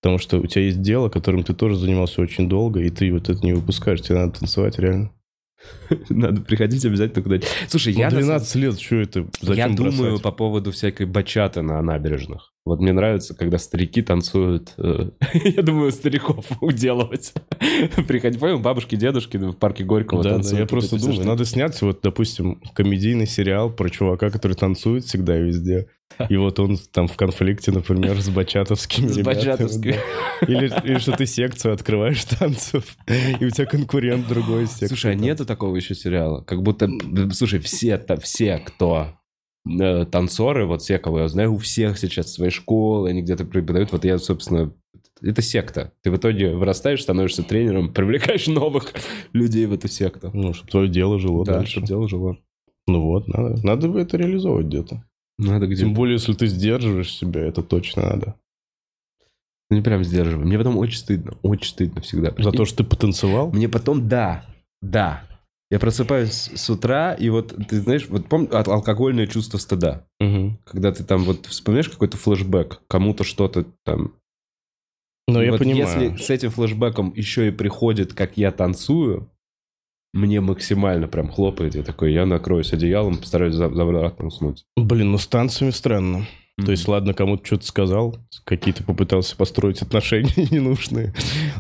Потому 0.02 0.18
что 0.18 0.40
у 0.40 0.48
тебя 0.48 0.64
есть 0.64 0.82
дело, 0.82 1.10
которым 1.10 1.44
ты 1.44 1.54
тоже 1.54 1.76
занимался 1.76 2.22
очень 2.22 2.50
долго, 2.50 2.80
и 2.80 2.90
ты 2.90 3.12
вот 3.12 3.30
это 3.30 3.40
не 3.46 3.54
выпускаешь. 3.54 4.02
Тебе 4.02 4.18
надо 4.20 4.40
танцевать 4.40 4.80
реально. 4.80 5.12
Надо 6.10 6.42
приходить 6.42 6.84
обязательно 6.86 7.22
куда-нибудь. 7.22 7.48
Слушай, 7.68 7.94
Ну, 7.94 8.00
я, 8.00 8.10
на 8.10 8.18
12 8.18 8.56
лет, 8.56 8.80
что 8.80 8.96
это? 8.96 9.28
Зачем 9.42 9.56
я 9.56 9.76
думаю 9.76 9.94
бросать? 9.94 10.24
по 10.24 10.32
поводу 10.32 10.72
всякой 10.72 11.06
бачаты 11.06 11.62
на 11.62 11.80
набережных. 11.84 12.51
Вот 12.64 12.80
мне 12.80 12.94
нравится, 12.94 13.34
когда 13.36 13.58
старики 13.58 14.02
танцуют. 14.04 14.74
э, 14.78 15.10
Я 15.34 15.64
думаю, 15.64 15.92
стариков 15.92 16.46
уделывать. 16.62 17.34
Приходи, 18.08 18.38
понял, 18.38 18.60
бабушки, 18.60 18.96
дедушки 18.96 19.38
в 19.38 19.54
парке 19.54 19.84
Горького 19.84 20.22
Да, 20.22 20.30
да, 20.30 20.36
танцуют. 20.36 20.58
я 20.58 20.64
вот 20.64 20.70
просто 20.70 21.00
думаю, 21.00 21.26
надо 21.26 21.46
снять 21.46 21.82
вот, 21.82 22.02
допустим, 22.04 22.62
комедийный 22.76 23.26
сериал 23.26 23.72
про 23.72 23.90
чувака, 23.90 24.30
который 24.30 24.54
танцует 24.54 25.06
всегда 25.06 25.40
и 25.40 25.44
везде. 25.44 25.88
И 26.30 26.38
вот 26.38 26.60
он 26.60 26.78
там 26.92 27.08
в 27.08 27.16
конфликте, 27.16 27.72
например, 27.72 28.22
с 28.22 28.30
бачатовскими 28.30 29.08
С 29.08 29.18
бачатовскими. 29.20 29.94
да. 30.42 30.46
Или, 30.46 30.72
или 30.84 31.00
что 31.00 31.14
ты 31.14 31.26
секцию 31.26 31.74
открываешь 31.74 32.24
танцев, 32.26 32.96
и 33.40 33.46
у 33.46 33.50
тебя 33.50 33.66
конкурент 33.66 34.28
другой 34.28 34.68
секции. 34.68 34.88
Слушай, 34.88 35.14
а 35.14 35.16
нету 35.16 35.46
такого 35.46 35.76
еще 35.76 35.96
сериала? 35.96 36.42
Как 36.42 36.62
будто, 36.62 36.90
слушай, 37.32 37.60
все, 37.60 38.00
все, 38.22 38.58
кто 38.60 39.14
танцоры, 39.66 40.66
вот 40.66 40.82
все, 40.82 40.98
кого 41.00 41.20
я 41.20 41.28
знаю, 41.28 41.54
у 41.54 41.58
всех 41.58 41.98
сейчас 41.98 42.34
свои 42.34 42.50
школы, 42.50 43.10
они 43.10 43.22
где-то 43.22 43.46
преподают. 43.46 43.92
Вот 43.92 44.06
я, 44.06 44.18
собственно, 44.18 44.74
это 45.22 45.42
секта. 45.42 45.92
Ты 46.02 46.12
в 46.12 46.18
итоге 46.18 46.56
вырастаешь, 46.56 47.02
становишься 47.02 47.44
тренером, 47.44 47.94
привлекаешь 47.94 48.48
новых 48.48 48.92
людей 49.34 49.66
в 49.66 49.74
эту 49.74 49.88
секту. 49.88 50.32
Ну, 50.34 50.54
чтобы 50.54 50.72
твое 50.72 50.90
дело 50.90 51.20
жило 51.20 51.46
да, 51.46 51.58
дальше. 51.58 51.74
чтобы 51.74 51.88
дело 51.88 52.10
жило. 52.10 52.38
Ну 52.88 53.02
вот, 53.02 53.28
надо. 53.28 53.66
Надо 53.66 53.88
бы 53.88 54.02
это 54.02 54.18
реализовывать 54.18 54.68
где-то. 54.68 55.04
Надо 55.38 55.68
где 55.68 55.84
Тем 55.84 55.94
более, 55.94 56.16
если 56.16 56.34
ты 56.34 56.48
сдерживаешь 56.48 57.14
себя, 57.14 57.42
это 57.42 57.62
точно 57.62 58.04
надо. 58.04 58.36
Ну, 59.70 59.78
не 59.78 59.84
прям 59.84 60.04
сдерживай. 60.04 60.46
Мне 60.46 60.58
потом 60.58 60.78
очень 60.78 60.98
стыдно. 60.98 61.38
Очень 61.44 61.70
стыдно 61.70 62.02
всегда. 62.02 62.30
За 62.30 62.36
Прикинь? 62.36 62.52
то, 62.52 62.66
что 62.66 62.78
ты 62.78 62.84
потанцевал? 62.84 63.52
Мне 63.52 63.70
потом, 63.70 64.08
да, 64.08 64.46
да. 64.82 65.24
Я 65.72 65.80
просыпаюсь 65.80 66.52
с 66.54 66.70
утра, 66.70 67.14
и 67.14 67.30
вот, 67.30 67.56
ты 67.70 67.80
знаешь, 67.80 68.06
вот 68.10 68.28
помню, 68.28 68.54
от- 68.56 68.68
алкогольное 68.68 69.26
чувство 69.26 69.58
стыда. 69.58 70.06
Мгм. 70.20 70.60
Когда 70.66 70.92
ты 70.92 71.06
там 71.06 71.24
вот 71.24 71.46
вспоминаешь 71.46 71.88
какой-то 71.90 72.18
флешбэк, 72.18 72.82
кому-то 72.90 73.24
что-то 73.24 73.66
там... 73.86 74.14
Ну, 75.30 75.42
я 75.42 75.52
Вот 75.52 75.60
понимаю. 75.60 76.12
Если 76.12 76.24
с 76.24 76.30
этим 76.30 76.50
флешбэком 76.52 77.14
еще 77.16 77.48
и 77.48 77.52
приходит, 77.52 78.14
как 78.14 78.36
я 78.36 78.52
танцую, 78.52 79.32
мне 80.14 80.42
максимально 80.42 81.08
прям 81.08 81.30
хлопает. 81.32 81.74
Я 81.74 81.84
такой, 81.84 82.12
я 82.12 82.26
накроюсь 82.26 82.74
одеялом, 82.74 83.18
постараюсь 83.18 83.54
за- 83.56 83.68
обратно 83.68 84.26
уснуть. 84.28 84.66
Блин, 84.76 85.12
ну 85.14 85.18
с 85.18 85.26
танцами 85.28 85.70
странно. 85.70 86.26
То 86.66 86.72
есть, 86.72 86.88
ладно, 86.88 87.14
кому-то 87.14 87.46
что-то 87.46 87.66
сказал, 87.66 88.18
какие-то 88.44 88.84
попытался 88.84 89.36
построить 89.36 89.82
отношения 89.82 90.48
ненужные. 90.52 91.14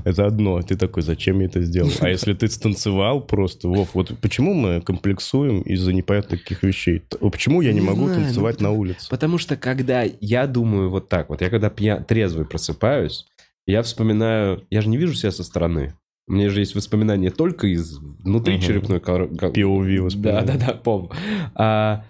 Это 0.04 0.26
одно. 0.26 0.62
Ты 0.62 0.76
такой, 0.76 1.04
зачем 1.04 1.40
я 1.40 1.46
это 1.48 1.62
сделал? 1.62 1.92
А 2.00 2.10
если 2.10 2.34
ты 2.34 2.48
станцевал 2.48 3.22
просто, 3.22 3.68
Вов, 3.68 3.90
вот 3.94 4.12
почему 4.22 4.54
мы 4.54 4.82
комплексуем 4.82 5.62
из-за 5.62 5.94
непонятных 5.94 6.42
таких 6.44 6.64
вещей? 6.64 7.00
Т- 7.00 7.18
Почему 7.18 7.62
я 7.62 7.74
не 7.74 7.80
Не 7.80 7.86
могу 7.86 8.06
знаю, 8.06 8.20
ну 8.20 8.26
танцевать 8.26 8.56
потому- 8.58 8.74
на 8.76 8.80
улице? 8.80 9.10
Потому 9.10 9.38
что 9.38 9.56
когда 9.56 10.04
я 10.22 10.48
думаю 10.48 10.90
вот 10.90 11.10
так 11.10 11.30
вот, 11.30 11.42
я 11.42 11.50
когда 11.50 11.70
пья... 11.70 11.98
трезвый 11.98 12.46
просыпаюсь, 12.46 13.26
я 13.68 13.82
вспоминаю... 13.84 14.64
Я 14.70 14.82
же 14.82 14.90
не 14.90 14.98
вижу 14.98 15.14
себя 15.14 15.32
со 15.32 15.44
стороны. 15.44 15.94
У 16.28 16.34
меня 16.34 16.50
же 16.50 16.60
есть 16.60 16.76
воспоминания 16.76 17.30
только 17.32 17.68
из 17.68 17.98
внутри 17.98 18.56
Мгм. 18.56 18.64
черепной 18.64 19.00
коробки. 19.00 19.44
POV 19.60 19.98
Да, 19.98 20.04
воспоминания. 20.04 20.46
да, 20.46 20.66
да, 20.68 20.74
помню. 20.74 21.10
А, 21.56 22.06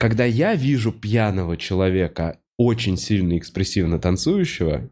когда 0.00 0.24
я 0.24 0.54
вижу 0.54 0.92
пьяного 0.92 1.58
человека, 1.58 2.38
очень 2.58 2.96
сильно 2.96 3.36
экспрессивно 3.36 3.98
танцующего, 3.98 4.88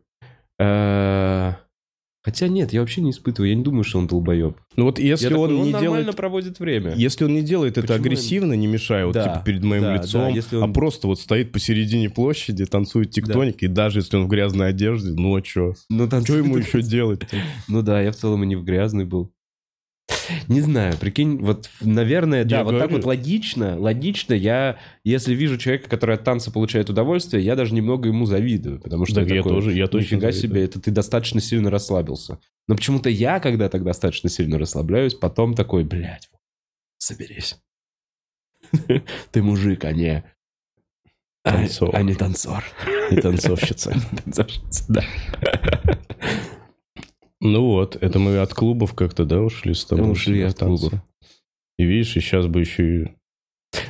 э, 0.61 1.53
хотя 2.23 2.49
нет, 2.49 2.75
я 2.75 2.81
вообще 2.81 3.01
не 3.01 3.13
испытываю, 3.13 3.49
я 3.49 3.57
не 3.57 3.63
думаю, 3.63 3.85
что 3.85 3.99
он 4.01 4.07
долбоеб. 4.07 4.59
Ну 4.77 4.85
вот 4.85 4.99
если 4.99 5.25
Я 5.25 5.31
такой, 5.31 5.49
он 5.49 5.63
не 5.63 5.71
нормально 5.73 5.99
делает... 5.99 6.17
проводит 6.17 6.59
время. 6.61 6.93
Если 6.95 7.25
он 7.25 7.33
не 7.33 7.41
делает 7.41 7.79
это 7.79 7.87
Почему 7.87 8.01
агрессивно, 8.05 8.53
не 8.53 8.67
мешая 8.67 9.07
вот 9.07 9.15
Да, 9.15 9.25
типа 9.25 9.43
перед 9.47 9.65
моим 9.65 9.85
да, 9.85 9.97
лицом, 9.97 10.21
да, 10.21 10.29
если 10.29 10.57
он- 10.57 10.71
а 10.71 10.73
просто 10.75 11.07
вот 11.07 11.19
стоит 11.19 11.53
посередине 11.53 12.11
площади, 12.11 12.67
танцует 12.67 13.11
тектоник, 13.11 13.63
и 13.63 13.67
даже 13.67 14.01
если 14.01 14.19
он 14.19 14.27
в 14.27 14.29
грязной 14.29 14.69
одежде, 14.69 15.13
ну 15.13 15.35
а 15.35 15.43
что? 15.43 15.73
Ну, 15.89 16.07
Что 16.07 16.37
ему 16.37 16.59
еще 16.59 16.83
делать? 16.83 17.23
Ну 17.67 17.81
да, 17.81 18.03
я 18.03 18.13
в 18.13 18.17
целом 18.17 18.45
и 18.45 18.47
не 18.47 18.57
в 18.57 18.63
грязный 18.65 19.07
был. 19.07 19.33
Не 20.49 20.61
знаю, 20.61 20.97
прикинь, 20.99 21.39
вот, 21.39 21.68
наверное, 21.81 22.45
да, 22.45 22.59
Я 22.59 22.64
вот 22.64 22.72
так 22.72 22.89
говорю. 22.91 22.97
вот 22.97 23.05
логично, 23.07 23.79
логично 23.79 24.35
я, 24.35 24.79
если 25.05 25.35
вижу 25.35 25.57
человека, 25.59 25.89
который 25.89 26.16
от 26.16 26.24
танца 26.24 26.51
получает 26.51 26.91
удовольствие, 26.91 27.43
я 27.45 27.57
даже 27.57 27.74
немного 27.74 28.09
ему 28.09 28.26
завидую, 28.26 28.81
потому 28.81 29.07
что 29.07 29.16
Так 29.16 29.29
я 29.29 29.37
такой, 29.37 29.53
тоже, 29.53 29.72
я 29.72 29.87
точно 29.87 30.16
нифига 30.16 30.33
завидую. 30.33 30.51
себе, 30.51 30.64
это 30.64 30.81
ты 30.81 30.91
достаточно 30.91 31.41
сильно 31.41 31.70
расслабился. 31.70 32.39
Но 32.66 32.74
почему-то 32.76 33.09
я, 33.11 33.41
когда 33.41 33.68
так 33.68 33.83
достаточно 33.85 34.29
сильно 34.29 34.59
расслабляюсь, 34.59 35.14
потом 35.14 35.55
такой, 35.55 35.85
блядь, 35.85 36.29
соберись. 36.99 37.57
Ты 39.31 39.43
мужик, 39.43 39.85
а 39.85 39.93
не... 39.93 40.24
а- 41.45 41.53
Танцор. 41.53 41.91
А 41.95 42.03
не 42.03 42.14
танцор. 42.14 42.62
И 43.11 43.16
танцовщица. 43.20 43.95
Танцовщица, 44.24 44.85
да. 44.89 45.05
Ну 47.41 47.64
вот, 47.66 47.97
это 48.01 48.18
мы 48.18 48.39
от 48.39 48.53
клубов 48.53 48.95
как-то, 48.95 49.24
да, 49.24 49.41
ушли 49.41 49.74
с 49.74 49.84
тобой? 49.84 50.07
Мы 50.07 50.11
ушли 50.12 50.43
от 50.43 50.59
клубов. 50.59 50.93
И 51.78 51.84
видишь, 51.84 52.16
и 52.16 52.20
сейчас 52.20 52.47
бы 52.47 52.61
еще 52.61 53.03
и... 53.03 53.09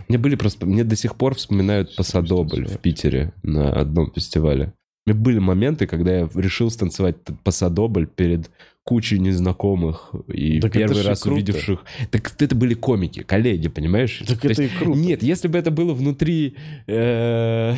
Мне 0.08 0.18
были 0.18 0.34
просто... 0.34 0.66
Мне 0.66 0.84
до 0.84 0.96
сих 0.96 1.16
пор 1.16 1.34
вспоминают 1.34 1.96
Пасадобль 1.96 2.66
в 2.66 2.78
Питере 2.78 3.32
на 3.42 3.72
одном 3.72 4.12
фестивале. 4.12 4.74
У 5.06 5.10
меня 5.10 5.20
были 5.20 5.38
моменты, 5.38 5.86
когда 5.86 6.18
я 6.18 6.28
решил 6.34 6.70
станцевать 6.70 7.16
Пасадобль 7.44 8.06
перед 8.06 8.50
кучей 8.84 9.18
незнакомых 9.18 10.12
и 10.28 10.60
Так 10.60 10.72
первый 10.72 11.02
раз 11.02 11.22
круто. 11.22 11.34
увидевших. 11.36 11.84
Так 12.10 12.34
это 12.38 12.54
были 12.54 12.74
комики, 12.74 13.22
коллеги, 13.22 13.68
понимаешь? 13.68 14.22
Так 14.26 14.40
То 14.40 14.48
это 14.50 14.62
есть- 14.62 14.74
и 14.74 14.78
круто. 14.78 14.98
Нет, 14.98 15.22
если 15.22 15.48
бы 15.48 15.56
это 15.56 15.70
было 15.70 15.94
внутри... 15.94 16.56
э, 16.86 17.74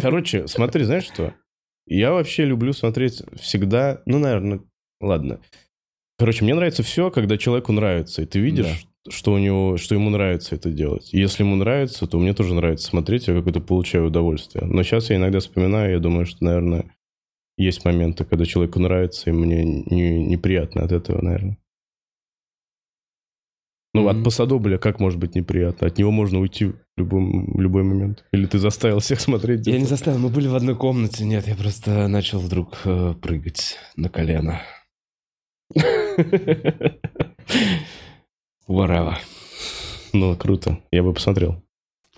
Короче, 0.00 0.48
смотри, 0.48 0.82
знаешь 0.84 1.04
что? 1.04 1.34
Я 1.86 2.12
вообще 2.12 2.44
люблю 2.44 2.72
смотреть 2.72 3.22
всегда... 3.40 4.00
Ну, 4.06 4.18
наверное, 4.18 4.60
ладно. 5.04 5.40
Короче, 6.18 6.44
мне 6.44 6.54
нравится 6.54 6.82
все, 6.82 7.10
когда 7.10 7.36
человеку 7.36 7.72
нравится. 7.72 8.22
И 8.22 8.26
ты 8.26 8.38
видишь, 8.38 8.86
что 9.08 9.32
у 9.32 9.38
него, 9.38 9.76
что 9.76 9.94
ему 9.94 10.10
нравится 10.10 10.54
это 10.54 10.70
делать. 10.70 11.12
И 11.12 11.18
если 11.18 11.42
ему 11.42 11.56
нравится, 11.56 12.06
то 12.06 12.18
мне 12.18 12.32
тоже 12.34 12.54
нравится 12.54 12.86
смотреть, 12.86 13.26
я 13.28 13.34
какое-то 13.34 13.60
получаю 13.60 14.06
удовольствие. 14.06 14.64
Но 14.64 14.82
сейчас 14.82 15.10
я 15.10 15.16
иногда 15.16 15.40
вспоминаю, 15.40 15.92
я 15.92 15.98
думаю, 15.98 16.24
что, 16.26 16.44
наверное, 16.44 16.84
есть 17.56 17.84
моменты, 17.84 18.24
когда 18.24 18.44
человеку 18.46 18.80
нравится, 18.80 19.30
и 19.30 19.32
мне 19.32 19.64
не- 19.64 20.24
неприятно 20.24 20.82
от 20.84 20.92
этого, 20.92 21.20
наверное. 21.22 21.58
Ну, 23.96 24.02
Мгм. 24.02 24.08
от 24.18 24.24
Пасадобля 24.24 24.76
как 24.78 24.98
может 24.98 25.20
быть 25.20 25.36
неприятно? 25.36 25.86
От 25.86 25.98
него 25.98 26.10
можно 26.10 26.40
уйти 26.40 26.64
в, 26.66 26.74
любом, 26.96 27.52
в 27.54 27.60
любой 27.60 27.84
момент. 27.84 28.24
Или 28.32 28.46
ты 28.46 28.58
заставил 28.58 28.98
всех 28.98 29.20
смотреть? 29.20 29.66
Я 29.68 29.78
не 29.78 29.84
заставил, 29.84 30.18
мы 30.18 30.30
были 30.30 30.48
в 30.48 30.54
одной 30.56 30.74
комнате. 30.76 31.24
Нет, 31.24 31.46
я 31.46 31.54
просто 31.54 32.08
начал 32.08 32.40
вдруг 32.40 32.80
э, 32.86 33.14
прыгать 33.22 33.78
на 33.94 34.08
колено. 34.08 34.62
Whatever. 38.68 39.14
Ну, 40.12 40.36
круто. 40.36 40.78
Я 40.90 41.02
бы 41.02 41.12
посмотрел. 41.12 41.62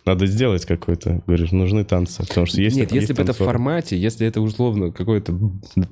Надо 0.04 0.26
сделать 0.26 0.64
какой-то. 0.64 1.22
Говоришь, 1.26 1.50
нужны 1.50 1.84
танцы. 1.84 2.24
Потому 2.26 2.46
что 2.46 2.60
есть 2.60 2.76
Нет, 2.76 2.92
если 2.92 3.12
бы 3.12 3.22
это 3.22 3.32
в 3.32 3.38
формате, 3.38 3.98
если 3.98 4.26
это 4.26 4.40
условно 4.40 4.92
какой-то 4.92 5.36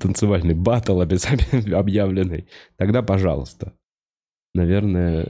танцевальный 0.01 0.55
батл 0.55 1.01
объявленный, 1.01 2.47
тогда 2.77 3.03
пожалуйста. 3.03 3.73
Наверное, 4.55 5.27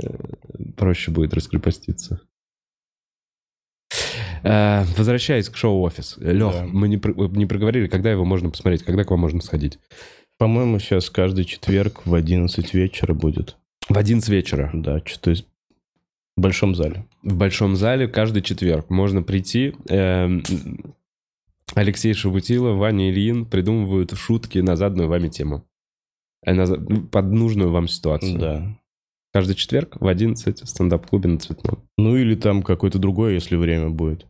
проще 0.77 1.11
будет 1.11 1.33
раскрепоститься. 1.33 2.21
Э, 4.43 4.85
Возвращаясь 4.99 5.49
к 5.49 5.57
шоу-офис. 5.57 6.19
Лех, 6.19 6.53
Да. 6.53 6.67
мы 6.67 6.89
не, 6.89 7.01
не 7.39 7.47
проговорили, 7.47 7.89
когда 7.89 8.11
его 8.11 8.27
можно 8.27 8.51
посмотреть, 8.51 8.83
когда 8.83 9.05
к 9.05 9.11
вам 9.11 9.21
можно 9.21 9.41
сходить. 9.41 9.79
По-моему, 10.39 10.79
сейчас 10.79 11.11
каждый 11.11 11.45
четверг 11.45 12.03
в 12.07 12.15
11 12.15 12.75
вечера 12.75 13.15
будет. 13.15 13.57
В 13.89 13.97
11 13.97 14.29
вечера. 14.31 14.71
Да, 14.73 15.01
что-то 15.05 15.35
в 16.37 16.41
большом 16.41 16.75
зале. 16.75 17.07
В 17.23 17.37
большом 17.37 17.77
зале 17.77 18.09
каждый 18.09 18.43
четверг 18.43 18.91
можно 18.91 19.23
прийти. 19.23 19.75
Эм, 19.89 20.43
Алексей 21.75 22.13
Шабутило, 22.15 22.73
Ваня 22.73 23.11
Ильин 23.11 23.47
придумывают 23.47 24.13
шутки 24.17 24.59
на 24.59 24.77
заданную 24.77 25.09
вами 25.09 25.29
тему. 25.29 25.65
Э, 26.45 26.67
за- 26.67 26.77
под 26.79 27.27
нужную 27.33 27.71
вам 27.71 27.89
ситуацию. 27.89 28.39
Да. 28.39 28.79
Каждый 29.33 29.55
четверг 29.55 29.97
в 30.01 30.07
11 30.07 30.63
в 30.63 30.69
стендап-клубе 30.69 31.29
на 31.29 31.39
Цветном. 31.39 31.83
Ну 31.97 32.17
или 32.17 32.35
там 32.35 32.63
какое-то 32.63 32.99
другое, 32.99 33.35
если 33.35 33.57
время 33.57 33.91
будет. 33.91 34.27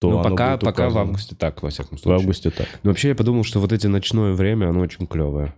То 0.00 0.10
Ну, 0.10 0.22
пока, 0.22 0.56
пока 0.58 0.88
в 0.88 0.98
августе 0.98 1.34
так, 1.34 1.62
во 1.62 1.70
всяком 1.70 1.98
В 1.98 2.00
случае. 2.00 2.20
августе 2.20 2.50
так. 2.50 2.68
Но 2.82 2.90
вообще 2.90 3.08
я 3.08 3.14
подумал, 3.14 3.44
что 3.44 3.60
вот 3.60 3.72
эти 3.72 3.86
ночное 3.86 4.32
время, 4.32 4.68
оно 4.68 4.80
очень 4.80 5.06
клевое. 5.06 5.54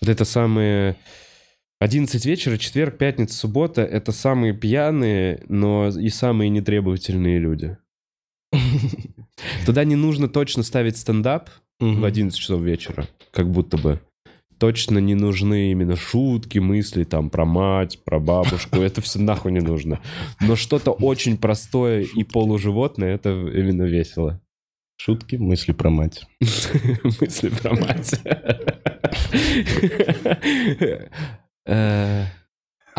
Вот 0.00 0.08
это 0.10 0.24
самые... 0.24 0.96
11 1.80 2.26
вечера, 2.26 2.58
четверг, 2.58 2.98
пятница, 2.98 3.34
суббота— 3.38 3.80
это 3.82 4.12
самые 4.12 4.52
пьяные, 4.52 5.42
но 5.48 5.88
и 5.88 6.10
самые 6.10 6.50
нетребовательные 6.50 7.38
люди. 7.38 7.78
Туда 9.64 9.84
не 9.84 9.96
нужно 9.96 10.28
точно 10.28 10.62
ставить 10.62 10.98
стендап 10.98 11.48
в 11.78 12.04
11 12.04 12.38
часов 12.38 12.60
вечера, 12.60 13.08
как 13.30 13.50
будто 13.50 13.78
бы. 13.78 14.00
Точно 14.60 14.98
не 14.98 15.14
нужны 15.14 15.70
именно 15.70 15.96
шутки, 15.96 16.58
мысли 16.58 17.04
там 17.04 17.30
про 17.30 17.46
мать, 17.46 17.98
про 18.04 18.20
бабушку. 18.20 18.76
Это 18.80 19.00
все 19.00 19.18
нахуй 19.18 19.52
не 19.52 19.60
нужно. 19.60 20.00
Но 20.38 20.54
что-то 20.54 20.90
очень 20.90 21.38
простое 21.38 22.02
и 22.02 22.24
полуживотное, 22.24 23.14
это 23.14 23.30
именно 23.30 23.84
весело. 23.84 24.38
Шутки, 24.98 25.36
мысли 25.36 25.72
про 25.72 25.88
мать. 25.88 26.26
Мысли 27.20 27.48
про 27.48 27.74
мать. 27.74 28.20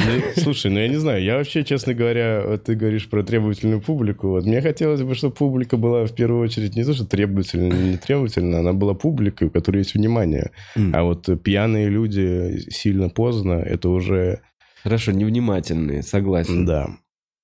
Ну, 0.07 0.22
слушай, 0.41 0.72
ну 0.72 0.80
я 0.80 0.88
не 0.88 0.95
знаю, 0.98 1.23
я 1.23 1.38
вообще, 1.38 1.64
честно 1.64 1.94
говоря, 1.94 2.44
вот 2.45 2.64
ты 2.64 2.76
говоришь 2.76 3.10
про 3.10 3.23
требовательную 3.23 3.82
публику. 3.82 4.30
Вот 4.30 4.45
мне 4.45 4.61
хотелось 4.61 5.02
бы, 5.03 5.14
чтобы 5.15 5.36
публика 5.36 5.78
была 5.78 6.06
в 6.06 6.15
первую 6.15 6.41
очередь 6.44 6.76
не 6.76 6.84
то, 6.84 6.94
что 6.94 7.06
требовательная, 7.06 7.72
не 7.72 7.98
требовательная, 7.98 8.60
она 8.60 8.73
была 8.73 8.94
публикой, 8.94 9.48
у 9.48 9.52
которой 9.52 9.80
есть 9.80 9.94
внимание. 9.94 10.52
м, 10.76 10.94
А 10.95 11.03
вот 11.03 11.30
пьяные 11.44 11.90
люди 11.90 12.69
сильно 12.69 13.10
поздно, 13.10 13.53
это 13.53 13.90
уже, 13.90 14.41
Хорошо, 14.84 15.11
невнимательные, 15.11 16.02
согласен. 16.03 16.65
да. 16.65 16.88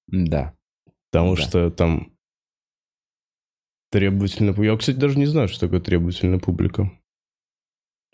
Да. 0.07 0.53
Потому 1.11 1.35
Да. 1.35 1.41
что 1.41 1.69
там 1.69 2.11
требовательная 3.91 4.53
публика. 4.53 4.71
Я, 4.73 4.77
кстати, 4.77 4.97
даже 4.97 5.17
не 5.19 5.25
знаю, 5.27 5.47
что 5.47 5.59
такое 5.59 5.79
требовательная 5.79 6.39
публика. 6.39 6.91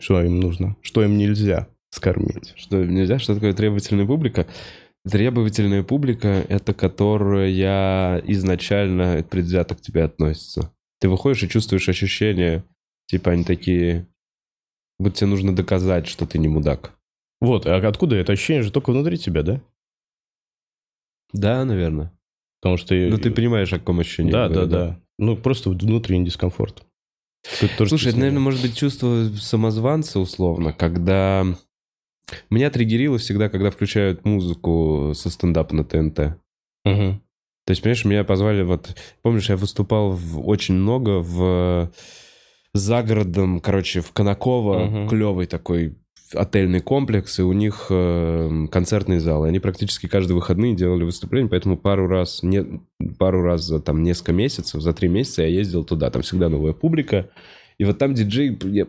Что 0.00 0.22
им 0.22 0.40
нужно? 0.40 0.76
Что 0.82 1.02
им 1.04 1.16
нельзя 1.16 1.68
скормить? 1.94 2.52
Что 2.56 2.84
нельзя? 2.84 3.18
Что 3.18 3.34
такое 3.34 3.52
требовательная 3.52 4.06
публика? 4.06 4.46
Требовательная 5.08 5.82
публика— 5.82 6.28
это 6.48 6.72
которая 6.72 8.20
изначально 8.26 9.22
предвзято 9.22 9.74
к 9.74 9.80
тебе 9.80 10.04
относится. 10.04 10.72
Ты 11.00 11.08
выходишь 11.08 11.42
и 11.42 11.48
чувствуешь 11.48 11.88
ощущение, 11.88 12.64
типа 13.06 13.32
они 13.32 13.44
такие, 13.44 14.06
будто 14.98 15.18
тебе 15.18 15.28
нужно 15.28 15.54
доказать, 15.54 16.06
что 16.06 16.26
ты 16.26 16.38
не 16.38 16.48
мудак. 16.48 16.98
Вот, 17.40 17.66
а 17.66 17.76
откуда 17.76 18.16
это 18.16 18.32
ощущение 18.32 18.62
же 18.62 18.72
только 18.72 18.90
внутри 18.90 19.18
тебя, 19.18 19.42
да? 19.42 19.60
Да, 21.32 21.64
наверное. 21.64 22.10
Потому 22.60 22.78
что... 22.78 22.94
Ну, 22.94 23.18
ты 23.18 23.30
понимаешь, 23.30 23.72
о 23.74 23.78
каком 23.78 24.00
ощущении. 24.00 24.32
Да, 24.32 24.48
да, 24.48 24.54
говорю, 24.54 24.70
да. 24.70 25.00
Ну, 25.18 25.36
просто 25.36 25.68
внутренний 25.68 26.24
дискомфорт. 26.24 26.82
Слушай, 27.76 28.08
это, 28.08 28.18
наверное, 28.20 28.40
может 28.40 28.62
быть 28.62 28.74
чувство 28.74 29.28
самозванца 29.36 30.18
условно, 30.18 30.72
когда... 30.72 31.44
Меня 32.50 32.70
триггерило 32.70 33.18
всегда, 33.18 33.48
когда 33.48 33.70
включают 33.70 34.24
музыку 34.24 35.12
со 35.14 35.30
стендапа 35.30 35.74
на 35.74 35.84
ТНТ. 35.84 36.36
Мгм. 36.84 37.20
То 37.66 37.70
есть, 37.70 37.82
понимаешь, 37.82 38.04
меня 38.04 38.24
позвали, 38.24 38.62
вот, 38.62 38.94
помнишь, 39.22 39.48
я 39.48 39.56
выступал 39.56 40.10
в, 40.10 40.46
очень 40.46 40.74
много 40.74 41.20
в 41.20 41.90
за 42.74 43.02
городом, 43.02 43.60
короче, 43.60 44.00
в 44.00 44.12
Конаково, 44.12 44.84
Мгм. 44.84 45.08
клевый 45.08 45.46
такой 45.46 45.96
отельный 46.34 46.80
комплекс, 46.80 47.38
и 47.38 47.42
у 47.42 47.52
них 47.52 47.86
э, 47.90 48.66
концертный 48.70 49.20
зал. 49.20 49.44
И 49.44 49.48
они 49.48 49.60
практически 49.60 50.08
каждые 50.08 50.34
выходные 50.34 50.74
делали 50.74 51.04
выступления, 51.04 51.48
поэтому 51.48 51.76
пару 51.76 52.08
раз, 52.08 52.42
не, 52.42 52.82
пару 53.18 53.42
раз 53.42 53.62
за 53.62 53.80
там 53.80 54.02
несколько 54.02 54.32
месяцев, 54.32 54.82
за 54.82 54.92
три 54.92 55.08
месяца 55.08 55.42
я 55.42 55.48
ездил 55.48 55.84
туда. 55.84 56.10
Там 56.10 56.22
всегда 56.22 56.48
новая 56.48 56.72
публика. 56.72 57.30
И 57.78 57.84
вот 57.84 57.98
там 57.98 58.14
диджей, 58.14 58.58
я 58.64 58.86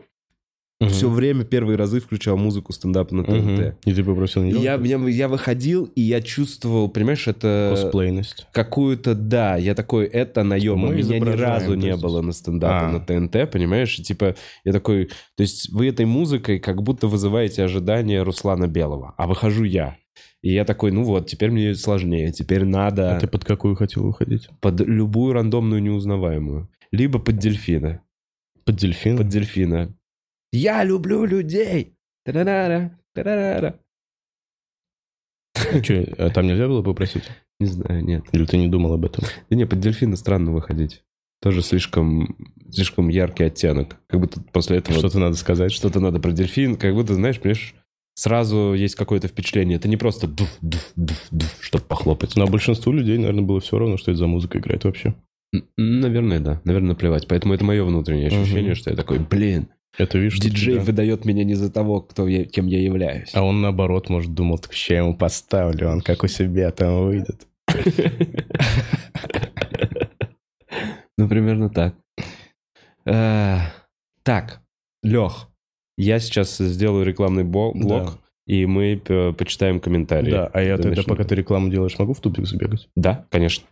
Мгм. 0.82 0.90
все 0.90 1.10
время 1.10 1.46
первые 1.46 1.78
разы 1.78 2.02
включал 2.02 2.36
музыку 2.36 2.74
стендапа 2.74 3.16
на 3.16 3.24
ТНТ. 3.24 3.34
Мгм. 3.46 3.74
И 3.86 3.94
ты 3.94 4.04
попросил 4.04 4.44
не 4.44 4.52
Я, 4.52 4.76
я, 4.76 4.98
я 4.98 5.28
выходил, 5.30 5.86
и 5.96 6.02
я 6.02 6.22
чувствовал, 6.22 6.90
понимаешь, 6.90 7.28
это 7.30 7.72
Косплейность. 7.76 8.46
какую-то, 8.52 9.16
да, 9.16 9.56
я 9.56 9.74
такой, 9.74 10.06
это 10.06 10.44
наем. 10.44 10.80
Мы 10.80 10.96
Меня 10.96 11.20
ни 11.20 11.30
разу 11.30 11.76
не 11.76 11.88
есть- 11.88 12.02
было 12.02 12.22
на 12.22 12.34
стендапе 12.34 12.88
А. 12.88 12.92
на 12.92 13.00
ТНТ, 13.00 13.50
понимаешь? 13.50 13.98
И 14.00 14.04
типа, 14.04 14.36
я 14.66 14.74
такой, 14.74 15.06
то 15.38 15.44
есть 15.44 15.70
вы 15.72 15.88
этой 15.88 16.06
музыкой 16.06 16.60
как 16.60 16.84
будто 16.84 17.08
вызываете 17.08 17.64
ожидания 17.64 18.22
Руслана 18.22 18.68
Белого, 18.68 19.14
а 19.18 19.28
выхожу 19.28 19.64
я. 19.64 19.96
И 20.42 20.54
я 20.54 20.66
такой, 20.66 20.92
ну 20.92 21.04
вот, 21.04 21.28
теперь 21.28 21.52
мне 21.52 21.74
сложнее, 21.76 22.34
теперь 22.34 22.66
надо 22.66 23.16
А 23.16 23.20
ты 23.22 23.28
под 23.28 23.46
какую 23.46 23.76
хотел 23.76 24.04
выходить? 24.04 24.50
под 24.60 24.82
любую 24.82 25.32
рандомную 25.34 25.82
неузнаваемую. 25.82 26.70
Либо 26.92 27.18
под 27.20 27.38
дельфина. 27.38 28.02
Под 28.66 28.76
дельфин? 28.76 29.18
Под 29.18 29.30
дельфина. 29.30 29.96
Я 30.56 30.84
люблю 30.86 31.26
людей! 31.26 31.98
Та-да-да-да, 32.24 32.98
та-да-да-да. 33.14 33.80
Че, 35.82 36.14
а 36.18 36.30
там 36.30 36.48
нельзя 36.48 36.68
было 36.68 36.82
попросить? 36.82 37.24
Не 37.60 37.68
знаю, 37.68 38.04
нет. 38.04 38.24
Или 38.32 38.46
ты 38.46 38.58
не 38.58 38.68
думал 38.68 38.94
об 38.94 39.06
этом? 39.06 39.26
Да 39.50 39.56
не, 39.56 39.66
под 39.66 39.80
дельфина 39.80 40.16
странно 40.16 40.52
выходить. 40.52 41.04
Тоже 41.42 41.62
слишком, 41.62 42.38
слишком 42.72 43.10
яркий 43.10 43.44
оттенок. 43.44 43.98
Как 44.08 44.20
будто 44.22 44.42
после 44.54 44.78
этого 44.78 44.98
Что-то 44.98 45.20
надо 45.20 45.36
сказать. 45.36 45.72
Что... 45.72 45.90
что-то 45.90 46.00
надо 46.00 46.20
про 46.20 46.32
дельфин. 46.32 46.78
Как 46.78 46.94
будто, 46.94 47.14
знаешь, 47.16 47.40
понимаешь, 47.40 47.76
сразу 48.16 48.74
есть 48.74 48.96
какое-то 48.96 49.28
впечатление. 49.28 49.78
Это 49.78 49.90
не 49.90 49.98
просто 49.98 50.28
дуф, 50.28 50.58
дуф, 50.62 50.92
дуф, 50.96 51.28
дуф, 51.32 51.58
чтобы 51.60 51.84
похлопать. 51.84 52.36
Но 52.38 52.48
большинству 52.48 52.94
людей, 52.94 53.18
наверное, 53.18 53.44
было 53.44 53.60
все 53.60 53.78
равно, 53.78 53.98
что 53.98 54.12
это 54.12 54.20
за 54.20 54.28
музыка 54.28 54.58
играет 54.58 54.86
вообще. 54.86 55.16
Наверное, 55.78 56.40
да. 56.40 56.62
Наверное, 56.64 56.90
наплевать. 56.90 57.28
Поэтому 57.28 57.54
это 57.54 57.64
мое 57.66 57.84
внутреннее 57.84 58.28
ощущение, 58.28 58.72
Мгм. 58.72 58.76
что 58.76 58.90
я 58.90 58.96
такой, 58.96 59.20
блин, 59.20 59.68
Это 59.98 60.18
видишь, 60.18 60.40
диджей 60.40 60.74
тебя- 60.76 60.84
выдает 60.84 61.26
меня 61.26 61.44
не 61.44 61.54
за 61.56 61.72
того, 61.72 62.02
кто 62.02 62.28
я, 62.28 62.46
кем 62.46 62.68
я 62.68 62.82
являюсь. 62.82 63.32
А 63.34 63.44
он 63.44 63.62
наоборот, 63.62 64.10
может, 64.10 64.34
думал, 64.34 64.58
так 64.60 64.74
я 64.90 64.98
ему 65.00 65.16
поставлю, 65.16 65.90
он 65.90 66.02
как 66.02 66.24
у 66.24 66.28
себя 66.28 66.72
там 66.72 67.06
выйдет. 67.06 67.48
Ну, 71.18 71.30
примерно 71.30 71.70
так. 71.70 71.96
Э, 73.06 73.58
Так, 74.24 74.62
Лех, 75.04 75.48
я 75.98 76.20
сейчас 76.20 76.58
сделаю 76.58 77.06
рекламный 77.06 77.44
блок, 77.46 77.76
и 78.48 78.66
мы 78.66 78.98
п- 78.98 79.32
почитаем 79.34 79.80
комментарии. 79.80 80.32
Да, 80.32 80.50
а 80.54 80.62
я 80.62 80.78
тогда, 80.78 81.04
пока 81.04 81.24
ты 81.24 81.36
рекламу 81.36 81.70
делаешь, 81.70 81.98
могу 81.98 82.14
в 82.14 82.20
тупик 82.20 82.46
забегать? 82.48 82.90
Да, 82.96 83.26
конечно. 83.32 83.66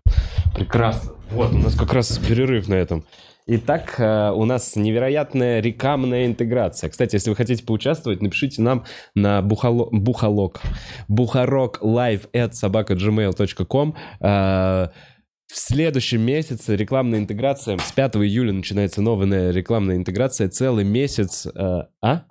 Прекрасно. 0.56 1.12
Вот, 1.32 1.52
у 1.54 1.58
нас 1.58 1.76
как 1.76 1.92
раз 1.94 2.18
перерыв 2.18 2.68
на 2.70 2.76
этом. 2.76 3.04
Итак, 3.46 3.96
э, 4.00 4.32
у 4.32 4.46
нас 4.46 4.76
невероятная 4.76 5.60
рекламная 5.60 6.26
интеграция. 6.28 6.90
Кстати, 6.90 7.16
если 7.16 7.30
вы 7.30 7.36
хотите 7.36 7.64
поучаствовать, 7.64 8.22
напишите 8.22 8.62
нам 8.62 8.86
на 9.16 9.42
бухало, 9.42 9.90
бухалок, 9.92 10.62
бухарок 11.10 11.80
live 11.82 12.30
at 12.32 12.54
собака.gmail.com. 12.54 13.96
Э, 14.22 14.88
В 15.48 15.58
следующем 15.58 16.22
месяце 16.22 16.76
рекламная 16.78 17.20
интеграция. 17.20 17.78
С 17.78 17.92
5 17.92 18.16
июля 18.18 18.54
начинается 18.54 19.02
новая 19.02 19.52
рекламная 19.52 19.98
интеграция. 19.98 20.48
Целый 20.48 20.86
месяц... 20.86 21.46
э, 21.46 21.84
А? 22.02 22.24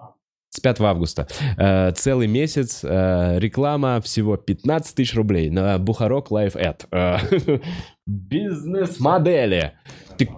С 0.48 0.60
5 0.60 0.80
августа. 0.80 1.26
Э, 1.58 1.92
целый 1.92 2.26
месяц 2.26 2.80
э, 2.84 3.38
реклама 3.38 4.00
всего 4.00 4.36
15 4.38 4.94
тысяч 4.96 5.14
рублей 5.14 5.50
на 5.50 5.78
Бухарок 5.78 6.30
Live 6.30 6.56
Ad. 6.56 6.86
Э, 6.90 7.58
Бизнес-модели. 8.06 9.72
Тык, 10.18 10.28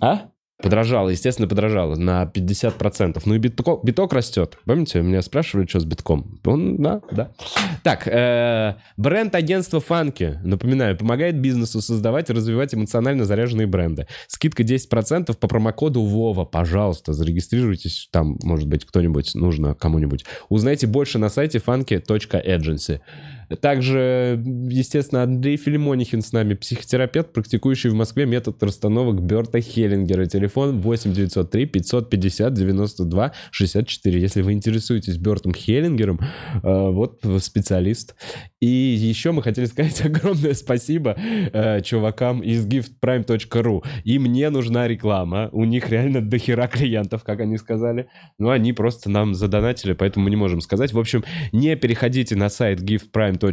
А? 0.00 0.28
Подорожало, 0.62 1.08
естественно, 1.08 1.48
подорожало 1.48 1.96
на 1.96 2.24
50%. 2.24 3.20
Ну 3.26 3.34
и 3.34 3.38
биток, 3.38 3.84
биток 3.84 4.12
растет. 4.12 4.56
Помните, 4.64 5.02
меня 5.02 5.20
спрашивали, 5.20 5.66
что 5.66 5.80
с 5.80 5.84
битком? 5.84 6.40
Он, 6.44 6.76
да, 6.76 7.02
да. 7.10 7.32
Так, 7.82 8.06
э, 8.06 8.76
бренд 8.96 9.34
агентства 9.34 9.80
Фанки, 9.80 10.38
напоминаю, 10.44 10.96
помогает 10.96 11.38
бизнесу 11.38 11.82
создавать 11.82 12.30
и 12.30 12.32
развивать 12.32 12.72
эмоционально 12.74 13.24
заряженные 13.24 13.66
бренды. 13.66 14.06
Скидка 14.28 14.62
10% 14.62 15.36
по 15.36 15.48
промокоду 15.48 16.02
ВОВА. 16.02 16.44
Пожалуйста, 16.44 17.12
зарегистрируйтесь. 17.12 18.08
Там, 18.12 18.38
может 18.42 18.68
быть, 18.68 18.86
кто-нибудь 18.86 19.34
нужно 19.34 19.74
кому-нибудь. 19.74 20.24
Узнайте 20.48 20.86
больше 20.86 21.18
на 21.18 21.30
сайте 21.30 21.58
funky.agency. 21.58 23.00
Также, 23.60 24.42
естественно, 24.68 25.22
Андрей 25.22 25.56
Филимонихин 25.56 26.22
с 26.22 26.32
нами, 26.32 26.54
психотерапевт, 26.54 27.32
практикующий 27.32 27.90
в 27.90 27.94
Москве 27.94 28.26
метод 28.26 28.62
расстановок 28.62 29.22
Берта 29.22 29.60
Хеллингера. 29.60 30.26
Телефон 30.26 30.54
телефон 30.54 30.80
8 30.80 31.12
903 31.12 31.66
550 31.66 32.54
92 32.54 33.32
64. 33.50 34.20
Если 34.20 34.42
вы 34.42 34.52
интересуетесь 34.52 35.16
Бертом 35.16 35.52
Хеллингером, 35.52 36.20
э, 36.20 36.90
вот 36.90 37.20
специалист. 37.40 38.14
И 38.60 38.66
еще 38.66 39.32
мы 39.32 39.42
хотели 39.42 39.66
сказать 39.66 40.00
огромное 40.04 40.54
спасибо 40.54 41.16
э, 41.16 41.80
чувакам 41.82 42.40
из 42.40 42.66
giftprime.ru. 42.66 43.84
И 44.04 44.18
мне 44.18 44.50
нужна 44.50 44.88
реклама. 44.88 45.48
У 45.52 45.64
них 45.64 45.90
реально 45.90 46.20
дохера 46.20 46.66
клиентов, 46.66 47.24
как 47.24 47.40
они 47.40 47.58
сказали. 47.58 48.06
Но 48.38 48.50
они 48.50 48.72
просто 48.72 49.10
нам 49.10 49.34
задонатили, 49.34 49.92
поэтому 49.92 50.24
мы 50.24 50.30
не 50.30 50.36
можем 50.36 50.60
сказать. 50.60 50.92
В 50.92 50.98
общем, 50.98 51.24
не 51.52 51.76
переходите 51.76 52.36
на 52.36 52.48
сайт 52.48 52.80
giftprime.ru, 52.80 53.43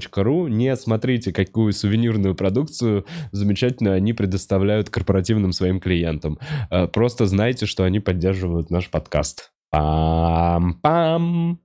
не 0.48 0.76
смотрите, 0.76 1.32
какую 1.34 1.74
сувенирную 1.74 2.36
продукцию 2.36 3.06
замечательно 3.32 3.94
они 3.94 4.14
предоставляют 4.14 4.90
корпоративным 4.90 5.52
своим 5.52 5.80
клиентам. 5.80 6.40
Э, 6.70 6.88
Просто 6.88 7.26
знайте, 7.26 7.66
что 7.66 7.84
они 7.84 8.00
поддерживают 8.00 8.70
наш 8.70 8.90
подкаст. 8.90 9.52
Пам-пам! 9.74 11.58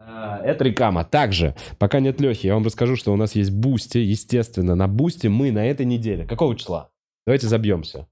А, 0.00 0.38
Это 0.42 0.64
реклама. 0.64 1.04
Также, 1.04 1.54
пока 1.78 2.00
нет 2.00 2.20
Лехи, 2.20 2.46
я 2.46 2.54
вам 2.54 2.64
расскажу, 2.64 2.96
что 2.96 3.12
у 3.12 3.16
нас 3.16 3.34
есть 3.34 3.50
Boosty. 3.52 3.98
Естественно, 3.98 4.74
на 4.74 4.88
Boosty 4.88 5.28
мы 5.28 5.52
на 5.52 5.66
этой 5.66 5.86
неделе. 5.86 6.26
Какого 6.26 6.56
числа? 6.56 6.90
Давайте 7.26 7.46
забьемся. 7.46 8.06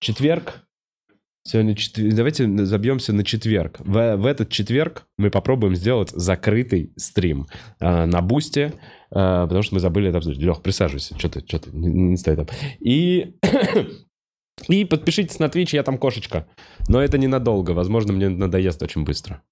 Четверг. 0.00 0.65
Сегодня 1.46 1.76
четверг. 1.76 2.14
Давайте 2.14 2.66
забьемся 2.66 3.12
на 3.12 3.22
четверг. 3.22 3.76
В, 3.78 4.16
в 4.16 4.26
этот 4.26 4.50
четверг 4.50 5.06
мы 5.16 5.30
попробуем 5.30 5.76
сделать 5.76 6.10
закрытый 6.10 6.90
стрим 6.96 7.46
а, 7.78 8.04
на 8.04 8.20
Boosty, 8.20 8.74
а, 9.12 9.44
потому 9.46 9.62
что 9.62 9.76
мы 9.76 9.80
забыли 9.80 10.08
это 10.08 10.18
обсудить. 10.18 10.42
Лех, 10.42 10.60
присаживайся. 10.60 11.16
Что 11.16 11.28
ты, 11.28 11.44
что 11.46 11.60
ты, 11.60 11.70
не, 11.70 11.88
не 11.88 12.16
стой 12.16 12.36
там. 12.36 12.46
И... 12.80 13.36
И 14.68 14.86
подпишитесь 14.86 15.38
на 15.38 15.44
Twitch, 15.44 15.74
я 15.74 15.82
там 15.82 15.98
кошечка. 15.98 16.48
Но 16.88 17.02
это 17.02 17.18
ненадолго. 17.18 17.72
Возможно, 17.72 18.14
мне 18.14 18.30
надоест 18.30 18.82
очень 18.82 19.04
быстро. 19.04 19.42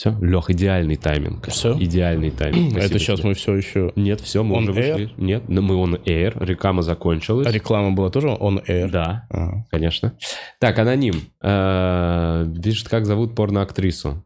Все, 0.00 0.16
Лех, 0.22 0.48
идеальный 0.48 0.96
тайминг. 0.96 1.48
Всё? 1.48 1.76
Идеальный 1.78 2.30
тайминг. 2.30 2.70
Это 2.74 2.86
Спасибо 2.86 2.98
сейчас 3.00 3.18
тебе. 3.18 3.28
мы 3.28 3.34
все 3.34 3.54
еще... 3.54 3.92
Нет, 3.96 4.22
все, 4.22 4.42
мы 4.42 4.56
On 4.56 4.62
уже 4.62 4.72
air? 4.72 4.92
вышли. 4.94 5.10
Нет, 5.18 5.42
ну, 5.48 5.60
мы 5.60 5.74
on 5.74 6.02
air, 6.04 6.42
реклама 6.42 6.80
закончилась. 6.80 7.46
А 7.46 7.50
реклама 7.52 7.90
была 7.90 8.08
тоже 8.08 8.28
on 8.28 8.64
air? 8.66 8.88
Да, 8.88 9.26
А. 9.28 9.64
конечно. 9.70 10.14
Так, 10.58 10.78
аноним. 10.78 11.16
Э, 11.42 12.46
Пишет, 12.64 12.88
как 12.88 13.04
зовут 13.04 13.34
порноактрису. 13.36 14.24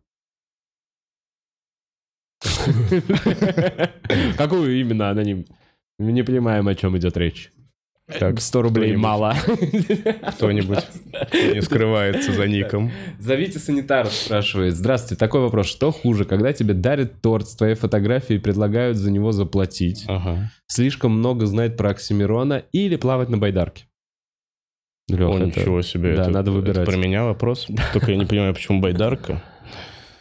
Какую 4.38 4.80
именно 4.80 5.10
аноним? 5.10 5.44
Мы 5.98 6.12
не 6.12 6.22
понимаем, 6.22 6.68
о 6.68 6.74
чем 6.76 6.96
идет 6.98 7.16
речь. 7.16 7.50
Как 8.06 8.40
100 8.40 8.62
рублей 8.62 8.90
кто-нибудь- 8.90 9.02
мало. 9.02 9.34
Кто-нибудь 10.36 10.84
не 11.54 11.62
скрывается 11.62 12.32
за 12.32 12.46
ником. 12.46 12.92
Зовите 13.18 13.58
санитаров, 13.58 14.12
спрашивает. 14.12 14.74
Здравствуйте, 14.76 15.18
такой 15.18 15.40
вопрос. 15.40 15.66
Что 15.66 15.90
хуже, 15.90 16.24
когда 16.26 16.52
тебе 16.52 16.74
дарят 16.74 17.22
торт 17.22 17.48
с 17.48 17.56
твоей 17.56 17.74
фотографией 17.74 18.38
и 18.38 18.42
предлагают 18.42 18.98
за 18.98 19.10
него 19.10 19.32
заплатить? 19.32 20.04
Ага. 20.06 20.50
Слишком 20.66 21.12
много 21.12 21.46
знать 21.46 21.76
про 21.78 21.90
Оксимирона 21.90 22.62
или 22.72 22.96
плавать 22.96 23.30
на 23.30 23.38
байдарке? 23.38 23.84
Лёх, 25.08 25.34
О, 25.34 25.36
это- 25.38 25.46
ничего 25.60 25.80
себе. 25.82 26.14
Да, 26.14 26.22
это- 26.22 26.30
надо 26.30 26.50
это 26.50 26.58
выбирать. 26.60 26.86
про 26.86 26.96
меня 26.96 27.24
вопрос. 27.24 27.66
Только 27.94 28.10
я 28.12 28.18
не 28.18 28.26
понимаю, 28.26 28.52
почему 28.54 28.80
байдарка. 28.80 29.42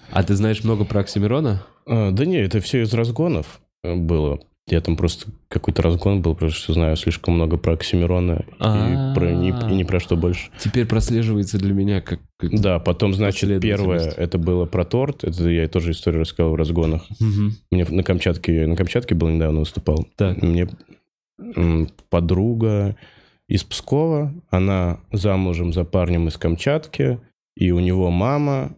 А 0.10 0.23
ты 0.23 0.35
знаешь 0.35 0.64
много 0.64 0.85
про 0.85 1.01
Оксимирона? 1.01 1.65
А, 1.85 2.11
Да 2.11 2.26
не, 2.26 2.38
это 2.38 2.61
все 2.61 2.81
из 2.84 2.93
разгонов 2.93 3.60
было. 3.84 4.39
Я 4.68 4.80
там 4.80 4.95
просто 4.95 5.27
какой-то 5.49 5.81
разгон 5.81 6.22
был, 6.22 6.35
потому 6.35 6.52
что 6.52 6.72
знаю 6.72 6.95
слишком 6.95 7.34
много 7.34 7.57
про 7.57 7.73
Оксимирона 7.73 8.45
и, 8.56 9.14
про, 9.14 9.31
ни, 9.31 9.49
и 9.49 9.76
ни 9.76 9.84
про 9.84 9.99
что 9.99 10.15
больше. 10.15 10.52
Теперь 10.57 10.85
прослеживается 10.85 11.57
для 11.57 11.73
меня 11.73 11.99
как... 11.99 12.19
Да, 12.41 12.80
потом, 12.80 13.14
значит, 13.14 13.61
первое, 13.61 14.10
это 14.10 14.38
было 14.38 14.65
про 14.65 14.85
торт. 14.85 15.26
Это 15.26 15.49
я 15.49 15.68
тоже 15.68 15.91
историю 15.91 16.22
рассказал 16.22 16.53
в 16.53 16.56
разгонах. 16.56 17.06
Мне 17.72 17.85
на 17.90 18.03
Камчатке, 18.03 18.65
на 18.65 18.77
Камчатке 18.77 19.15
был 19.15 19.27
недавно 19.30 19.60
выступал. 19.60 20.07
Так. 20.15 20.41
Мне 20.41 20.69
подруга 22.10 22.95
из 23.49 23.64
Пскова, 23.65 24.34
она 24.49 25.02
замужем 25.11 25.73
за 25.73 25.84
парнем 25.84 26.30
из 26.30 26.38
Камчатки, 26.38 27.19
и 27.57 27.72
у 27.72 27.80
него 27.80 28.10
мама 28.11 28.77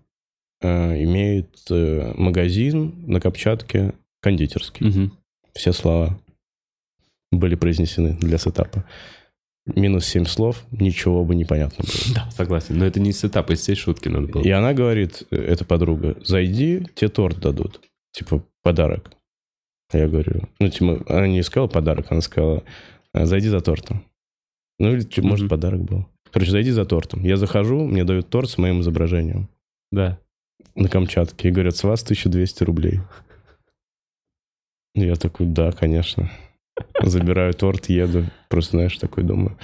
э, 0.62 1.04
имеет 1.04 1.60
э, 1.70 2.14
магазин 2.18 2.96
на 3.06 3.20
Камчатке 3.20 3.94
кондитерский. 4.22 5.12
Все 5.56 5.74
слова 5.74 6.20
были 7.32 7.56
произнесены 7.56 8.14
для 8.20 8.38
сетапа. 8.38 8.86
Минус 9.66 10.06
семь 10.06 10.26
слов, 10.26 10.64
ничего 10.72 11.26
бы 11.26 11.34
не 11.34 11.44
понятно 11.46 11.84
было. 11.86 12.14
Да, 12.16 12.30
согласен. 12.32 12.78
Но 12.78 12.86
это 12.86 13.00
не 13.00 13.12
сетап, 13.14 13.50
из 13.50 13.62
всей 13.62 13.76
шутки 13.76 14.10
надо 14.10 14.28
было. 14.28 14.44
И 14.44 14.50
она 14.52 14.74
говорит, 14.74 15.24
э, 15.32 15.36
эта 15.38 15.66
подруга, 15.66 16.16
зайди, 16.24 16.86
тебе 16.94 17.10
торт 17.10 17.40
дадут. 17.40 17.82
Типа, 18.12 18.44
подарок. 18.62 19.12
А 19.92 19.98
Я 19.98 20.08
говорю, 20.08 20.48
ну, 20.60 20.70
типа, 20.70 21.04
она 21.08 21.28
не 21.28 21.42
сказала 21.42 21.68
подарок, 21.68 22.12
она 22.12 22.22
сказала, 22.22 22.64
«А, 23.14 23.26
зайди 23.26 23.50
за 23.50 23.62
тортом. 23.62 24.04
Ну, 24.78 24.92
или, 24.94 25.02
чё, 25.02 25.24
может, 25.24 25.44
Мгм. 25.46 25.50
подарок 25.50 25.82
был. 25.84 26.06
Короче, 26.32 26.52
зайди 26.52 26.72
за 26.72 26.86
тортом. 26.86 27.24
Я 27.24 27.38
захожу, 27.38 27.86
мне 27.86 28.04
дают 28.04 28.30
торт 28.30 28.50
с 28.50 28.58
моим 28.58 28.82
изображением 28.82 29.48
Да. 29.92 30.20
на 30.76 30.90
Камчатке. 30.90 31.48
И 31.48 31.52
говорят, 31.52 31.76
с 31.76 31.84
вас 31.84 32.04
1200 32.04 32.64
рублей. 32.64 33.00
Я 34.96 35.16
такой, 35.16 35.46
да, 35.48 35.72
конечно. 35.72 36.30
Забираю 37.04 37.54
торт, 37.54 37.90
еду. 37.90 38.26
Просто, 38.50 38.72
знаешь, 38.78 38.98
такой 38.98 39.24
думаю. 39.24 39.58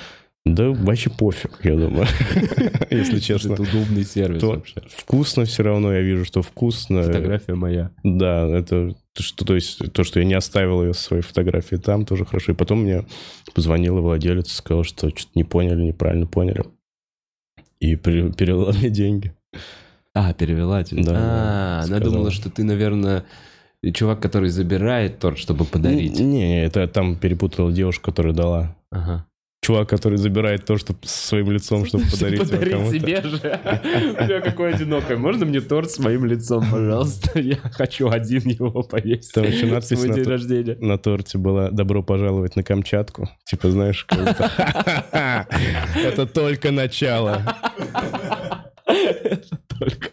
Да 0.43 0.69
вообще 0.71 1.09
пофиг, 1.11 1.59
я 1.63 1.75
думаю. 1.75 2.07
Если 2.89 3.19
честно. 3.19 3.53
Это 3.53 3.61
удобный 3.61 4.03
сервис 4.03 4.41
вообще. 4.41 4.81
Вкусно 4.89 5.45
все 5.45 5.61
равно, 5.63 5.93
я 5.93 6.01
вижу, 6.01 6.25
что 6.25 6.41
вкусно. 6.41 7.03
Фотография 7.03 7.53
моя. 7.53 7.91
Да, 8.03 8.47
это 8.47 8.95
то, 9.13 9.23
что, 9.23 9.45
то 9.45 9.55
есть 9.55 9.93
то, 9.93 10.03
что 10.03 10.19
я 10.19 10.25
не 10.25 10.33
оставил 10.33 10.83
ее 10.83 10.93
своей 10.95 11.21
фотографии 11.21 11.75
там, 11.75 12.05
тоже 12.05 12.25
хорошо. 12.25 12.53
И 12.53 12.55
потом 12.55 12.81
мне 12.83 13.05
позвонила 13.53 14.01
владелец, 14.01 14.51
сказал, 14.51 14.83
что 14.83 15.09
что-то 15.09 15.31
не 15.35 15.43
поняли, 15.43 15.81
неправильно 15.81 16.25
поняли. 16.25 16.63
И 17.79 17.95
пере- 17.95 18.31
перевела 18.31 18.71
мне 18.73 18.89
деньги. 18.89 19.33
А, 20.15 20.33
перевела 20.33 20.83
тебе. 20.83 21.03
Да, 21.03 21.13
А, 21.15 21.81
она 21.85 21.99
думала, 21.99 22.31
что 22.31 22.49
ты, 22.49 22.63
наверное, 22.63 23.25
чувак, 23.93 24.19
который 24.19 24.49
забирает 24.49 25.19
торт, 25.19 25.39
чтобы 25.39 25.65
подарить. 25.65 26.19
Не, 26.19 26.63
это 26.63 26.87
там 26.87 27.15
перепутала 27.15 27.71
девушка, 27.71 28.05
которая 28.11 28.33
дала. 28.33 28.75
Ага. 28.91 29.25
Чувак, 29.63 29.89
который 29.89 30.17
забирает 30.17 30.65
то, 30.65 30.77
что 30.77 30.95
своим 31.03 31.51
лицом, 31.51 31.85
чтобы 31.85 32.05
подарить 32.05 32.39
Подарить 32.39 32.73
кому-то. 32.73 32.99
себе 32.99 33.21
же. 33.21 33.37
Бля, 34.25 34.41
какой 34.41 34.73
одинокой. 34.73 35.17
Можно 35.17 35.45
мне 35.45 35.61
торт 35.61 35.91
с 35.91 35.99
моим 35.99 36.25
лицом, 36.25 36.65
пожалуйста? 36.71 37.39
Я 37.39 37.57
хочу 37.57 38.09
один 38.09 38.41
его 38.49 38.81
поесть. 38.81 39.31
Там 39.33 39.43
еще 39.45 39.67
надпись 39.67 40.03
на 40.03 40.15
день 40.15 40.23
рождения. 40.23 40.77
На 40.79 40.97
торте 40.97 41.37
была 41.37 41.69
«Добро 41.69 42.01
пожаловать 42.01 42.55
на 42.55 42.63
Камчатку». 42.63 43.29
Типа, 43.45 43.69
знаешь, 43.69 44.07
это 45.95 46.25
только 46.25 46.71
начало. 46.71 47.43
Только. 49.79 50.10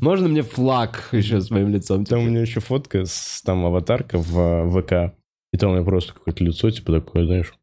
Можно 0.00 0.28
мне 0.28 0.42
флаг 0.42 1.08
еще 1.12 1.40
с 1.40 1.50
моим 1.50 1.70
лицом? 1.70 2.04
Там 2.04 2.20
у 2.20 2.24
меня 2.24 2.40
еще 2.40 2.60
фотка, 2.60 3.04
с, 3.04 3.42
там 3.42 3.64
аватарка 3.64 4.18
в 4.18 4.38
э, 4.38 4.70
ВК, 4.70 5.14
и 5.52 5.56
там 5.56 5.70
у 5.70 5.74
меня 5.74 5.84
просто 5.84 6.12
какое-то 6.12 6.44
лицо, 6.44 6.70
типа 6.70 6.92
такое, 6.92 7.24
знаешь, 7.24 7.54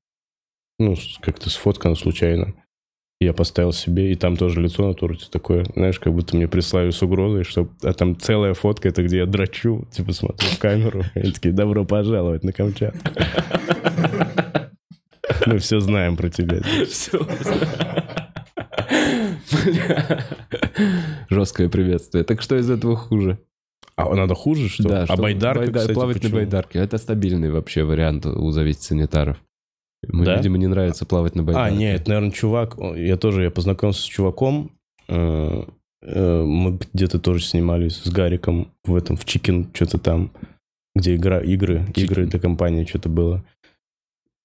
ну, 0.79 0.95
как-то 1.21 1.49
сфоткано 1.49 1.95
случайно. 1.95 2.53
Я 3.19 3.33
поставил 3.33 3.71
себе, 3.71 4.11
и 4.11 4.15
там 4.15 4.35
тоже 4.35 4.61
лицо 4.61 4.87
на 4.87 4.95
торте 4.95 5.27
такое, 5.29 5.63
знаешь, 5.75 5.99
как 5.99 6.11
будто 6.11 6.35
мне 6.35 6.47
прислали 6.47 6.89
с 6.89 7.03
угрозой, 7.03 7.43
что 7.43 7.69
а 7.83 7.93
там 7.93 8.19
целая 8.19 8.55
фотка, 8.55 8.89
это 8.89 9.03
где 9.03 9.17
я 9.17 9.27
драчу, 9.27 9.87
типа 9.91 10.13
смотрю 10.13 10.47
в 10.47 10.57
камеру, 10.57 11.03
и 11.15 11.31
такие, 11.31 11.53
добро 11.53 11.85
пожаловать 11.85 12.43
на 12.43 12.51
Камчатку. 12.51 12.99
Мы 15.45 15.59
все 15.59 15.79
знаем 15.79 16.17
про 16.17 16.29
тебя. 16.29 16.61
Всё. 16.87 17.27
Жесткое 21.29 21.69
приветствие. 21.69 22.23
Так 22.23 22.41
что 22.41 22.57
из 22.57 22.69
этого 22.69 22.95
хуже? 22.95 23.37
А 23.95 24.13
надо 24.15 24.35
хуже, 24.35 24.69
что? 24.69 24.87
Да, 24.87 25.05
а 25.07 25.15
байдарка, 25.17 25.65
байда- 25.65 25.79
кстати, 25.79 25.93
плавать 25.93 26.17
почему? 26.17 26.31
на 26.31 26.37
байдарке. 26.37 26.79
Это 26.79 26.97
стабильный 26.97 27.51
вообще 27.51 27.83
вариант 27.83 28.25
у 28.25 28.51
зависит 28.51 28.81
санитаров. 28.83 29.37
Мы, 30.07 30.25
Да? 30.25 30.37
видимо, 30.37 30.57
не 30.57 30.67
нравится 30.67 31.05
плавать 31.05 31.35
на 31.35 31.43
байдарке. 31.43 31.73
А, 31.73 31.77
нет, 31.77 32.07
наверное, 32.07 32.31
чувак, 32.31 32.75
я 32.95 33.17
тоже, 33.17 33.43
я 33.43 33.51
познакомился 33.51 34.01
с 34.01 34.05
чуваком, 34.05 34.71
э, 35.07 35.63
э, 36.01 36.41
мы 36.43 36.79
где-то 36.93 37.19
тоже 37.19 37.43
снимались 37.43 37.97
с 37.97 38.09
Гариком 38.09 38.71
в 38.83 38.95
этом, 38.95 39.15
в 39.17 39.25
Chicken, 39.25 39.69
что-то 39.73 39.99
там, 39.99 40.31
где 40.95 41.15
игра, 41.15 41.39
игры, 41.41 41.85
Chicken. 41.93 42.03
игры 42.03 42.25
для 42.25 42.39
компании 42.39 42.85
что-то 42.85 43.09
было. 43.09 43.43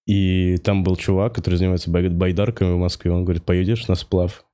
И 0.07 0.59
там 0.59 0.85
был 0.85 0.97
чувак, 0.97 1.35
который 1.35 1.55
занимается 1.57 1.91
бай- 1.91 2.09
байдарками 2.11 2.73
в 2.75 2.79
Москве, 2.79 3.11
он 3.11 3.25
говорит, 3.25 3.45
поедешь 3.45 3.89
на 3.89 3.95
сплав? 3.95 4.45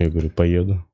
Я 0.00 0.10
говорю, 0.10 0.30
поеду. 0.30 0.84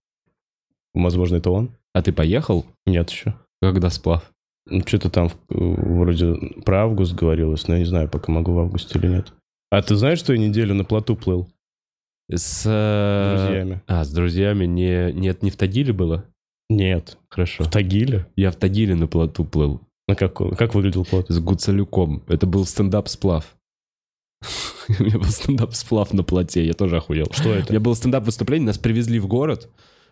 Возможно, 0.94 1.36
это 1.36 1.51
он? 1.51 1.70
А 1.93 2.02
ты 2.02 2.12
поехал? 2.12 2.64
Нет 2.86 3.10
еще. 3.10 3.35
Когда 3.60 3.90
сплав? 3.90 4.31
Ну, 4.66 4.81
что-то 4.86 5.10
там 5.10 5.28
в- 5.28 5.36
вроде 5.48 6.35
про 6.64 6.85
август 6.85 7.14
говорилось, 7.14 7.68
но 7.68 7.74
я 7.74 7.81
не 7.81 7.86
знаю, 7.86 8.09
пока 8.09 8.32
могу 8.32 8.52
в 8.52 8.59
августе 8.59 8.98
или 8.98 9.09
нет. 9.09 9.32
А 9.70 9.82
ты 9.82 9.94
знаешь, 9.97 10.18
что 10.20 10.32
я 10.32 10.39
неделю 10.39 10.74
на 10.74 10.85
плоту 10.85 11.16
плыл? 11.16 11.48
С... 12.31 12.62
э, 12.64 13.36
Друзьями. 13.47 13.82
А, 13.86 14.05
с 14.05 14.10
друзьями. 14.12 14.64
Не... 14.64 15.12
Нет, 15.12 15.43
не 15.43 15.51
в 15.51 15.56
Тагиле 15.56 15.93
было? 15.93 16.24
Нет. 16.70 17.18
Хорошо. 17.28 17.64
В 17.64 17.70
Тагиле? 17.70 18.26
Я 18.36 18.51
в 18.51 18.56
Тагиле 18.56 18.94
на 18.94 19.06
плоту 19.06 19.44
плыл. 19.44 19.81
На 20.09 20.14
каком? 20.14 20.52
Как 20.55 20.74
выглядел 20.74 21.05
плот? 21.05 21.26
С 21.28 21.39
Гуцалюком. 21.40 22.22
Это 22.28 22.47
был 22.47 22.64
стендап-сплав. 22.64 23.55
У 24.98 25.02
меня 25.02 25.18
был 25.18 25.26
стендап-сплав 25.28 26.12
на 26.12 26.22
плоте, 26.22 26.64
я 26.66 26.72
тоже 26.74 26.96
охуел. 26.98 27.26
Что 27.32 27.48
У 27.50 27.52
это? 27.52 27.72
меня 27.72 27.80
было 27.80 27.94
стендап-выступление, 27.94 28.66
нас 28.66 28.78
привезли 28.78 29.18
в 29.18 29.26
город, 29.26 29.68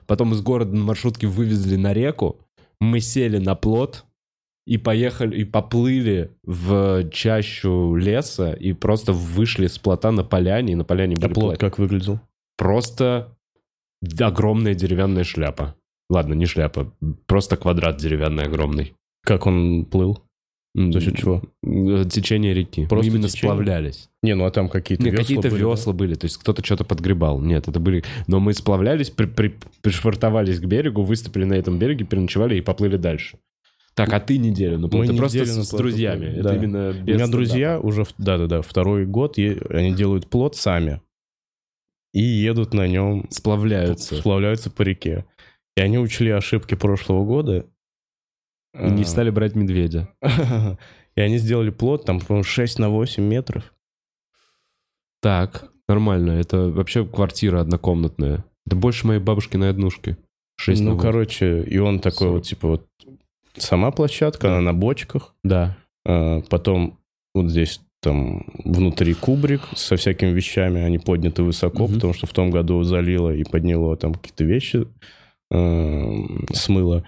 потом 0.06 0.32
из 0.32 0.40
города 0.42 0.74
на 0.74 0.84
маршрутке 0.84 1.26
вывезли 1.26 1.76
на 1.76 1.92
реку, 1.92 2.38
мы 2.80 3.00
сели 3.00 3.38
на 3.38 3.54
плот 3.54 4.04
и 4.66 4.78
поехали, 4.78 5.40
и 5.40 5.44
поплыли 5.44 6.30
в 6.44 7.08
чащу 7.10 7.94
леса, 7.96 8.52
и 8.52 8.72
просто 8.72 9.12
вышли 9.12 9.66
с 9.66 9.78
плота 9.78 10.12
на 10.12 10.24
поляне, 10.24 10.72
и 10.72 10.76
на 10.76 10.84
поляне 10.84 11.16
А 11.16 11.20
были 11.20 11.32
плот 11.34 11.54
пла- 11.54 11.58
как 11.58 11.78
выглядел? 11.78 12.20
Просто 12.56 13.36
огромная 14.20 14.74
деревянная 14.74 15.24
шляпа. 15.24 15.74
Ладно, 16.10 16.34
не 16.34 16.46
шляпа, 16.46 16.92
просто 17.26 17.56
квадрат 17.56 17.96
деревянный 17.96 18.44
огромный. 18.44 18.94
Как 19.24 19.46
он 19.46 19.84
плыл? 19.84 20.22
За 20.74 21.00
счет 21.00 21.18
чего? 21.18 21.42
М, 21.62 22.08
Течение 22.08 22.54
реки. 22.54 22.86
Просто 22.86 23.10
Мы 23.10 23.16
именно 23.16 23.28
течение? 23.28 23.52
сплавлялись. 23.52 24.08
Не, 24.22 24.34
ну 24.34 24.44
а 24.46 24.50
там 24.50 24.68
какие-то 24.70 25.04
весла 25.04 25.18
какие-то 25.18 25.50
были, 25.50 25.62
да? 25.62 25.68
весла 25.70 25.92
были, 25.92 26.14
то 26.14 26.24
есть 26.24 26.38
кто-то 26.38 26.64
что-то 26.64 26.84
подгребал. 26.84 27.40
Нет, 27.42 27.68
это 27.68 27.78
были... 27.78 28.04
Но 28.26 28.40
мы 28.40 28.54
сплавлялись, 28.54 29.10
при- 29.10 29.26
при- 29.26 29.54
пришвартовались 29.82 30.60
к 30.60 30.64
берегу, 30.64 31.02
выступили 31.02 31.44
на 31.44 31.54
этом 31.54 31.78
береге, 31.78 32.06
переночевали 32.06 32.56
и 32.56 32.62
поплыли 32.62 32.96
дальше. 32.96 33.36
Так, 33.94 34.10
а 34.14 34.20
ты 34.20 34.38
неделю 34.38 34.78
плоту? 34.88 35.12
Мы 35.12 35.18
Просто 35.18 35.40
неделю 35.40 35.52
с, 35.62 35.68
с 35.68 35.70
друзьями. 35.76 36.20
были, 36.26 36.32
Это 36.38 36.42
да. 36.48 36.56
именно 36.56 36.88
У 36.88 36.92
без 36.92 36.98
меня 37.00 37.04
стендапа. 37.18 37.32
друзья 37.32 37.78
уже, 37.80 38.04
в- 38.04 38.14
да-да-да, 38.16 38.62
второй 38.62 39.04
год, 39.04 39.36
е- 39.36 39.60
они 39.68 39.92
делают 39.92 40.30
плот 40.30 40.56
сами. 40.56 41.02
И 42.14 42.22
едут 42.22 42.72
на 42.72 42.86
нем, 42.88 43.26
Сплавляются. 43.30 44.16
сплавляются 44.16 44.70
по 44.70 44.80
реке. 44.82 45.26
И 45.76 45.80
они 45.82 45.98
учли 45.98 46.30
ошибки 46.30 46.74
прошлого 46.74 47.24
года. 47.26 47.66
И 48.74 48.90
не 48.90 49.02
А, 49.02 49.06
стали 49.06 49.30
брать 49.30 49.54
медведя. 49.54 50.08
И 51.14 51.20
они 51.20 51.36
сделали 51.38 51.70
плот, 51.70 52.04
там, 52.06 52.20
по-моему, 52.20 52.42
6 52.44 52.78
на 52.78 52.88
8 52.88 53.22
метров. 53.22 53.74
Так, 55.20 55.70
нормально. 55.88 56.32
Это 56.32 56.68
вообще 56.70 57.04
квартира 57.04 57.60
однокомнатная. 57.60 58.44
Это 58.66 58.76
больше 58.76 59.06
моей 59.06 59.20
бабушкиной 59.20 59.70
однушки. 59.70 60.16
Шесть 60.56 60.80
на 60.80 60.90
ну, 60.90 60.94
восемь. 60.96 61.02
короче, 61.10 61.62
и 61.64 61.78
он 61.78 61.98
такой 62.00 62.28
Сорок. 62.28 62.32
вот, 62.34 62.42
типа, 62.46 62.68
вот 62.68 62.86
сама 63.56 63.90
площадка, 63.90 64.48
она 64.48 64.60
на 64.60 64.72
бочках. 64.74 65.34
Да. 65.44 65.76
А, 66.06 66.40
Потом 66.48 66.98
вот 67.34 67.50
здесь 67.50 67.80
там 68.00 68.44
внутри 68.64 69.14
кубрик 69.14 69.62
со 69.76 69.96
всякими 69.96 70.30
вещами, 70.30 70.80
они 70.80 70.98
подняты 70.98 71.42
высоко, 71.42 71.84
Мгм. 71.84 71.94
потому 71.94 72.14
что 72.14 72.26
в 72.26 72.32
том 72.32 72.50
году 72.50 72.82
залило 72.82 73.30
и 73.34 73.44
подняло 73.44 73.96
там 73.96 74.14
какие-то 74.14 74.44
вещи, 74.44 74.86
эм, 75.52 76.46
смыло. 76.52 77.06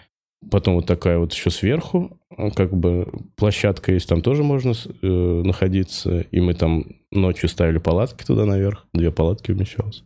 Потом 0.50 0.74
вот 0.74 0.86
такая 0.86 1.18
вот 1.18 1.32
еще 1.32 1.50
сверху, 1.50 2.18
э, 2.36 2.50
как 2.50 2.72
бы 2.74 3.06
площадка 3.36 3.92
есть, 3.92 4.08
там 4.08 4.20
тоже 4.20 4.42
можно 4.42 4.72
э, 4.72 5.06
находиться. 5.44 6.20
И 6.30 6.40
мы 6.40 6.54
там 6.54 6.86
ночью 7.10 7.48
ставили 7.48 7.78
палатки 7.78 8.24
туда 8.24 8.44
наверх, 8.44 8.86
две 8.92 9.10
палатки 9.10 9.50
умещалось. 9.50 10.02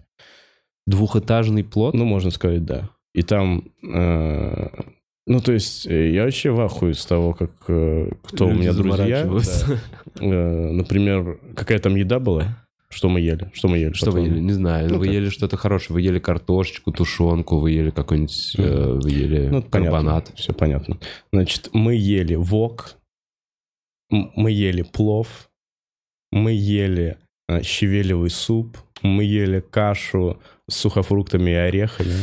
Двухэтажный 0.86 1.64
плот. 1.64 1.94
Ну, 1.94 2.04
можно 2.04 2.30
сказать, 2.30 2.64
да. 2.64 2.90
И 3.14 3.22
там, 3.22 3.64
э, 3.82 4.68
ну, 5.26 5.40
то 5.40 5.52
есть, 5.52 5.86
э, 5.86 6.10
я 6.10 6.24
вообще 6.24 6.50
в 6.50 6.60
ахуе 6.60 6.94
с 6.94 7.04
того, 7.04 7.34
как 7.34 7.50
э, 7.68 8.10
кто 8.22 8.46
у 8.46 8.50
Люди 8.50 8.60
меня 8.60 8.72
друзья. 8.72 9.24
да. 9.24 9.80
Э, 10.20 10.70
Например, 10.70 11.38
какая 11.54 11.78
там 11.78 11.96
еда 11.96 12.18
была? 12.18 12.67
Что 12.90 13.08
мы 13.08 13.20
ели? 13.20 13.50
Что 13.52 13.68
мы 13.68 13.78
ели? 13.78 13.92
Что 13.92 14.10
вы 14.10 14.20
потом? 14.20 14.34
ели? 14.34 14.40
Не 14.42 14.52
знаю. 14.52 14.88
Ну, 14.88 14.98
вы 14.98 15.06
как? 15.06 15.14
ели 15.14 15.28
что-то 15.28 15.56
хорошее. 15.56 15.94
Вы 15.94 16.00
ели 16.02 16.18
картошечку, 16.18 16.90
тушенку, 16.90 17.58
вы 17.58 17.72
ели 17.72 17.90
какой-нибудь... 17.90 18.54
э, 18.56 18.98
Вы 19.02 19.10
ели 19.10 19.48
Ну, 19.48 19.62
карбонат. 19.62 20.32
Все 20.34 20.52
понятно. 20.54 20.98
Значит, 21.32 21.68
мы 21.74 21.94
ели 21.94 22.34
вок, 22.34 22.96
мы 24.10 24.50
ели 24.50 24.82
плов, 24.82 25.50
мы 26.32 26.52
ели 26.52 27.18
э, 27.48 27.62
щавелевый 27.62 28.30
суп, 28.30 28.78
мы 29.02 29.24
ели 29.24 29.60
кашу 29.60 30.40
с 30.68 30.76
сухофруктами 30.76 31.50
и 31.50 31.54
орехами. 31.54 32.14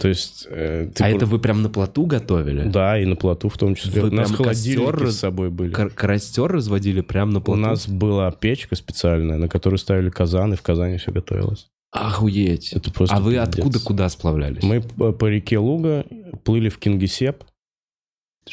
То 0.00 0.08
есть... 0.08 0.46
э, 0.50 0.88
ты 0.94 1.04
а 1.04 1.06
пр- 1.08 1.16
это 1.16 1.26
вы 1.26 1.38
прям 1.38 1.62
на 1.62 1.68
плоту 1.68 2.06
готовили? 2.06 2.68
Да, 2.68 2.98
и 2.98 3.04
на 3.04 3.16
плоту 3.16 3.48
в 3.48 3.58
том 3.58 3.74
числе. 3.74 4.02
Вы 4.02 4.08
У 4.08 4.12
нас 4.12 4.30
холодильники 4.32 4.84
костер 4.86 5.10
с 5.10 5.16
собой 5.18 5.50
были. 5.50 5.72
Костер 5.72 6.46
разводили 6.50 7.00
прям 7.02 7.30
на 7.30 7.38
У 7.38 7.42
плоту? 7.42 7.60
нас 7.60 7.86
была 7.88 8.30
печка 8.32 8.76
специальная, 8.76 9.36
на 9.38 9.48
которую 9.48 9.78
ставили 9.78 10.10
казан, 10.10 10.52
и 10.54 10.56
в 10.56 10.62
казане 10.62 10.98
все 10.98 11.12
готовилось. 11.12 11.68
Охуеть. 11.92 12.72
Это 12.72 12.92
просто 12.92 13.16
А 13.16 13.20
вы 13.20 13.32
пиздец. 13.34 13.48
откуда 13.58 13.80
куда 13.80 14.08
сплавлялись? 14.08 14.62
Мы 14.62 14.80
по, 14.80 15.12
по 15.12 15.26
реке 15.26 15.58
Луга 15.58 16.04
плыли 16.44 16.68
в 16.68 16.78
Кингисепп, 16.78 17.44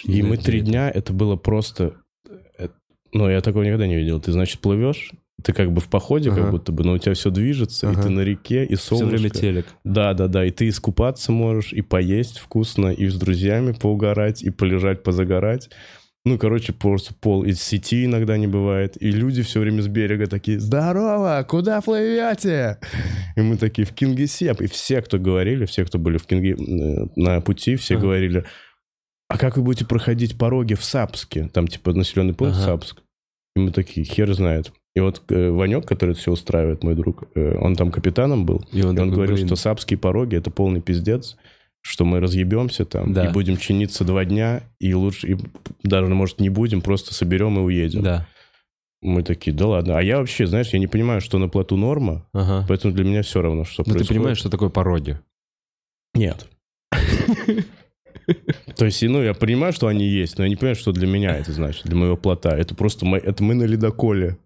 и 0.03 0.21
мы 0.21 0.37
три 0.37 0.61
дня, 0.61 0.89
это 0.89 1.13
было 1.13 1.35
просто... 1.37 1.93
э, 2.57 2.67
Ну, 3.13 3.29
я 3.29 3.41
такого 3.41 3.63
никогда 3.63 3.87
не 3.87 3.95
видел. 3.95 4.19
Ты, 4.19 4.31
значит, 4.31 4.59
плывешь, 4.59 5.11
ты 5.43 5.53
как 5.53 5.71
бы 5.71 5.81
в 5.81 5.87
походе, 5.87 6.29
Ага. 6.31 6.41
как 6.41 6.51
будто 6.51 6.71
бы, 6.71 6.83
но 6.83 6.93
у 6.93 6.97
тебя 6.97 7.13
все 7.13 7.29
движется, 7.29 7.89
Ага. 7.89 7.99
и 7.99 8.03
ты 8.03 8.09
на 8.09 8.21
реке, 8.21 8.65
и 8.65 8.75
Все 8.75 8.95
время 8.97 9.17
солнышко. 9.17 9.37
телек. 9.39 9.65
Да, 9.83 10.13
да, 10.13 10.27
да, 10.27 10.45
и 10.45 10.51
ты 10.51 10.67
искупаться 10.67 11.31
можешь, 11.31 11.73
и 11.73 11.81
поесть 11.81 12.39
вкусно, 12.39 12.87
и 12.87 13.07
с 13.07 13.15
друзьями 13.15 13.73
поугарать, 13.73 14.41
и 14.43 14.49
полежать, 14.49 15.03
позагорать. 15.03 15.69
Ну, 16.25 16.37
короче, 16.37 16.73
просто 16.73 17.13
пол 17.13 17.45
из 17.45 17.61
сети 17.61 18.03
иногда 18.03 18.35
не 18.37 18.47
бывает. 18.47 19.01
И 19.01 19.11
люди 19.11 19.43
все 19.43 19.61
время 19.61 19.81
с 19.81 19.87
берега 19.87 20.27
такие, 20.27 20.59
здорово, 20.59 21.45
куда 21.47 21.79
плывете? 21.79 22.79
И 23.37 23.41
мы 23.41 23.55
такие, 23.55 23.85
в 23.87 23.93
Кингисепп. 23.93 24.59
И 24.61 24.67
все, 24.67 25.01
кто 25.01 25.19
говорили, 25.19 25.65
все, 25.65 25.85
кто 25.85 25.99
были 25.99 26.17
в 26.17 26.25
Кинги... 26.25 26.53
э, 26.53 27.07
на 27.15 27.39
пути, 27.39 27.77
все 27.77 27.93
Ага. 27.95 28.01
говорили, 28.03 28.43
а 29.29 29.37
как 29.37 29.55
вы 29.55 29.63
будете 29.63 29.85
проходить 29.85 30.37
пороги 30.37 30.73
в 30.73 30.83
Сапске? 30.83 31.49
Там, 31.53 31.67
типа, 31.67 31.93
населенный 31.93 32.33
пункт 32.33 32.55
Ага. 32.57 32.65
Сапск. 32.65 33.01
И 33.55 33.59
мы 33.59 33.71
такие, 33.71 34.05
хер 34.05 34.33
знает. 34.33 34.73
И 34.97 34.99
вот 34.99 35.21
э, 35.29 35.51
Ванек, 35.51 35.85
который 35.85 36.11
это 36.11 36.19
все 36.19 36.31
устраивает, 36.31 36.83
мой 36.83 36.95
друг, 36.95 37.25
э, 37.35 37.55
он 37.61 37.75
там 37.75 37.91
капитаном 37.91 38.47
был. 38.47 38.65
И 38.71 38.81
он, 38.81 38.97
И 38.97 38.99
он 38.99 39.11
говорил, 39.11 39.35
блин, 39.35 39.45
что 39.45 39.55
сапские 39.55 39.99
пороги 39.99 40.35
это 40.35 40.49
полный 40.49 40.81
пиздец, 40.81 41.37
что 41.81 42.03
мы 42.03 42.19
разъебемся 42.19 42.83
там 42.83 43.13
Да. 43.13 43.27
и 43.27 43.31
будем 43.31 43.57
чиниться 43.57 44.03
два 44.05 44.25
дня, 44.25 44.63
и 44.79 44.95
лучше, 44.95 45.27
и 45.33 45.37
даже, 45.83 46.07
может, 46.07 46.39
не 46.39 46.49
будем, 46.49 46.81
просто 46.81 47.13
соберем 47.13 47.59
и 47.59 47.61
уедем. 47.61 48.01
Да. 48.01 48.27
Мы 49.03 49.21
такие, 49.21 49.55
да 49.55 49.67
ладно. 49.67 49.99
А 49.99 50.01
я 50.01 50.17
вообще, 50.17 50.47
знаешь, 50.47 50.69
я 50.69 50.79
не 50.79 50.87
понимаю, 50.87 51.21
что 51.21 51.37
на 51.37 51.47
плоту 51.47 51.77
норма, 51.77 52.25
Ага. 52.33 52.65
поэтому 52.67 52.91
для 52.95 53.03
меня 53.05 53.21
все 53.21 53.43
равно, 53.43 53.63
что 53.65 53.83
ты 53.83 53.91
происходит. 53.91 54.09
понимаешь, 54.17 54.37
что 54.39 54.49
такое 54.49 54.69
пороги? 54.69 55.19
Нет. 56.15 56.47
То 58.75 58.85
есть, 58.85 59.01
ну, 59.03 59.21
я 59.21 59.33
понимаю, 59.33 59.71
что 59.73 59.87
они 59.87 60.05
есть, 60.07 60.37
но 60.37 60.43
я 60.43 60.49
не 60.49 60.55
понимаю, 60.55 60.75
что 60.75 60.91
для 60.91 61.07
меня 61.07 61.37
это 61.37 61.51
значит, 61.53 61.85
для 61.85 61.95
моего 61.95 62.17
плота. 62.17 62.57
Это 62.57 62.75
просто 62.75 63.05
мы, 63.05 63.17
это 63.19 63.43
мы 63.43 63.53
на 63.53 63.63
ледоколе 63.63 64.37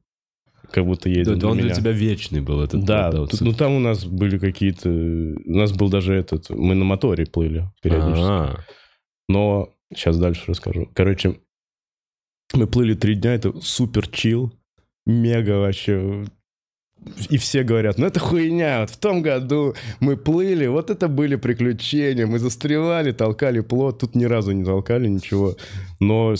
как 0.72 0.86
будто 0.86 1.10
едем 1.10 1.34
Да, 1.34 1.36
для 1.40 1.50
он 1.50 1.58
для 1.58 1.66
меня. 1.66 1.76
тебя 1.76 1.92
вечный 1.92 2.42
был 2.42 2.62
этот 2.62 2.84
Да, 2.84 3.12
плот, 3.12 3.32
тут- 3.32 3.42
ну 3.42 3.54
там 3.54 3.74
у 3.74 3.80
нас 3.80 4.06
были 4.06 4.38
какие-то... 4.38 4.90
У 4.90 5.56
нас 5.56 5.72
был 5.74 5.90
даже 5.90 6.14
этот... 6.14 6.50
Мы 6.50 6.76
на 6.76 6.86
моторе 6.86 7.26
плыли 7.26 7.70
периодически. 7.82 8.24
А, 8.28 8.60
Но 9.30 9.70
сейчас 9.94 10.18
дальше 10.18 10.44
расскажу. 10.48 10.90
Короче, 10.94 11.38
мы 12.54 12.68
плыли 12.68 12.94
три 12.96 13.16
дня, 13.16 13.34
это 13.36 13.54
супер 13.62 14.08
чил, 14.08 14.52
мега 15.06 15.60
вообще. 15.60 16.26
И 17.32 17.38
все 17.38 17.64
говорят, 17.64 17.98
ну 17.98 18.06
это 18.06 18.20
хуйня, 18.20 18.82
вот 18.82 18.92
в 18.92 18.98
том 18.98 19.24
году 19.24 19.74
мы 20.00 20.18
плыли, 20.18 20.68
вот 20.68 20.92
это 20.92 21.08
были 21.08 21.36
приключения, 21.36 22.28
мы 22.28 22.38
застревали, 22.38 23.12
толкали 23.12 23.62
плот, 23.62 24.00
тут 24.00 24.14
ни 24.16 24.26
разу 24.26 24.52
не 24.52 24.64
толкали 24.64 25.08
ничего. 25.08 25.56
Но 26.02 26.34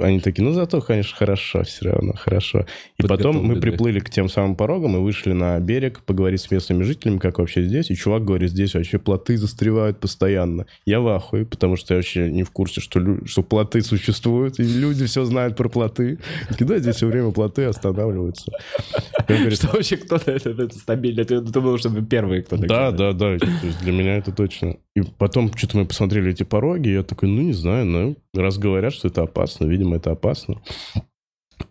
они 0.00 0.20
такие, 0.20 0.44
ну 0.44 0.52
зато, 0.52 0.80
конечно, 0.80 1.16
хорошо, 1.16 1.64
все 1.64 1.86
равно 1.90 2.12
хорошо. 2.14 2.66
И 2.98 3.02
потом 3.02 3.44
мы 3.44 3.60
приплыли 3.60 3.98
к 3.98 4.08
тем 4.10 4.28
самым 4.28 4.54
порогам 4.54 4.96
и 4.96 5.00
вышли 5.00 5.32
на 5.32 5.58
берег 5.58 6.04
поговорить 6.04 6.40
с 6.40 6.52
местными 6.52 6.84
жителями, 6.84 7.18
как 7.18 7.40
вообще 7.40 7.64
здесь. 7.64 7.90
И 7.90 7.96
чувак 7.96 8.24
говорит, 8.24 8.50
здесь 8.50 8.74
вообще 8.74 9.00
плоты 9.00 9.36
застревают 9.36 9.98
постоянно. 9.98 10.66
Я 10.86 11.00
в 11.00 11.08
ахуе, 11.08 11.44
потому 11.44 11.74
что 11.74 11.94
я 11.94 11.98
вообще 11.98 12.30
не 12.30 12.44
в 12.44 12.52
курсе, 12.52 12.80
что, 12.80 13.00
лю- 13.00 13.26
что 13.26 13.42
плоты 13.42 13.82
существуют, 13.82 14.60
и 14.60 14.62
люди 14.62 15.04
все 15.06 15.24
знают 15.24 15.56
про 15.56 15.68
плоты. 15.68 16.20
Да, 16.60 16.78
здесь 16.78 16.94
все 16.94 17.08
время 17.08 17.32
плоты 17.32 17.64
останавливаются. 17.64 18.52
Говорит, 19.26 19.54
Что 19.54 19.66
вообще 19.68 19.96
кто-то 19.96 20.30
это, 20.30 20.50
это 20.50 20.78
стабильно? 20.78 21.24
Ты 21.24 21.40
думал, 21.40 21.76
что 21.78 21.88
вы 21.88 22.02
первые 22.02 22.42
кто-то. 22.42 22.66
да, 22.68 22.92
да, 22.92 23.12
да, 23.12 23.36
то 23.36 23.46
есть 23.66 23.80
для 23.82 23.90
меня 23.92 24.16
это 24.16 24.30
точно. 24.30 24.76
И 24.94 25.00
потом 25.02 25.50
что-то 25.56 25.78
мы 25.78 25.86
посмотрели 25.86 26.30
эти 26.30 26.42
пороги, 26.44 26.88
и 26.88 26.92
я 26.92 27.02
такой, 27.02 27.28
ну 27.28 27.42
не 27.42 27.52
знаю, 27.52 27.86
ну 27.86 28.16
раз 28.34 28.58
говорят, 28.58 28.91
что 28.92 29.08
это 29.08 29.22
опасно, 29.22 29.66
видимо, 29.66 29.96
это 29.96 30.12
опасно. 30.12 30.62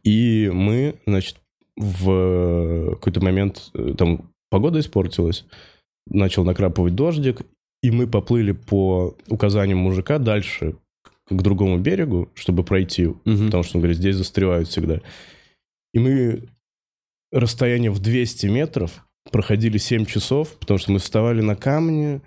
И 0.03 0.49
мы, 0.53 0.95
значит, 1.05 1.37
в 1.77 2.91
какой-то 2.95 3.21
момент 3.23 3.71
э, 3.73 3.93
там 3.97 4.31
погода 4.49 4.79
испортилась, 4.79 5.45
начал 6.07 6.43
накрапывать 6.43 6.95
дождик, 6.95 7.41
и 7.81 7.91
мы 7.91 8.07
поплыли 8.07 8.51
по 8.51 9.15
указаниям 9.27 9.79
мужика 9.79 10.19
дальше 10.19 10.75
к 11.29 11.41
другому 11.41 11.77
берегу, 11.79 12.29
чтобы 12.35 12.63
пройти, 12.63 13.07
Мгм. 13.25 13.45
потому 13.47 13.63
что 13.63 13.77
он 13.77 13.81
говорит, 13.81 13.97
здесь 13.97 14.15
застревают 14.17 14.67
всегда. 14.67 15.01
И 15.93 15.99
мы 15.99 16.43
расстояние 17.31 17.91
в 17.91 17.99
200 17.99 18.47
метров 18.47 19.05
проходили 19.31 19.77
7 19.77 20.05
часов, 20.05 20.57
потому 20.59 20.77
что 20.77 20.91
мы 20.91 20.99
вставали 20.99 21.41
на 21.41 21.55
камни, 21.55 22.21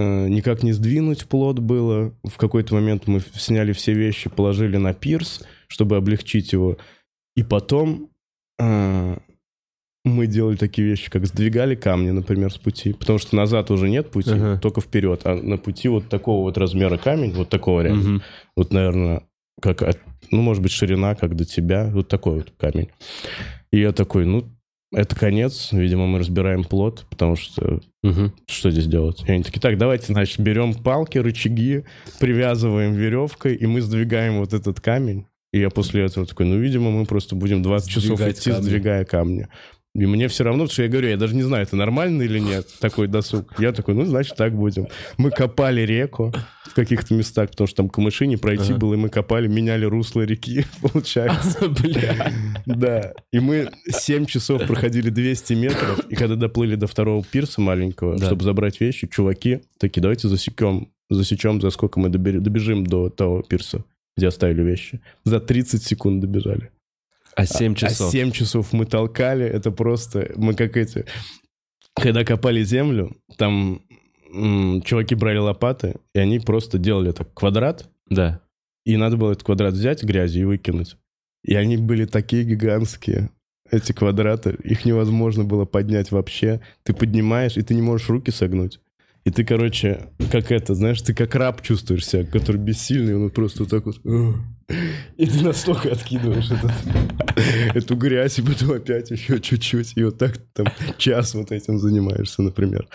никак 0.00 0.62
не 0.62 0.72
сдвинуть 0.72 1.26
плод 1.26 1.58
было. 1.58 2.12
В 2.24 2.36
какой-то 2.36 2.74
момент 2.74 3.06
мы 3.06 3.20
сняли 3.34 3.72
все 3.72 3.92
вещи, 3.94 4.28
положили 4.30 4.76
на 4.76 4.92
пирс, 4.94 5.42
чтобы 5.68 5.96
облегчить 5.96 6.52
его. 6.52 6.76
И 7.36 7.42
потом 7.42 8.10
э, 8.58 9.16
мы 10.04 10.26
делали 10.26 10.56
такие 10.56 10.86
вещи, 10.86 11.10
как 11.10 11.26
сдвигали 11.26 11.74
камни, 11.74 12.10
например, 12.10 12.52
с 12.52 12.58
пути. 12.58 12.92
Потому 12.92 13.18
что 13.18 13.36
назад 13.36 13.70
уже 13.70 13.88
нет 13.88 14.10
пути, 14.10 14.30
Ага. 14.32 14.58
только 14.60 14.80
вперед. 14.80 15.20
А 15.24 15.34
на 15.34 15.58
пути 15.58 15.88
вот 15.88 16.08
такого 16.08 16.42
вот 16.42 16.56
размера 16.58 16.96
камень, 16.98 17.32
вот 17.32 17.48
такого 17.48 17.80
ряда. 17.82 17.94
Мгм. 17.96 18.22
Вот, 18.56 18.72
наверное, 18.72 19.22
как, 19.60 19.82
от- 19.82 20.00
ну, 20.30 20.42
может 20.42 20.62
быть, 20.62 20.72
ширина, 20.72 21.14
как 21.14 21.34
до 21.36 21.44
тебя. 21.44 21.90
Вот 21.92 22.08
такой 22.08 22.36
вот 22.36 22.52
камень. 22.58 22.88
И 23.72 23.80
я 23.80 23.92
такой, 23.92 24.26
ну, 24.26 24.44
это 24.92 25.14
конец. 25.16 25.70
Видимо, 25.72 26.06
мы 26.06 26.18
разбираем 26.18 26.64
плод, 26.64 27.06
потому 27.10 27.36
что 27.36 27.80
Мгм. 28.02 28.32
что 28.48 28.70
здесь 28.70 28.86
делать? 28.86 29.22
И 29.26 29.32
они 29.32 29.42
такие, 29.42 29.60
так, 29.60 29.78
давайте, 29.78 30.12
значит, 30.12 30.38
берем 30.40 30.74
палки, 30.74 31.18
рычаги, 31.18 31.84
привязываем 32.20 32.92
веревкой, 32.94 33.54
и 33.56 33.66
мы 33.66 33.80
сдвигаем 33.80 34.38
вот 34.38 34.52
этот 34.54 34.80
камень. 34.80 35.26
И 35.52 35.60
я 35.60 35.70
после 35.70 36.04
этого 36.04 36.26
такой, 36.26 36.46
ну, 36.46 36.58
видимо, 36.58 36.90
мы 36.90 37.06
просто 37.06 37.34
будем 37.34 37.62
20 37.62 37.88
часов 37.90 38.16
Сдвигать 38.18 38.38
идти, 38.38 38.50
камни. 38.50 38.62
сдвигая 38.64 39.04
камни. 39.04 39.48
И 39.98 40.04
мне 40.04 40.28
все 40.28 40.44
равно, 40.44 40.64
потому 40.64 40.72
что 40.74 40.82
я 40.82 40.88
говорю, 40.90 41.08
я 41.08 41.16
даже 41.16 41.34
не 41.34 41.42
знаю, 41.42 41.62
это 41.62 41.74
нормально 41.74 42.20
или 42.22 42.38
нет, 42.38 42.66
такой 42.80 43.06
досуг. 43.08 43.58
Я 43.58 43.72
такой, 43.72 43.94
ну, 43.94 44.04
значит, 44.04 44.36
так 44.36 44.52
будем. 44.54 44.88
Мы 45.16 45.30
копали 45.30 45.80
реку 45.80 46.34
в 46.66 46.74
каких-то 46.74 47.14
местах, 47.14 47.50
потому 47.50 47.66
что 47.66 47.76
там 47.78 47.88
камыши 47.88 48.26
не 48.26 48.36
пройти 48.36 48.72
Ага. 48.72 48.78
было, 48.78 48.94
и 48.94 48.96
мы 48.98 49.08
копали, 49.08 49.48
меняли 49.48 49.86
русло 49.86 50.20
реки, 50.20 50.66
получается. 50.82 51.68
Бля. 51.82 52.30
Да, 52.66 53.12
и 53.32 53.40
мы 53.40 53.70
7 53.88 54.26
часов 54.26 54.66
проходили 54.66 55.08
200 55.08 55.54
метров, 55.54 56.00
и 56.10 56.14
когда 56.14 56.34
доплыли 56.36 56.74
до 56.74 56.86
второго 56.86 57.24
пирса 57.24 57.62
маленького, 57.62 58.18
Да. 58.18 58.26
чтобы 58.26 58.44
забрать 58.44 58.78
вещи, 58.82 59.06
чуваки 59.06 59.60
такие, 59.78 60.02
давайте 60.02 60.28
засекем, 60.28 60.88
засечем, 61.08 61.58
за 61.62 61.70
сколько 61.70 61.98
мы 62.00 62.10
добежим 62.10 62.84
до 62.86 63.08
того 63.08 63.40
пирса, 63.40 63.82
где 64.14 64.26
оставили 64.26 64.60
вещи. 64.62 65.00
За 65.24 65.40
30 65.40 65.82
секунд 65.82 66.20
добежали. 66.20 66.70
А 67.36 67.46
7 67.46 67.72
А 67.72 67.76
часов. 67.76 68.10
7 68.10 68.30
часов 68.32 68.72
мы 68.72 68.86
толкали, 68.86 69.44
это 69.46 69.70
просто, 69.70 70.32
мы 70.36 70.54
как 70.54 70.76
эти, 70.76 71.04
когда 71.94 72.24
копали 72.24 72.62
землю, 72.64 73.16
там 73.36 73.82
м, 74.34 74.82
чуваки 74.82 75.14
брали 75.14 75.38
лопаты, 75.38 75.96
и 76.14 76.18
они 76.18 76.38
просто 76.40 76.78
делали 76.78 77.12
так 77.12 77.32
квадрат, 77.34 77.88
Да. 78.10 78.40
и 78.84 78.96
надо 78.96 79.16
было 79.16 79.32
этот 79.32 79.44
квадрат 79.44 79.74
взять 79.74 80.02
грязи 80.02 80.40
и 80.40 80.44
выкинуть. 80.44 80.96
И 81.44 81.54
они 81.54 81.76
были 81.76 82.06
такие 82.06 82.42
гигантские, 82.44 83.30
эти 83.70 83.92
квадраты. 83.92 84.56
Их 84.64 84.84
невозможно 84.84 85.44
было 85.44 85.64
поднять 85.64 86.10
вообще. 86.10 86.60
Ты 86.84 86.92
поднимаешь, 86.92 87.56
и 87.56 87.62
ты 87.62 87.74
не 87.74 87.82
можешь 87.82 88.08
руки 88.08 88.30
согнуть. 88.32 88.80
И 89.24 89.30
ты, 89.30 89.44
короче, 89.44 90.08
как 90.32 90.50
это, 90.52 90.74
знаешь, 90.74 91.02
ты 91.02 91.14
как 91.14 91.34
раб 91.34 91.62
чувствуешь 91.62 92.06
себя, 92.06 92.24
который 92.24 92.56
бессильный, 92.60 93.14
он 93.16 93.30
просто 93.30 93.62
вот 93.64 93.70
так 93.70 93.84
вот... 93.86 94.00
И 95.16 95.26
ты 95.26 95.44
настолько 95.44 95.92
откидываешь 95.92 96.50
этот- 96.50 96.72
эту 97.76 97.94
грязь, 97.96 98.38
и 98.38 98.42
потом 98.42 98.72
опять 98.72 99.10
еще 99.10 99.40
чуть-чуть. 99.40 99.92
И 99.96 100.02
вот 100.02 100.18
так 100.18 100.38
там 100.54 100.66
час 100.98 101.34
вот 101.34 101.52
этим 101.52 101.78
занимаешься, 101.78 102.42
например. 102.42 102.88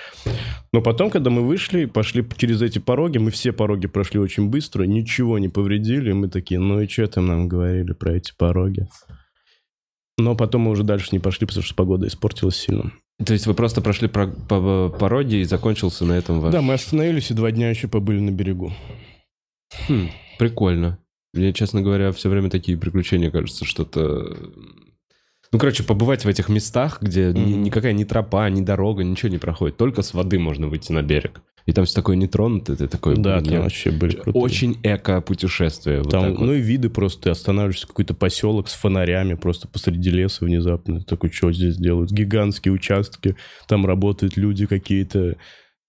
Но 0.74 0.82
потом, 0.82 1.10
когда 1.10 1.30
мы 1.30 1.42
вышли, 1.46 1.86
пошли 1.86 2.26
через 2.38 2.62
эти 2.62 2.80
пороги, 2.80 3.20
мы 3.20 3.32
все 3.32 3.54
пороги 3.54 3.88
прошли 3.88 4.20
очень 4.20 4.50
быстро, 4.50 4.84
ничего 4.84 5.40
не 5.40 5.48
повредили, 5.50 6.12
мы 6.12 6.28
такие, 6.28 6.60
ну 6.60 6.82
и 6.82 6.88
что 6.88 7.08
там 7.08 7.28
нам 7.28 7.48
говорили 7.48 7.94
про 7.94 8.14
эти 8.16 8.34
пороги? 8.38 8.88
Но 10.18 10.36
потом 10.36 10.62
мы 10.64 10.72
уже 10.72 10.84
дальше 10.84 11.10
не 11.14 11.20
пошли, 11.20 11.48
потому 11.48 11.64
что 11.64 11.74
погода 11.76 12.06
испортилась 12.08 12.58
сильно. 12.58 12.92
То 13.26 13.34
есть 13.34 13.48
вы 13.48 13.54
просто 13.54 13.82
прошли 13.82 14.08
про- 14.08 14.28
по 14.28 14.90
пороге 14.90 15.42
и 15.42 15.46
закончился 15.46 16.06
на 16.06 16.14
этом 16.14 16.42
ваш... 16.42 16.52
Да, 16.52 16.62
мы 16.62 16.74
остановились 16.74 17.32
и 17.32 17.34
два 17.34 17.52
дня 17.52 17.70
еще 17.70 17.88
побыли 17.88 18.20
на 18.20 18.32
берегу. 18.32 18.74
Хм, 19.88 20.10
прикольно. 20.38 20.98
Мне, 21.34 21.54
честно 21.54 21.82
говоря, 21.82 22.12
все 22.12 22.30
время 22.30 22.50
такие 22.50 22.78
приключения 22.78 23.32
кажется, 23.32 23.66
что-то... 23.66 24.38
Ну, 25.54 25.60
короче, 25.60 25.84
побывать 25.84 26.24
в 26.24 26.28
этих 26.30 26.48
местах, 26.50 27.00
где 27.02 27.34
ни- 27.34 27.54
Мгм. 27.56 27.64
никакая 27.64 27.92
ни 27.94 28.04
тропа, 28.06 28.50
ни 28.50 28.62
дорога, 28.62 29.04
ничего 29.04 29.30
не 29.30 29.38
проходит. 29.38 29.76
Только 29.78 30.02
с 30.02 30.14
воды 30.14 30.40
можно 30.40 30.68
выйти 30.68 30.92
на 30.94 31.02
берег. 31.02 31.42
И 31.66 31.74
там 31.74 31.86
все 31.86 31.94
такое 31.96 32.16
нетронутое, 32.16 32.76
ты 32.76 32.88
такой... 32.88 33.16
Да, 33.18 33.40
там 33.42 33.60
вообще 33.62 33.92
были 33.92 34.16
крутые. 34.16 34.42
Очень 34.44 34.80
эко-путешествие. 34.82 36.00
вот 36.02 36.10
Там, 36.10 36.32
вот. 36.32 36.40
ну 36.40 36.54
и 36.54 36.60
виды 36.60 36.90
просто, 36.90 37.24
ты 37.24 37.30
останавливаешься 37.30 37.86
какой-то 37.86 38.14
поселок 38.14 38.68
с 38.68 38.74
фонарями 38.74 39.36
просто 39.36 39.68
посреди 39.68 40.10
леса 40.10 40.46
внезапно. 40.46 41.00
Ты 41.00 41.06
Такой, 41.06 41.32
что 41.32 41.52
здесь 41.52 41.78
делают? 41.78 42.12
Гигантские 42.12 42.74
участки, 42.74 43.36
там 43.68 43.86
работают 43.86 44.38
люди 44.38 44.66
какие-то, 44.66 45.36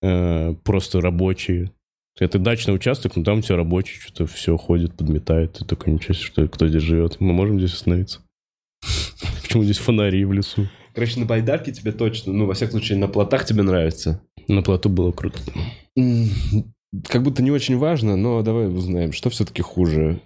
э, 0.03 0.55
просто 0.65 1.01
рабочие. 1.01 1.73
Это 2.19 2.39
дачный 2.39 2.75
участок, 2.75 3.17
но 3.17 3.25
там 3.25 3.41
тебя 3.43 3.57
рабочие 3.57 4.01
что-то 4.01 4.27
все 4.27 4.57
ходит, 4.57 4.95
подметает. 4.95 5.55
Ты 5.55 5.65
такой, 5.65 5.93
ничего 5.95 6.15
себе, 6.15 6.27
что, 6.27 6.49
кто 6.49 6.69
здесь 6.69 6.83
живет? 6.83 7.17
Мы 7.21 7.33
можем 7.33 7.59
здесь 7.59 7.73
остановиться? 7.75 8.21
Почему 9.43 9.65
здесь 9.65 9.79
фонари 9.79 10.25
в 10.25 10.33
лесу? 10.33 10.69
Короче, 10.95 11.21
на 11.21 11.27
байдарке 11.27 11.73
тебе 11.73 11.91
точно, 11.93 12.33
ну, 12.35 12.47
во 12.47 12.53
всяком 12.55 12.73
случае, 12.73 12.99
на 12.99 13.09
плотах 13.09 13.47
тебе 13.47 13.63
нравится. 13.63 14.21
На 14.47 14.63
плоту 14.63 14.91
было 14.91 15.11
круто. 15.13 15.39
Как 17.09 17.23
будто 17.23 17.43
не 17.43 17.51
очень 17.51 17.79
важно, 17.79 18.17
но 18.17 18.43
давай 18.43 18.69
узнаем, 18.69 19.13
что 19.13 19.31
все-таки 19.31 19.63
хуже. 19.63 20.21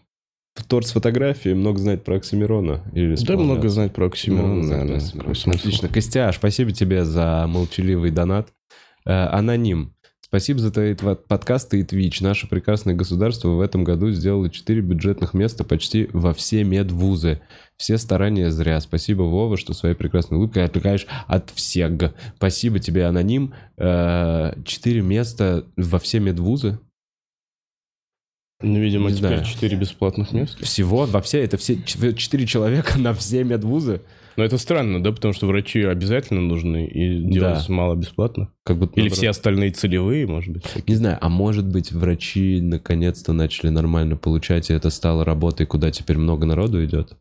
Торт 0.68 0.86
с 0.86 0.92
фотографией 0.92 1.54
много 1.54 1.78
знает 1.78 2.02
про 2.02 2.16
Оксимирона. 2.16 2.82
Или 2.94 3.14
Да 3.24 3.36
много 3.36 3.68
знать 3.68 3.92
про 3.92 4.04
Ну, 4.04 4.08
Оксимирона. 4.08 4.62
да, 4.62 4.76
наверное. 4.78 5.00
да, 5.14 5.30
Оксимирон. 5.30 5.60
Отлично. 5.60 5.88
Костя, 5.88 6.32
спасибо 6.34 6.72
тебе 6.72 7.04
за 7.04 7.44
молчаливый 7.46 8.10
донат. 8.10 8.48
Э, 9.04 9.26
Аноним. 9.26 9.92
Спасибо 10.28 10.58
за 10.58 10.72
твои 10.72 10.94
подкасты 10.94 11.78
и 11.80 11.84
твич. 11.84 12.20
Наше 12.20 12.48
прекрасное 12.48 12.94
государство 12.94 13.50
в 13.50 13.60
этом 13.60 13.84
году 13.84 14.10
сделало 14.10 14.50
4 14.50 14.80
бюджетных 14.80 15.34
места 15.34 15.62
почти 15.62 16.08
во 16.12 16.34
все 16.34 16.64
медвузы. 16.64 17.40
Все 17.76 17.96
старания 17.96 18.50
зря. 18.50 18.80
Спасибо, 18.80 19.22
Вова, 19.22 19.56
что 19.56 19.72
своей 19.72 19.94
прекрасной 19.94 20.38
улыбкой 20.38 20.64
отвлекаешь 20.64 21.06
от 21.28 21.50
всех. 21.50 21.92
Спасибо 22.38 22.80
тебе, 22.80 23.06
Аноним. 23.06 23.54
Э, 23.76 24.54
Четыре 24.64 25.00
места 25.02 25.64
во 25.76 26.00
все 26.00 26.18
медвузы. 26.18 26.80
Ну, 28.62 28.80
видимо, 28.80 29.10
Не 29.10 29.16
теперь 29.16 29.28
знаю. 29.38 29.44
4 29.44 29.76
бесплатных 29.76 30.32
места. 30.32 30.64
Всего 30.64 31.04
во 31.04 31.20
все, 31.20 31.44
это 31.44 31.56
все 31.56 31.76
ч- 31.82 32.14
четыре 32.14 32.46
человека 32.46 32.98
на 32.98 33.14
все 33.14 33.44
медвузы. 33.44 34.00
Но 34.36 34.44
это 34.44 34.58
странно, 34.58 35.02
да, 35.02 35.12
потому 35.12 35.32
что 35.32 35.46
врачи 35.46 35.82
обязательно 35.82 36.40
нужны 36.42 36.86
и 36.86 37.20
делать 37.22 37.66
Да. 37.66 37.72
мало 37.72 37.94
бесплатно. 37.94 38.52
Как 38.64 38.78
будто 38.78 38.92
Или 38.94 39.04
наоборот. 39.04 39.18
все 39.18 39.30
остальные 39.30 39.70
целевые, 39.72 40.26
может 40.26 40.52
быть. 40.52 40.64
всякие. 40.66 40.84
Не 40.88 40.94
знаю, 40.94 41.18
а 41.20 41.28
может 41.28 41.66
быть 41.66 41.90
врачи 41.92 42.60
наконец-то 42.60 43.32
начали 43.32 43.70
нормально 43.70 44.16
получать, 44.16 44.70
и 44.70 44.74
это 44.74 44.90
стало 44.90 45.24
работой, 45.24 45.66
куда 45.66 45.90
теперь 45.90 46.18
много 46.18 46.44
народу 46.46 46.84
идет? 46.84 47.16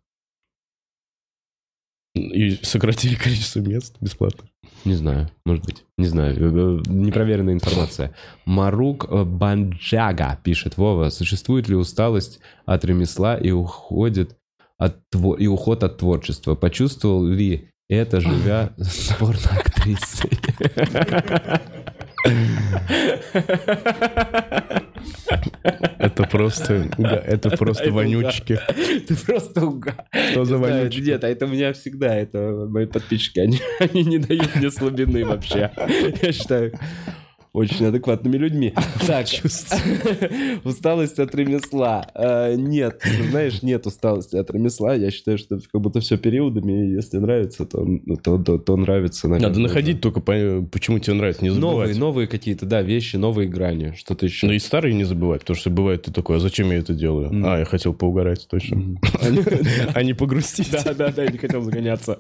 И 2.15 2.51
сократили 2.63 3.15
количество 3.21 3.59
мест 3.59 3.95
бесплатно. 4.01 4.47
Не 4.85 4.95
знаю, 4.95 5.29
может 5.45 5.65
быть. 5.65 5.83
Не 5.97 6.07
знаю. 6.07 6.35
Э, 6.35 6.79
э, 6.87 6.91
Непроверенная 6.91 7.53
информация. 7.53 8.15
Марук 8.45 9.07
э, 9.09 9.23
Банджага 9.25 10.39
пишет. 10.43 10.77
Вова, 10.77 11.09
существует 11.09 11.67
ли 11.67 11.75
усталость 11.75 12.39
от 12.65 12.85
ремесла 12.85 13.35
и 13.37 13.51
уходит 13.51 14.37
от 14.77 14.97
тво- 15.13 15.37
и 15.37 15.47
уход 15.47 15.83
от 15.83 15.97
творчества? 15.97 16.55
Почувствовал 16.55 17.25
ли 17.25 17.69
это, 17.89 18.19
живя 18.21 18.73
с 18.77 19.13
порно-актрисой? 19.19 20.31
Это 25.97 26.23
просто, 26.23 26.89
это 26.97 27.49
просто 27.51 27.83
Это 27.85 27.93
вонючки. 27.93 28.59
Ты 29.07 29.15
просто 29.15 29.65
уга. 29.65 29.95
Что 30.31 30.45
за 30.45 30.57
вонючки? 30.57 31.01
Нет, 31.01 31.23
а 31.23 31.27
это 31.27 31.45
у 31.45 31.49
меня 31.49 31.73
всегда, 31.73 32.15
это 32.15 32.67
мои 32.69 32.85
подписчики, 32.85 33.39
они, 33.39 33.59
они 33.79 34.03
не 34.03 34.17
дают 34.19 34.55
мне 34.55 34.71
слабины 34.71 35.25
вообще. 35.25 35.71
Я 36.21 36.31
считаю, 36.31 36.73
очень 37.55 37.85
адекватными 37.85 38.37
людьми. 38.37 38.73
Так, 39.07 39.27
усталость 40.63 41.19
от 41.19 41.35
ремесла. 41.35 42.07
Э, 42.15 42.55
Нет, 42.55 43.01
знаешь, 43.29 43.61
нет 43.61 43.85
усталости 43.85 44.35
от 44.35 44.49
ремесла. 44.51 44.95
Я 44.95 45.11
считаю, 45.11 45.37
что 45.37 45.59
как 45.71 45.81
будто 45.81 45.99
все 45.99 46.17
периодами, 46.17 46.95
если 46.95 47.17
нравится, 47.17 47.65
то, 47.65 47.85
то, 48.23 48.37
то, 48.39 48.57
то 48.57 48.75
нравится. 48.77 49.27
Надо 49.27 49.59
находить 49.59 50.01
только, 50.01 50.21
по- 50.21 50.67
почему 50.71 50.99
тебе 50.99 51.13
нравится, 51.13 51.43
не 51.43 51.49
да. 51.51 51.55
Новые, 51.55 51.87
забывать. 51.93 51.97
новые 51.97 52.27
какие-то, 52.27 52.65
да, 52.65 52.81
вещи, 52.81 53.15
новые 53.17 53.47
грани, 53.47 53.93
что-то 53.95 54.25
еще. 54.25 54.47
Но 54.47 54.53
и 54.53 54.59
старые 54.59 54.93
не 54.95 55.03
забывать, 55.03 55.41
потому 55.41 55.57
что 55.57 55.69
бывает 55.69 56.03
ты 56.03 56.11
такой, 56.11 56.37
а 56.37 56.39
зачем 56.39 56.71
я 56.71 56.77
это 56.77 56.93
делаю? 56.93 57.29
А, 57.45 57.59
я 57.59 57.65
хотел 57.65 57.93
поугарать, 57.93 58.47
точно. 58.49 58.99
А 59.93 60.03
не 60.03 60.13
погрустить. 60.13 60.71
Да, 60.71 60.93
да, 60.93 61.09
да, 61.11 61.23
я 61.23 61.29
не 61.31 61.37
хотел 61.37 61.61
загоняться. 61.61 62.17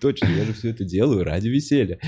Точно, 0.00 0.26
я 0.28 0.44
же 0.44 0.52
все 0.52 0.70
это 0.70 0.84
делаю 0.84 1.24
ради 1.24 1.48
веселья. 1.48 1.98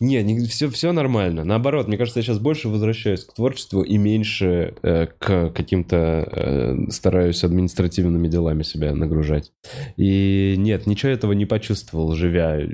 Не, 0.00 0.24
не 0.24 0.46
все, 0.48 0.68
все 0.70 0.90
нормально. 0.90 1.44
Наоборот, 1.44 1.86
мне 1.86 1.96
кажется, 1.96 2.18
я 2.18 2.24
сейчас 2.24 2.40
больше 2.40 2.68
возвращаюсь 2.68 3.24
к 3.24 3.32
творчеству 3.32 3.82
и 3.82 3.96
меньше 3.96 4.74
э, 4.82 5.06
к 5.06 5.50
каким-то 5.50 5.96
э, 6.32 6.90
стараюсь 6.90 7.44
административными 7.44 8.26
делами 8.26 8.64
себя 8.64 8.92
нагружать. 8.92 9.52
И 9.96 10.56
нет, 10.58 10.88
ничего 10.88 11.12
этого 11.12 11.32
не 11.32 11.46
почувствовал, 11.46 12.12
живя. 12.16 12.60
э, 12.60 12.66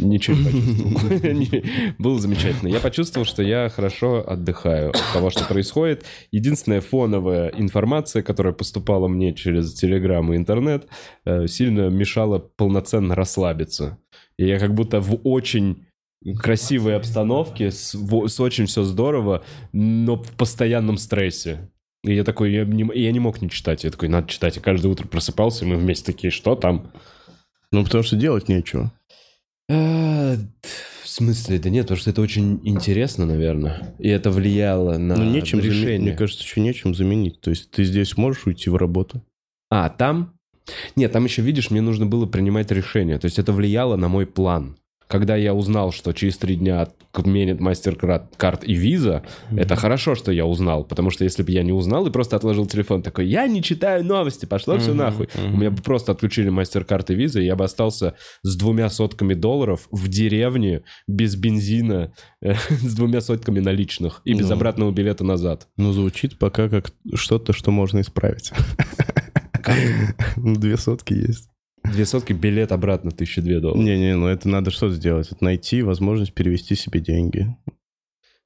Ничего 0.00 0.36
не 0.36 0.44
почувствовал. 0.44 1.62
Было 1.98 2.18
замечательно. 2.18 2.68
Я 2.68 2.80
почувствовал, 2.80 3.24
что 3.24 3.44
я 3.44 3.68
хорошо 3.68 4.28
отдыхаю 4.28 4.90
от 4.90 5.12
того, 5.12 5.30
что 5.30 5.44
происходит. 5.44 6.04
Единственная 6.32 6.80
фоновая 6.80 7.48
информация, 7.56 8.22
которая 8.22 8.52
поступала 8.52 9.06
мне 9.06 9.34
через 9.34 9.72
Телеграм 9.74 10.32
и 10.32 10.36
интернет, 10.36 10.88
э, 11.24 11.46
сильно 11.46 11.88
мешала 11.90 12.40
полноценно 12.40 13.14
расслабиться. 13.14 13.98
И 14.36 14.46
я 14.46 14.58
как 14.58 14.74
будто 14.74 15.00
в 15.00 15.20
очень 15.24 15.84
красивой 16.38 16.96
обстановке, 16.96 17.70
с, 17.70 17.94
с 17.94 18.40
очень 18.40 18.66
все 18.66 18.84
здорово, 18.84 19.44
но 19.72 20.16
в 20.16 20.32
постоянном 20.32 20.98
стрессе. 20.98 21.70
И 22.04 22.14
я 22.14 22.24
такой, 22.24 22.52
я 22.52 22.64
не, 22.64 22.88
я 22.94 23.10
не 23.12 23.20
мог 23.20 23.42
не 23.42 23.50
читать. 23.50 23.84
Я 23.84 23.90
такой, 23.90 24.08
надо 24.08 24.28
читать. 24.28 24.56
И 24.56 24.60
каждое 24.60 24.88
утро 24.88 25.06
просыпался, 25.06 25.64
и 25.64 25.68
мы 25.68 25.76
вместе 25.76 26.04
такие, 26.12 26.30
что 26.30 26.54
там? 26.54 26.92
Ну, 27.72 27.84
потому 27.84 28.02
что 28.04 28.16
делать 28.16 28.48
нечего. 28.48 28.92
А, 29.70 30.36
В 31.02 31.08
смысле? 31.08 31.58
Да 31.58 31.68
нет, 31.70 31.84
потому 31.86 31.98
что 32.00 32.10
это 32.10 32.22
очень 32.22 32.60
интересно, 32.64 33.26
наверное. 33.26 33.94
И 33.98 34.08
это 34.08 34.30
влияло 34.30 34.96
на 34.96 35.16
Ну, 35.16 35.24
нечем 35.30 35.60
заменить. 35.60 35.76
решение. 35.82 36.00
Мне 36.10 36.16
кажется, 36.16 36.44
еще 36.44 36.60
нечем 36.60 36.94
заменить. 36.94 37.40
То 37.40 37.50
есть 37.50 37.70
ты 37.70 37.84
здесь 37.84 38.16
можешь 38.16 38.46
уйти 38.46 38.70
в 38.70 38.76
работу? 38.76 39.22
А, 39.70 39.88
там? 39.88 40.34
Нет, 40.96 41.12
там 41.12 41.24
еще, 41.24 41.42
видишь, 41.42 41.70
мне 41.70 41.80
нужно 41.80 42.06
было 42.06 42.26
принимать 42.26 42.70
решение. 42.70 43.18
То 43.18 43.24
есть 43.26 43.38
это 43.38 43.52
влияло 43.52 43.96
на 43.96 44.08
мой 44.08 44.26
план. 44.26 44.78
Когда 45.08 45.36
я 45.36 45.54
узнал, 45.54 45.90
что 45.90 46.12
через 46.12 46.36
три 46.36 46.56
дня 46.56 46.86
отменят 47.12 47.60
мастер-карт 47.60 48.62
и 48.64 48.74
виза, 48.74 49.24
это 49.50 49.74
хорошо, 49.74 50.14
что 50.14 50.30
я 50.30 50.44
узнал. 50.44 50.84
Потому 50.84 51.10
что 51.10 51.24
если 51.24 51.42
бы 51.42 51.50
я 51.50 51.62
не 51.62 51.72
узнал 51.72 52.06
и 52.06 52.10
просто 52.10 52.36
отложил 52.36 52.66
телефон, 52.66 53.02
такой, 53.02 53.26
я 53.26 53.46
не 53.46 53.62
читаю 53.62 54.04
новости, 54.04 54.44
пошло 54.46 54.78
все 54.78 54.90
Мгм, 54.90 54.98
нахуй. 54.98 55.28
мгм. 55.34 55.54
У 55.54 55.56
меня 55.56 55.70
бы 55.70 55.82
просто 55.82 56.12
отключили 56.12 56.50
мастер-карты 56.50 57.14
и 57.14 57.16
виза, 57.16 57.40
и 57.40 57.46
я 57.46 57.56
бы 57.56 57.64
остался 57.64 58.14
с 58.42 58.54
двумя 58.56 58.90
сотками 58.90 59.32
долларов 59.34 59.88
в 59.90 60.08
деревне, 60.08 60.82
без 61.06 61.34
бензина, 61.36 62.12
э, 62.42 62.54
с 62.70 62.94
двумя 62.94 63.20
сотками 63.22 63.60
наличных 63.60 64.20
и 64.26 64.34
без 64.34 64.48
Ну. 64.50 64.54
обратного 64.56 64.90
билета 64.92 65.24
назад. 65.24 65.68
Ну, 65.78 65.92
звучит 65.92 66.38
пока 66.38 66.68
как 66.68 66.92
что-то, 67.14 67.52
что 67.54 67.70
можно 67.70 68.00
исправить. 68.02 68.52
Ну, 70.36 70.54
Две 70.56 70.76
сотки 70.76 71.12
есть. 71.12 71.48
Две 71.92 72.04
сотки, 72.06 72.32
билет 72.32 72.72
обратно, 72.72 73.10
тысяча 73.10 73.42
две 73.42 73.60
долларов. 73.60 73.82
Не-не, 73.82 74.16
ну 74.16 74.26
это 74.26 74.48
надо 74.48 74.70
что 74.70 74.90
сделать? 74.90 75.30
Это 75.32 75.42
найти 75.44 75.82
возможность 75.82 76.32
перевести 76.32 76.74
себе 76.74 77.00
деньги. 77.00 77.56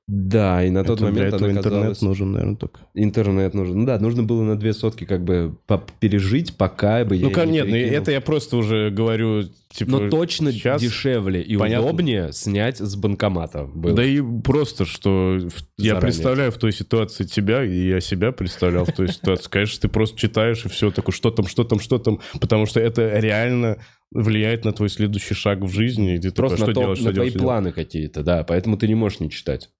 Да, 0.09 0.65
и 0.65 0.71
на 0.71 0.83
тот 0.83 0.99
Это 1.01 1.07
для 1.07 1.15
момент 1.15 1.35
этого 1.35 1.49
она 1.51 1.59
интернет 1.61 1.81
казалась- 1.83 2.03
нужен, 2.03 2.33
наверное, 2.33 2.57
только. 2.57 2.81
Интернет 2.93 3.55
нужен. 3.55 3.79
Ну 3.81 3.87
да, 3.87 3.99
нужно 4.01 4.25
было 4.25 4.43
на 4.43 4.57
две 4.59 4.73
сотки 4.75 5.05
как 5.05 5.25
бы 5.25 5.57
пережить, 6.01 6.57
пока 6.57 7.05
бы 7.05 7.15
я 7.15 7.23
Ну, 7.23 7.29
не 7.29 7.35
ка- 7.35 7.47
нет, 7.47 7.67
ну, 7.67 7.73
перекинул. 7.73 8.03
это 8.03 8.11
я 8.11 8.21
просто 8.21 8.57
уже 8.57 8.91
говорю, 8.91 9.45
типа... 9.71 9.91
Но 9.93 10.11
точно 10.11 10.51
сейчас 10.53 10.83
дешевле 10.83 11.41
и 11.41 11.57
понятно. 11.57 11.87
удобнее 11.87 12.33
снять 12.33 12.79
с 12.79 12.97
банкомата 12.97 13.65
было. 13.73 13.95
Да 13.95 14.05
и 14.05 14.21
просто, 14.43 14.85
что 14.87 15.39
в- 15.39 15.63
я 15.79 15.91
Заранее. 15.95 16.01
представляю 16.01 16.51
в 16.53 16.57
той 16.59 16.73
ситуации 16.73 17.25
тебя, 17.25 17.65
и 17.65 17.87
я 17.89 18.01
себя 18.01 18.33
представлял 18.33 18.85
в 18.85 18.93
той 18.93 19.09
ситуации. 19.09 19.49
Конечно, 19.49 19.83
ты 19.83 19.89
просто 19.89 20.19
читаешь, 20.19 20.65
и 20.65 20.69
все 20.69 20.91
такое, 20.91 21.15
что 21.15 21.31
там, 21.31 21.47
что 21.47 21.63
там, 21.63 21.79
что 21.79 21.99
там, 21.99 22.19
потому 22.41 22.67
что 22.67 22.81
это 22.81 23.21
реально 23.21 23.79
влияет 24.11 24.65
на 24.65 24.73
твой 24.73 24.89
следующий 24.91 25.35
шаг 25.35 25.61
в 25.61 25.73
жизни, 25.73 26.17
и 26.17 26.19
ты 26.19 26.31
такой, 26.33 26.49
Просто 26.49 26.57
что 26.57 26.67
на, 26.67 26.75
то- 26.75 26.95
что 26.97 27.05
на 27.05 27.13
твои 27.13 27.15
делать, 27.15 27.31
что 27.31 27.39
делать? 27.39 27.43
планы 27.47 27.73
какие-то, 27.73 28.23
да, 28.25 28.43
поэтому 28.43 28.77
ты 28.77 28.89
не 28.89 28.97
можешь 28.97 29.21
не 29.21 29.31
читать. 29.31 29.71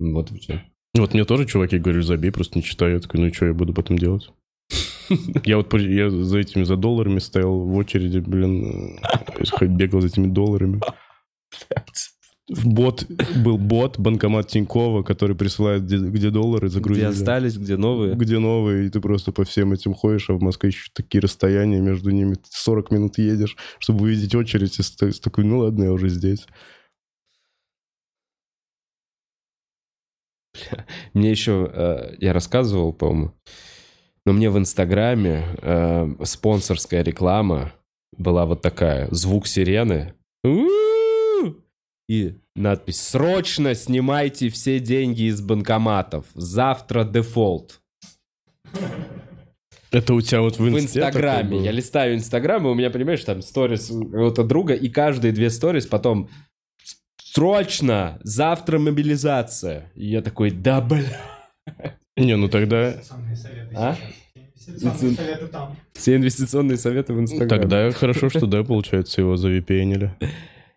Вот 0.00 0.30
и 0.32 0.38
все. 0.38 0.62
Вот 0.94 1.14
мне 1.14 1.24
тоже 1.24 1.46
чуваки 1.46 1.78
говорили, 1.78 2.02
забей, 2.02 2.30
просто 2.32 2.58
не 2.58 2.62
читай. 2.64 2.92
Я 2.92 3.00
такой, 3.00 3.20
ну 3.20 3.26
и 3.26 3.32
что 3.32 3.46
я 3.46 3.54
буду 3.54 3.72
потом 3.72 3.98
делать? 3.98 4.28
Я 5.44 5.56
вот 5.58 5.72
я 5.74 6.08
за 6.10 6.38
этими, 6.38 6.62
за 6.64 6.76
долларами 6.76 7.18
стоял 7.18 7.58
в 7.60 7.74
очереди, 7.76 8.18
блин, 8.18 8.96
э, 9.02 9.44
хоть 9.50 9.68
бегал 9.68 10.00
за 10.00 10.06
этими 10.08 10.26
долларами. 10.28 10.80
Бот, 12.64 13.06
был 13.36 13.56
бот, 13.56 13.98
банкомат 13.98 14.48
Тинькова, 14.48 15.02
который 15.02 15.36
присылает, 15.36 15.84
где, 15.84 15.98
где 15.98 16.30
доллары 16.30 16.66
Где 16.68 16.74
загрузили. 16.74 17.04
остались, 17.06 17.56
где 17.56 17.76
новые. 17.76 18.14
Где 18.14 18.38
новые, 18.38 18.86
и 18.86 18.90
ты 18.90 19.00
просто 19.00 19.32
по 19.32 19.44
всем 19.44 19.72
этим 19.72 19.94
ходишь, 19.94 20.28
а 20.28 20.34
в 20.34 20.42
Москве 20.42 20.68
еще 20.70 20.88
такие 20.92 21.20
расстояния 21.20 21.80
между 21.80 22.10
ними. 22.10 22.34
Ты 22.34 22.42
40 22.50 22.90
минут 22.90 23.18
едешь, 23.18 23.56
чтобы 23.78 24.02
увидеть 24.02 24.34
очередь, 24.34 24.78
и 24.78 24.82
ст- 24.82 25.20
такой, 25.22 25.44
ну 25.44 25.58
ладно, 25.60 25.84
я 25.84 25.92
уже 25.92 26.08
здесь. 26.08 26.46
Мне 31.14 31.30
еще, 31.30 31.70
э, 31.72 32.14
я 32.18 32.32
рассказывал, 32.32 32.92
по-моему, 32.92 33.32
но 34.24 34.32
мне 34.32 34.50
в 34.50 34.58
Инстаграме 34.58 35.44
э, 35.60 36.14
спонсорская 36.24 37.02
реклама 37.02 37.72
была 38.16 38.46
вот 38.46 38.62
такая. 38.62 39.08
Звук 39.10 39.46
сирены. 39.46 40.14
И 42.08 42.38
надпись 42.54 43.00
«Срочно 43.00 43.74
снимайте 43.74 44.48
все 44.48 44.78
деньги 44.78 45.22
из 45.22 45.40
банкоматов. 45.40 46.26
Завтра 46.34 47.04
дефолт». 47.04 47.80
Это 49.90 50.14
у 50.14 50.20
тебя 50.20 50.40
вот 50.40 50.58
в, 50.58 50.60
В 50.60 50.78
Инстаграме. 50.78 51.62
Я 51.62 51.70
листаю 51.70 52.14
Инстаграм, 52.14 52.66
и 52.66 52.70
у 52.70 52.74
меня, 52.74 52.90
понимаешь, 52.90 53.22
там 53.24 53.42
сторис 53.42 53.88
какого-то 53.88 54.42
друга, 54.42 54.74
и 54.74 54.88
каждые 54.88 55.32
две 55.32 55.50
сторис 55.50 55.86
потом 55.86 56.30
«Срочно! 57.32 58.18
Завтра 58.22 58.78
мобилизация!» 58.78 59.90
И 59.94 60.06
я 60.06 60.20
такой 60.20 60.50
«Да, 60.50 60.82
бля!» 60.82 61.18
Не, 62.18 62.36
ну 62.36 62.48
тогда, 62.48 62.92
Инвестиционные 62.92 63.36
советы 63.36 63.74
А? 63.74 63.96
сейчас. 64.54 64.68
Инвестиционные 64.68 65.16
советы 65.16 65.46
там. 65.46 65.76
Все 65.94 66.16
инвестиционные 66.16 66.76
советы 66.76 67.14
в 67.14 67.20
Инстаграме. 67.20 67.48
тогда 67.48 67.90
хорошо, 67.92 68.28
что, 68.28 68.46
да, 68.46 68.62
получается, 68.64 69.22
его 69.22 69.36
завипенили. 69.38 70.14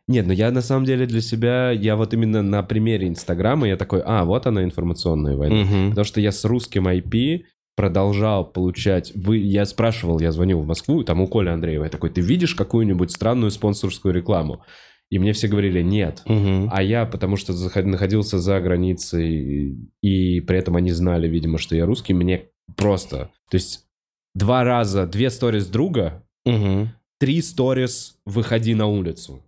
Нет, 0.07 0.27
ну 0.27 0.32
я 0.32 0.49
на 0.52 0.61
самом 0.61 0.86
деле 0.86 1.06
для 1.06 1.19
себя, 1.19 1.72
я 1.72 1.98
вот 1.98 2.14
именно 2.14 2.41
на 2.41 2.64
примере 2.64 3.10
Инстаграма, 3.10 3.68
я 3.68 3.76
такой, 3.76 4.02
а, 4.06 4.23
вот 4.23 4.48
она 4.48 4.64
информационная 4.64 5.36
война. 5.36 5.65
Мгм. 5.65 5.90
Потому 5.90 6.06
что 6.06 6.22
я 6.22 6.32
с 6.32 6.45
русским 6.45 6.88
IP 6.88 7.41
продолжал 7.76 8.45
получать... 8.45 9.11
Вы, 9.14 9.40
я 9.40 9.65
спрашивал, 9.65 10.22
я 10.22 10.32
звонил 10.32 10.61
в 10.61 10.65
Москву, 10.65 11.03
там 11.03 11.19
у 11.19 11.27
Коли 11.27 11.49
Андреева, 11.49 11.84
я 11.84 11.90
такой, 11.90 12.11
ты 12.11 12.22
видишь 12.22 12.56
какую-нибудь 12.56 13.11
странную 13.11 13.52
спонсорскую 13.52 14.14
рекламу? 14.14 14.64
И 15.11 15.19
мне 15.19 15.34
все 15.34 15.48
говорили, 15.48 15.82
нет. 15.82 16.23
Мгм. 16.26 16.69
А 16.72 16.82
я, 16.82 17.06
потому 17.06 17.36
что 17.38 17.53
находился 17.84 18.40
за 18.40 18.60
границей, 18.60 19.77
и 20.02 20.41
при 20.41 20.57
этом 20.57 20.76
они 20.76 20.91
знали, 20.91 21.27
видимо, 21.27 21.57
что 21.57 21.76
я 21.76 21.86
русский, 21.86 22.14
мне 22.14 22.45
просто... 22.76 23.30
То 23.49 23.56
есть 23.56 23.86
два 24.34 24.64
раза, 24.64 25.06
две 25.06 25.30
сторис 25.30 25.68
друга, 25.68 26.23
Мгм. 26.45 26.90
три 27.19 27.41
сторис 27.41 28.18
выходи 28.26 28.73
на 28.76 28.88
улицу. 28.88 29.44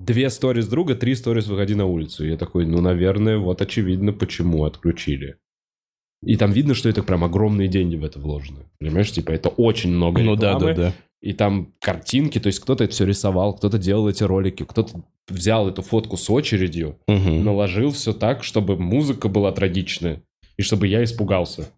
Две 0.00 0.30
сторис 0.30 0.66
друга, 0.68 0.94
три 0.94 1.14
сторис 1.14 1.46
выходи 1.46 1.74
на 1.74 1.86
улицу. 1.86 2.24
И 2.26 2.30
я 2.30 2.36
такой, 2.36 2.66
ну, 2.66 2.80
наверное, 2.80 3.38
вот 3.38 3.60
очевидно, 3.62 4.12
почему 4.12 4.64
отключили. 4.64 5.36
И 6.24 6.36
там 6.36 6.52
видно, 6.52 6.74
что 6.74 6.88
это 6.88 7.02
прям 7.02 7.24
огромные 7.24 7.68
деньги 7.68 7.96
в 7.96 8.04
это 8.04 8.18
вложены. 8.20 8.60
Понимаешь, 8.78 9.10
типа 9.12 9.32
это 9.32 9.48
очень 9.48 9.90
много 9.90 10.22
Ну 10.22 10.36
да, 10.36 10.52
рекламы. 10.54 10.74
да, 10.74 10.82
да. 10.82 10.92
И 11.22 11.32
там 11.34 11.72
картинки, 11.80 12.40
то 12.40 12.48
есть 12.48 12.58
кто-то 12.58 12.82
это 12.84 12.92
все 12.92 13.06
рисовал, 13.06 13.54
кто-то 13.54 13.78
делал 13.78 14.08
эти 14.08 14.24
ролики, 14.24 14.64
кто-то 14.64 15.02
взял 15.28 15.68
эту 15.68 15.80
фотку 15.82 16.16
с 16.16 16.28
очередью, 16.28 16.98
Мгм. 17.06 17.44
наложил 17.44 17.92
все 17.92 18.12
так, 18.12 18.42
чтобы 18.42 18.76
музыка 18.76 19.28
была 19.28 19.52
трагичная. 19.52 20.22
И 20.58 20.62
чтобы 20.62 20.86
я 20.88 21.02
испугался. 21.04 21.70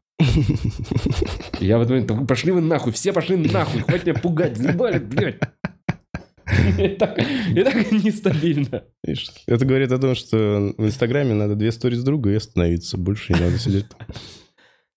Я 1.61 1.79
в 1.79 1.83
этот 1.83 1.91
момент 1.91 2.09
такой, 2.09 2.27
пошли 2.27 2.53
вы 2.53 2.61
нахуй, 2.61 2.93
все 2.93 3.13
пошли 3.13 3.37
нахуй, 3.37 3.83
хватит 3.83 4.07
меня 4.07 4.19
пугать, 4.19 4.57
заебали, 4.57 4.99
блядь. 4.99 5.39
И 6.79 6.89
так, 6.89 7.19
и 7.19 7.63
так 7.63 7.93
нестабильно. 7.93 8.85
Это 9.47 9.65
говорит 9.65 9.93
о 9.93 9.99
том, 9.99 10.15
что 10.15 10.75
в 10.77 10.85
Инстаграме 10.87 11.35
надо 11.35 11.55
две 11.55 11.73
сторис 11.73 12.03
друга 12.03 12.31
и 12.31 12.35
остановиться. 12.37 12.97
Больше 12.99 13.33
не 13.33 13.41
надо 13.41 13.59
сидеть. 13.59 13.87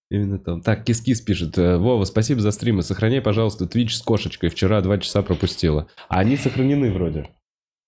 Именно 0.10 0.40
там. 0.40 0.62
Так, 0.62 0.86
Кис-Кис 0.86 1.22
пишет. 1.22 1.58
э, 1.58 1.78
Вова, 1.78 2.06
спасибо 2.06 2.40
за 2.40 2.52
стримы. 2.52 2.82
Сохраняй, 2.82 3.22
пожалуйста, 3.22 3.66
Twitch 3.66 3.90
с 3.90 4.02
кошечкой. 4.02 4.50
Вчера 4.50 4.82
два 4.82 4.98
часа 5.00 5.22
пропустила. 5.22 5.88
А 6.08 6.20
они 6.20 6.38
сохранены 6.38 6.92
вроде. 6.92 7.30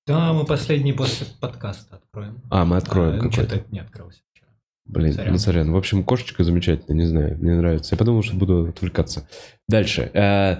Да, 0.06 0.34
мы 0.34 0.46
последний 0.46 0.92
после 0.92 1.28
подкаста 1.40 1.96
откроем. 1.98 2.42
А, 2.50 2.66
мы 2.66 2.78
откроем 2.78 3.16
А, 3.16 3.18
какой-то. 3.20 3.34
Что-то 3.56 3.66
не 3.72 3.80
открылся 3.80 4.20
вчера. 4.34 4.50
Блин, 4.86 5.14
Сорян. 5.14 5.32
ну 5.34 5.38
сорян. 5.40 5.72
В 5.72 5.78
общем, 5.78 6.04
кошечка 6.04 6.44
замечательная, 6.44 6.98
не 6.98 7.06
знаю, 7.06 7.38
мне 7.38 7.56
нравится. 7.56 7.94
Я 7.96 7.98
подумал, 8.00 8.24
что 8.24 8.36
буду 8.36 8.66
отвлекаться. 8.68 9.30
Дальше. 9.70 10.10
Э, 10.14 10.58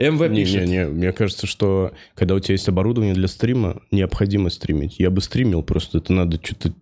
МВ 0.00 0.28
Не, 0.30 0.44
пишет. 0.44 0.64
не, 0.66 0.72
не. 0.72 0.86
Мне 0.86 1.12
кажется, 1.12 1.46
что 1.46 1.92
когда 2.16 2.34
у 2.34 2.40
тебя 2.40 2.54
есть 2.54 2.68
оборудование 2.68 3.14
для 3.14 3.28
стрима, 3.28 3.80
необходимо 3.92 4.50
стримить. 4.50 4.98
Я 4.98 5.10
бы 5.10 5.20
стримил, 5.20 5.62
просто 5.62 5.98
это 5.98 6.12
надо 6.12 6.40
что-то... 6.42 6.72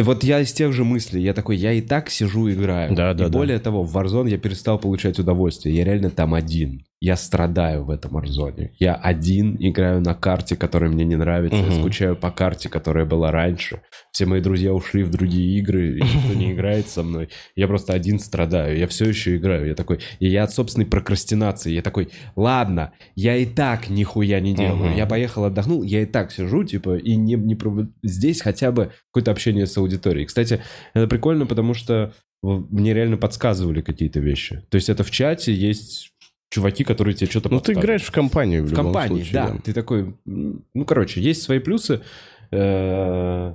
Да 0.00 0.04
вот 0.04 0.24
я 0.24 0.40
из 0.40 0.50
тех 0.54 0.72
же 0.72 0.82
мыслей. 0.82 1.20
Я 1.22 1.34
такой, 1.34 1.58
я 1.58 1.74
и 1.74 1.82
так 1.82 2.08
сижу 2.08 2.50
играю. 2.50 2.94
Да, 2.94 3.10
и 3.10 3.14
да, 3.14 3.24
да. 3.24 3.28
более 3.28 3.58
того, 3.58 3.82
в 3.82 3.94
Warzone 3.94 4.30
я 4.30 4.38
перестал 4.38 4.78
получать 4.78 5.18
удовольствие. 5.18 5.76
Я 5.76 5.84
реально 5.84 6.08
там 6.08 6.32
один. 6.32 6.86
Я 7.00 7.16
страдаю 7.16 7.84
в 7.84 7.90
этом 7.90 8.16
Warzone. 8.18 8.70
Я 8.78 8.94
один 8.94 9.56
играю 9.58 10.02
на 10.02 10.14
карте, 10.14 10.54
которая 10.54 10.90
мне 10.90 11.04
не 11.04 11.16
нравится, 11.16 11.56
я 11.56 11.64
Мгм. 11.64 11.80
скучаю 11.80 12.14
по 12.14 12.30
карте, 12.30 12.68
которая 12.68 13.06
была 13.06 13.30
раньше. 13.32 13.80
Все 14.12 14.26
мои 14.26 14.42
друзья 14.42 14.74
ушли 14.74 15.02
в 15.02 15.10
другие 15.10 15.58
игры, 15.58 15.96
и 15.98 16.02
никто 16.02 16.34
не 16.34 16.52
играет 16.52 16.88
со 16.88 17.02
мной. 17.02 17.30
Я 17.56 17.68
просто 17.68 17.94
один 17.94 18.18
страдаю, 18.18 18.76
я 18.76 18.86
все 18.86 19.06
еще 19.06 19.36
играю. 19.36 19.66
Я 19.68 19.74
такой, 19.74 20.00
и 20.18 20.28
я 20.28 20.42
от 20.44 20.52
собственной 20.52 20.84
прокрастинации, 20.86 21.72
я 21.72 21.80
такой, 21.80 22.10
ладно, 22.36 22.92
я 23.14 23.34
и 23.36 23.46
так 23.46 23.88
нихуя 23.88 24.38
не 24.40 24.54
делаю. 24.54 24.90
Мгм. 24.90 24.96
Я 24.96 25.06
поехал, 25.06 25.44
отдохнул, 25.44 25.82
я 25.82 26.02
и 26.02 26.06
так 26.06 26.30
сижу, 26.32 26.64
типа, 26.64 26.98
и 26.98 27.16
не, 27.16 27.34
не 27.34 27.56
здесь 28.02 28.42
хотя 28.42 28.72
бы 28.72 28.92
какое-то 29.06 29.30
общение 29.30 29.66
с 29.66 29.76
аудиторией. 29.78 30.26
Кстати, 30.26 30.60
это 30.92 31.06
прикольно, 31.06 31.46
потому 31.46 31.72
что 31.72 32.12
мне 32.42 32.92
реально 32.94 33.16
подсказывали 33.16 33.80
какие-то 33.80 34.20
вещи. 34.20 34.62
То 34.70 34.76
есть 34.76 34.88
это 34.90 35.02
в 35.02 35.10
чате 35.10 35.54
есть 35.54 36.12
чуваки, 36.50 36.84
которые 36.84 37.14
тебе 37.14 37.30
что-то 37.30 37.48
Ну, 37.48 37.60
ты 37.60 37.72
играешь 37.72 38.02
в 38.02 38.10
компанию 38.10 38.62
в, 38.62 38.66
В 38.66 38.70
любом 38.72 38.86
компании, 38.86 39.22
случае, 39.22 39.32
да. 39.32 39.56
Ты 39.64 39.72
такой, 39.72 40.14
ну, 40.24 40.84
короче, 40.86 41.20
есть 41.20 41.42
свои 41.42 41.58
плюсы. 41.58 42.02
Э, 42.50 43.54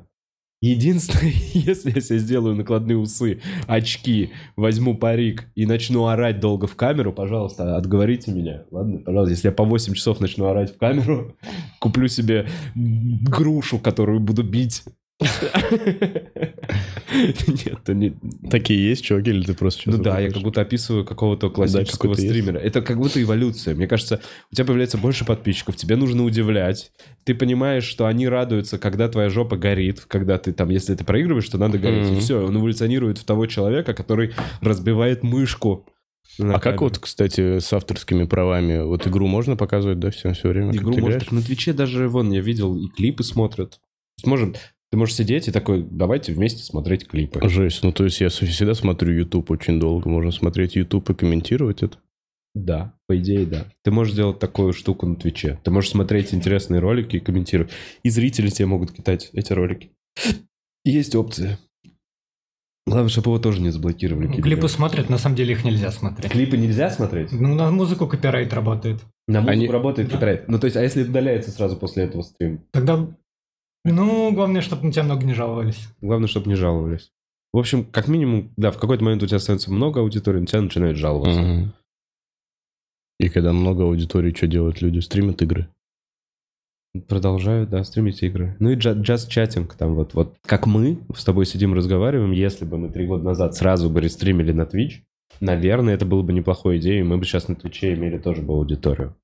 Единственное, 0.62 1.32
если 1.54 1.92
я 1.94 2.02
себе 2.02 2.20
сделаю 2.20 2.56
накладные 2.56 2.98
усы, 2.98 3.42
очки, 3.68 4.32
возьму 4.56 4.98
парик 4.98 5.48
и 5.54 5.66
начну 5.66 6.08
орать 6.08 6.40
долго 6.40 6.66
в 6.66 6.76
камеру, 6.76 7.14
пожалуйста, 7.14 7.78
отговорите 7.78 8.32
меня. 8.32 8.64
Ладно, 8.72 9.00
пожалуйста, 9.00 9.32
если 9.32 9.48
я 9.50 9.52
по 9.52 9.64
8 9.64 9.94
часов 9.94 10.20
начну 10.20 10.48
орать 10.48 10.74
в 10.74 10.78
камеру, 10.78 11.36
куплю 11.80 12.08
себе 12.08 12.48
грушу, 12.74 13.78
которую 13.80 14.20
буду 14.20 14.44
бить. 14.44 14.84
Нет, 17.48 17.78
это 17.84 17.94
не... 17.94 18.14
Такие 18.50 18.90
есть 18.90 19.06
чуваки, 19.06 19.30
или 19.30 19.44
ты 19.44 19.54
просто 19.54 19.84
Ну 19.86 19.94
сейчас 19.94 20.04
да, 20.04 20.20
я 20.20 20.30
как 20.30 20.42
будто 20.42 20.60
описываю 20.60 21.06
какого-то 21.06 21.50
классического 21.50 22.16
стримера. 22.16 22.58
Это 22.58 22.82
как 22.82 22.98
будто 22.98 23.22
эволюция. 23.22 23.76
Мне 23.76 23.88
кажется, 23.88 24.20
у 24.52 24.56
тебя 24.56 24.66
появляется 24.66 24.98
больше 24.98 25.24
подписчиков, 25.24 25.78
тебе 25.78 25.96
нужно 25.96 26.24
удивлять. 26.24 26.92
Ты 27.24 27.34
понимаешь, 27.34 27.86
что 27.86 28.08
они 28.08 28.28
радуются, 28.28 28.78
когда 28.78 29.08
твоя 29.08 29.30
жопа 29.30 29.56
горит, 29.56 30.02
когда 30.08 30.38
ты 30.38 30.52
там, 30.52 30.70
если 30.70 30.96
ты 30.96 31.06
проигрываешь, 31.06 31.48
то 31.48 31.58
надо 31.58 31.78
гореть. 31.78 32.12
И 32.12 32.20
все, 32.20 32.46
он 32.46 32.58
эволюционирует 32.58 33.18
в 33.18 33.24
того 33.24 33.46
человека, 33.46 33.94
который 33.94 34.34
разбивает 34.60 35.24
мышку. 35.24 35.88
на 36.38 36.50
А 36.50 36.54
как 36.56 36.64
камере. 36.64 36.80
вот, 36.82 37.00
кстати, 37.00 37.60
с 37.60 37.72
авторскими 37.72 38.26
правами? 38.26 38.84
Вот 38.84 39.08
игру 39.08 39.28
можно 39.28 39.56
показывать, 39.56 40.00
да, 40.00 40.12
все, 40.12 40.34
все 40.34 40.50
время? 40.50 40.74
как 40.74 40.82
Игру 40.82 40.98
можно... 40.98 41.22
На 41.32 41.42
Твиче 41.42 41.72
даже, 41.72 42.10
вон, 42.10 42.32
я 42.32 42.42
видел, 42.42 42.78
и 42.78 42.90
клипы 42.90 43.24
смотрят. 43.24 43.80
Сможем... 44.18 44.56
Ты 44.92 44.98
можешь 44.98 45.16
сидеть 45.16 45.48
и 45.48 45.52
такой, 45.52 45.84
давайте 45.84 46.32
вместе 46.34 46.64
смотреть 46.64 47.08
клипы. 47.08 47.48
Жесть. 47.50 47.84
Ну, 47.84 47.92
то 47.92 48.04
есть 48.06 48.22
я 48.22 48.30
всегда 48.30 48.74
смотрю 48.76 49.14
YouTube 49.14 49.50
очень 49.52 49.80
долго. 49.80 50.10
Можно 50.10 50.32
смотреть 50.32 50.76
YouTube 50.76 51.10
и 51.10 51.14
комментировать 51.14 51.84
это. 51.84 51.98
Да, 52.54 52.94
по 53.08 53.18
идее, 53.18 53.46
да. 53.46 53.66
Ты 53.84 53.92
можешь 53.92 54.14
сделать 54.14 54.40
такую 54.40 54.72
штуку 54.72 55.06
на 55.06 55.16
Твиче. 55.18 55.60
Ты 55.64 55.72
можешь 55.72 55.90
смотреть 55.90 56.34
интересные 56.34 56.80
ролики 56.80 57.18
и 57.18 57.20
комментировать. 57.20 57.72
И 58.04 58.10
зрители 58.10 58.50
тебе 58.50 58.68
могут 58.68 58.94
кидать 58.94 59.30
эти 59.34 59.52
ролики. 59.52 59.92
Есть 60.86 61.16
опция. 61.16 61.60
Главное, 62.88 63.10
чтобы 63.10 63.32
его 63.32 63.40
тоже 63.40 63.62
не 63.62 63.72
заблокировали. 63.72 64.28
Клипы 64.28 64.42
Клипы, 64.44 64.70
смотрят, 64.70 65.10
на 65.10 65.18
самом 65.18 65.36
деле 65.36 65.54
их 65.54 65.66
нельзя 65.66 65.92
смотреть. 65.92 66.32
Клипы 66.32 66.56
нельзя 66.56 66.92
смотреть? 66.92 67.32
Ну, 67.32 67.56
на 67.56 67.72
музыку 67.72 68.08
копирайт 68.08 68.54
работает. 68.54 69.02
На 69.28 69.42
музыку 69.42 69.52
Они- 69.52 69.68
работает 69.68 70.12
копирайт. 70.12 70.48
Ну, 70.48 70.60
то 70.60 70.66
есть, 70.66 70.78
а 70.78 70.84
если 70.84 71.04
удаляется 71.04 71.50
сразу 71.50 71.76
после 71.78 72.04
этого 72.04 72.22
стрим? 72.22 72.64
Тогда, 72.72 73.08
ну, 73.94 74.34
главное, 74.34 74.62
чтобы 74.62 74.84
на 74.84 74.92
тебя 74.92 75.04
много 75.04 75.26
не 75.26 75.34
жаловались. 75.34 75.88
Главное, 76.02 76.28
чтобы 76.28 76.50
не 76.50 76.56
жаловались. 76.56 77.12
В 77.54 77.58
общем, 77.58 77.86
как 77.86 78.08
минимум, 78.08 78.52
да, 78.58 78.72
в 78.72 78.78
какой-то 78.78 79.04
момент 79.04 79.24
у 79.24 79.28
тебя 79.28 79.40
становится 79.40 79.72
много 79.72 80.02
аудитории, 80.02 80.40
на 80.40 80.46
тебя 80.46 80.62
начинают 80.62 80.98
жаловаться. 80.98 81.42
Мгм. 81.42 81.74
И 83.20 83.30
когда 83.30 83.54
много 83.54 83.84
аудитории, 83.84 84.34
что 84.36 84.48
делают 84.48 84.82
люди? 84.82 85.00
Стримят 85.00 85.42
игры. 85.42 85.70
Продолжают, 87.08 87.70
да, 87.70 87.84
стримить 87.84 88.24
игры. 88.24 88.56
Ну 88.60 88.72
и 88.72 88.76
джа- 88.76 89.00
джаз-чатинг 89.00 89.76
там 89.76 89.96
вот. 89.96 90.14
Вот 90.14 90.36
как 90.46 90.66
мы 90.66 91.00
с 91.16 91.24
тобой 91.24 91.46
сидим 91.46 91.74
разговариваем, 91.74 92.32
если 92.32 92.66
бы 92.66 92.78
мы 92.78 92.90
три 92.90 93.06
года 93.06 93.24
назад 93.24 93.56
сразу 93.56 93.90
бы 93.90 94.02
рестримили 94.02 94.52
на 94.52 94.64
Twitch, 94.64 95.02
наверное, 95.42 95.94
это 95.94 96.06
было 96.06 96.22
бы 96.22 96.34
неплохой 96.34 96.78
идеей, 96.80 97.02
и 97.02 97.04
мы 97.04 97.18
бы 97.18 97.26
сейчас 97.26 97.48
на 97.48 97.56
Твиче 97.56 97.94
имели 97.94 98.18
тоже 98.18 98.42
бы 98.42 98.54
аудиторию. 98.54 99.16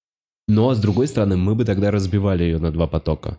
Но, 0.48 0.74
с 0.74 0.82
другой 0.82 1.08
стороны, 1.08 1.38
мы 1.38 1.56
бы 1.56 1.64
тогда 1.64 1.92
разбивали 1.92 2.44
ее 2.44 2.58
на 2.60 2.72
два 2.72 2.88
потока. 2.88 3.38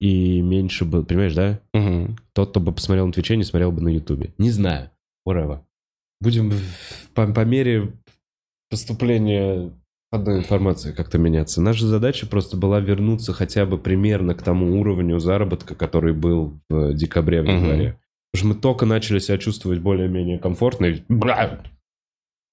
И 0.00 0.40
меньше 0.40 0.84
бы, 0.84 1.04
понимаешь, 1.04 1.34
да? 1.34 1.60
Мгм. 1.74 2.16
Тот, 2.32 2.50
кто 2.50 2.60
бы 2.60 2.72
посмотрел 2.72 3.06
на 3.06 3.12
Твиче, 3.12 3.36
не 3.36 3.44
смотрел 3.44 3.70
бы 3.70 3.82
на 3.82 3.88
Ютубе. 3.88 4.32
Не 4.38 4.50
знаю. 4.50 4.90
Whatever. 5.28 5.60
Будем 6.20 6.52
по, 7.14 7.26
по 7.26 7.44
мере 7.44 7.92
поступления 8.70 9.72
одной 10.10 10.38
информации 10.38 10.92
как-то 10.92 11.18
меняться. 11.18 11.60
Наша 11.60 11.86
задача 11.86 12.26
просто 12.26 12.56
была 12.56 12.80
вернуться 12.80 13.32
хотя 13.32 13.66
бы 13.66 13.78
примерно 13.78 14.34
к 14.34 14.42
тому 14.42 14.80
уровню 14.80 15.18
заработка, 15.18 15.74
который 15.74 16.14
был 16.14 16.58
в 16.68 16.94
декабре, 16.94 17.42
в 17.42 17.46
январе. 17.46 17.98
Потому 18.32 18.38
что 18.38 18.46
мы 18.46 18.54
только 18.60 18.86
начали 18.86 19.18
себя 19.18 19.38
чувствовать 19.38 19.80
более-менее 19.80 20.38
комфортно. 20.38 20.86
и-! 20.86 21.02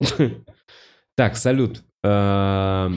Так, 1.16 1.36
салют. 1.36 1.84
А, 2.10 2.92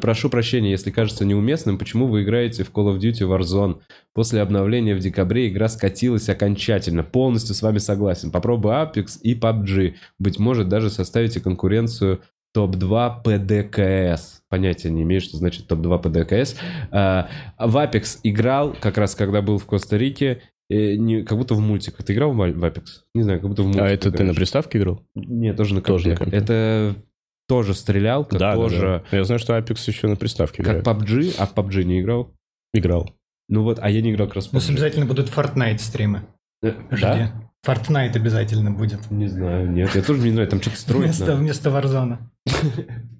Прошу 0.00 0.28
прощения, 0.30 0.70
если 0.72 0.90
кажется 0.90 1.24
неуместным, 1.24 1.78
почему 1.78 2.06
вы 2.06 2.22
играете 2.24 2.64
в 2.64 2.72
Call 2.72 2.92
of 2.92 2.98
Duty 2.98 3.20
Warzone? 3.22 3.80
После 4.14 4.40
обновления 4.40 4.94
в 4.94 4.98
декабре 4.98 5.48
игра 5.48 5.68
скатилась 5.68 6.28
окончательно. 6.28 7.04
Полностью 7.04 7.54
с 7.54 7.62
вами 7.62 7.78
согласен. 7.78 8.30
Попробуй 8.32 8.72
Apex 8.72 9.20
и 9.22 9.38
PUBG. 9.38 9.94
Быть 10.18 10.38
может, 10.38 10.68
даже 10.68 10.90
составите 10.90 11.40
конкуренцию 11.40 12.22
топ-2 12.52 13.22
ПДКС. 13.22 14.40
Понятия 14.48 14.90
не 14.90 15.02
имею, 15.02 15.20
что 15.20 15.36
значит 15.36 15.68
топ-2 15.68 16.02
ПДКС. 16.02 16.56
А, 16.90 17.28
В 17.58 17.76
Apex 17.76 18.18
играл, 18.22 18.74
как 18.80 18.98
раз 18.98 19.14
когда 19.14 19.42
был 19.42 19.58
в 19.58 19.66
Коста-Рике, 19.66 20.42
э, 20.70 20.94
не, 20.96 21.22
как 21.22 21.38
будто 21.38 21.54
в 21.54 21.60
мультиках. 21.60 22.04
Ты 22.04 22.14
играл 22.14 22.32
в 22.32 22.36
в 22.36 22.64
Apex? 22.64 22.84
Не 23.14 23.22
знаю, 23.22 23.40
как 23.40 23.50
будто 23.50 23.62
в 23.62 23.66
мультиках. 23.66 23.88
А 23.88 23.92
это 23.92 24.10
ты 24.10 24.18
на 24.18 24.22
играешь. 24.22 24.36
приставке 24.36 24.78
играл? 24.78 25.02
Нет, 25.14 25.56
тоже 25.56 25.74
на 25.74 25.82
Тоже 25.82 26.08
на 26.08 26.16
компе. 26.16 26.36
Это 26.36 26.96
тоже 27.48 27.74
стрелялка, 27.74 28.38
да, 28.38 28.54
тоже 28.54 29.02
да. 29.10 29.16
Я 29.16 29.24
знаю, 29.24 29.38
что 29.38 29.56
Apex 29.56 29.78
еще 29.86 30.08
на 30.08 30.16
приставке 30.16 30.62
как 30.62 30.80
играет. 30.82 30.86
PUBG, 30.86 31.34
а 31.38 31.46
в 31.46 31.54
PUBG 31.54 31.84
не 31.84 32.00
играл. 32.00 32.32
Играл. 32.74 33.10
Ну 33.48 33.62
вот, 33.62 33.78
а 33.80 33.88
я 33.90 34.02
не 34.02 34.12
играл 34.12 34.26
как 34.26 34.36
раз 34.36 34.46
в 34.48 34.52
У 34.52 34.56
нас 34.56 34.68
обязательно 34.68 35.06
будут 35.06 35.28
Fortnite 35.28 35.78
стримы. 35.78 36.26
Э, 36.62 36.72
Жди. 36.90 37.02
Да? 37.02 37.50
Fortnite 37.64 38.16
обязательно 38.16 38.70
будет. 38.72 39.10
Не 39.10 39.28
знаю, 39.28 39.70
нет, 39.70 39.94
я 39.94 40.02
тоже 40.02 40.22
не 40.22 40.30
знаю, 40.32 40.48
там 40.48 40.60
что-то 40.60 40.76
строить 40.76 41.04
Вместо, 41.06 41.26
надо. 41.26 41.36
вместо 41.38 41.70
Warzone. 41.70 42.18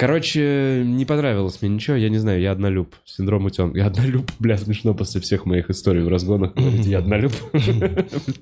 Короче, 0.00 0.84
не 0.86 1.04
понравилось 1.04 1.60
мне 1.60 1.72
ничего, 1.72 1.96
я 1.96 2.08
не 2.08 2.18
знаю, 2.18 2.40
я 2.40 2.52
однолюб. 2.52 2.94
Синдром 3.04 3.46
утен. 3.46 3.74
Я 3.74 3.86
однолюб, 3.86 4.30
бля, 4.38 4.56
смешно 4.56 4.94
после 4.94 5.20
всех 5.20 5.44
моих 5.44 5.70
историй 5.70 6.02
в 6.02 6.08
разгонах 6.08 6.52
я 6.56 6.98
однолюб. 6.98 7.32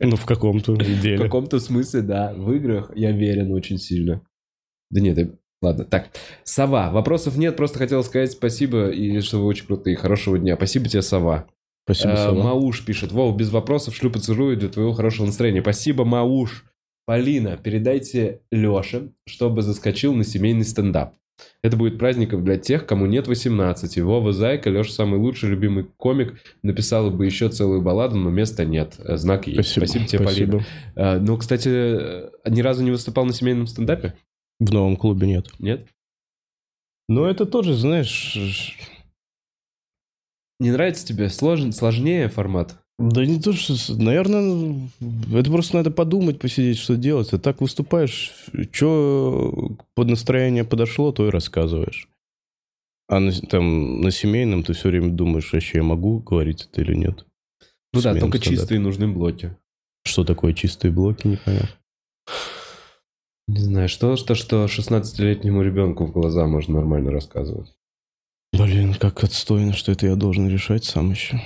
Ну, 0.01 0.17
в 0.17 0.27
каком-то 0.27 0.73
В 0.75 1.01
деле. 1.01 1.17
каком-то 1.19 1.59
смысле, 1.59 2.03
да. 2.03 2.35
В 2.37 2.53
играх 2.53 2.91
я 2.95 3.13
верен 3.13 3.53
очень 3.53 3.79
сильно. 3.79 4.21
Да 4.91 5.01
нет, 5.01 5.19
я- 5.19 5.29
ладно. 5.63 5.85
Так, 5.85 6.09
Сова. 6.45 6.91
Вопросов 6.91 7.37
нет, 7.37 7.57
просто 7.57 7.79
хотел 7.79 8.03
сказать 8.05 8.33
спасибо, 8.33 8.91
и 8.91 9.21
что 9.21 9.39
вы 9.39 9.47
очень 9.47 9.67
крутые. 9.67 9.97
Хорошего 9.97 10.39
дня. 10.39 10.57
Спасибо 10.57 10.89
тебе, 10.89 11.03
Сова. 11.03 11.47
Спасибо, 11.85 12.13
Э, 12.13 12.17
Сова. 12.17 12.43
Мауш 12.43 12.85
пишет. 12.85 13.13
Вов, 13.13 13.37
без 13.37 13.51
вопросов 13.51 13.95
шлю 13.95 14.11
поцелую 14.11 14.57
для 14.57 14.69
твоего 14.69 14.93
хорошего 14.93 15.27
настроения. 15.27 15.61
Спасибо, 15.63 16.05
Мауш. 16.05 16.65
Полина, 17.07 17.57
передайте 17.57 18.41
Леше, 18.51 19.13
чтобы 19.29 19.63
заскочил 19.63 20.13
на 20.15 20.25
семейный 20.25 20.65
стендап. 20.65 21.15
Это 21.63 21.77
будет 21.77 21.99
праздником 21.99 22.43
для 22.45 22.57
тех, 22.57 22.87
кому 22.87 23.07
нет 23.07 23.29
18. 23.29 23.99
Вова 24.01 24.33
Зайка, 24.33 24.71
Леша 24.71 24.91
самый 24.91 25.21
лучший, 25.21 25.51
любимый 25.51 25.85
комик, 25.99 26.35
написала 26.63 27.11
бы 27.11 27.27
еще 27.27 27.49
целую 27.51 27.83
балладу, 27.83 28.17
но 28.17 28.31
места 28.31 28.65
нет. 28.65 28.95
Э, 28.99 29.17
Знак 29.19 29.47
есть. 29.47 29.69
Спасибо, 29.71 30.07
тебе, 30.07 30.25
Полина. 30.25 30.65
Э, 30.97 31.19
Ну, 31.19 31.37
кстати, 31.37 31.69
э, 31.69 32.31
ни 32.49 32.61
разу 32.63 32.83
не 32.83 32.91
выступал 32.91 33.25
на 33.27 33.33
семейном 33.35 33.67
стендапе? 33.69 34.15
В 34.59 34.73
новом 34.73 34.97
клубе 34.97 35.27
нет. 35.27 35.51
Нет? 35.59 35.87
Но 37.09 37.27
это 37.27 37.47
тоже, 37.47 37.75
знаешь... 37.75 38.39
Не 40.59 40.71
нравится 40.71 41.07
тебе? 41.07 41.29
Слож... 41.29 41.61
Сложнее 41.75 42.29
формат? 42.29 42.79
Да 42.99 43.27
не 43.27 43.39
то, 43.41 43.53
что... 43.53 43.75
Наверное, 43.95 44.89
это 45.35 45.51
просто 45.51 45.77
надо 45.77 45.91
подумать, 45.91 46.39
посидеть, 46.39 46.79
что 46.79 46.97
делать. 46.97 47.33
А 47.33 47.39
так 47.39 47.61
выступаешь, 47.61 48.33
что 48.73 49.77
под 49.95 50.09
настроение 50.09 50.65
подошло, 50.65 51.13
то 51.13 51.27
и 51.27 51.31
рассказываешь. 51.31 52.09
А 53.09 53.21
на, 53.21 53.33
там, 53.33 54.01
на 54.01 54.11
семейном 54.11 54.65
ты 54.65 54.73
все 54.73 54.89
время 54.89 55.11
думаешь, 55.11 55.53
вообще 55.53 55.79
я 55.79 55.85
могу 55.85 56.19
говорить 56.21 56.69
это 56.71 56.81
или 56.81 56.95
нет. 56.95 57.27
Ну 57.93 58.01
да, 58.01 58.15
только 58.19 58.39
стендап. 58.39 58.61
чистые 58.61 58.81
нужны 58.81 59.07
блоки. 59.07 59.57
Что 60.05 60.25
такое 60.25 60.55
чистые 60.55 60.91
блоки, 60.91 61.27
непонятно. 61.27 61.69
Не 63.49 63.61
знаю, 63.61 63.89
что, 63.89 64.17
что, 64.17 64.35
что 64.35 64.65
16-летнему 64.65 65.63
ребенку 65.63 66.05
в 66.05 66.13
глаза 66.13 66.47
можно 66.47 66.75
нормально 66.75 67.13
рассказывать. 67.13 67.73
Блин, 68.53 68.95
как 68.95 69.23
отстойно, 69.23 69.73
что 69.73 69.93
это 69.93 70.07
я 70.07 70.17
должен 70.17 70.49
решать 70.49 70.85
сам 70.85 71.11
еще. 71.11 71.41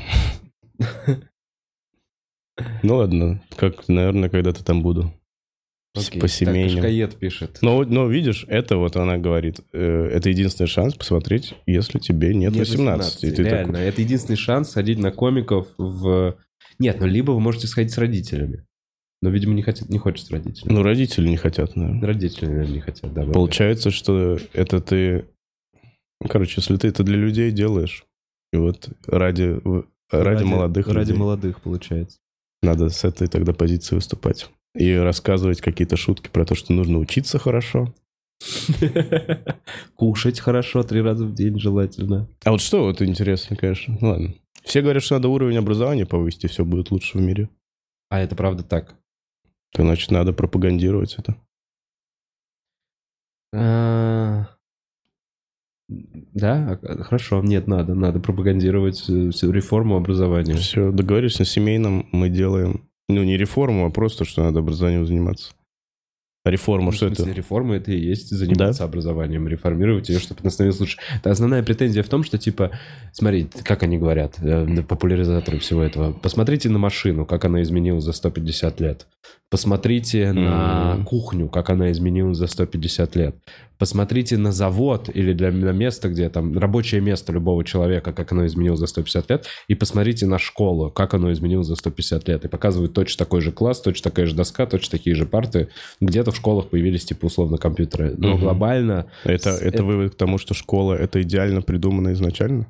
Ну 2.83 2.97
ладно, 2.97 3.43
как, 3.57 3.89
наверное, 3.89 4.29
когда-то 4.29 4.63
там 4.63 4.83
буду. 4.83 5.11
Окей, 5.95 6.21
по 6.21 6.29
так, 6.29 6.37
семейным. 6.37 6.77
Кашкаед 6.77 7.17
пишет. 7.17 7.59
Но, 7.63 7.83
но 7.85 8.07
видишь, 8.07 8.45
это 8.49 8.77
вот 8.77 8.97
она 8.97 9.19
говорит, 9.19 9.61
э, 9.73 10.11
это 10.13 10.29
единственный 10.29 10.67
шанс 10.67 10.95
посмотреть, 10.95 11.55
если 11.67 11.99
тебе 11.99 12.35
нет, 12.35 12.55
18. 12.55 13.25
И 13.25 13.31
ты 13.31 13.43
реально, 13.43 13.73
такой, 13.73 13.89
это 13.89 14.03
единственный 14.03 14.37
шанс 14.37 14.71
сходить 14.71 14.99
на 14.99 15.11
комиков 15.11 15.69
в... 15.79 16.37
Нет, 16.79 17.01
ну 17.01 17.07
либо 17.07 17.33
вы 17.33 17.41
можете 17.41 17.67
сходить 17.67 17.93
с 17.93 17.99
родителями. 17.99 18.67
Но, 19.23 19.29
видимо, 19.31 19.53
не, 19.55 19.63
хотят, 19.63 19.89
не 19.91 19.99
хочет 19.99 20.27
с 20.27 20.31
родителями. 20.31 20.75
ну, 20.75 20.83
родители 20.83 21.29
не 21.29 21.37
хотят, 21.37 21.77
наверное. 21.77 22.07
Родители, 22.07 22.47
наверное, 22.47 22.73
не 22.75 22.81
хотят, 22.81 23.13
да. 23.13 23.25
Получается, 23.27 23.91
что 23.91 24.39
это 24.55 24.81
ты... 24.81 25.27
Короче, 26.27 26.55
если 26.59 26.77
ты 26.77 26.89
это 26.89 27.03
для 27.05 27.17
людей 27.17 27.51
делаешь, 27.51 28.05
и 28.53 28.57
вот 28.57 28.89
ради, 29.07 29.61
в- 29.63 29.87
ради, 30.11 30.45
молодых 30.45 30.87
Ради 30.89 31.09
людей, 31.11 31.19
молодых, 31.19 31.61
получается. 31.61 32.19
надо 32.63 32.89
с 32.89 33.05
этой 33.05 33.29
тогда 33.29 33.53
позиции 33.53 33.95
выступать. 33.95 34.51
И 34.75 34.95
рассказывать 34.95 35.61
какие-то 35.61 35.97
шутки 35.97 36.29
про 36.29 36.45
то, 36.47 36.55
что 36.55 36.73
нужно 36.73 36.99
учиться 36.99 37.39
хорошо. 37.39 37.93
Кушать 39.97 40.41
хорошо 40.41 40.83
три 40.83 41.01
раза 41.03 41.27
в 41.27 41.35
день 41.35 41.59
желательно. 41.59 42.27
А 42.45 42.53
вот 42.53 42.61
что 42.61 42.85
вот 42.85 43.03
интересно, 43.03 43.57
конечно. 43.57 43.99
Ладно. 44.01 44.35
Все 44.65 44.83
говорят, 44.83 45.03
что 45.03 45.17
надо 45.17 45.29
уровень 45.29 45.57
образования 45.59 46.07
повысить, 46.07 46.45
и 46.45 46.49
все 46.49 46.65
будет 46.65 46.91
лучше 46.91 47.19
в 47.19 47.21
мире. 47.21 47.49
А 48.09 48.21
это 48.21 48.35
правда 48.37 48.63
так. 48.63 48.95
То 49.73 49.83
значит, 49.83 50.11
надо 50.11 50.33
пропагандировать 50.33 51.17
это. 51.19 51.37
А, 53.55 54.47
Да, 55.89 56.79
хорошо. 57.01 57.43
Нет, 57.43 57.67
надо. 57.67 57.95
Надо 57.95 58.21
пропагандировать 58.21 59.09
э, 59.09 59.31
реформу 59.51 59.97
образования. 59.97 60.55
Все, 60.55 60.93
договорились 60.93 61.39
на 61.39 61.45
семейном, 61.45 62.09
мы 62.13 62.29
делаем, 62.29 62.89
ну, 63.09 63.25
не 63.25 63.37
реформу, 63.37 63.87
а 63.87 63.91
просто, 63.91 64.25
что 64.25 64.43
надо 64.45 64.61
образованием 64.61 65.07
заниматься. 65.07 65.53
Реформа, 66.45 66.87
Ну, 66.87 66.93
что 66.93 67.07
смысле, 67.09 67.25
это? 67.27 67.35
реформа 67.35 67.77
это 67.77 67.93
и 67.93 67.99
есть 68.01 68.31
заниматься 68.31 68.85
образованием, 68.85 69.47
реформировать 69.47 70.09
ее, 70.09 70.19
чтобы 70.21 70.41
она 70.41 70.51
становилась 70.51 70.81
лучше. 70.81 70.97
Да, 71.23 71.33
основная 71.33 71.62
претензия 71.62 72.03
в 72.03 72.09
том, 72.09 72.25
что, 72.25 72.39
типа, 72.39 72.71
смотри, 73.12 73.47
как 73.62 73.83
они 73.83 73.99
говорят, 73.99 74.37
э, 74.41 74.83
популяризаторы 74.89 75.59
всего 75.59 75.83
этого, 75.83 76.12
посмотрите 76.12 76.71
на 76.71 76.79
машину, 76.79 77.27
как 77.27 77.45
она 77.45 77.61
изменилась 77.61 78.05
за 78.05 78.12
150 78.12 78.81
лет. 78.81 79.07
Посмотрите 79.51 80.33
на 80.33 80.95
Мгм. 80.95 81.05
кухню, 81.05 81.49
как 81.49 81.69
она 81.71 81.91
изменилась 81.91 82.39
за 82.39 82.47
150 82.47 83.17
лет. 83.17 83.37
Посмотрите 83.79 84.37
на 84.37 84.53
завод 84.53 85.11
или 85.12 85.33
для, 85.33 85.51
на 85.51 85.73
место, 85.73 86.09
где 86.09 86.29
там 86.29 86.57
рабочее 86.57 87.01
место 87.01 87.33
любого 87.33 87.65
человека, 87.65 88.12
как 88.12 88.31
оно 88.33 88.47
изменилось 88.47 88.79
за 88.79 88.87
150 88.87 89.29
лет, 89.31 89.47
и 89.69 89.75
посмотрите 89.75 90.27
на 90.27 90.39
школу, 90.39 90.91
как 90.91 91.15
оно 91.15 91.33
изменилось 91.33 91.67
за 91.67 91.77
150 91.77 92.29
лет. 92.29 92.45
И 92.45 92.49
показывают 92.49 92.93
точно 92.95 93.25
такой 93.25 93.41
же 93.41 93.53
класс, 93.53 93.81
точно 93.81 94.11
такая 94.11 94.27
же 94.27 94.35
доска, 94.37 94.67
точно 94.67 94.99
такие 94.99 95.17
же 95.17 95.27
парты. 95.27 95.69
Где-то 96.01 96.30
в 96.31 96.36
школах 96.36 96.69
появились, 96.69 97.05
типа, 97.05 97.27
условно, 97.27 97.57
компьютеры. 97.59 98.15
Но 98.16 98.31
Мгм. 98.32 98.40
глобально... 98.40 99.07
Это, 99.24 99.52
с- 99.55 99.61
это 99.62 99.85
вывод 99.85 100.15
к 100.15 100.16
тому, 100.16 100.39
что 100.39 100.55
школа 100.55 100.94
это 100.94 101.20
идеально 101.23 101.62
придумано 101.62 102.12
изначально? 102.12 102.66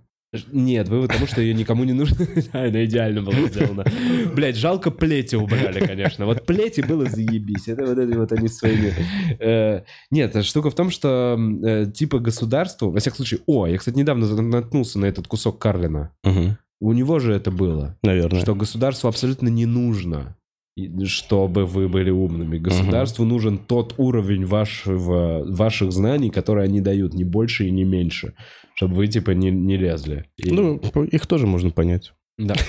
Нет, 0.53 0.89
вывод 0.89 1.11
тому, 1.11 1.27
что 1.27 1.41
ее 1.41 1.55
никому 1.55 1.83
не 1.83 1.93
нужно. 1.93 2.25
Да, 2.53 2.63
она 2.65 2.85
идеально 2.85 3.21
была 3.23 3.49
сделана. 3.49 3.85
Блять, 4.33 4.55
жалко 4.57 4.93
плети 4.93 5.35
убрали, 5.35 5.81
конечно. 5.85 6.25
Вот 6.25 6.47
плети 6.47 6.83
было 6.83 7.07
заебись. 7.07 7.67
Это 7.67 7.85
вот 7.85 7.99
эти 7.99 8.17
вот 8.17 8.31
они 8.31 8.47
своими... 8.47 8.95
э, 9.41 9.83
Нет, 10.13 10.45
штука 10.45 10.71
в 10.71 10.75
том, 10.77 10.91
что 10.91 11.37
э, 11.65 11.87
типа 11.93 12.21
государству... 12.21 12.93
Во 12.93 13.01
всяком 13.01 13.17
случае... 13.17 13.41
О, 13.49 13.67
я, 13.67 13.77
кстати, 13.77 13.97
недавно 13.97 14.27
наткнулся 14.43 15.01
на 15.01 15.07
этот 15.07 15.27
кусок 15.27 15.59
Карлина. 15.59 16.13
У 16.83 16.93
него 16.95 17.19
же 17.19 17.35
это 17.35 17.51
было. 17.51 17.99
Наверное. 18.05 18.41
Что 18.41 18.55
государству 18.55 19.09
абсолютно 19.09 19.49
не 19.49 19.67
нужно, 19.67 20.37
чтобы 21.07 21.67
вы 21.67 21.89
были 21.89 22.11
умными. 22.11 22.59
Государству 22.59 23.25
нужен 23.25 23.59
тот 23.59 23.95
уровень 23.99 24.45
вашего, 24.47 25.45
ваших 25.47 25.93
знаний, 25.93 26.31
которые 26.31 26.65
они 26.65 26.81
дают, 26.81 27.15
не 27.15 27.25
больше 27.25 27.67
и 27.67 27.71
не 27.71 27.85
меньше, 27.85 28.35
чтобы 28.75 28.95
вы 28.95 29.07
типа 29.09 29.31
не, 29.33 29.51
не 29.51 29.77
лезли. 29.77 30.27
И- 30.37 30.51
Ну, 30.51 30.77
их 31.13 31.27
тоже 31.27 31.47
можно 31.47 31.71
понять. 31.71 32.13
да. 32.39 32.55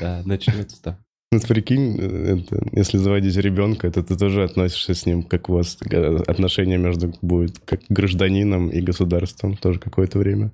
Да, 0.00 0.22
начнется. 0.24 0.98
Ну, 1.32 1.40
прикинь, 1.40 1.98
э, 1.98 2.38
это, 2.38 2.64
если 2.72 2.98
заводить 2.98 3.36
ребенка, 3.36 3.90
то 3.90 4.02
ты 4.02 4.16
тоже 4.16 4.44
относишься 4.44 4.94
с 4.94 5.06
ним, 5.06 5.22
как 5.22 5.48
у 5.48 5.54
вас 5.54 5.78
э, 5.90 6.16
отношения 6.26 6.78
между 6.78 7.12
будет 7.20 7.58
как 7.58 7.80
гражданином 7.88 8.68
и 8.68 8.80
государством 8.80 9.56
тоже 9.56 9.80
какое-то 9.80 10.18
время. 10.18 10.52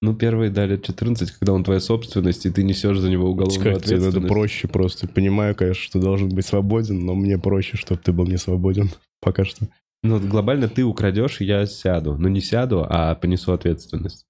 Ну, 0.00 0.14
первые 0.14 0.50
дали 0.50 0.76
14, 0.76 1.32
когда 1.32 1.52
он 1.52 1.64
твоя 1.64 1.80
собственность, 1.80 2.46
и 2.46 2.50
ты 2.50 2.62
несешь 2.62 2.98
за 2.98 3.10
него 3.10 3.28
уголовную 3.28 3.74
Как 3.74 3.82
тебе 3.82 3.96
надо 3.96 4.08
ответственность. 4.08 4.28
проще 4.28 4.68
просто. 4.68 5.08
Понимаю, 5.08 5.56
конечно, 5.56 5.82
что 5.82 6.00
должен 6.00 6.28
быть 6.28 6.46
свободен, 6.46 7.04
но 7.04 7.14
мне 7.14 7.36
проще, 7.36 7.76
чтобы 7.76 8.00
ты 8.02 8.12
был 8.12 8.26
не 8.26 8.38
свободен 8.38 8.90
пока 9.20 9.44
что. 9.44 9.66
Ну, 10.04 10.20
глобально 10.20 10.68
ты 10.68 10.84
украдешь, 10.84 11.40
я 11.40 11.66
сяду. 11.66 12.16
Ну, 12.16 12.28
не 12.28 12.40
сяду, 12.40 12.86
а 12.88 13.16
понесу 13.16 13.52
ответственность. 13.52 14.27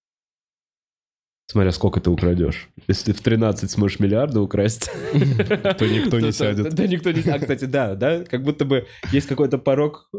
Смотря 1.51 1.73
сколько 1.73 1.99
ты 2.01 2.11
украдешь. 2.11 2.69
Если 2.89 3.12
ты 3.12 3.19
в 3.19 3.23
13 3.23 3.70
сможешь 3.70 4.01
миллиарда 4.01 4.43
украсть, 4.43 4.91
То 5.12 5.87
никто 5.87 6.20
не 6.20 6.31
сядет. 6.31 6.75
Да, 6.75 6.87
никто 6.87 7.11
не 7.11 7.23
сядет. 7.23 7.37
А, 7.37 7.39
кстати, 7.39 7.65
да, 7.65 7.95
да, 7.95 8.23
как 8.25 8.43
будто 8.43 8.66
бы 8.66 8.87
есть 9.12 9.27
какой-то 9.27 9.57
порог, 9.57 10.11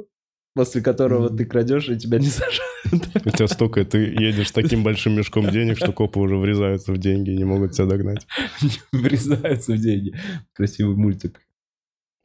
после 0.55 0.81
которого 0.81 1.29
ты 1.29 1.45
крадешь, 1.45 1.87
и 1.89 1.97
тебя 1.97 2.17
не 2.17 2.25
сажают. 2.25 3.07
У 3.25 3.29
тебя 3.29 3.47
столько, 3.47 3.85
ты 3.85 3.99
едешь 3.99 4.47
с 4.47 4.51
таким 4.51 4.83
большим 4.83 5.13
мешком 5.13 5.51
денег, 5.51 5.77
что 5.77 5.93
копы 5.93 6.19
уже 6.19 6.35
врезаются 6.35 6.93
в 6.93 6.97
деньги 6.97 7.29
и 7.29 7.37
не 7.37 7.43
могут 7.43 7.73
тебя 7.73 7.85
догнать. 7.85 8.25
Врезаются 8.91 9.73
в 9.73 9.77
деньги. 9.77 10.15
Красивый 10.53 10.95
мультик. 10.95 11.41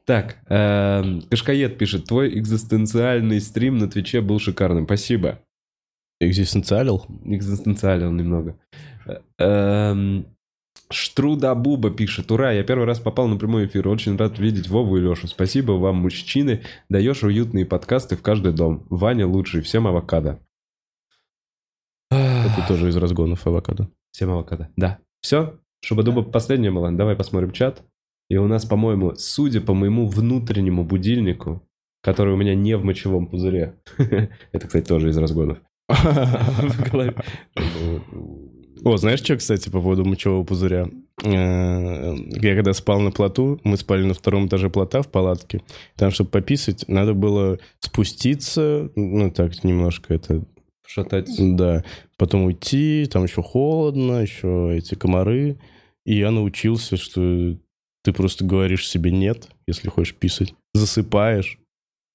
Так, 0.07 0.39
эм, 0.49 1.23
Кашкаед 1.31 1.77
пишет, 1.77 2.07
твой 2.07 2.39
экзистенциальный 2.39 3.41
стрим 3.41 3.77
на 3.77 3.91
Твиче 3.91 4.23
был 4.23 4.39
шикарным. 4.39 4.87
Спасибо. 4.87 5.41
Экзистенциалил? 6.21 7.05
Экзистенциален 7.25 8.17
немного. 8.17 8.59
Э, 9.07 9.21
эм, 9.39 10.27
Штруда 10.91 11.55
Буба 11.55 11.91
пишет. 11.91 12.31
Ура, 12.31 12.53
я 12.53 12.63
первый 12.63 12.87
раз 12.87 13.01
попал 13.01 13.29
на 13.29 13.37
прямой 13.37 13.67
эфир. 13.67 13.89
Очень 13.89 14.17
рад 14.17 14.39
видеть 14.39 14.69
Вову 14.69 14.97
и 14.97 15.01
Лешу. 15.01 15.27
Спасибо 15.27 15.73
вам, 15.73 15.97
мужчины. 15.97 16.63
Даешь 16.89 17.23
уютные 17.23 17.67
подкасты 17.67 18.17
в 18.17 18.23
каждый 18.23 18.53
дом. 18.53 18.87
Ваня 18.91 19.27
лучший. 19.27 19.63
Всем 19.63 19.87
авокадо. 19.87 20.41
Это 22.11 22.65
тоже 22.69 22.89
из 22.89 22.97
разгонов 22.97 23.47
авокадо. 23.47 23.89
Всем 24.13 24.31
авокадо. 24.31 24.71
Да. 24.77 24.99
Все? 25.21 25.59
Шуба-дуба 25.85 26.23
последняя 26.23 26.71
была. 26.71 26.91
Давай 26.91 27.17
посмотрим 27.17 27.51
чат. 27.51 27.83
И 28.31 28.37
у 28.37 28.47
нас, 28.47 28.65
по-моему, 28.65 29.15
судя 29.17 29.61
по 29.61 29.75
моему 29.75 30.07
внутреннему 30.07 30.85
будильнику, 30.85 31.63
который 32.03 32.35
у 32.35 32.37
меня 32.37 32.55
не 32.55 32.77
в 32.77 32.85
мочевом 32.85 33.27
пузыре. 33.27 33.75
Это, 33.99 34.67
кстати, 34.67 34.87
тоже 34.87 35.11
из 35.11 35.19
разгонов. 35.19 35.59
В 35.89 36.91
голове. 36.91 37.15
О, 38.85 38.97
знаешь 38.97 39.21
что, 39.21 39.37
кстати, 39.37 39.69
по 39.69 39.81
поводу 39.81 40.05
мочевого 40.05 40.45
пузыря? 40.45 40.89
Э, 41.25 42.15
Я 42.43 42.55
когда 42.55 42.73
спал 42.73 43.01
на 43.01 43.11
плоту, 43.11 43.61
мы 43.65 43.77
спали 43.77 44.05
на 44.05 44.15
втором 44.15 44.47
этаже 44.47 44.69
плота 44.69 45.03
в 45.03 45.11
палатке. 45.11 45.63
Там, 45.97 46.11
чтобы 46.11 46.31
пописать, 46.31 46.85
надо 46.89 47.15
было 47.15 47.59
спуститься, 47.81 48.91
ну 48.95 49.31
так, 49.31 49.63
немножко 49.65 50.15
это, 50.15 50.45
Шатать. 50.87 51.31
да. 51.39 51.83
Потом 52.19 52.45
уйти, 52.45 53.07
там 53.11 53.25
еще 53.25 53.43
холодно, 53.43 54.21
еще 54.23 54.77
эти 54.77 54.95
комары. 54.97 55.59
И 56.05 56.17
я 56.19 56.31
научился, 56.31 56.97
что 56.99 57.57
ты 58.03 58.13
просто 58.13 58.45
говоришь 58.45 58.87
себе 58.89 59.11
«нет», 59.11 59.49
если 59.67 59.89
хочешь 59.89 60.15
писать. 60.15 60.55
Засыпаешь, 60.75 61.59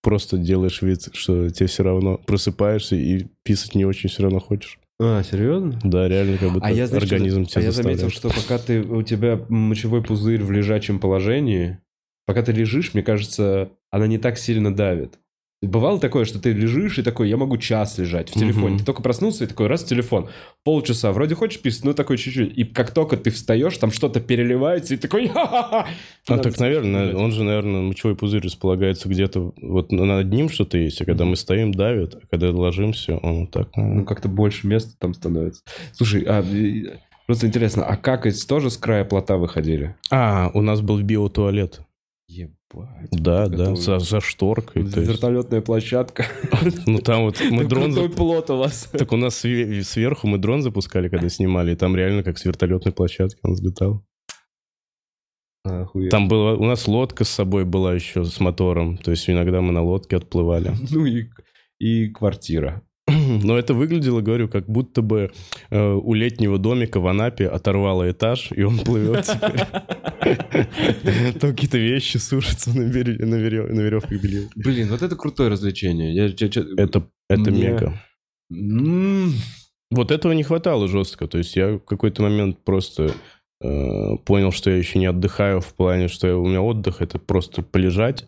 просто 0.01 0.37
делаешь 0.37 0.81
вид, 0.81 1.09
что 1.13 1.49
тебе 1.49 1.67
все 1.67 1.83
равно. 1.83 2.17
Просыпаешься 2.17 2.95
и 2.95 3.27
писать 3.43 3.75
не 3.75 3.85
очень 3.85 4.09
все 4.09 4.23
равно 4.23 4.39
хочешь. 4.39 4.79
А, 5.01 5.23
серьезно? 5.23 5.79
Да, 5.83 6.09
реально, 6.09 6.37
как 6.37 6.51
будто 6.51 6.65
А 6.65 6.71
я, 6.71 6.87
знаешь, 6.87 7.03
организм 7.03 7.45
тебя 7.45 7.61
а 7.61 7.63
я 7.65 7.71
заметил, 7.71 8.09
что 8.09 8.29
пока 8.29 8.57
ты, 8.57 8.81
у 8.81 9.01
тебя 9.01 9.39
мочевой 9.47 10.03
пузырь 10.03 10.43
в 10.43 10.51
лежачем 10.51 10.99
положении, 10.99 11.79
пока 12.25 12.43
ты 12.43 12.51
лежишь, 12.51 12.93
мне 12.93 13.01
кажется, 13.01 13.71
она 13.91 14.07
не 14.07 14.17
так 14.17 14.37
сильно 14.37 14.75
давит. 14.75 15.17
Бывало 15.61 15.99
такое, 15.99 16.23
что 16.23 16.39
ты 16.39 16.53
лежишь 16.53 16.99
и 16.99 17.03
такой, 17.03 17.27
я 17.27 17.35
могу 17.35 17.57
час 17.57 17.97
лежать 17.97 18.29
в 18.29 18.33
телефоне. 18.33 18.69
Мгм. 18.69 18.77
Ты 18.79 18.85
только 18.85 19.01
проснулся 19.01 19.43
и 19.43 19.47
такой, 19.47 19.67
раз 19.67 19.83
телефон, 19.83 20.29
полчаса, 20.63 21.11
вроде 21.11 21.35
хочешь 21.35 21.61
писать, 21.61 21.83
ну 21.83 21.93
такой 21.93 22.17
чуть-чуть. 22.17 22.57
И 22.57 22.63
как 22.63 22.91
только 22.91 23.17
ты 23.17 23.29
встаешь, 23.29 23.77
там 23.77 23.91
что-то 23.91 24.21
переливается, 24.21 24.93
и 24.93 24.97
такой, 24.97 25.27
ха-ха-ха. 25.27 25.85
А 26.29 26.37
так, 26.37 26.57
наверное, 26.59 27.07
лежать. 27.07 27.15
он 27.17 27.31
же, 27.33 27.43
наверное, 27.43 27.81
мочевой 27.81 28.15
пузырь 28.15 28.41
располагается 28.41 29.09
где-то 29.09 29.53
вот 29.61 29.91
над 29.91 30.31
ним 30.31 30.47
что-то 30.47 30.77
есть, 30.77 31.01
а 31.01 31.05
когда 31.05 31.25
мы 31.25 31.35
стоим, 31.35 31.73
давит, 31.73 32.15
а 32.15 32.19
когда 32.31 32.51
ложимся, 32.51 33.17
он 33.17 33.41
вот 33.41 33.51
так... 33.51 33.67
Ну, 33.75 34.05
как-то 34.05 34.29
больше 34.29 34.65
места 34.65 34.93
там 34.97 35.13
становится. 35.13 35.61
Слушай, 35.91 36.23
а, 36.25 36.41
просто 37.27 37.47
интересно, 37.47 37.83
а 37.83 37.97
как 37.97 38.25
из 38.25 38.45
тоже 38.45 38.69
с 38.69 38.77
края 38.77 39.03
плота 39.03 39.35
выходили? 39.35 39.97
А, 40.09 40.51
у 40.53 40.61
нас 40.61 40.79
был 40.79 41.01
биотуалет. 41.01 41.81
Ебать. 42.29 43.09
Да, 43.09 43.47
да, 43.47 43.75
за, 43.75 43.97
за 43.97 44.21
шторкой. 44.21 44.83
Вертолетная 44.83 45.61
площадка. 45.61 46.27
Ну 46.85 46.99
там 46.99 47.23
вот 47.23 47.41
мы 47.49 47.63
дрон... 47.67 47.91
Крутой 47.91 48.09
плот 48.09 48.49
у 48.51 48.57
вас. 48.57 48.87
Так 48.91 49.11
у 49.11 49.15
нас 49.17 49.43
све- 49.43 49.81
сверху 49.81 50.27
мы 50.27 50.37
дрон 50.37 50.61
запускали, 50.61 51.09
когда 51.09 51.27
снимали, 51.29 51.71
и 51.71 51.75
там 51.75 51.95
реально 51.95 52.21
как 52.21 52.37
с 52.37 52.45
вертолетной 52.45 52.91
площадки 52.91 53.39
он 53.41 53.53
взлетал. 53.53 54.05
Охуеть. 55.63 56.11
Там 56.11 56.27
было, 56.27 56.55
у 56.55 56.65
нас 56.65 56.87
лодка 56.87 57.23
с 57.23 57.29
собой 57.29 57.65
была 57.65 57.95
еще 57.95 58.23
с 58.23 58.39
мотором, 58.39 58.97
то 58.97 59.09
есть 59.09 59.27
иногда 59.27 59.61
мы 59.61 59.71
на 59.71 59.81
лодке 59.81 60.17
отплывали. 60.17 60.71
Ну 60.91 61.05
и, 61.05 61.29
и 61.79 62.09
квартира. 62.09 62.83
Но 63.43 63.57
это 63.57 63.73
выглядело, 63.73 64.21
говорю, 64.21 64.47
как 64.47 64.67
будто 64.67 65.01
бы 65.01 65.31
э, 65.69 65.93
у 65.93 66.13
летнего 66.13 66.57
домика 66.57 66.99
в 66.99 67.07
Анапе 67.07 67.47
оторвало 67.47 68.09
этаж, 68.11 68.51
и 68.51 68.63
он 68.63 68.79
плывет 68.79 69.25
теперь. 69.25 69.65
Там 71.39 71.51
какие-то 71.51 71.77
вещи 71.77 72.17
сушатся 72.17 72.75
на 72.77 72.81
веревках 72.81 74.11
белье. 74.11 74.49
Блин, 74.55 74.89
вот 74.89 75.01
это 75.01 75.15
крутое 75.15 75.49
развлечение. 75.49 76.13
Это, 76.77 77.05
мега. 77.51 78.01
Вот 79.91 80.11
этого 80.11 80.33
не 80.33 80.43
хватало 80.43 80.87
жестко. 80.87 81.27
То 81.27 81.37
есть 81.37 81.55
я 81.55 81.77
в 81.77 81.79
какой-то 81.79 82.21
момент 82.21 82.59
просто 82.63 83.11
э, 83.61 84.17
понял, 84.25 84.51
что 84.51 84.69
я 84.69 84.77
еще 84.77 84.99
не 84.99 85.07
отдыхаю 85.07 85.61
в 85.61 85.73
плане, 85.73 86.07
что 86.07 86.35
у 86.35 86.47
меня 86.47 86.61
отдых 86.61 87.01
это 87.01 87.17
просто 87.17 87.63
полежать. 87.63 88.27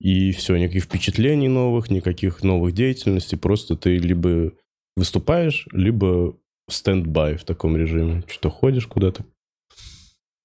И 0.00 0.32
все, 0.32 0.56
никаких 0.56 0.84
впечатлений 0.84 1.48
новых, 1.48 1.90
никаких 1.90 2.42
новых 2.42 2.74
деятельностей. 2.74 3.36
Просто 3.36 3.76
ты 3.76 3.96
либо 3.96 4.52
выступаешь, 4.96 5.66
либо 5.72 6.36
стендбай 6.68 7.36
в 7.36 7.44
таком 7.44 7.76
режиме. 7.76 8.22
Что-то 8.26 8.50
ходишь 8.50 8.86
куда-то 8.86 9.24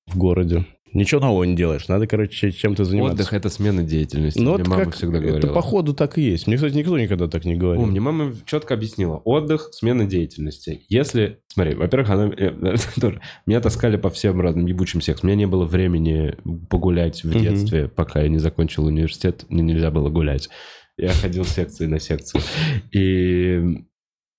в 0.08 0.18
городе. 0.18 0.66
Ничего 0.94 1.22
нового 1.22 1.44
не 1.46 1.56
делаешь. 1.56 1.88
Надо, 1.88 2.06
короче, 2.08 2.52
чем-то 2.52 2.84
заниматься. 2.84 3.14
Отдых— 3.14 3.34
это 3.34 3.50
смена 3.50 3.84
деятельности. 3.84 4.40
Ну, 4.40 4.56
Мне 4.56 4.64
мама 4.66 4.86
как- 4.86 4.96
всегда 4.96 5.20
это 5.20 5.28
говорила. 5.28 5.54
походу 5.54 5.94
так 5.94 6.18
и 6.18 6.22
есть. 6.22 6.48
Мне, 6.48 6.58
кстати, 6.58 6.74
никто 6.74 6.98
никогда 7.00 7.28
так 7.28 7.46
не 7.46 7.56
говорил. 7.56 7.84
О, 7.84 7.86
мне 7.88 8.00
мама 8.00 8.34
четко 8.46 8.74
объяснила. 8.74 9.18
Отдых, 9.24 9.70
смена 9.74 10.06
деятельности. 10.06 10.82
Если... 10.90 11.40
Смотри, 11.48 11.76
во-первых, 11.76 12.10
она... 12.10 12.28
э, 12.36 12.76
тоже. 13.00 13.22
Меня 13.46 13.62
таскали 13.62 13.98
по 13.98 14.10
всем 14.10 14.42
разным 14.42 14.66
ебучим 14.66 15.02
сексам. 15.02 15.30
У 15.30 15.32
меня 15.32 15.40
не 15.40 15.48
было 15.48 15.66
времени 15.66 16.36
погулять 16.70 17.24
в 17.24 17.32
детстве, 17.40 17.88
пока 17.88 18.22
я 18.22 18.28
не 18.28 18.40
закончил 18.40 18.86
университет. 18.86 19.46
Мне 19.50 19.62
нельзя 19.64 19.92
было 19.92 20.10
гулять. 20.10 20.50
Я 20.98 21.10
ходил 21.10 21.46
с 21.46 21.50
секции 21.50 21.86
на 21.86 22.00
секцию. 22.00 22.44
И 22.92 23.62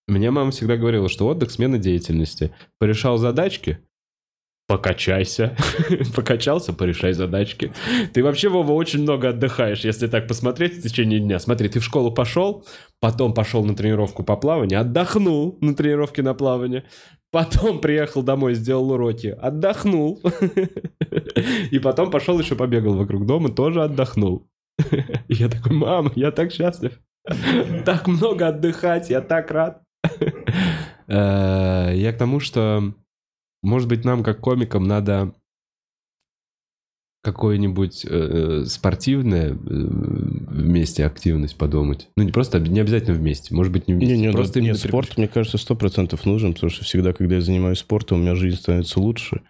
мне 0.07 0.31
мама 0.31 0.51
всегда 0.51 0.77
говорила, 0.77 1.09
что 1.09 1.27
отдых, 1.27 1.51
смена 1.51 1.79
деятельности. 1.79 2.53
Порешал 2.79 3.19
задачки, 3.19 3.79
покачайся. 4.73 5.55
Покачался, 6.16 6.73
порешай 6.73 7.12
задачки. 7.12 7.73
Ты 8.15 8.24
вообще, 8.24 8.49
Вова, 8.49 8.73
очень 8.73 9.03
много 9.03 9.28
отдыхаешь, 9.28 9.85
если 9.85 10.07
так 10.07 10.27
посмотреть 10.27 10.78
в 10.78 10.82
течение 10.82 11.20
дня. 11.20 11.39
Смотри, 11.39 11.69
ты 11.69 11.78
в 11.78 11.85
школу 11.85 12.11
пошел, 12.11 12.65
потом 12.99 13.35
пошел 13.35 13.62
на 13.65 13.77
тренировку 13.77 14.23
по 14.23 14.35
плаванию, 14.35 14.81
отдохнул 14.81 15.59
на 15.61 15.74
тренировке 15.74 16.23
на 16.23 16.32
плавание, 16.32 16.85
потом 17.31 17.82
приехал 17.82 18.23
домой, 18.23 18.55
сделал 18.55 18.90
уроки, 18.93 19.27
отдохнул. 19.27 20.23
И 21.70 21.78
потом 21.78 22.11
пошел 22.11 22.39
еще 22.40 22.55
побегал 22.55 22.94
вокруг 22.94 23.27
дома, 23.27 23.51
тоже 23.51 23.82
отдохнул. 23.82 24.49
Я 25.28 25.49
такой, 25.51 25.73
мама, 25.77 26.11
я 26.15 26.31
так 26.31 26.51
счастлив. 26.51 26.99
Так 27.85 28.09
много 28.09 28.49
отдыхать, 28.49 29.11
я 29.11 29.20
так 29.20 29.51
рад. 29.51 29.82
Э, 31.07 31.93
Я 31.94 32.12
к 32.12 32.19
тому, 32.19 32.40
что, 32.40 32.94
может 33.62 33.89
быть, 33.89 34.05
нам, 34.05 34.22
как 34.22 34.40
комикам, 34.40 34.84
надо 34.84 35.34
какое-нибудь 37.22 38.05
э, 38.09 38.64
спортивное 38.66 39.51
э, 39.52 39.55
вместе 39.55 41.06
активность 41.06 41.56
подумать. 41.56 42.09
Ну, 42.16 42.24
не 42.24 42.32
просто, 42.32 42.59
не 42.59 42.80
обязательно 42.80 43.14
вместе, 43.16 43.55
может 43.55 43.72
быть, 43.72 43.86
не 43.86 43.94
вместе. 43.94 44.16
Не, 44.16 44.26
не, 44.26 44.32
просто 44.32 44.60
нет, 44.60 44.76
спорт, 44.76 45.16
мне 45.16 45.28
кажется, 45.28 45.56
сто 45.59 45.76
процентов 45.76 46.26
нужен, 46.26 46.52
потому 46.55 46.70
что 46.70 46.84
всегда, 46.84 47.12
когда 47.12 47.36
я 47.36 47.40
занимаюсь 47.40 47.78
спортом, 47.78 48.18
у 48.18 48.22
меня 48.22 48.34
жизнь 48.34 48.56
становится 48.56 48.98
лучше. 48.98 49.43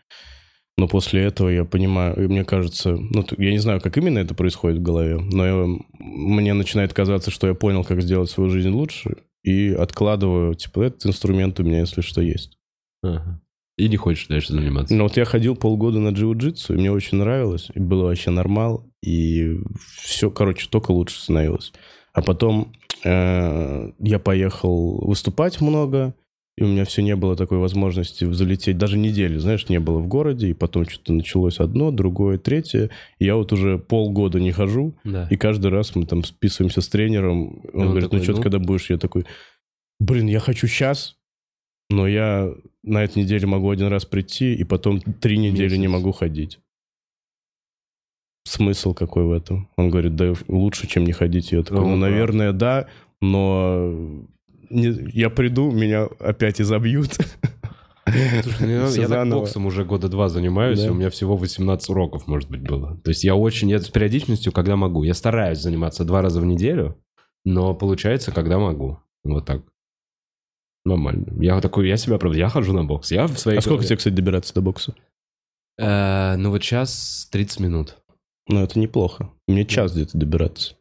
Но 0.79 0.89
после 0.89 1.23
этого 1.23 1.49
я 1.49 1.65
понимаю, 1.65 2.25
и 2.25 2.27
мне 2.27 2.45
кажется, 2.45 2.97
ну, 2.97 3.25
я 3.39 3.51
не 3.53 3.59
знаю, 3.59 3.81
как 3.81 3.97
именно 3.97 4.19
это 4.19 4.35
происходит 4.35 4.79
в 4.79 4.83
голове, 4.83 5.19
но 5.19 5.47
я- 5.47 5.79
мне 5.99 6.55
начинает 6.55 6.93
казаться, 6.93 7.31
что 7.31 7.47
я 7.47 7.55
понял, 7.55 7.85
как 7.85 8.03
сделать 8.03 8.31
свою 8.31 8.51
жизнь 8.51 8.71
лучше, 8.71 9.17
и 9.45 9.71
откладываю, 9.71 10.55
типа, 10.55 10.83
этот 10.83 11.07
инструмент 11.07 11.59
у 11.61 11.63
меня, 11.63 11.81
если 11.81 12.01
что, 12.03 12.21
есть. 12.21 12.59
Ага. 13.03 13.41
И 13.79 13.89
не 13.89 13.97
хочешь 13.97 14.27
дальше 14.27 14.53
заниматься. 14.53 14.95
Но 14.95 15.05
вот 15.05 15.17
я 15.17 15.25
ходил 15.25 15.57
полгода 15.57 15.99
на 15.99 16.09
джиу-джитсу, 16.11 16.75
и 16.75 16.77
мне 16.77 16.93
очень 16.93 17.19
нравилось, 17.19 17.71
и 17.75 17.79
было 17.81 18.05
вообще 18.05 18.31
нормал, 18.31 18.87
и 19.03 19.59
все, 19.99 20.31
короче, 20.31 20.69
только 20.69 20.91
лучше 20.91 21.19
становилось. 21.21 21.73
А 22.13 22.21
потом 22.23 22.73
э, 23.05 23.91
я 23.99 24.19
поехал 24.19 24.99
выступать 25.07 25.61
много, 25.63 26.15
и 26.59 26.65
у 26.65 26.67
меня 26.67 26.85
все 26.85 27.03
не 27.03 27.17
было 27.17 27.35
такой 27.35 27.57
возможности 27.57 28.31
залететь, 28.31 28.77
даже 28.77 28.99
недели, 28.99 29.39
знаешь, 29.39 29.71
не 29.71 29.81
было 29.81 30.01
в 30.01 30.07
городе, 30.07 30.49
и 30.49 30.53
потом 30.53 30.87
что-то 30.87 31.15
началось 31.15 31.59
одно, 31.59 31.91
другое, 31.91 32.37
третье. 32.37 32.91
И 33.19 33.25
я 33.25 33.37
вот 33.37 33.53
уже 33.55 33.79
полгода 33.79 34.39
не 34.39 34.53
хожу, 34.53 34.95
Да. 35.03 35.27
и 35.31 35.37
каждый 35.37 35.71
раз 35.71 35.97
мы 35.97 36.05
там 36.05 36.25
списываемся 36.25 36.83
с 36.83 36.89
тренером, 36.89 37.63
он, 37.73 37.81
он 37.81 37.87
говорит, 37.89 38.05
такой, 38.11 38.19
ну 38.19 38.25
что 38.25 38.33
ты 38.35 38.39
«Ну?» 38.39 38.43
когда 38.43 38.59
будешь? 38.59 38.91
Я 38.91 38.99
такой, 38.99 39.25
блин, 39.99 40.27
я 40.27 40.41
хочу 40.41 40.67
сейчас, 40.67 41.17
но 41.93 42.09
я 42.09 42.53
на 42.83 43.05
этой 43.05 43.23
неделе 43.23 43.47
могу 43.47 43.71
один 43.71 43.87
раз 43.89 44.05
прийти, 44.05 44.55
и 44.55 44.65
потом 44.65 45.01
три 45.01 45.39
недели 45.39 45.77
не 45.77 45.87
Месяц. 45.87 45.93
могу 45.93 46.13
ходить. 46.13 46.59
Смысл 48.45 48.93
какой 48.95 49.25
в 49.25 49.33
этом? 49.33 49.69
Он 49.77 49.89
говорит, 49.91 50.17
да 50.17 50.35
лучше, 50.49 50.87
чем 50.89 51.05
не 51.05 51.13
ходить. 51.13 51.53
Я 51.53 51.63
такой, 51.63 51.81
Ну, 51.85 51.91
ну, 51.91 51.97
наверное, 51.97 52.53
да, 52.53 52.89
но 53.21 53.93
не- 54.69 55.11
я 55.13 55.31
приду, 55.31 55.71
меня 55.71 56.09
опять 56.19 56.61
изобьют. 56.61 57.17
Слушай, 58.05 58.57
ну 58.61 58.67
я, 58.69 58.87
я 58.89 59.09
так 59.09 59.29
боксом 59.31 59.65
уже 59.67 59.85
года 59.85 60.09
два 60.09 60.29
занимаюсь, 60.29 60.81
Да. 60.81 60.87
и 60.87 60.91
у 60.91 60.95
меня 60.95 61.09
всего 61.09 61.37
18 61.37 61.89
уроков, 61.91 62.27
может 62.27 62.51
быть, 62.51 62.63
было. 62.63 62.97
То 63.05 63.11
есть 63.11 63.23
я 63.23 63.37
очень, 63.37 63.71
я 63.71 63.79
с 63.79 63.89
периодичностью, 63.89 64.51
когда 64.53 64.75
могу. 64.75 65.05
Я 65.05 65.15
стараюсь 65.15 65.61
заниматься 65.61 66.05
два 66.05 66.21
раза 66.21 66.41
в 66.41 66.45
неделю, 66.45 66.99
но 67.45 67.75
получается, 67.75 68.33
когда 68.33 68.59
могу. 68.59 68.99
Вот 69.23 69.47
так. 69.47 69.63
Нормально. 70.85 71.27
Я 71.41 71.61
такой, 71.61 71.89
я 71.89 71.97
себя 71.97 72.19
правда, 72.19 72.39
я 72.39 72.49
хожу 72.49 72.73
на 72.73 72.85
бокс. 72.85 73.11
Я 73.13 73.27
в 73.27 73.39
своей 73.39 73.59
А 73.59 73.63
сколько 73.63 73.85
тебе, 73.85 73.97
кстати, 73.97 74.15
добираться 74.15 74.53
до 74.55 74.63
бокса? 74.63 74.95
Э, 75.79 76.37
ну 76.37 76.51
вот 76.51 76.63
сейчас 76.63 77.29
30 77.31 77.61
минут. 77.61 77.97
Ну, 78.49 78.63
это 78.63 78.79
неплохо. 78.79 79.31
Мне 79.47 79.65
час 79.65 79.93
где-то 79.93 80.19
добираться. 80.19 80.77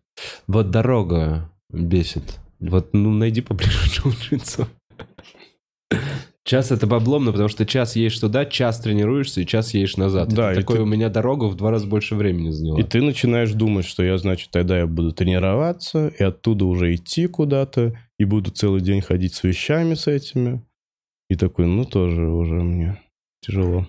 Вот 0.47 0.71
дорога 0.71 1.49
бесит. 1.71 2.39
Вот, 2.59 2.93
ну, 2.93 3.11
найди 3.11 3.41
поближе 3.41 3.77
джиу-джитсу. 3.89 4.67
Час 6.51 6.69
это 6.69 6.85
бабломно, 6.85 7.31
потому 7.31 7.47
что 7.47 7.65
час 7.65 7.95
едешь 7.95 8.19
туда, 8.19 8.45
час 8.45 8.81
тренируешься 8.81 9.39
и 9.39 9.45
час 9.45 9.73
едешь 9.73 9.95
назад. 9.95 10.33
Да, 10.33 10.51
Это 10.51 10.59
такое 10.59 10.77
ты- 10.79 10.83
у 10.83 10.85
меня 10.85 11.07
дорога 11.07 11.45
в 11.45 11.55
два 11.55 11.71
раза 11.71 11.87
больше 11.87 12.15
времени 12.15 12.49
заняла. 12.49 12.77
И 12.77 12.83
ты 12.83 13.01
начинаешь 13.01 13.53
думать, 13.53 13.85
что 13.85 14.03
я, 14.03 14.17
значит, 14.17 14.49
тогда 14.51 14.79
я 14.79 14.85
буду 14.85 15.13
тренироваться, 15.13 16.09
и 16.09 16.21
оттуда 16.21 16.65
уже 16.65 16.93
идти 16.93 17.27
куда-то, 17.27 17.97
и 18.19 18.25
буду 18.25 18.51
целый 18.51 18.81
день 18.81 18.99
ходить 18.99 19.33
с 19.33 19.43
вещами 19.43 19.93
с 19.93 20.07
этими. 20.07 20.61
И 21.29 21.37
такой, 21.37 21.67
ну, 21.67 21.85
тоже 21.85 22.27
уже 22.27 22.55
мне 22.55 23.01
тяжело. 23.39 23.87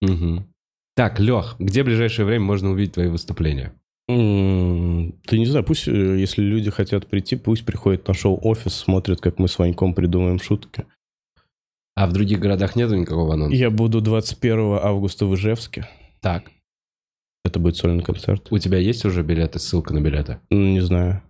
Мгм. 0.00 0.52
Так, 0.96 1.20
Лех, 1.20 1.54
где 1.60 1.84
в 1.84 1.86
ближайшее 1.86 2.26
время 2.26 2.46
можно 2.46 2.72
увидеть 2.72 2.94
твои 2.94 3.06
выступления? 3.06 3.72
Ты 4.08 5.38
не 5.38 5.46
знаю, 5.46 5.64
пусть, 5.64 5.86
э, 5.86 6.18
если 6.18 6.42
люди 6.42 6.72
хотят 6.72 7.06
прийти, 7.06 7.36
пусть 7.36 7.64
приходят 7.64 8.08
на 8.08 8.12
шоу-офис, 8.12 8.74
смотрят, 8.74 9.20
как 9.20 9.38
мы 9.38 9.46
с 9.46 9.56
Ваньком 9.56 9.94
придумаем 9.94 10.40
шутки. 10.40 10.84
А 11.96 12.06
в 12.06 12.12
других 12.12 12.40
городах 12.40 12.74
нету 12.76 12.96
никакого 12.96 13.34
анонса? 13.34 13.56
Я 13.56 13.70
буду 13.70 14.00
21 14.00 14.78
августа 14.82 15.26
в 15.26 15.34
Ижевске. 15.34 15.88
Так, 16.20 16.44
Это 17.44 17.58
будет 17.60 17.76
сольный 17.76 18.02
концерт. 18.02 18.48
у 18.50 18.58
тебя 18.58 18.78
есть 18.78 19.04
уже 19.04 19.22
билеты, 19.22 19.58
ссылка 19.58 19.94
на 19.94 20.00
билеты? 20.00 20.38
Ну, 20.50 20.58
Не 20.72 20.80
знаю. 20.80 21.22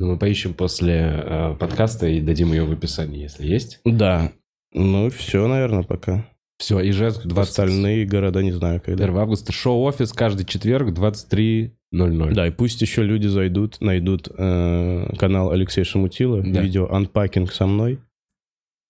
Ну, 0.00 0.12
мы 0.12 0.18
поищем 0.18 0.54
после 0.54 0.94
э, 0.94 1.54
подкаста 1.58 2.06
и 2.06 2.20
дадим 2.20 2.52
ее 2.52 2.64
в 2.64 2.72
описании, 2.72 3.20
если 3.22 3.46
есть. 3.46 3.80
Да. 3.84 4.32
Ну, 4.72 5.10
все, 5.10 5.46
наверное, 5.48 5.82
пока. 5.82 6.24
Все, 6.58 6.80
Ижевск, 6.88 7.24
20... 7.26 7.48
Остальные 7.50 8.06
города 8.06 8.42
не 8.42 8.52
знаю, 8.52 8.80
когда. 8.84 9.04
1 9.04 9.16
августа. 9.16 9.52
Шоу-офис 9.52 10.12
каждый 10.12 10.46
четверг 10.46 10.90
23.00. 10.96 12.32
Да, 12.34 12.46
и 12.46 12.50
пусть 12.50 12.80
еще 12.80 13.02
люди 13.02 13.26
зайдут, 13.26 13.80
найдут 13.80 14.28
э, 14.36 15.16
канал 15.18 15.50
Алексея 15.50 15.84
Шамутила, 15.84 16.42
Да. 16.42 16.62
видео 16.62 16.88
«Анпакинг 16.92 17.52
со 17.52 17.66
мной», 17.66 17.98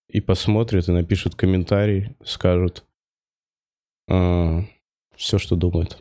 и 0.08 0.20
посмотрят, 0.20 0.88
и 0.88 0.92
напишут 0.92 1.34
комментарий, 1.34 2.16
скажут 2.24 2.84
все, 4.06 5.38
что 5.38 5.56
думают. 5.56 5.98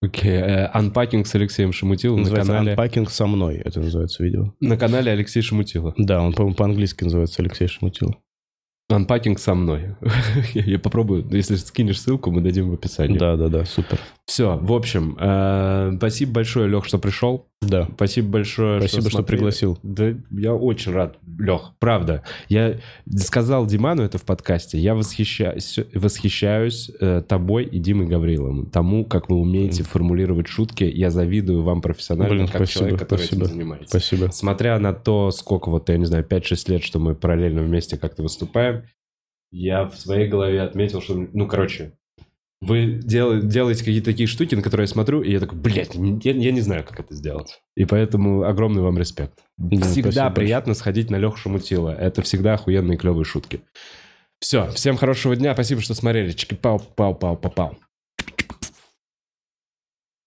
Окей, 0.00 0.30
э, 0.30 0.70
Unpacking 0.72 1.24
с 1.24 1.34
Алексеем 1.34 1.72
Шамутиловым 1.72 2.22
на 2.22 2.24
Называется 2.28 2.52
канале, 2.52 2.70
«Анпакинг 2.72 3.10
со 3.10 3.26
мной», 3.26 3.56
это 3.56 3.80
называется 3.80 4.22
видео. 4.22 4.54
на 4.60 4.76
канале 4.76 5.10
Алексей 5.10 5.42
Шамутила. 5.42 5.92
Да, 5.96 6.22
он, 6.22 6.34
по-моему, 6.34 6.54
по-английски 6.54 7.02
называется 7.02 7.42
Алексей 7.42 7.66
Шамутила. 7.66 8.16
Unpacking 8.92 9.36
со 9.38 9.54
мной. 9.54 9.96
Я 10.54 10.78
попробую, 10.78 11.28
если 11.32 11.56
скинешь 11.56 12.00
ссылку, 12.00 12.30
мы 12.30 12.42
дадим 12.42 12.70
в 12.70 12.74
описании. 12.74 13.18
Да, 13.18 13.36
да, 13.36 13.48
да, 13.48 13.64
супер. 13.64 13.98
Все, 14.28 14.58
в 14.58 14.74
общем, 14.74 15.16
э, 15.18 15.92
спасибо 15.96 16.32
большое, 16.32 16.68
Лех, 16.68 16.84
что 16.84 16.98
пришел. 16.98 17.46
Да. 17.62 17.88
Спасибо 17.94 18.28
большое, 18.28 18.78
Спасибо, 18.78 19.00
что 19.00 19.10
смотрели. 19.12 19.38
пригласил. 19.38 19.78
Да, 19.82 20.12
я 20.30 20.54
очень 20.54 20.92
рад, 20.92 21.16
Лех, 21.38 21.72
правда. 21.78 22.22
Я 22.50 22.76
сказал 23.16 23.64
Диману 23.66 24.02
это 24.02 24.18
в 24.18 24.24
подкасте. 24.24 24.76
Я 24.78 24.94
восхищаюсь, 24.94 25.78
восхищаюсь 25.94 26.90
э, 27.00 27.22
тобой 27.26 27.64
и 27.64 27.78
Димой 27.78 28.06
Гавриловым. 28.06 28.66
Тому, 28.66 29.06
как 29.06 29.30
вы 29.30 29.36
умеете 29.36 29.82
формулировать 29.82 30.46
шутки. 30.46 30.84
Я 30.84 31.08
завидую 31.10 31.62
вам 31.62 31.80
профессионально, 31.80 32.34
Блин, 32.34 32.46
как 32.48 32.56
спасибо, 32.56 32.78
человек, 32.80 32.98
который 32.98 33.20
спасибо. 33.20 33.44
этим 33.46 33.54
занимается. 33.54 33.88
Спасибо. 33.88 34.30
Смотря 34.30 34.78
на 34.78 34.92
то, 34.92 35.30
сколько 35.30 35.70
вот, 35.70 35.88
я 35.88 35.96
не 35.96 36.04
знаю, 36.04 36.26
5-6 36.28 36.70
лет, 36.70 36.82
что 36.82 36.98
мы 36.98 37.14
параллельно 37.14 37.62
вместе 37.62 37.96
как-то 37.96 38.22
выступаем, 38.22 38.82
я 39.50 39.86
в 39.86 39.96
своей 39.96 40.28
голове 40.28 40.60
отметил, 40.60 41.00
что, 41.00 41.14
ну, 41.32 41.48
короче, 41.48 41.94
вы 42.60 43.00
дел- 43.02 43.40
делаете 43.42 43.80
какие-то 43.84 44.06
такие 44.06 44.26
штуки, 44.26 44.54
на 44.54 44.62
которые 44.62 44.84
я 44.84 44.88
смотрю, 44.88 45.22
и 45.22 45.30
я 45.30 45.40
такой, 45.40 45.58
блядь, 45.58 45.94
не- 45.94 46.20
я, 46.24 46.32
я 46.32 46.50
не 46.52 46.60
знаю, 46.60 46.84
как 46.84 46.98
это 47.00 47.14
сделать. 47.14 47.60
И 47.76 47.84
поэтому 47.84 48.42
огромный 48.44 48.82
вам 48.82 48.98
респект. 48.98 49.38
Да, 49.56 49.86
всегда 49.86 50.30
приятно 50.30 50.74
сходить 50.74 51.10
на 51.10 51.16
Леху 51.16 51.36
Шамутила. 51.36 51.90
Это 51.90 52.22
всегда 52.22 52.54
охуенные 52.54 52.98
клевые 52.98 53.24
шутки. 53.24 53.60
Все, 54.40 54.68
всем 54.70 54.96
хорошего 54.96 55.34
дня, 55.36 55.52
спасибо, 55.54 55.80
что 55.80 55.94
смотрели. 55.94 56.32
Чики-пау-пау-пау-пау-пау. 56.32 57.76